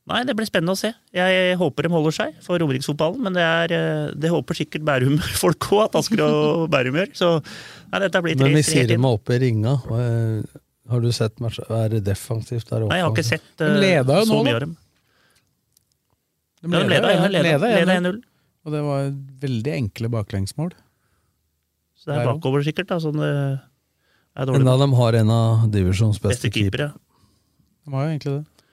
Nei, 0.05 0.19
det 0.29 0.35
blir 0.37 0.45
spennende 0.45 0.75
å 0.77 0.77
se. 0.77 0.91
Jeg 1.17 1.55
håper 1.57 1.87
de 1.87 1.91
holder 1.95 2.13
seg 2.13 2.35
for 2.45 2.61
Romeriksfotballen, 2.61 3.23
men 3.25 3.37
det, 3.39 3.45
er, 3.45 3.73
eh, 3.73 4.11
det 4.21 4.29
håper 4.29 4.59
sikkert 4.59 4.83
Bærum-folk 4.85 5.65
òg, 5.73 5.87
at 5.87 5.97
Asker 6.03 6.21
og 6.27 6.67
Bærum 6.73 6.99
gjør. 7.01 7.09
Så 7.17 7.31
nei, 7.41 8.01
dette 8.03 8.21
blir 8.27 8.37
tre 8.37 8.51
Men 8.51 8.59
vi 8.59 8.65
sier 8.69 8.85
de 8.91 8.99
inn. 8.99 9.01
må 9.01 9.15
opp 9.17 9.33
i 9.33 9.39
ringa. 9.41 9.73
og, 9.89 9.95
eh, 9.97 10.61
Har 10.91 11.01
du 11.01 11.11
sett 11.17 11.41
match? 11.41 11.61
Er 11.73 11.89
det 11.95 12.03
defensivt 12.05 12.69
der 12.69 12.85
oppe? 12.85 12.93
Nei, 12.93 13.01
jeg 13.01 13.07
har 13.07 13.15
ikke 13.15 13.27
sett 13.27 13.63
uh, 13.63 13.67
eh, 13.67 13.77
leda 13.81 14.19
jo 14.21 14.29
så 14.29 14.41
mye 14.45 14.55
av 14.55 14.65
dem. 14.67 14.73
De 16.65 16.73
Ja, 16.73 16.81
de 16.81 16.89
leda, 16.93 17.13
ja, 17.13 17.29
leda, 17.29 17.45
leda 17.45 17.71
leda 17.79 17.99
1-0. 18.01 18.19
1-0. 18.19 18.19
Og 18.65 18.73
det 18.73 18.83
var 18.85 19.09
veldig 19.45 19.73
enkle 19.75 20.11
baklengsmål. 20.13 20.75
Så 22.01 22.11
det 22.11 22.19
er 22.21 22.29
bakover, 22.29 22.65
sikkert. 22.65 22.89
da, 22.93 22.99
sånn 23.01 23.21
det 23.21 23.31
er 23.33 24.49
dårlig. 24.49 24.61
Enda 24.61 24.77
de 24.81 24.89
har 25.01 25.19
en 25.21 25.33
av 25.33 25.67
divisjons 25.73 26.21
beste 26.21 26.49
Beste 26.49 26.53
keepere. 26.53 26.91
De 27.85 27.93
har 27.93 28.07
jo 28.07 28.15
egentlig 28.15 28.37
det. 28.39 28.67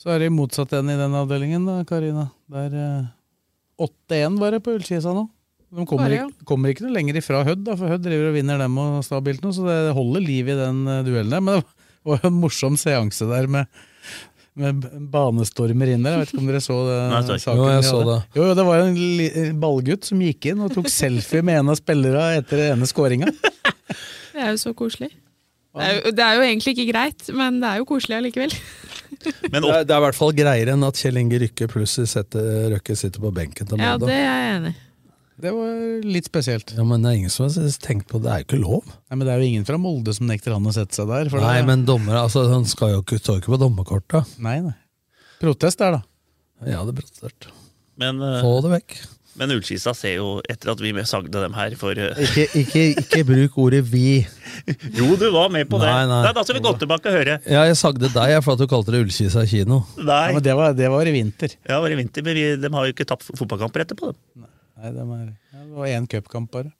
Så 0.00 0.14
er 0.14 0.22
det 0.22 0.30
motsatt 0.32 0.72
igjen 0.72 0.94
i 0.94 0.98
den 0.98 1.14
avdelingen, 1.18 1.66
da, 1.68 1.80
Karina. 1.86 2.30
Der 2.50 2.72
er 2.72 2.94
8-1 3.80 4.38
bare 4.40 4.62
på 4.64 4.74
Ullkisa 4.78 5.12
nå. 5.16 5.26
De 5.70 5.84
kommer, 5.86 6.08
Bare, 6.08 6.16
ja. 6.16 6.24
ikke, 6.26 6.46
kommer 6.48 6.72
ikke 6.72 6.82
noe 6.86 6.96
lenger 6.96 7.20
ifra 7.20 7.44
Hødd, 7.46 7.68
for 7.78 7.92
Hødd 7.92 8.02
driver 8.02 8.32
og 8.32 8.34
vinner 8.34 8.58
dem 8.58 8.78
og 8.82 9.04
stabilt 9.06 9.44
nå, 9.44 9.52
så 9.54 9.68
det 9.68 9.76
holder 9.94 10.24
liv 10.24 10.50
i 10.50 10.56
den 10.58 10.80
eh, 10.90 11.04
duellen 11.06 11.30
der. 11.36 11.44
Men 11.46 11.60
det 11.62 12.10
var 12.10 12.26
en 12.26 12.40
morsom 12.42 12.78
seanse 12.80 13.28
der 13.30 13.46
med, 13.54 13.80
med 14.58 14.88
banestormer 15.12 15.92
inn 15.94 16.02
der. 16.06 16.16
Jeg 16.16 16.24
vet 16.24 16.34
ikke 16.34 16.42
om 16.42 16.50
dere 16.50 16.64
så 16.64 16.80
det, 16.88 16.98
Nei, 17.12 17.22
saken? 17.44 17.62
Jo, 17.62 17.70
jeg 17.70 17.86
så 17.86 18.02
det. 18.08 18.18
Jo, 18.34 18.48
jo, 18.48 18.58
det 18.58 18.66
var 18.66 18.82
jo 18.82 18.90
en 19.44 19.62
ballgutt 19.62 20.10
som 20.10 20.26
gikk 20.26 20.50
inn 20.50 20.66
og 20.66 20.74
tok 20.74 20.90
selfie 20.90 21.46
med 21.46 21.62
en 21.62 21.72
av 21.76 21.78
spillerne 21.78 22.42
etter 22.42 22.64
den 22.64 22.74
ene 22.78 22.90
skåringa. 22.90 23.30
Det 24.30 24.46
er 24.46 24.54
jo 24.54 24.60
så 24.62 24.70
koselig. 24.72 25.10
Det 25.76 25.84
er, 25.84 25.96
jo, 25.98 26.10
det 26.16 26.22
er 26.24 26.36
jo 26.38 26.44
egentlig 26.46 26.72
ikke 26.72 26.86
greit, 26.88 27.24
men 27.36 27.58
det 27.60 27.68
er 27.68 27.80
jo 27.82 27.84
koselig 27.86 28.16
allikevel. 28.16 28.54
Men 29.52 29.60
Det 29.60 29.70
er, 29.74 29.82
det 29.84 29.92
er 29.92 29.98
i 30.00 30.04
hvert 30.06 30.16
fall 30.16 30.30
greiere 30.32 30.72
enn 30.72 30.86
at 30.86 30.96
Kjell 30.96 31.18
Inge 31.20 31.40
Rykke 31.42 31.66
plutselig 31.68 32.08
setter, 32.08 32.46
Røkke 32.72 32.94
sitter 32.96 33.20
på 33.20 33.32
benken 33.36 33.68
til 33.68 33.82
Ja, 33.82 33.98
det 34.00 34.14
er 34.14 34.22
jeg 34.24 34.54
enig 34.54 34.72
i. 34.72 34.78
Det 35.40 35.52
var 35.56 35.76
litt 36.04 36.26
spesielt. 36.28 36.74
Ja, 36.76 36.84
men 36.84 37.02
det 37.04 37.10
er 37.12 37.18
ingen 37.22 37.32
som 37.32 37.46
har 37.48 37.76
tenkt 37.84 38.08
på 38.10 38.18
det. 38.20 38.26
Det 38.28 38.32
er 38.34 38.42
jo 38.42 38.48
ikke 38.48 38.60
lov. 38.64 38.90
Nei, 39.10 39.16
men 39.16 39.26
Det 39.26 39.32
er 39.34 39.40
jo 39.44 39.48
ingen 39.52 39.64
fra 39.68 39.78
Molde 39.80 40.14
som 40.16 40.26
nekter 40.28 40.52
han 40.56 40.66
å 40.68 40.72
sette 40.76 40.94
seg 40.98 41.08
der. 41.08 41.30
for 41.32 41.40
Nei, 41.40 41.56
det- 41.60 41.66
men 41.66 41.84
dommere, 41.88 42.24
altså, 42.26 42.46
han 42.52 42.64
skal 42.68 42.92
jo 42.96 43.02
ikke, 43.02 43.18
står 43.22 43.40
jo 43.40 43.40
ikke 43.44 43.54
på 43.56 43.62
dommerkortet. 43.64 44.38
Nei, 44.38 44.58
nei. 44.60 44.74
Protest 45.40 45.78
der, 45.78 45.92
da. 45.98 46.02
Ja, 46.68 46.84
det 46.84 46.92
er 46.92 47.00
protestert. 47.00 47.48
Men, 47.96 48.20
uh, 48.20 48.42
Få 48.44 48.60
det 48.62 48.70
vekk. 48.74 48.98
men 49.40 49.50
Ullskisa 49.54 49.94
ser 49.96 50.16
jo, 50.16 50.42
etter 50.50 50.70
at 50.72 50.80
vi 50.80 50.92
sagde 51.08 51.30
dem 51.32 51.52
her 51.56 51.74
for 51.80 51.92
uh... 51.96 52.12
Ikke, 52.26 52.44
ikke, 52.60 52.82
ikke 53.00 53.24
bruk 53.24 53.56
ordet 53.56 53.84
'vi'. 53.86 54.26
Jo, 54.98 55.16
du 55.16 55.30
var 55.32 55.48
med 55.48 55.68
på 55.70 55.78
det! 55.80 55.88
Nei, 55.88 56.04
nei. 56.06 56.22
Nei, 56.26 56.32
da 56.36 56.42
skal 56.44 56.56
vi 56.56 56.60
gå 56.66 56.74
tilbake 56.78 57.06
og 57.08 57.16
høre. 57.16 57.38
Ja, 57.48 57.62
jeg 57.64 57.76
sagde 57.80 58.10
deg 58.12 58.44
for 58.44 58.52
at 58.52 58.58
du 58.60 58.66
kalte 58.66 58.92
det 58.92 59.00
Ullskisa 59.06 59.46
kino. 59.48 59.86
Nei, 59.96 60.26
Ja, 60.28 60.32
men 60.36 60.42
det 60.42 60.54
var, 60.56 60.72
det 60.76 60.90
var 60.90 61.06
i 61.08 61.12
vinter. 61.16 61.56
ja, 61.64 61.76
det 61.78 61.82
var 61.86 61.90
i 61.90 62.00
vinter, 62.02 62.22
men 62.22 62.34
vi, 62.34 62.56
de 62.56 62.68
har 62.76 62.84
jo 62.86 62.92
ikke 62.92 63.06
tapt 63.08 63.30
fotballkamper 63.32 63.86
etterpå. 63.86 64.12
Dem. 64.36 64.44
Nei, 64.80 64.92
det 64.96 65.06
var, 65.06 65.24
ja, 65.52 65.64
det 65.64 65.74
var 65.76 65.90
én 65.92 66.06
cupkamp 66.08 66.50
bare. 66.54 66.70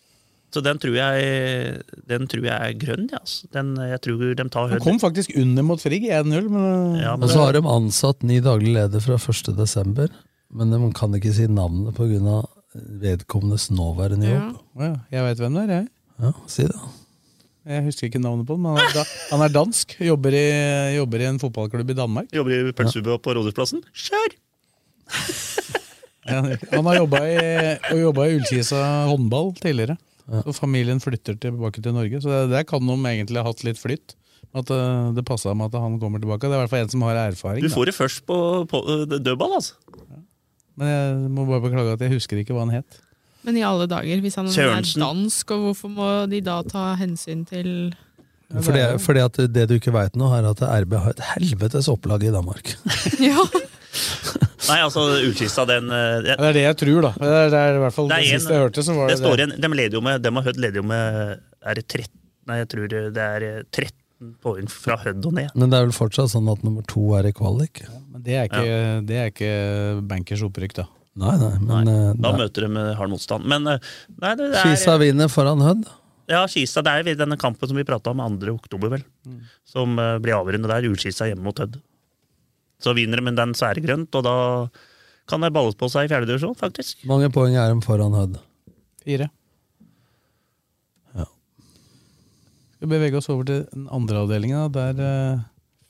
Så 0.50 0.62
den 0.66 0.80
tror 0.82 0.96
jeg 0.98 1.82
Den 2.10 2.24
tror 2.26 2.46
jeg 2.48 2.54
er 2.56 2.78
grønn, 2.80 3.04
ja, 3.12 3.20
altså. 3.20 3.46
Den, 3.54 3.74
jeg 3.86 4.00
tror 4.02 4.22
de 4.34 4.46
tar 4.50 4.64
høyde. 4.66 4.78
høyde. 4.78 4.84
kom 4.86 4.98
faktisk 5.02 5.34
under 5.38 5.66
mot 5.66 5.82
Frigg, 5.82 6.08
1-0, 6.10 6.48
men 6.50 6.96
Ja, 6.98 7.12
men 7.14 7.26
Og 7.28 7.30
så 7.30 7.44
har 7.44 7.54
de 7.54 7.62
ansatt 7.70 8.24
ny 8.26 8.40
daglig 8.42 8.72
leder 8.74 9.04
fra 9.04 9.18
1. 9.20 9.52
desember, 9.58 10.08
men 10.50 10.72
de 10.74 10.80
kan 10.96 11.14
ikke 11.14 11.34
si 11.36 11.46
navnet 11.46 11.94
pga. 11.94 12.40
vedkommendes 12.74 13.68
nåværende 13.74 14.28
jobb. 14.30 14.58
Ja, 14.78 14.90
jeg 15.10 15.24
veit 15.26 15.40
hvem 15.42 15.54
det 15.58 15.62
er, 15.62 15.70
jeg. 15.76 15.86
Ja, 16.22 16.32
si 16.46 16.66
det. 16.66 16.80
Jeg 17.70 17.84
husker 17.84 18.06
ikke 18.08 18.20
navnet 18.22 18.46
på 18.46 18.54
den, 18.56 18.62
men 18.62 18.78
han 18.78 19.00
er, 19.02 19.08
han 19.30 19.42
er 19.44 19.52
dansk. 19.54 19.96
Jobber 20.00 20.34
i, 20.34 20.44
jobber 20.96 21.22
i 21.22 21.26
en 21.28 21.38
fotballklubb 21.42 21.90
i 21.90 21.98
Danmark. 21.98 22.30
Jobber 22.34 22.70
i 22.70 22.72
pølsebua 22.72 23.18
på 23.22 23.34
Rådhusplassen. 23.36 23.82
Kjør! 23.92 24.38
Han, 26.30 26.86
har 26.88 27.00
jobba 27.00 27.20
i, 27.26 27.36
og 27.90 28.22
i 28.24 28.30
Ullkisa 28.38 28.80
håndball 29.10 29.52
tidligere. 29.58 29.98
Så 30.30 30.54
familien 30.54 31.00
flytter 31.02 31.36
tilbake 31.42 31.82
til 31.82 31.94
Norge. 31.96 32.20
Så 32.22 32.44
der 32.50 32.64
kan 32.68 32.86
de 32.86 32.96
egentlig 33.10 33.42
ha 33.42 33.50
hatt 33.50 33.64
litt 33.66 33.80
flytt. 33.80 34.14
At 34.50 34.70
eh, 34.74 35.10
det 35.14 35.22
passa 35.26 35.52
med 35.54 35.70
at 35.70 35.82
han 35.82 35.98
kommer 36.02 36.22
tilbake. 36.22 36.48
Det 36.48 36.56
er 36.56 36.58
i 36.58 36.62
hvert 36.64 36.72
fall 36.72 36.84
en 36.84 36.92
som 36.92 37.04
har 37.06 37.18
erfaring. 37.28 37.62
Du 37.62 37.70
får 37.70 37.90
det 37.90 37.94
først 37.94 38.24
på, 38.26 38.38
på 38.70 38.80
eh, 38.82 39.04
dødball, 39.18 39.54
altså. 39.60 39.76
Men 40.80 40.90
jeg 40.90 41.30
må 41.36 41.46
bare 41.46 41.62
beklage 41.66 41.94
at 41.94 42.02
jeg 42.06 42.14
husker 42.16 42.40
ikke 42.40 42.56
hva 42.56 42.64
han 42.64 42.80
het. 42.80 43.00
Men 43.46 43.56
i 43.56 43.64
alle 43.64 43.86
dager, 43.88 44.20
hvis 44.20 44.36
han 44.36 44.50
Sørensen. 44.52 45.00
er 45.00 45.06
dansk, 45.06 45.50
og 45.54 45.66
hvorfor 45.68 45.92
må 45.92 46.08
de 46.30 46.42
da 46.44 46.60
ta 46.66 46.90
hensyn 47.00 47.44
til 47.48 47.92
Fordi, 48.50 48.82
fordi 49.00 49.22
at 49.24 49.38
det 49.54 49.68
du 49.70 49.76
ikke 49.78 49.94
veit 49.94 50.18
nå, 50.18 50.28
er 50.34 50.50
at 50.50 50.60
RB 50.60 50.96
har 50.98 51.14
et 51.14 51.22
helvetes 51.34 51.88
opplag 51.88 52.26
i 52.26 52.34
Danmark. 52.34 52.74
Ja, 53.30 53.44
Nei, 54.70 54.78
altså, 54.84 55.02
Ullkista, 55.26 55.64
den 55.66 55.88
eh, 55.90 56.20
Ja, 56.28 56.36
Det 56.38 56.48
er 56.50 56.56
det 56.58 56.62
jeg 56.66 56.76
tror, 56.82 57.00
da. 57.08 57.12
Det 57.18 57.30
er, 57.30 57.48
det 57.50 57.60
er 57.60 57.78
i 57.78 57.82
hvert 57.84 57.96
fall 57.96 58.08
Det 58.10 58.16
det, 58.20 58.26
en- 58.26 58.40
siste 58.40 58.54
jeg 58.54 58.62
hørte. 58.64 58.84
som 58.86 58.98
var 59.00 59.08
Det 59.10 59.16
det, 59.16 59.22
står 59.24 59.40
igjen, 59.42 59.54
de 59.64 59.70
leder 59.74 59.98
jo 59.98 60.02
med, 60.06 60.22
de 60.22 60.32
har 60.36 60.46
Hødd 60.46 60.60
leder 60.62 60.78
jo 60.82 60.84
med 60.86 61.40
Er 61.64 61.74
det 61.80 61.86
13 61.88 62.12
Nei, 62.50 62.58
jeg 62.62 62.68
tror 62.72 62.88
det 62.90 63.24
er 63.24 63.46
eh, 63.48 63.62
13 63.70 64.34
poeng 64.44 64.66
fra 64.68 64.98
Hødd 65.00 65.26
og 65.30 65.32
ned. 65.38 65.50
Men 65.56 65.70
det 65.72 65.78
er 65.78 65.84
vel 65.86 65.94
fortsatt 65.96 66.28
sånn 66.32 66.48
at 66.52 66.60
nummer 66.66 66.84
to 66.88 67.02
er 67.16 67.24
i 67.30 67.32
kvalik? 67.32 67.80
Men 68.12 68.22
det 68.26 68.34
er 68.36 68.48
ikke, 68.50 68.64
det 69.08 69.16
er 69.16 69.30
ikke 69.32 69.52
bankers 70.10 70.42
opprykk, 70.44 70.74
da. 70.76 70.84
Nei, 71.20 71.32
nei, 71.40 71.52
men 71.58 71.88
Nei, 71.88 71.94
eh, 71.94 72.10
Da 72.20 72.32
nei. 72.34 72.40
møter 72.42 72.66
de 72.66 72.68
med 72.74 72.90
hard 72.98 73.10
motstand. 73.14 73.46
Men 73.48 73.66
eh, 73.66 73.78
nei, 74.20 74.34
det 74.36 74.50
er 74.52 74.60
Kisa 74.66 74.98
vinner 75.00 75.30
foran 75.32 75.64
Hødd. 75.64 75.88
Ja, 76.30 76.42
Kisa, 76.52 76.82
det 76.86 76.92
er 77.00 77.16
denne 77.22 77.38
kampen 77.40 77.66
som 77.70 77.78
vi 77.80 77.86
prata 77.88 78.12
om 78.12 78.20
2. 78.38 78.52
oktober, 78.60 78.92
vel. 78.98 79.06
Som 79.66 79.96
eh, 79.98 80.18
blir 80.22 80.36
avgjørende 80.36 80.68
der. 80.70 80.86
Ullkisa 80.90 81.26
hjemme 81.30 81.46
mot 81.48 81.58
Hødd. 81.64 81.80
Så 82.80 82.94
vinner 82.96 83.20
de 83.20 83.26
med 83.28 83.36
den 83.36 83.52
særgrønt, 83.58 84.14
og 84.16 84.24
da 84.24 84.36
kan 85.28 85.44
det 85.44 85.52
balles 85.54 85.76
på 85.78 85.86
seg 85.92 86.08
i 86.08 86.12
fjerdedivisjon, 86.14 86.56
faktisk. 86.58 87.04
Mange 87.06 87.28
poeng 87.30 87.54
er 87.60 87.70
de 87.74 87.84
foran 87.84 88.16
Hødd. 88.16 88.38
Fire. 89.04 89.28
Ja. 91.14 91.26
Skal 92.74 92.88
vi 92.88 92.94
bevege 92.96 93.20
oss 93.20 93.28
over 93.32 93.44
til 93.48 93.64
den 93.74 93.86
andre 93.92 94.24
avdelingen. 94.24 94.72
da. 94.72 94.90
Der 94.94 95.36
uh, 95.36 95.42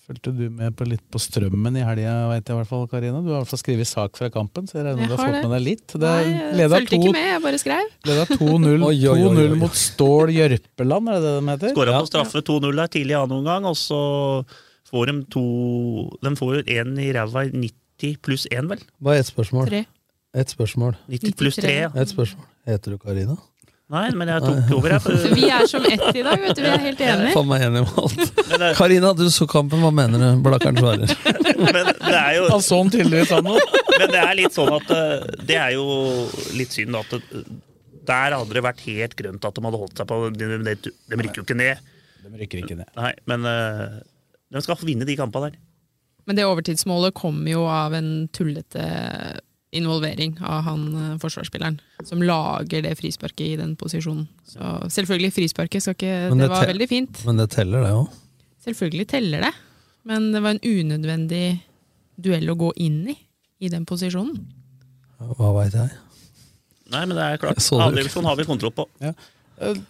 fulgte 0.06 0.32
du 0.34 0.48
med 0.50 0.74
på 0.76 0.86
litt 0.90 1.04
på 1.14 1.20
strømmen 1.22 1.76
i 1.78 1.84
helga, 1.86 2.14
vet 2.32 2.42
jeg 2.50 2.56
i 2.56 2.58
hvert 2.58 2.70
fall, 2.72 2.86
Karina. 2.90 3.20
Du 3.22 3.30
har 3.30 3.38
i 3.38 3.44
hvert 3.44 3.50
fall 3.52 3.62
skrevet 3.62 3.86
sak 3.90 4.18
fra 4.18 4.28
kampen, 4.34 4.66
så 4.66 4.80
jeg 4.80 4.86
regner 4.88 5.04
med 5.04 5.12
du 5.12 5.14
har 5.16 5.22
fått 5.22 5.36
det. 5.38 5.42
med 5.46 5.54
deg 5.56 5.66
litt. 5.68 5.86
Det 5.94 6.00
Nei, 6.02 6.16
er 6.18 6.32
jeg 6.34 6.56
leda 6.60 6.80
fulgte 6.80 6.98
ikke 6.98 7.12
med, 7.14 7.28
jeg 7.30 7.44
bare 7.46 7.60
skrev. 7.62 7.92
leda 8.10 8.24
2-0 8.40 8.42
Oi, 8.50 8.80
oi, 8.90 8.96
oi, 9.06 9.20
oi. 9.30 9.36
2-0 9.46 9.60
mot 9.62 9.78
Stål 9.84 10.34
Jørpeland, 10.36 11.12
er 11.14 11.20
det 11.22 11.22
det 11.30 11.36
de 11.38 11.54
heter? 11.54 11.74
Skåra 11.76 11.94
Ja. 11.94 12.02
på 12.02 12.10
straffe 12.10 12.42
2-0 12.50 12.74
der 12.82 12.92
tidlig 12.98 13.14
i 13.14 13.20
annen 13.22 13.38
omgang, 13.38 13.70
og 13.70 13.78
så 13.78 14.00
får 14.90 15.10
de 15.10 15.16
to 15.32 15.44
De 16.22 16.34
får 16.38 16.56
jo 16.58 16.62
én 16.78 16.96
i 17.00 17.10
ræva 17.16 17.46
i 17.48 17.54
90 17.54 18.20
pluss 18.24 18.46
én, 18.50 18.68
vel? 18.70 18.82
Bare 19.02 19.22
ett 19.22 19.30
spørsmål. 19.30 19.70
Tre. 19.70 19.84
Ett 20.34 20.52
spørsmål. 20.52 20.96
90 21.10 21.38
pluss 21.38 21.58
3, 21.60 21.76
ja. 21.86 21.94
Et 21.98 22.08
spørsmål. 22.08 22.46
Heter 22.68 22.94
du 22.94 22.98
Karina? 23.02 23.36
Nei, 23.90 24.04
men 24.14 24.28
jeg 24.30 24.42
tok 24.44 24.68
over, 24.76 24.92
her. 24.94 25.00
For... 25.04 25.32
vi 25.34 25.48
er 25.50 25.64
som 25.66 25.86
ett 25.88 26.04
i 26.14 26.22
dag, 26.22 26.38
vet 26.38 26.54
du. 26.54 26.62
Vi 26.62 26.70
er 26.70 26.84
helt 26.84 27.00
enige. 27.02 27.32
Faen 27.34 27.48
meg 27.50 27.64
enig 27.66 27.82
med 27.82 27.96
alt. 27.98 28.42
Karina, 28.78 29.10
du 29.18 29.24
så 29.34 29.48
kampen, 29.50 29.82
hva 29.82 29.90
mener 29.94 30.22
du? 30.22 30.28
Blakkeren 30.44 30.78
svarer. 30.78 31.10
men 31.64 31.80
det 31.90 32.20
er 32.20 32.36
jo 32.38 32.44
Han 32.52 32.62
så 32.62 32.78
den 32.84 32.92
tydeligvis 32.94 33.34
han 33.34 33.50
òg. 33.50 33.74
Men 33.96 34.14
det 34.14 34.20
er 34.22 34.38
litt 34.38 34.54
sånn 34.54 34.70
at 34.76 34.94
eh, 34.94 35.26
Det 35.48 35.58
er 35.58 35.74
jo 35.74 35.88
litt 36.56 36.76
synd 36.76 37.00
at 37.00 37.10
det, 37.16 37.42
der 38.10 38.36
hadde 38.36 38.54
det 38.56 38.62
vært 38.64 38.84
helt 38.86 39.16
grønt 39.18 39.44
at 39.44 39.58
de 39.58 39.66
hadde 39.66 39.80
holdt 39.82 40.00
seg 40.00 40.08
på 40.08 40.20
De, 40.38 40.48
de, 40.70 40.76
de 40.86 41.18
rykker 41.20 41.42
jo 41.42 41.46
ikke 41.48 41.58
ned. 41.58 41.90
De 42.22 42.32
rykker 42.44 42.62
ikke 42.62 42.78
ned. 42.78 42.94
Nei, 42.94 43.12
men 43.30 43.50
eh, 43.50 43.98
de 44.50 44.62
skal 44.64 44.80
vinne 44.86 45.06
de 45.08 45.16
kampene 45.18 45.50
der. 45.50 45.60
Men 46.28 46.38
det 46.38 46.46
overtidsmålet 46.46 47.14
kommer 47.16 47.50
jo 47.50 47.64
av 47.70 47.94
en 47.96 48.28
tullete 48.34 48.84
involvering 49.74 50.34
av 50.42 50.64
han 50.66 50.82
eh, 50.98 51.16
forsvarsspilleren, 51.22 51.78
som 52.06 52.22
lager 52.26 52.82
det 52.82 52.96
frisparket 52.98 53.46
i 53.46 53.56
den 53.60 53.76
posisjonen. 53.78 54.26
Så 54.50 54.72
selvfølgelig, 54.90 55.32
frisparket 55.36 55.84
skal 55.84 55.94
ikke 55.94 56.14
Det 56.32 56.38
det 56.42 56.50
var 56.50 56.70
veldig 56.72 56.88
fint. 56.90 57.22
Men 57.28 57.38
det 57.38 57.50
teller, 57.54 57.86
det 57.86 57.92
òg. 57.94 58.08
Selvfølgelig 58.66 59.06
teller 59.08 59.46
det, 59.46 59.52
men 60.10 60.30
det 60.34 60.42
var 60.44 60.56
en 60.56 60.64
unødvendig 60.66 61.44
duell 62.20 62.50
å 62.52 62.58
gå 62.58 62.72
inn 62.82 63.04
i, 63.14 63.16
i 63.62 63.70
den 63.72 63.86
posisjonen. 63.88 64.42
Hva 65.38 65.52
veit 65.54 65.76
jeg. 65.76 65.92
Nei, 66.90 67.04
men 67.06 67.14
det 67.14 67.24
er 67.24 67.40
klart. 67.40 67.60
Avdivisjon 67.60 68.26
har 68.26 68.36
vi 68.38 68.48
kontroll 68.48 68.74
på. 68.74 68.86
Ja. 69.00 69.14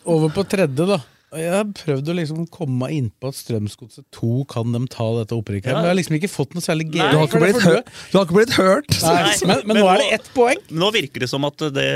Over 0.04 0.32
på 0.34 0.44
tredje, 0.50 0.86
da. 0.86 0.98
Jeg 1.30 1.52
har 1.54 1.68
prøvd 1.78 2.08
å 2.10 2.14
liksom 2.18 2.46
komme 2.50 2.74
meg 2.80 2.94
innpå 2.96 3.28
at 3.30 3.36
Strømsgodset 3.38 4.06
2 4.16 4.30
kan 4.50 4.72
de 4.74 4.80
ta 4.90 5.06
dette 5.20 5.36
opprykket. 5.36 5.68
her, 5.70 5.76
Ja. 5.76 5.78
Men 5.78 5.86
jeg 5.86 5.92
har 5.92 5.98
liksom 6.00 6.16
ikke 6.18 6.30
fått 6.32 6.56
noe 6.56 6.64
særlig 6.64 6.88
gøy. 6.90 7.04
Du 7.06 7.18
har 7.20 7.28
ikke 7.28 7.42
blitt, 7.44 7.62
hørt, 7.62 7.92
du 8.10 8.18
har 8.18 8.26
ikke 8.26 8.38
blitt 8.40 8.56
hørt! 8.58 8.96
Nei, 9.04 9.36
men, 9.46 9.62
men 9.70 9.78
nå 9.78 9.86
er 9.92 10.02
det 10.02 10.08
ett 10.18 10.30
poeng! 10.34 10.58
Nå 10.74 10.90
virker 10.96 11.22
det 11.22 11.30
som 11.30 11.46
at 11.46 11.62
det, 11.76 11.86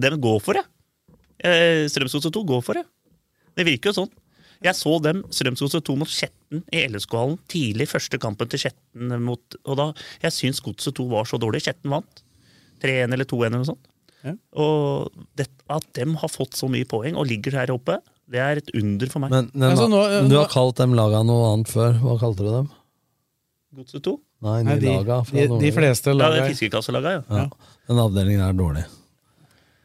de 0.00 0.12
går 0.24 0.40
for 0.40 0.56
det. 0.56 0.64
Eh, 1.44 1.84
Strømsgodset 1.92 2.32
2 2.32 2.44
går 2.48 2.64
for 2.64 2.80
det. 2.80 2.86
Det 3.58 3.66
virker 3.68 3.92
jo 3.92 3.98
sånn. 4.02 4.12
Jeg 4.62 4.78
så 4.78 4.94
dem 5.02 5.24
Strømsgodset 5.34 5.84
2 5.84 5.96
mot 5.98 6.08
Skjetten 6.08 6.62
i 6.72 6.84
LSK-hallen 6.86 7.36
tidlig 7.50 7.88
første 7.90 8.16
kampen 8.22 8.48
til 8.48 8.62
Skjetten. 8.62 9.10
Mot, 9.20 9.58
og 9.66 9.76
da, 9.80 9.88
jeg 10.22 10.32
syns 10.38 10.62
Godset 10.64 10.94
2 10.96 11.08
var 11.10 11.26
så 11.28 11.36
dårlig. 11.42 11.64
Skjetten 11.66 11.92
vant. 11.92 12.22
3-1 12.80 13.12
eller 13.18 13.28
2-1 13.28 13.46
eller 13.50 13.60
noe 13.60 13.68
sånt. 13.74 13.88
Ja. 14.22 14.36
Og 14.62 15.10
det, 15.38 15.48
at 15.70 15.86
dem 15.98 16.14
har 16.22 16.30
fått 16.30 16.54
så 16.54 16.68
mye 16.70 16.86
poeng 16.88 17.18
og 17.18 17.26
ligger 17.26 17.58
her 17.58 17.72
oppe, 17.74 17.98
det 18.32 18.40
er 18.42 18.60
et 18.62 18.70
under 18.78 19.10
for 19.12 19.24
meg. 19.24 19.34
Men, 19.34 19.50
men 19.54 19.68
Altså, 19.70 19.88
nå- 19.92 20.28
du 20.30 20.36
har 20.38 20.48
kalt 20.52 20.80
dem 20.80 20.96
laga 20.98 21.22
noe 21.28 21.52
annet 21.52 21.70
før. 21.72 21.98
Hva 22.00 22.16
kalte 22.20 22.46
du 22.46 22.50
dem? 22.50 22.70
Godset 23.76 24.02
2? 24.04 24.16
Nei, 24.42 24.56
de, 24.62 24.64
Nei, 24.66 24.78
de, 24.82 24.88
laga 24.96 25.20
de, 25.28 25.46
de 25.62 25.70
fleste 25.76 26.12
laga. 26.16 26.16
Ja, 26.16 26.32
det 26.32 26.40
er 26.40 26.42
laga 26.42 26.50
fiskekasselaga, 26.56 27.14
ja. 27.20 27.22
Ja. 27.44 27.78
Den 27.88 28.00
avdelingen 28.02 28.42
er 28.48 28.58
dårlig. 28.58 28.82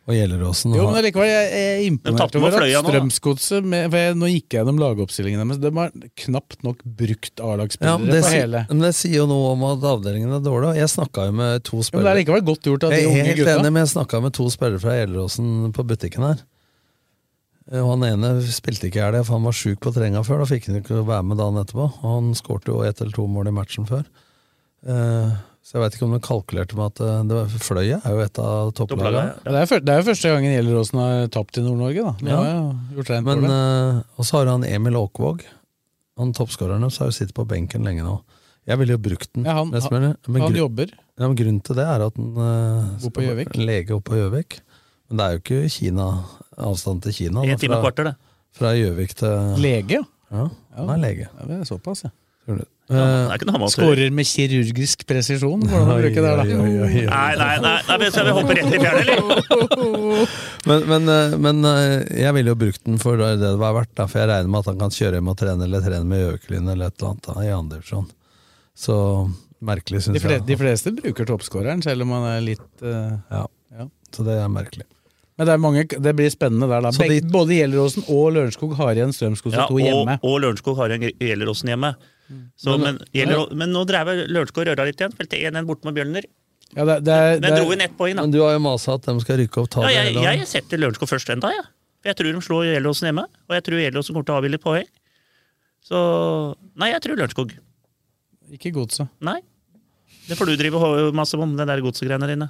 Og 0.08 0.16
Gjelleråsen 0.16 0.72
Jo, 0.72 0.86
men 0.88 1.04
likevel, 1.04 1.28
jeg 1.28 1.48
er 1.52 1.82
imponert 1.84 2.36
over 2.40 2.56
at. 2.56 2.86
Strømsgodset 2.88 3.66
Nå 3.68 4.30
gikk 4.32 4.56
jeg 4.56 4.62
gjennom 4.62 4.78
lagoppstillingen 4.80 5.42
deres. 5.44 5.60
De 5.60 5.72
har 5.76 5.92
knapt 6.24 6.64
nok 6.64 6.80
brukt 6.88 7.34
ja, 7.34 7.50
A-lagsspillere 7.52 8.08
ja, 8.08 8.22
på 8.24 8.32
hele. 8.32 8.62
men 8.72 8.86
det 8.88 8.94
sier 8.96 9.18
jo 9.20 9.26
noe 9.28 9.50
om 9.52 9.66
at 9.68 9.84
avdelingen 9.92 10.32
er 10.38 10.46
dårlig. 10.46 10.78
Jeg 10.80 10.94
snakka 10.96 11.28
jo 11.28 11.36
med 11.42 11.66
to 11.68 11.82
Ja, 11.82 11.84
men 11.84 11.84
det 11.84 11.84
er 11.84 11.90
spillere 11.92 12.20
likevel 12.22 12.46
godt 12.54 12.70
gjort 12.72 12.88
av 12.88 12.96
de 12.96 13.02
Jeg 13.02 13.10
er 13.12 13.28
helt 13.34 13.42
gutta. 13.42 13.58
enig, 13.60 13.74
men 13.76 13.84
jeg 13.84 13.92
snakka 13.98 14.22
med 14.24 14.38
to 14.40 14.48
spillere 14.56 14.84
fra 14.86 14.96
Gjelleråsen 14.96 15.52
på 15.76 15.88
butikken 15.92 16.28
her. 16.30 16.46
Eh, 17.72 17.82
Og 17.84 17.90
Han 18.00 18.04
ene 18.08 18.42
spilte 18.48 18.88
ikke 18.88 19.02
i 19.02 19.06
helga, 19.06 19.24
for 19.28 19.34
han 19.38 19.44
var 19.44 19.52
sjuk 19.58 19.80
på 19.84 19.92
treninga 19.96 20.24
før. 20.24 20.40
Da 20.44 20.46
fikk 20.54 20.68
han 20.72 20.80
ikke 20.82 21.02
være 21.08 21.24
med 21.28 21.38
dagen 21.42 21.60
etterpå. 21.64 21.88
Og 22.02 22.08
han 22.16 22.34
skårte 22.38 22.72
jo 22.72 22.82
ett 22.88 23.02
eller 23.02 23.12
to 23.18 23.28
mål 23.28 23.48
i 23.52 23.52
matchen 23.52 23.86
før. 23.90 24.06
Eh, 24.88 25.36
Så 25.68 25.74
jeg 25.76 25.82
veit 25.84 25.96
ikke 25.98 26.06
om 26.08 26.14
de 26.16 26.20
kalkulerte 26.24 26.78
med 26.80 26.86
at 26.94 27.00
eh, 27.04 27.24
det 27.28 27.36
var, 27.36 27.48
Fløya 27.60 27.98
er 28.08 28.14
jo 28.16 28.20
et 28.24 28.38
av 28.40 28.70
topplagene. 28.78 29.24
Ja, 29.44 29.52
det, 29.52 29.60
er 29.60 29.66
fyr- 29.68 29.82
det 29.84 29.92
er 29.92 29.98
jo 30.00 30.06
første 30.08 30.30
gangen 30.32 30.54
Gjelleråsen 30.56 31.00
har 31.02 31.28
tapt 31.28 31.58
i 31.60 31.64
Nord-Norge. 31.66 32.06
da. 32.06 32.14
De 32.22 32.30
Ja. 32.32 32.38
har 32.40 32.76
gjort 32.96 33.10
Men 33.26 33.42
for 33.42 33.48
det. 33.50 34.06
Og 34.18 34.24
så 34.30 34.32
har 34.38 34.46
han 34.54 34.64
Emil 34.64 34.94
Åkvåg. 34.96 35.44
Han 36.18 36.32
toppskåreren 36.32 36.80
deres 36.88 36.98
har 37.00 37.08
jo 37.12 37.18
sittet 37.18 37.36
på 37.36 37.46
benken 37.46 37.84
lenge 37.84 38.00
nå. 38.08 38.22
Jeg 38.66 38.78
ville 38.80 38.96
jo 38.96 38.98
brukt 38.98 39.28
den. 39.34 39.44
Ja, 39.44 39.54
han- 39.60 39.74
han, 39.74 40.16
men, 40.28 40.42
Han 40.42 40.56
jobber. 40.56 40.88
ja, 41.20 41.28
men 41.28 41.36
grunnen 41.36 41.62
til 41.64 41.76
det 41.76 41.84
er 41.86 42.06
at 42.08 42.16
han 42.16 42.32
uh, 42.38 42.98
Bor 43.04 43.12
på 43.12 43.22
Gjøvik. 43.28 43.56
lege 43.60 43.92
oppe 43.92 44.12
på 44.12 44.16
Gjøvik. 44.24 44.60
Men 45.10 45.18
det 45.18 45.26
er 45.26 45.32
jo 45.36 45.40
ikke 45.44 45.70
Kina, 45.70 46.24
avstand 46.58 47.04
til 47.06 47.16
Kina. 47.16 47.44
En 47.46 47.60
time 47.62 47.80
og 47.80 47.88
kvarter, 47.88 48.12
det. 48.12 48.16
Fra 48.58 48.72
Gjøvik 48.78 49.14
til 49.20 49.60
Lege, 49.62 50.02
ja. 50.02 50.06
Ja, 50.28 50.48
han 50.76 50.90
er 50.98 51.04
lege. 51.04 51.28
Ja, 51.30 51.46
det 51.48 51.62
er 51.62 51.68
såpass, 51.70 52.04
ja. 52.04 52.10
Tror 52.48 52.60
du. 52.62 52.66
Ja, 52.88 53.04
er. 53.36 53.64
Skårer 53.68 54.12
med 54.16 54.28
kirurgisk 54.28 55.02
presisjon. 55.08 55.66
Hvordan 55.68 55.90
man 55.90 55.98
bruker 56.00 56.24
det 56.24 56.30
da. 56.40 56.44
Nei, 56.48 57.32
nei, 57.36 57.56
nei, 57.60 57.98
skal 58.08 58.30
vi 58.30 58.36
hoppe 58.38 58.56
rett 58.56 58.72
i 58.72 58.80
fjæra, 58.80 59.02
eller? 59.04 60.30
Men, 60.68 60.86
men, 60.88 61.10
eh, 61.12 61.36
men 61.44 61.68
eh, 61.68 62.22
jeg 62.24 62.36
ville 62.38 62.54
jo 62.54 62.60
brukt 62.60 62.82
den 62.88 62.98
for 63.00 63.20
det 63.20 63.34
det 63.42 63.52
var 63.60 63.76
verdt, 63.76 63.92
da, 64.00 64.08
for 64.08 64.24
jeg 64.24 64.32
regner 64.32 64.52
med 64.52 64.64
at 64.64 64.72
han 64.72 64.80
kan 64.80 64.96
kjøre 64.96 65.20
hjem 65.20 65.32
og 65.32 65.38
trene 65.40 65.68
eller 65.68 65.84
trene 65.84 66.08
med 66.08 66.24
Gjøviklyn 66.24 66.72
eller 66.74 66.92
et 66.92 66.98
eller 66.98 67.12
annet 67.12 67.28
da, 67.28 67.36
i 67.44 67.52
andre 67.56 67.80
divisjon. 67.82 68.10
Så 68.88 68.98
merkelig, 69.68 70.06
syns 70.06 70.24
jeg. 70.24 70.44
de 70.48 70.60
fleste 70.60 70.96
bruker 70.96 71.28
toppskåreren, 71.28 71.84
selv 71.84 72.08
om 72.08 72.16
han 72.16 72.30
er 72.32 72.44
litt 72.46 72.86
uh, 72.86 73.16
Ja. 73.32 73.44
ja. 73.80 73.88
Så 74.16 74.24
det 74.28 74.40
er 74.40 74.52
merkelig. 74.52 74.88
Men 75.38 75.46
det, 75.46 75.54
er 75.54 75.60
mange, 75.62 75.84
det 75.86 76.14
blir 76.18 76.32
spennende 76.34 76.66
der, 76.72 76.82
da. 76.82 76.90
Så 76.96 77.04
Begge, 77.04 77.22
de- 77.22 77.32
både 77.34 77.54
Gjelleråsen 77.60 78.08
og 78.10 78.32
Lørenskog 78.34 78.72
har 78.80 78.96
igjen 78.98 79.12
Strømskog 79.14 79.54
Ja, 79.54 79.68
2 79.70 79.76
og, 79.76 79.82
hjemme. 79.86 80.16
og 80.26 80.40
Lørenskog 80.42 80.78
har 80.82 80.96
en 80.96 81.04
Gjelleråsen 81.12 81.70
hjemme. 81.74 81.92
Så, 82.60 82.74
men, 82.82 82.98
Gjeller, 83.16 83.54
men 83.56 83.70
nå 83.72 83.84
drev 83.88 84.10
Lørenskog 84.28 84.66
røra 84.68 84.86
litt 84.90 84.98
igjen. 85.00 85.14
Spilte 85.14 85.38
1-1 85.40 85.68
borte 85.70 85.86
med 85.88 85.96
Bjørner. 86.00 86.26
Ja, 86.76 86.84
det, 86.90 86.98
det, 87.08 87.18
Men 87.40 87.46
det, 87.54 87.60
dro 87.62 87.72
inn 87.72 87.82
ett 87.86 87.94
poeng, 87.96 88.18
da. 88.18 88.26
Men 88.26 88.34
du 88.34 88.42
har 88.42 88.58
jo 88.58 88.60
masa 88.66 88.98
at 88.98 89.06
de 89.08 89.14
skal 89.24 89.38
rykke 89.40 89.62
opp, 89.62 89.70
ta 89.72 89.86
Ja, 89.86 89.88
det 89.88 89.94
jeg, 89.96 90.16
hele 90.18 90.34
jeg 90.42 90.48
setter 90.50 90.82
Lørenskog 90.82 91.08
først 91.14 91.30
enda, 91.32 91.54
jeg. 91.54 91.64
For 92.02 92.10
Jeg 92.12 92.18
tror 92.20 92.34
de 92.34 92.42
slår 92.44 92.66
Gjelleråsen 92.74 93.08
hjemme, 93.12 93.24
og 93.48 93.56
jeg 93.56 93.64
tror 93.70 93.80
Gjelleråsen 93.86 94.18
kommer 94.18 94.28
til 94.28 94.36
å 94.36 94.40
avgi 94.42 94.52
litt 94.52 94.66
poeng. 94.66 94.90
Så 95.88 96.02
Nei, 96.76 96.90
jeg 96.92 97.02
tror 97.06 97.16
Lørenskog. 97.22 97.54
ikke 98.58 98.74
godset. 98.76 99.08
Nei. 99.24 99.38
Det 100.28 100.36
får 100.36 100.46
du 100.50 100.58
drive 100.60 100.80
masse 101.16 101.38
om, 101.40 101.54
det 101.56 101.64
der 101.70 101.80
godsegreiene 101.86 102.28
dine. 102.28 102.50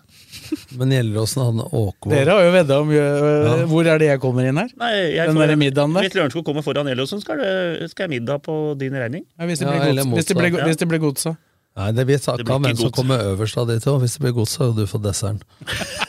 Men 0.80 0.90
Gjelleråsen 0.96 1.44
han 1.46 1.60
Åkvåg 1.68 2.10
Dere 2.16 2.34
har 2.34 2.42
jo 2.48 2.52
vedda 2.56 2.78
om 2.82 2.90
øh, 2.90 2.98
Ja. 2.98 3.66
Hvor 3.70 3.86
er 3.92 4.00
det 4.02 4.08
jeg 4.10 4.20
kommer 4.24 4.48
inn 4.50 4.58
her? 4.58 4.72
Nei, 4.82 4.90
jeg 5.14 5.28
Den 5.30 5.38
får- 5.38 5.48
der 5.52 5.56
middagen 5.62 5.94
der? 5.94 6.02
Hvis 6.08 6.16
Lørenskog 6.18 6.46
kommer 6.48 6.64
foran 6.66 6.88
Gjelleråsen, 6.90 7.22
skal, 7.22 7.38
det- 7.44 7.92
skal 7.92 8.08
jeg 8.10 8.16
middag 8.20 8.42
på 8.48 8.74
din 8.80 8.94
regning. 8.98 9.26
Ja, 9.38 9.46
hvis, 9.46 9.60
det 9.60 9.68
Ja, 9.68 9.72
blir 9.78 9.90
eller 9.92 10.04
gods, 10.04 10.16
hvis, 10.18 10.26
det 10.32 10.36
blir, 10.38 10.58
ja. 10.58 10.66
hvis 10.66 10.78
det 10.82 10.88
blir 10.90 11.00
godsa. 11.06 11.36
Nei, 11.78 11.92
det 11.94 12.06
blir 12.10 12.18
takka, 12.18 12.44
hvem 12.58 12.74
som 12.78 12.90
kommer 12.92 13.22
øverst 13.22 13.58
av 13.62 13.68
de 13.70 13.78
to. 13.80 14.00
Hvis 14.02 14.14
det 14.18 14.22
blir 14.26 14.34
godsa, 14.34 14.58
så 14.58 14.72
har 14.72 14.76
du 14.82 14.88
fått 14.90 15.04
desserten. 15.06 15.42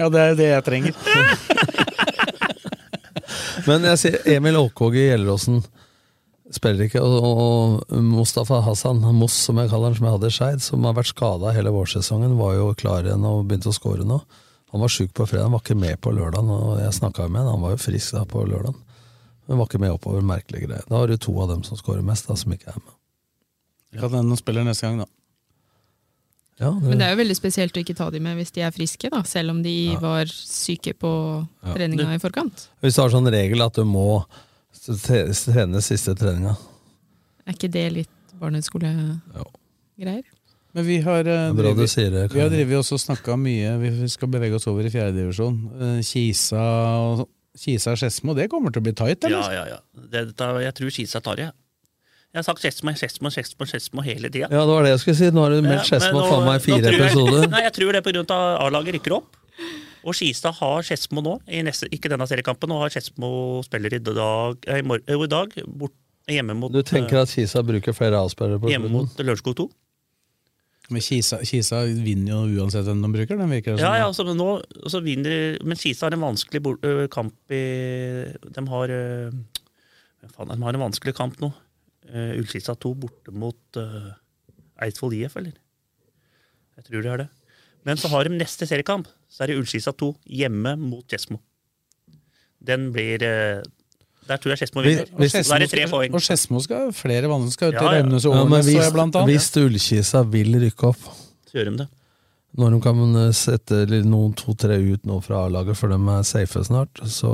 Ja, 0.00 0.08
det 0.08 0.20
er 0.24 0.34
det 0.34 0.46
jeg 0.48 0.64
trenger. 0.64 0.94
Men 3.68 3.84
jeg 3.86 3.98
sier 4.00 4.16
Emil 4.36 4.56
Åkvåg 4.56 4.96
i 4.96 5.04
Gjelleråsen 5.10 5.60
spiller 6.58 6.86
ikke, 6.88 7.00
og, 7.02 7.26
og 7.92 8.02
Mustafa 8.04 8.60
Hassan, 8.66 9.00
Moss 9.16 9.36
som 9.48 9.58
jeg 9.60 9.70
kaller 9.70 9.90
han, 9.92 9.96
som 9.98 10.06
jeg 10.08 10.16
hadde 10.16 10.30
i 10.30 10.36
Skeid, 10.36 10.62
som 10.64 10.84
har 10.88 10.96
vært 10.98 11.10
skada 11.12 11.52
hele 11.56 11.72
vårsesongen, 11.74 12.36
var 12.38 12.56
jo 12.58 12.70
klar 12.78 13.06
igjen 13.08 13.24
og 13.28 13.44
begynte 13.48 13.70
å 13.72 13.76
skåre 13.76 14.06
nå. 14.08 14.20
Han 14.72 14.80
var 14.80 14.88
sjuk 14.92 15.12
på 15.12 15.26
fredag, 15.28 15.48
han 15.48 15.52
var 15.56 15.62
ikke 15.64 15.76
med 15.78 16.00
på 16.00 16.12
lørdagen, 16.16 16.48
og 16.52 16.78
jeg 16.80 16.96
snakka 16.96 17.26
med 17.28 17.42
han, 17.44 17.50
han 17.56 17.64
var 17.66 17.74
jo 17.76 17.82
frisk 17.84 18.14
da 18.16 18.24
på 18.28 18.44
lørdagen. 18.48 18.78
Men 19.48 19.58
var 19.58 19.68
ikke 19.68 19.80
med 19.82 19.92
oppover, 19.96 20.22
merkelige 20.24 20.68
greier. 20.68 20.84
Da 20.88 21.00
har 21.02 21.10
du 21.10 21.16
to 21.20 21.34
av 21.42 21.50
dem 21.50 21.64
som 21.66 21.76
skårer 21.76 22.04
mest, 22.06 22.28
da, 22.30 22.36
som 22.40 22.54
ikke 22.54 22.70
er 22.72 22.78
med. 22.80 22.94
Ja, 23.98 24.08
den 24.08 24.32
spiller 24.40 24.64
neste 24.64 24.86
gang, 24.88 25.02
da. 25.02 25.10
Ja, 26.62 26.70
Men 26.70 27.00
det 27.00 27.06
er 27.08 27.14
jo 27.16 27.20
veldig 27.22 27.34
spesielt 27.36 27.76
å 27.76 27.80
ikke 27.82 27.96
ta 27.98 28.06
de 28.12 28.20
med 28.22 28.36
hvis 28.38 28.52
de 28.54 28.62
er 28.62 28.72
friske, 28.74 29.08
da, 29.10 29.22
selv 29.26 29.50
om 29.54 29.62
de 29.64 29.96
var 30.00 30.30
syke 30.30 30.92
på 30.94 31.10
Ja. 31.64 31.74
treninga 31.74 32.14
i 32.14 32.20
forkant. 32.22 32.68
Hvis 32.84 32.94
du 32.96 33.02
har 33.02 33.10
sånn 33.10 33.28
regel 33.32 33.64
at 33.64 33.74
du 33.74 33.84
må 33.88 34.24
trene 34.82 35.80
siste 35.84 36.14
treninga 36.18 36.56
Er 37.46 37.52
ikke 37.56 37.70
det 37.70 37.86
litt 37.92 38.32
barneskole-greier? 38.40 40.24
Men 40.72 40.86
vi 40.86 41.00
har, 41.04 41.22
Det 41.22 41.52
drivet- 41.54 41.90
sier 41.90 42.10
det, 42.10 42.22
vi 42.32 42.72
har 42.74 42.80
også 42.82 42.98
snakka 42.98 43.36
mye 43.36 43.74
Vi 43.78 44.08
skal 44.08 44.28
bevege 44.28 44.54
oss 44.56 44.66
over 44.66 44.82
i 44.86 44.90
fjerdedivisjon. 44.90 46.00
Kisa 46.02 46.62
og 46.62 47.28
Skedsmo, 48.00 48.34
det 48.34 48.48
kommer 48.50 48.72
til 48.72 48.80
å 48.80 48.84
bli 48.86 48.92
tight, 48.96 49.24
eller? 49.24 49.52
ja, 49.52 49.64
ja. 49.74 49.78
Det, 49.94 50.22
dette, 50.32 50.46
jeg 50.64 50.74
tror 50.78 50.90
Kisa 50.90 51.20
tar 51.20 51.36
det. 51.36 51.44
jeg. 51.50 51.52
Har 52.34 52.42
sagt 52.46 52.62
Skedsmo, 52.64 52.94
Skedsmo, 52.96 53.28
Skedsmo, 53.28 53.66
Skedsmo 53.68 54.00
hele 54.06 54.30
tida. 54.32 54.48
Ja, 54.48 54.62
det 54.64 54.72
var 54.72 54.82
det 54.86 54.94
jeg 54.94 55.00
skulle 55.02 55.16
si. 55.18 55.28
Nå 55.30 55.42
har 55.44 55.50
du 55.52 55.60
meldt 55.60 55.84
Ja, 55.84 55.98
Skedsmo 55.98 56.22
faen 56.30 56.46
meg 56.48 56.62
fire 56.64 56.80
tror 56.88 57.04
episoder. 57.04 57.48
Nei, 57.52 57.60
jeg 57.66 57.72
tror 57.76 57.92
det 57.92 58.00
er 58.00 58.06
av 58.32 58.40
at 58.40 58.64
A-laget 58.64 58.94
rykker 58.96 59.12
opp. 59.18 59.36
Og 60.02 60.16
Skistad 60.18 60.56
har 60.58 60.82
Skedsmo 60.86 61.22
nå, 61.22 61.36
i 61.46 61.60
neste, 61.66 61.86
ikke 61.94 62.10
denne 62.10 62.26
seriekampen. 62.26 62.70
Nå 62.72 62.80
har 62.80 62.90
Skedsmo 62.90 63.62
spiller 63.66 63.94
i 63.94 64.00
dag, 64.02 64.58
eh, 64.66 64.80
i, 64.80 64.86
mor- 64.86 65.02
eh, 65.06 65.14
i 65.14 65.30
dag 65.30 65.54
bort, 65.66 65.94
hjemme 66.30 66.54
mot, 66.58 66.72
Du 66.74 66.82
tenker 66.86 67.22
at 67.22 67.30
Kisa 67.30 67.62
bruker 67.66 67.94
flere 67.94 68.18
avspillere 68.22 68.60
på 68.62 68.70
hjemme 68.70 68.90
mot 68.90 69.16
Lørenskog 69.18 69.56
2? 69.58 69.68
Men 70.92 71.00
Kisa, 71.02 71.38
Kisa 71.46 71.84
vinner 71.86 72.34
jo 72.50 72.62
uansett 72.62 72.84
hvem 72.86 73.00
de 73.02 73.10
bruker. 73.14 73.38
Den 73.38 73.50
virker 73.50 73.76
det 73.76 73.82
Ja, 73.84 73.94
ja, 74.00 74.06
altså, 74.10 74.26
men 74.26 74.36
nå 74.36 74.60
så 74.90 75.00
vinner 75.02 75.58
Men 75.64 75.78
Kisa 75.78 76.06
har 76.06 76.12
en 76.16 76.24
vanskelig 76.26 76.60
kamp 77.10 77.34
i 77.54 77.62
De 78.42 78.64
har 78.68 78.92
faen, 80.34 80.48
De 80.52 80.62
har 80.62 80.74
en 80.74 80.84
vanskelig 80.84 81.14
kamp 81.16 81.38
nå. 81.42 81.52
Uh, 82.12 82.34
Ullskisa 82.36 82.74
2 82.76 82.90
borte 82.98 83.32
mot 83.32 83.78
uh, 83.78 84.10
Eidsvoll 84.82 85.14
IF, 85.16 85.36
eller? 85.38 85.54
Jeg 86.76 86.84
tror 86.88 87.02
de 87.04 87.08
har 87.12 87.20
det. 87.22 87.28
Men 87.86 87.96
så 87.96 88.10
har 88.12 88.26
de 88.28 88.36
neste 88.36 88.66
seriekamp. 88.68 89.08
Så 89.32 89.42
er 89.44 89.52
det 89.52 89.56
Ullskisa 89.62 89.94
2 89.96 90.10
hjemme 90.28 90.74
mot 90.78 91.06
Skedsmo. 91.08 91.38
Den 92.62 92.90
blir 92.94 93.22
eh, 93.26 93.62
Der 94.28 94.38
tror 94.38 94.52
jeg 94.52 94.60
Skedsmo 94.62 94.82
vinner. 94.84 95.08
Hvis- 95.18 95.32
Da 95.48 95.56
er 95.56 95.64
det 95.64 95.70
tre 95.72 95.86
poeng. 95.90 96.12
Og 96.14 96.20
Skedsmo 96.22 96.60
skal 96.62 96.92
flere 96.94 97.26
vann 97.32 97.48
skal 97.50 97.72
ut 97.72 97.80
Ja, 97.80 97.88
i 97.88 98.02
Raunes 98.02 98.24
og 98.28 98.34
Ja, 98.36 98.44
Årnes, 98.44 98.68
jeg 98.70 98.92
blant 98.92 99.16
annet. 99.16 99.32
hvis 99.32 99.48
Ullkisa 99.58 100.22
vil 100.30 100.52
rykke 100.62 100.84
opp, 100.92 101.02
Så 101.50 101.58
gjør 101.58 101.70
de 101.72 101.76
det. 101.82 101.88
når 102.56 102.70
de 102.70 102.80
kan 102.84 103.16
eh, 103.16 103.32
sette 103.32 103.80
noen 104.04 104.34
to-tre 104.36 104.76
ut 104.92 105.02
nå 105.08 105.16
fra 105.24 105.46
A-laget, 105.46 105.74
for 105.76 105.88
de 105.88 105.94
er 105.96 106.22
safe 106.22 106.62
snart, 106.68 106.92
så 107.08 107.32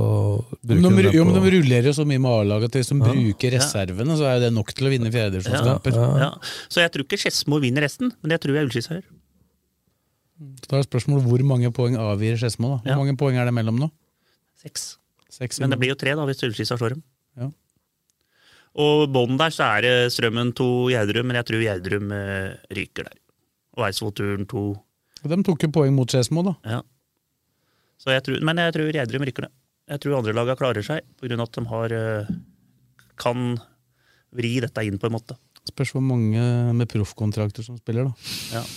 bruker 0.65 0.97
de, 0.97 1.11
de 1.11 1.17
jo, 1.19 1.25
på 1.25 1.33
men 1.35 1.43
de 1.43 1.51
rullerer 1.59 1.85
jo 1.91 1.93
så 1.93 2.07
mye 2.07 2.19
med 2.23 2.31
A-laget 2.31 2.65
at 2.71 2.79
hvis 2.81 2.89
de 2.89 2.99
Ja. 3.03 3.13
bruker 3.13 3.51
reservene, 3.59 4.17
så 4.17 4.25
er 4.25 4.35
jo 4.39 4.41
det 4.47 4.53
nok 4.55 4.73
til 4.73 4.87
å 4.87 4.91
vinne 4.91 5.11
Ja, 5.13 5.17
fjerdedivisjonskamper. 5.19 5.93
ja. 6.21 6.31
Så 6.71 6.81
jeg 6.81 6.91
tror 6.93 7.03
ikke 7.05 7.19
Skedsmo 7.21 7.61
vinner 7.61 7.83
resten, 7.83 8.13
men 8.23 8.31
det 8.31 8.41
tror 8.41 8.55
jeg 8.55 8.65
Ullskisa 8.71 8.95
gjør. 8.97 9.05
Da 10.39 10.79
er 10.79 10.87
spørsmålet 10.87 11.27
hvor 11.27 11.43
mange 11.47 11.71
poeng 11.75 11.97
avgir 11.99 12.37
Skedsmo. 12.39 12.77
Hvor 12.79 12.87
Ja. 12.87 12.97
mange 12.97 13.17
poeng 13.19 13.37
er 13.41 13.45
det 13.49 13.55
mellom 13.55 13.79
nå? 13.79 13.91
Seks. 14.63 14.97
Seks 15.31 15.59
Men 15.61 15.71
det 15.71 15.79
blir 15.81 15.91
jo 15.91 15.99
tre 15.99 16.15
da, 16.15 16.25
hvis 16.27 16.43
Ullskisa 16.47 16.79
slår 16.79 16.95
dem. 16.95 17.03
Ja. 17.37 17.51
Og 18.79 19.09
bånn 19.11 19.37
der 19.39 19.51
så 19.51 19.67
er 19.79 19.83
det 19.83 20.13
Strømmen 20.15 20.55
to 20.55 20.89
Gjerdrum, 20.93 21.27
men 21.27 21.37
jeg 21.41 21.47
tror 21.49 21.65
Gjerdrum 21.65 22.13
eh, 22.15 22.57
ryker 22.75 23.09
der. 23.09 23.17
Og 23.77 23.87
Eidsvollturen 23.89 24.47
to. 24.51 24.63
Og 25.25 25.31
De 25.31 25.43
tok 25.43 25.63
jo 25.67 25.69
poeng 25.75 25.95
mot 25.95 26.09
Skedsmo, 26.11 26.43
da. 26.47 26.55
Ja. 26.65 26.83
Så 27.99 28.15
jeg 28.15 28.23
tror, 28.23 28.41
men 28.47 28.57
jeg 28.63 28.75
tror 28.77 28.93
Gjerdrum 28.95 29.27
ryker 29.27 29.49
det. 29.49 29.53
Jeg 29.89 30.01
tror 30.05 30.19
andre 30.21 30.35
laga 30.37 30.55
klarer 30.59 30.85
seg, 30.85 31.01
av 31.25 31.41
at 31.41 31.53
de 31.57 31.65
har 31.67 31.93
eh, 31.97 32.27
kan 33.19 33.59
vri 34.37 34.61
dette 34.61 34.85
inn 34.85 34.99
på 35.01 35.09
en 35.09 35.17
måte. 35.17 35.37
Spørs 35.69 35.93
hvor 35.95 36.03
mange 36.05 36.41
med 36.75 36.89
proffkontrakter 36.91 37.63
som 37.67 37.77
spiller, 37.81 38.09
da. 38.09 38.13
Ja. 38.57 38.63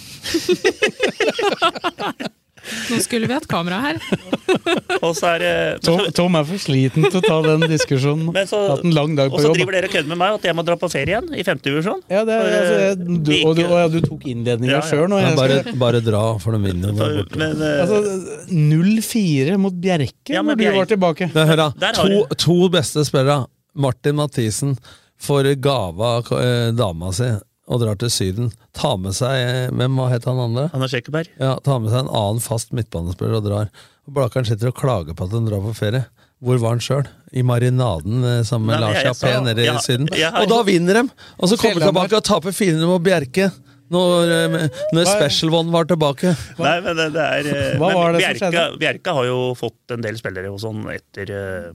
Nå 2.92 2.98
skulle 3.02 3.26
vi 3.26 3.34
hatt 3.34 3.48
kamera 3.50 3.80
her. 3.82 3.98
Og 5.06 5.16
så 5.18 5.32
er 5.32 5.40
det 5.42 5.54
Tom, 5.86 6.04
Tom 6.14 6.36
er 6.38 6.44
for 6.46 6.62
sliten 6.62 7.08
til 7.08 7.18
å 7.18 7.22
ta 7.24 7.38
den 7.48 7.64
diskusjonen. 7.72 8.28
Men 8.36 8.46
så- 8.50 8.60
Hatt 8.70 8.84
en 8.86 8.94
lang 8.94 9.16
dag 9.18 9.34
Og 9.34 9.42
så 9.42 9.50
driver 9.56 9.74
dere 9.80 9.90
og 9.90 9.96
kødder 9.96 10.12
med 10.12 10.20
meg 10.22 10.36
at 10.38 10.46
jeg 10.46 10.56
må 10.60 10.66
dra 10.68 10.76
på 10.78 10.90
ferie 10.94 11.16
igjen, 11.16 11.32
i 11.34 11.46
femte 11.48 11.66
divisjon. 11.72 12.04
Ja, 12.12 12.22
det 12.28 12.36
er, 12.38 12.54
altså, 12.60 12.76
jeg, 12.84 13.00
du, 13.02 13.32
og, 13.48 13.56
du, 13.58 13.64
og 13.66 13.74
ja, 13.80 13.88
du 13.96 13.98
tok 14.06 14.28
innledninga 14.30 14.76
Ja, 14.76 14.84
ja. 14.84 14.90
sjøl 14.92 15.10
nå. 15.10 15.18
Jeg 15.24 15.40
bare, 15.40 15.58
bare 15.88 16.04
dra, 16.06 16.22
for 16.44 16.54
de 16.54 16.62
vinner 16.68 16.94
eh, 16.94 17.82
Altså, 17.82 17.98
0-4 18.54 19.58
mot 19.66 19.82
Bjerke 19.82 20.36
Ja, 20.38 20.44
men 20.46 20.54
når 20.54 20.62
du 20.62 20.64
Bjerke- 20.68 20.78
var 20.84 20.92
tilbake. 20.94 21.32
Men 21.34 21.50
hør 21.56 21.64
da, 21.66 21.70
to, 21.98 22.22
to 22.46 22.60
beste 22.78 23.08
spillere. 23.10 23.42
Martin 23.74 24.18
Mathisen 24.20 24.76
får 25.22 25.54
gave 25.64 26.12
av 26.18 26.32
eh, 26.40 26.70
dama 26.76 27.12
si 27.16 27.30
og 27.72 27.80
drar 27.80 27.96
til 28.02 28.10
Syden. 28.12 28.50
Ta 28.76 28.96
med 29.00 29.14
seg 29.16 29.32
eh, 29.38 29.68
Hvem 29.72 29.96
hva 30.00 30.10
het 30.12 30.26
han 30.28 30.40
andre? 30.44 30.66
Anna 30.76 30.90
Skjekkeberg. 30.92 31.30
Ja, 31.40 31.54
Ta 31.64 31.78
med 31.80 31.94
seg 31.94 32.02
en 32.04 32.12
annen 32.12 32.42
fast 32.44 32.74
midtbanespiller 32.76 33.38
og 33.40 33.46
drar. 33.48 33.70
Og 34.10 34.16
Blakeren 34.18 34.48
sitter 34.50 34.72
og 34.74 34.80
klager 34.82 35.16
på 35.16 35.28
at 35.30 35.36
han 35.38 35.48
drar 35.48 35.64
på 35.64 35.72
ferie. 35.78 36.04
Hvor 36.42 36.58
var 36.58 36.74
han 36.74 36.82
sjøl? 36.84 37.06
I 37.38 37.44
marinaden 37.48 38.24
eh, 38.26 38.40
sammen 38.48 38.72
med 38.74 38.82
Nei, 38.82 38.88
Lars 38.90 39.06
Jappé 39.06 39.36
nede 39.46 39.64
i 39.70 39.76
Syden. 39.86 40.10
jeg 40.18 40.26
har- 40.34 40.42
Og 40.42 40.50
da 40.52 40.64
vinner 40.68 41.00
de! 41.00 41.04
Og 41.38 41.52
så 41.52 41.58
kommer 41.62 41.80
de 41.80 41.92
tilbake 41.92 42.18
og 42.18 42.26
taper 42.28 42.52
400 42.58 42.90
mot 42.90 43.04
Bjerke. 43.06 43.52
Når, 43.92 44.30
eh, 44.32 44.68
når 44.96 45.06
Special 45.06 45.54
One 45.54 45.72
var 45.72 45.86
tilbake. 45.86 46.32
Nei, 46.60 46.76
men 46.82 46.96
det, 46.98 47.10
det 47.14 47.24
er 47.28 47.78
Hva 47.78 47.90
men 47.92 47.98
var 48.00 48.14
det 48.16 48.22
som 48.24 48.26
Bjerke, 48.26 48.40
skjedde? 48.42 48.80
Bjerke 48.82 49.16
har 49.20 49.26
jo 49.30 49.40
fått 49.60 49.96
en 49.96 50.04
del 50.06 50.18
spillere 50.20 50.52
og 50.52 50.60
sånn 50.64 50.82
etter 50.96 51.32
uh, 51.36 51.74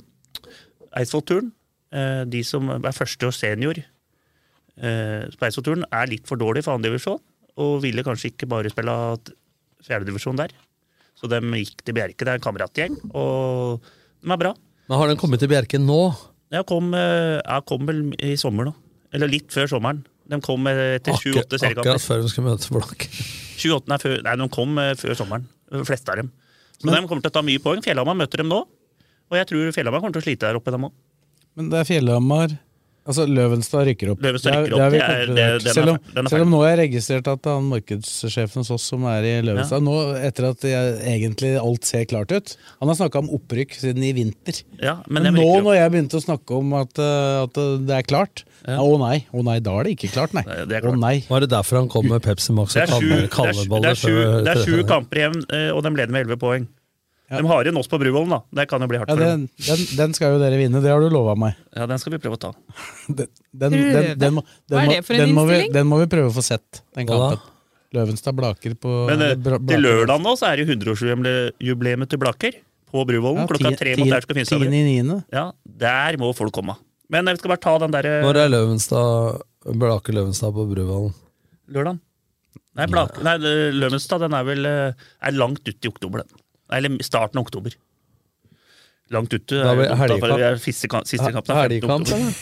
Eidsvollturen. 0.97 1.52
Eh, 1.97 2.23
de 2.28 2.43
som 2.44 2.68
er 2.77 2.93
første 2.97 3.31
og 3.31 3.35
senior 3.35 3.81
eh, 3.81 5.24
på 5.32 5.48
er 5.48 6.10
litt 6.10 6.28
for 6.28 6.40
dårlig 6.40 6.64
for 6.66 6.77
andredivisjon. 6.77 7.20
Og 7.56 7.81
ville 7.85 8.05
kanskje 8.05 8.35
ikke 8.35 8.48
bare 8.51 8.73
spille 8.73 8.94
fjerdedivisjon 9.86 10.36
der. 10.36 10.52
Så 11.16 11.31
de 11.32 11.40
gikk 11.56 11.81
til 11.86 11.97
Bjerke. 11.97 12.20
Det 12.20 12.35
er 12.35 12.40
en 12.40 12.44
kameratgjeng, 12.44 12.98
og 13.16 13.81
de 14.20 14.32
er 14.35 14.40
bra. 14.43 14.52
Men 14.86 15.01
har 15.01 15.09
den 15.09 15.20
kommet 15.20 15.40
til 15.40 15.48
Bjerke 15.48 15.81
nå? 15.81 16.02
Jeg 16.52 16.66
kom, 16.68 16.93
eh, 16.94 17.40
jeg 17.40 17.64
kom 17.66 17.89
vel 17.89 18.02
i 18.23 18.36
sommer 18.39 18.68
nå. 18.68 18.74
Eller 19.16 19.31
litt 19.32 19.48
før 19.55 19.70
sommeren. 19.70 20.05
De 20.27 20.39
kom 20.43 20.66
etter 20.66 20.98
etter 20.98 21.14
Akkur 21.14 21.39
28 21.47 21.68
akkurat 21.70 22.02
før 22.02 22.23
de 22.23 22.31
skulle 22.31 22.51
møte 22.51 22.73
Blakk. 22.74 23.06
28 23.56 23.94
er 23.94 24.02
før, 24.02 24.16
nei, 24.27 24.35
de 24.43 24.48
kom 24.52 24.78
eh, 24.82 24.93
før 24.98 25.16
sommeren. 25.18 25.48
De 25.73 25.82
fleste 25.86 26.12
av 26.12 26.20
dem. 26.20 26.31
Så 26.77 26.90
de 26.93 27.01
kommer 27.09 27.24
til 27.24 27.32
å 27.32 27.36
ta 27.39 27.43
mye 27.47 27.62
poeng. 27.62 27.81
Fjellhamar 27.82 28.18
møter 28.18 28.43
dem 28.43 28.51
nå. 28.52 28.60
Og 29.27 29.39
jeg 29.40 29.48
tror 29.48 29.73
Fjellhamar 29.74 30.02
kommer 30.02 30.18
til 30.18 30.23
å 30.23 30.27
slite 30.27 30.51
der 30.51 30.59
oppe, 30.59 30.74
dem 30.74 30.90
òg. 30.90 30.94
Men 31.56 31.70
det 31.72 31.80
er 31.82 31.84
Fjellhamar 31.94 32.58
Altså, 33.06 33.22
Løvenstad 33.30 33.84
rykker 33.86 34.08
opp. 34.10 34.18
Løvenstad 34.18 34.50
Det 34.50 34.56
er- 34.58 34.64
rykker 34.66 34.72
det 34.74 34.82
er 34.82 34.86
opp, 34.86 34.92
det 34.92 35.00
er- 35.00 35.26
det- 35.26 35.62
den 35.62 35.68
er 35.70 35.74
selv, 35.76 35.88
om, 35.90 35.98
er 36.26 36.28
selv 36.28 36.42
om 36.42 36.50
nå 36.50 36.58
har 36.64 36.70
jeg 36.76 36.90
registrert 36.90 37.28
at 37.30 37.44
han 37.44 37.68
markedssjefen 37.70 38.56
hos 38.56 38.70
oss 38.74 38.82
som 38.82 39.04
er 39.04 39.22
i 39.22 39.42
Løvenstad 39.46 39.80
Nå, 39.80 39.94
etter 40.26 40.48
at 40.50 40.60
jeg, 40.66 40.98
egentlig 41.06 41.52
alt 41.62 41.84
ser 41.84 42.04
klart 42.04 42.32
ut 42.34 42.56
Han 42.80 42.88
har 42.88 42.96
snakka 42.96 43.18
om 43.22 43.28
opprykk 43.30 43.70
siden 43.78 44.02
i 44.02 44.12
vinter. 44.12 44.60
Ja, 44.82 44.96
men 45.08 45.22
Men 45.22 45.34
nå 45.34 45.62
når 45.62 45.74
jeg 45.78 45.92
begynte 45.92 46.18
å 46.18 46.24
snakke 46.26 46.58
om 46.58 46.74
at, 46.74 46.98
uh, 46.98 47.44
at 47.44 47.52
det 47.54 47.94
er 47.94 48.02
klart 48.02 48.42
Ja. 48.66 48.78
Å 48.78 48.98
nei, 48.98 49.24
å 49.32 49.44
nei, 49.44 49.60
da 49.60 49.78
er 49.78 49.84
det 49.84 49.96
ikke 50.00 50.10
klart, 50.10 50.34
nei. 50.34 50.42
Det 50.42 50.72
er 50.72 50.80
Å 50.80 50.90
klart. 50.90 50.98
nei. 50.98 51.24
Var 51.28 51.40
det 51.40 51.50
derfor 51.50 51.76
han 51.78 51.88
kom 51.88 52.08
med 52.08 52.20
Pepsi 52.22 52.50
Max 52.52 52.74
og 52.74 52.88
kalleballer? 53.30 53.82
det 53.82 53.90
er, 53.92 53.94
sju- 53.94 54.74
er 54.74 54.80
er 54.80 54.82
kamper 54.82 55.16
igjen, 55.22 55.44
eh, 55.52 55.70
og 55.70 55.84
de 55.84 55.90
leder 55.90 56.10
med 56.10 56.26
11 56.26 56.36
poeng. 56.40 56.66
Ja. 57.27 57.40
De 57.43 57.48
har 57.51 57.66
igjen 57.66 57.78
oss 57.81 57.89
på 57.90 57.98
Bruvollen, 57.98 58.31
da. 58.31 58.39
Det 58.55 58.69
kan 58.70 58.82
jo 58.85 58.86
bli 58.90 59.01
hardt 59.03 59.11
Ja, 59.11 59.16
for 59.16 59.24
dem. 59.24 59.47
den, 59.51 59.66
den, 59.66 59.86
den 59.98 60.15
skal 60.15 60.36
jo 60.36 60.39
dere 60.39 60.61
vinne, 60.61 60.78
det 60.85 60.93
har 60.93 61.03
du 61.03 61.09
lova 61.11 61.35
meg. 61.39 61.57
Ja, 61.74 61.89
Den 61.90 61.98
skal 61.98 62.15
vi 62.15 62.20
prøve 62.23 62.39
å 62.39 62.43
ta. 62.47 62.53
Den, 63.16 63.27
den, 63.57 63.73
den, 63.73 64.07
den, 64.20 64.35
må, 64.36 64.43
Hva 64.69 64.82
er 64.85 64.90
det 64.90 65.03
for 65.07 65.16
en 65.16 65.23
den, 65.24 65.35
må 65.35 65.47
vi, 65.48 65.55
innstilling? 65.57 65.74
den 65.74 65.86
må 65.89 65.98
vi 66.03 66.07
prøve 66.12 66.28
å 66.28 66.35
få 66.36 66.43
sett, 66.44 66.82
den 66.94 67.09
kampen. 67.09 67.40
Løvenstad 67.97 68.36
Blaker 68.36 68.74
på 68.78 68.93
Men 69.09 69.23
eh, 69.24 69.35
eller 69.36 69.62
til 69.70 69.85
lørdag 69.85 70.23
nå 70.23 70.35
så 70.36 70.51
er 70.51 70.61
det 70.61 70.66
100-årsjubileet 70.74 72.11
til 72.12 72.20
Blaker 72.20 72.59
på 72.93 73.05
Bruvollen. 73.09 73.44
Ja, 73.44 73.51
klokka 73.51 73.73
tre 73.81 73.94
mot 73.98 74.11
der 74.12 74.27
skal 74.27 74.39
finnes 74.39 74.53
over. 74.53 75.23
Ja, 75.35 75.44
der 75.86 76.19
må 76.20 76.32
folk 76.36 76.55
komme. 76.57 76.77
Men 77.12 77.31
jeg 77.31 77.40
skal 77.40 77.55
bare 77.55 77.62
ta 77.62 77.77
den 77.85 77.94
derre 77.94 78.16
Når 78.27 78.40
er 78.43 78.51
Løvenstad 78.51 79.77
Blaker 79.78 80.16
Løvenstad 80.16 80.55
på 80.57 80.66
Bruvollen? 80.70 81.15
Lørdag. 81.73 82.03
Nei, 82.77 82.86
Blaker, 82.93 83.23
nei, 83.24 83.36
Løvenstad 83.73 84.27
den 84.27 84.35
er 84.36 84.44
vel 84.47 84.69
eh, 84.69 85.07
er 85.24 85.36
langt 85.39 85.65
ut 85.65 85.86
i 85.89 85.90
oktober, 85.90 86.24
den. 86.27 86.43
Eller 86.72 86.97
starten 87.06 87.38
av 87.38 87.47
oktober. 87.47 87.74
Langt 89.14 89.32
ute. 89.32 89.55
Da 89.62 89.74
blir 89.76 89.86
det 89.88 89.97
helgekamp. 90.01 90.60
Siste, 90.64 90.88
kamp- 90.90 91.06
siste 91.06 91.30
kampen 91.32 91.55
er 91.55 91.68
15. 91.68 91.70
Helgekamp, 91.70 92.09
eller? 92.10 92.38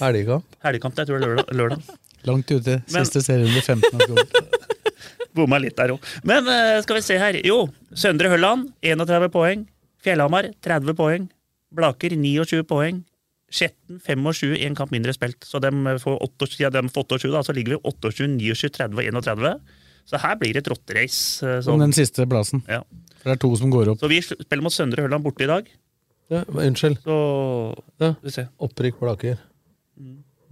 Helgekamp? 0.00 0.44
Helgekamp, 0.66 0.98
jeg 1.00 1.08
tror 1.10 1.18
det 1.18 1.26
er 1.26 1.32
lørdag. 1.34 1.54
lørdag. 1.58 1.94
Langt 2.30 2.50
ute. 2.54 2.76
Siste 2.88 3.22
serierunde 3.24 3.60
15. 3.60 3.98
oktober. 3.98 4.52
Bomma 5.34 5.58
litt 5.58 5.74
der 5.76 5.90
òg. 5.96 6.04
Men 6.22 6.46
eh, 6.46 6.78
skal 6.84 7.00
vi 7.00 7.02
se 7.02 7.16
her. 7.18 7.40
Jo, 7.42 7.64
Søndre 7.98 8.30
Hølland 8.30 8.70
31 8.86 9.26
poeng. 9.34 9.64
Fjellhamar 10.04 10.52
30 10.62 10.94
poeng. 10.98 11.26
Blaker 11.74 12.14
29 12.14 12.62
poeng. 12.70 13.02
Skjetten 13.54 13.98
25, 14.02 14.54
én 14.66 14.74
kamp 14.78 14.90
mindre 14.94 15.12
spilt. 15.14 15.42
Så 15.46 15.58
de 15.62 15.70
får 16.02 16.16
28, 16.22 16.62
ja, 16.62 16.70
de 16.74 16.80
får 16.90 17.04
28 17.18 17.34
da, 17.34 17.42
så 17.46 17.54
ligger 17.54 17.76
vi 17.76 17.80
28, 17.90 18.30
29, 18.38 18.70
30 18.78 18.98
og 19.18 19.26
31. 19.26 19.58
Så 20.10 20.18
her 20.22 20.38
blir 20.40 20.54
det 20.56 20.62
et 20.64 20.70
rotterace. 20.72 21.42
eh, 21.46 21.58
Som 21.62 21.74
sånn. 21.76 21.84
den 21.88 21.94
siste 21.98 22.26
plassen. 22.30 22.62
Ja. 22.70 22.80
For 23.24 23.32
det 23.32 23.38
er 23.38 23.40
to 23.40 23.48
som 23.56 23.70
går 23.72 23.88
opp. 23.94 24.02
Så 24.04 24.08
vi 24.12 24.18
spiller 24.20 24.60
mot 24.66 24.74
Søndre 24.74 25.00
Hølland 25.00 25.24
borte 25.24 25.46
i 25.46 25.48
dag. 25.48 25.68
Ja, 26.28 26.42
unnskyld. 26.44 26.98
Så 27.04 27.14
Ja. 28.00 28.10
Vi 28.20 28.30
ser. 28.34 28.50
Opprykk 28.60 28.98
Blaker. 29.00 29.38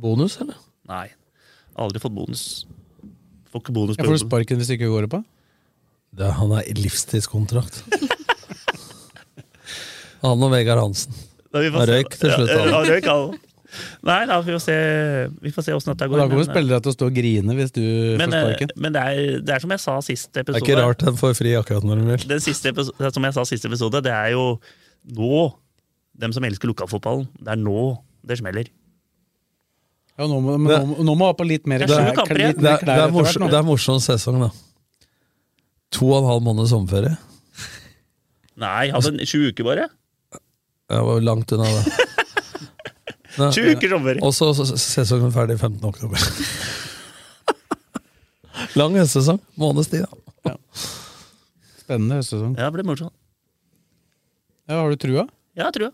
Bonus, 0.00 0.38
eller? 0.40 0.56
Nei. 0.88 1.10
Aldri 1.76 2.00
fått 2.00 2.16
bonus. 2.16 2.64
Får 3.52 3.60
ikke 3.60 3.74
bonus 3.76 3.96
Jeg 3.98 4.06
på 4.06 4.08
får 4.08 4.16
du 4.16 4.22
sparken 4.24 4.56
hvis 4.62 4.72
ikke 4.72 4.88
går 4.88 5.04
opp. 5.10 5.18
Det, 6.16 6.30
han 6.40 6.52
er 6.56 6.64
i 6.68 6.72
livstidskontrakt. 6.80 7.82
han 10.24 10.48
og 10.48 10.52
Vegard 10.52 10.80
Hansen. 10.80 11.12
Da 11.52 11.60
vi 11.60 11.68
får 11.72 11.84
Han 11.84 11.92
røyk 11.92 12.16
til 12.16 12.32
slutt, 12.32 12.48
Ja, 12.52 12.64
han. 12.64 12.88
røyk, 12.88 13.08
han. 13.12 13.36
Nei, 14.04 14.18
da, 14.28 14.36
vi 14.44 14.52
får 14.52 14.60
se 14.66 14.74
Vi 15.46 15.50
får 15.54 15.64
se 15.64 15.72
åssen 15.76 15.92
dette 15.94 16.04
Og 16.04 16.12
går. 16.12 16.20
da 16.20 16.26
kommer 16.28 16.44
spillerne 16.48 16.82
til 16.84 16.92
å 16.92 16.96
stå 16.96 17.06
og 17.08 17.14
grine 17.16 17.54
hvis 17.56 17.70
du 17.72 17.80
Men, 18.20 18.28
får 18.28 18.36
eh, 18.36 18.42
sparken. 18.50 18.72
men 18.84 18.92
det, 18.96 19.02
er, 19.02 19.40
det 19.48 19.54
er 19.56 19.62
som 19.64 19.72
jeg 19.72 19.80
sa 19.80 19.94
sist 20.04 20.28
Det 20.34 20.42
er 20.44 20.58
ikke 20.60 20.76
rart 20.80 21.04
den 21.06 21.16
får 21.16 21.32
fri 21.38 21.54
akkurat 21.56 21.86
når 21.88 22.02
den 22.02 22.10
vil. 22.12 22.26
Den 22.34 22.42
siste 22.44 22.68
episode, 22.74 23.12
som 23.16 23.24
jeg 23.28 23.36
sa 23.38 23.44
siste 23.48 23.70
episode, 23.72 24.02
det 24.04 24.12
er 24.12 24.34
jo 24.34 24.44
nå 25.16 25.40
Dem 26.22 26.34
som 26.36 26.44
elsker 26.44 26.68
lokalfotballen. 26.68 27.24
Det 27.40 27.54
er 27.54 27.56
nå 27.62 27.86
det 28.28 28.36
smeller. 28.38 28.68
Ja, 30.20 30.26
nå 30.28 30.36
må, 30.44 30.58
men 30.60 30.68
nå, 30.92 31.06
nå 31.08 31.14
må 31.16 31.30
ha 31.30 31.34
på 31.34 31.46
litt 31.48 31.64
mer 31.66 31.80
Det 31.88 31.88
er 31.96 32.12
klær. 32.12 32.52
Det 32.52 32.60
mer 32.60 32.76
er, 32.76 32.84
det 32.84 32.98
er, 33.06 33.14
morsom, 33.16 33.46
det 33.48 33.56
er 33.58 33.64
morsom 33.66 33.96
sesong, 34.04 34.42
da. 34.44 34.50
To 35.96 36.10
og 36.12 36.18
en 36.20 36.28
halv 36.28 36.44
måned 36.44 36.68
sommerferie. 36.70 37.16
Nei, 38.60 38.90
hadde 38.92 39.14
en- 39.16 39.24
sju 39.26 39.48
uker 39.48 39.64
bare. 39.64 39.88
Jeg 40.92 41.06
var 41.08 41.24
langt 41.24 41.52
unna 41.56 41.64
det. 41.72 42.08
Sju 43.36 43.62
uker 43.72 43.94
sommer. 43.94 44.20
Og 44.24 44.34
så 44.36 44.50
sesongen 44.76 45.32
ferdig 45.34 45.56
15. 45.58 45.80
oktober. 45.88 46.20
Lang 48.78 48.96
høstsesong. 48.96 49.40
Måneds 49.60 49.90
tid, 49.92 50.04
da. 50.44 50.54
Spennende 51.82 52.20
høstsesong. 52.20 52.54
Ja, 52.58 52.68
det 52.68 52.76
blir 52.78 52.88
morsomt. 52.88 53.14
Ja, 54.70 54.78
har 54.78 54.92
du 54.92 54.96
trua? 55.00 55.26
Ja, 55.58 55.70
trua. 55.74 55.90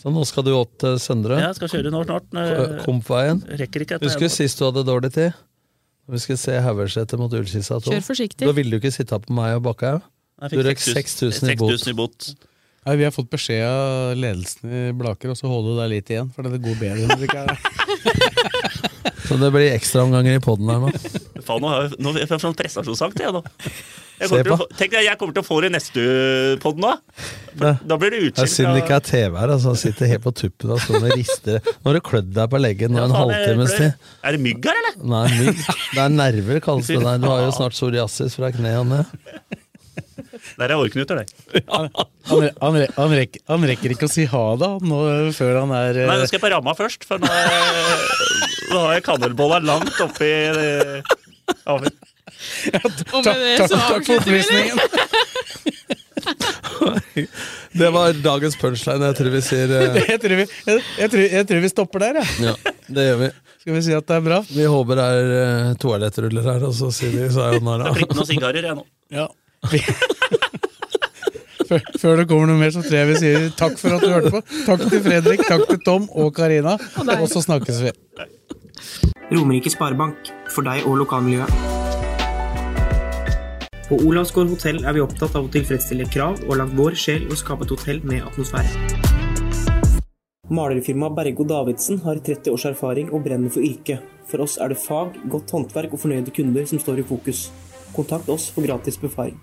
Så 0.00 0.10
nå 0.12 0.24
skal 0.26 0.44
du 0.46 0.52
opp 0.56 0.72
til 0.82 0.96
Søndre. 1.00 1.38
Jeg 1.40 1.56
skal 1.58 1.70
kjøre 1.76 1.92
nå 1.94 2.00
snart. 2.06 2.26
Kompveien. 2.84 3.42
Rekker 3.60 3.84
ikke 3.84 4.00
Husker 4.02 4.26
du 4.26 4.34
sist 4.34 4.58
du 4.60 4.66
hadde 4.66 4.82
dårlig 4.86 5.12
tid? 5.14 5.36
Vi 6.10 6.18
skal 6.20 6.36
se 6.40 6.56
Haugeseter 6.60 7.20
mot 7.20 7.32
Ullkisa 7.32 7.78
2. 7.80 7.92
Kjør 7.94 8.02
forsiktig. 8.04 8.44
Da 8.48 8.52
ville 8.56 8.74
du 8.74 8.82
ikke 8.82 8.92
sitte 8.92 9.16
på 9.24 9.32
meg 9.36 9.54
og 9.56 9.62
Bakkhaug. 9.70 10.02
Du 10.52 10.58
røk 10.66 10.82
6000 10.82 11.54
i 11.54 11.54
6000 11.54 11.92
i 11.94 11.96
bot. 11.96 12.26
Nei, 12.84 12.96
Vi 13.00 13.04
har 13.06 13.14
fått 13.14 13.30
beskjed 13.32 13.64
av 13.64 14.16
ledelsen 14.20 14.68
i 14.68 14.82
Blaker, 14.96 15.32
og 15.32 15.38
så 15.40 15.48
holder 15.48 15.72
du 15.72 15.80
deg 15.80 15.92
litt 15.94 16.10
igjen. 16.12 16.28
For 16.34 16.44
det 16.44 16.60
går 16.64 16.76
bedre 16.82 17.08
når 17.08 17.22
du 17.22 17.26
ikke 17.28 17.44
er 17.44 17.54
der. 17.54 17.58
Så 19.24 19.38
det 19.40 19.48
blir 19.54 19.72
ekstraomganger 19.72 20.36
i 20.36 20.40
poden 20.44 20.68
her 20.68 20.82
nå. 20.82 20.90
Faen, 21.46 21.62
nå 21.64 21.68
har 21.70 21.86
jeg, 21.86 21.96
nå 22.04 22.12
jeg 22.18 22.28
får 22.28 22.42
sånn 22.42 22.56
prestasjonsakt, 22.58 23.22
jeg 23.24 23.32
nå. 23.32 23.40
Jeg 24.14 24.28
Se 24.28 24.36
kommer, 24.36 24.44
til 24.44 24.52
å, 24.54 24.66
tenk 24.78 24.92
deg, 24.92 25.06
jeg 25.08 25.18
kommer 25.18 25.34
til 25.34 25.42
å 25.42 25.46
få 25.46 25.56
det 25.64 25.70
i 25.70 25.74
neste 25.74 26.04
podd 26.62 26.78
nå. 26.82 26.92
Da 27.58 27.96
blir 27.98 28.12
det 28.14 28.20
utskilt. 28.28 28.52
synd 28.52 28.76
det 28.76 28.84
ikke 28.84 28.98
er 29.00 29.06
TV 29.08 29.40
her. 29.40 29.54
Altså, 29.56 29.72
han 29.72 29.80
sitter 29.80 30.12
helt 30.12 30.26
på 30.26 30.34
tuppen 30.44 30.74
og 30.76 30.84
står 30.84 31.08
og 31.08 31.16
rister. 31.16 31.72
Nå 31.80 31.88
har 31.90 31.98
du 31.98 32.02
klødd 32.04 32.30
deg 32.36 32.52
på 32.52 32.60
leggen 32.62 32.94
nå 32.94 33.00
Ja, 33.00 33.08
en 33.08 33.16
halvtimes 33.16 33.74
tid. 33.80 34.06
Er 34.22 34.36
det 34.36 34.44
mygg 34.44 34.68
her, 34.70 34.80
eller? 34.82 35.00
Nei, 35.16 35.24
mygg. 35.40 35.64
Det 35.64 36.04
er 36.04 36.16
nerver, 36.20 36.62
kalles 36.68 36.92
det 36.92 37.00
der. 37.02 37.20
Du 37.24 37.28
har 37.32 37.42
jo 37.48 37.52
snart 37.58 37.74
psoriasis 37.78 38.38
fra 38.38 38.52
kneet 38.54 38.84
og 38.84 38.90
ned. 38.92 39.60
Der 40.58 40.70
er 40.70 40.76
hårknuter, 40.78 41.22
det. 41.22 41.26
Han, 41.74 41.88
han, 42.56 42.76
han, 42.96 43.12
rekker, 43.12 43.42
han 43.50 43.66
rekker 43.68 43.92
ikke 43.92 44.06
å 44.08 44.12
si 44.12 44.24
ha 44.30 44.44
det 44.56 44.70
nå, 44.88 44.98
før 45.36 45.58
han 45.60 45.74
er 45.76 45.98
eh, 46.00 46.06
Nei, 46.08 46.16
nå 46.22 46.24
skal 46.30 46.38
jeg 46.38 46.44
på 46.46 46.52
ramma 46.54 46.72
først, 46.78 47.04
for 47.04 47.20
nå, 47.20 47.28
er, 47.28 48.06
nå 48.70 48.80
har 48.86 48.94
jeg 48.96 49.04
kanelbolla 49.10 49.58
langt 49.60 50.00
oppi 50.00 50.30
det- 50.56 51.02
Ja, 51.68 51.76
takk, 51.76 51.92
Takk, 53.24 53.68
takk 53.68 54.08
for 54.08 54.16
oppvisningen. 54.16 54.80
det. 57.72 57.90
var 57.90 58.12
dagens 58.24 58.56
punchline. 58.60 59.04
Jeg 59.10 59.18
tror 59.20 59.30
vi 59.34 59.42
sier 59.44 59.72
uh... 59.72 59.98
Jeg 60.12 60.20
tror 60.22 60.36
vi, 60.40 60.46
jeg, 60.48 60.82
jeg, 60.98 61.12
tror, 61.12 61.24
jeg 61.38 61.48
tror 61.50 61.64
vi 61.64 61.72
stopper 61.72 62.04
der, 62.06 62.20
jeg. 62.22 62.48
Ja, 62.48 62.54
det 62.98 63.06
gjør 63.08 63.20
vi. 63.22 63.30
Skal 63.64 63.76
vi 63.78 63.82
si 63.86 63.94
at 63.96 64.08
det 64.10 64.18
er 64.18 64.24
bra? 64.26 64.40
Vi 64.50 64.66
håper 64.68 65.00
det 65.00 65.06
er 65.14 65.30
uh, 65.32 65.70
toalettruller 65.80 66.50
her, 66.52 66.66
og 66.68 66.74
så 66.76 66.90
sier 66.92 67.14
vi 67.14 67.30
sayonara. 67.32 67.88
Jeg 67.88 68.02
blitt 68.02 68.16
noen 68.18 68.28
sigarer, 68.28 68.68
jeg 68.68 68.76
nå. 68.80 68.84
Ja. 69.14 69.28
Før, 71.64 71.80
før 71.96 72.18
det 72.20 72.24
kommer 72.28 72.50
noe 72.50 72.60
mer, 72.60 72.72
så 72.74 72.82
tror 72.84 72.98
jeg 72.98 73.08
vi 73.08 73.14
sier 73.22 73.44
takk 73.56 73.78
for 73.80 73.94
at 73.96 74.02
du 74.04 74.10
hørte 74.12 74.32
på. 74.34 74.40
Takk 74.66 74.82
til 74.84 75.00
Fredrik, 75.00 75.44
takk 75.48 75.64
til 75.70 75.78
Tom 75.86 76.10
og 76.12 76.34
Karina, 76.36 76.74
og 77.16 77.24
så 77.32 77.40
snakkes 77.40 77.78
vi. 77.86 77.92
Romerike 79.32 79.72
Sparebank, 79.72 80.28
for 80.52 80.66
deg 80.66 80.84
og 80.84 80.98
lokalmiljøet. 81.00 81.48
På 83.88 83.98
Olavsgård 84.00 84.52
hotell 84.52 84.84
er 84.84 84.96
vi 84.96 85.02
opptatt 85.04 85.34
av 85.36 85.48
å 85.48 85.52
tilfredsstille 85.52 86.06
krav 86.12 86.40
og 86.46 86.56
lagt 86.60 86.76
vår 86.76 86.94
sjel 87.00 87.26
og 87.28 87.36
skape 87.40 87.66
et 87.66 87.74
hotell 87.74 88.00
med 88.08 88.24
atmosfære. 88.28 88.70
Malerfirmaet 90.52 91.16
Bergo 91.16 91.44
Davidsen 91.48 92.00
har 92.04 92.20
30 92.20 92.52
års 92.52 92.64
erfaring 92.68 93.08
og 93.12 93.24
brenner 93.24 93.52
for 93.52 93.64
yrket. 93.64 94.04
For 94.28 94.44
oss 94.44 94.58
er 94.60 94.72
det 94.72 94.80
fag, 94.80 95.16
godt 95.32 95.52
håndverk 95.56 95.96
og 95.96 96.00
fornøyde 96.00 96.32
kunder 96.36 96.68
som 96.68 96.80
står 96.80 97.00
i 97.00 97.06
fokus. 97.08 97.46
Kontakt 97.94 98.28
oss 98.28 98.48
for 98.50 98.66
gratis 98.66 98.98
befaring. 99.00 99.38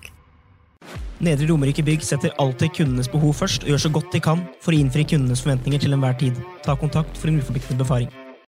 Nedre 1.21 1.47
Romerike 1.51 1.83
Bygg 1.85 2.01
setter 2.03 2.33
alltid 2.41 2.73
kundenes 2.75 3.09
behov 3.11 3.35
først 3.37 3.63
og 3.63 3.69
gjør 3.73 3.83
så 3.83 3.91
godt 3.93 4.09
de 4.13 4.23
kan 4.25 4.41
for 4.63 4.73
å 4.73 4.79
innfri 4.81 5.05
kundenes 5.05 5.43
forventninger 5.45 5.83
til 5.83 5.93
enhver 5.93 6.17
tid. 6.17 6.39
Ta 6.65 6.75
kontakt 6.75 7.17
for 7.17 7.29
en 7.29 7.37
uforpliktende 7.37 7.83
befaring. 7.83 8.20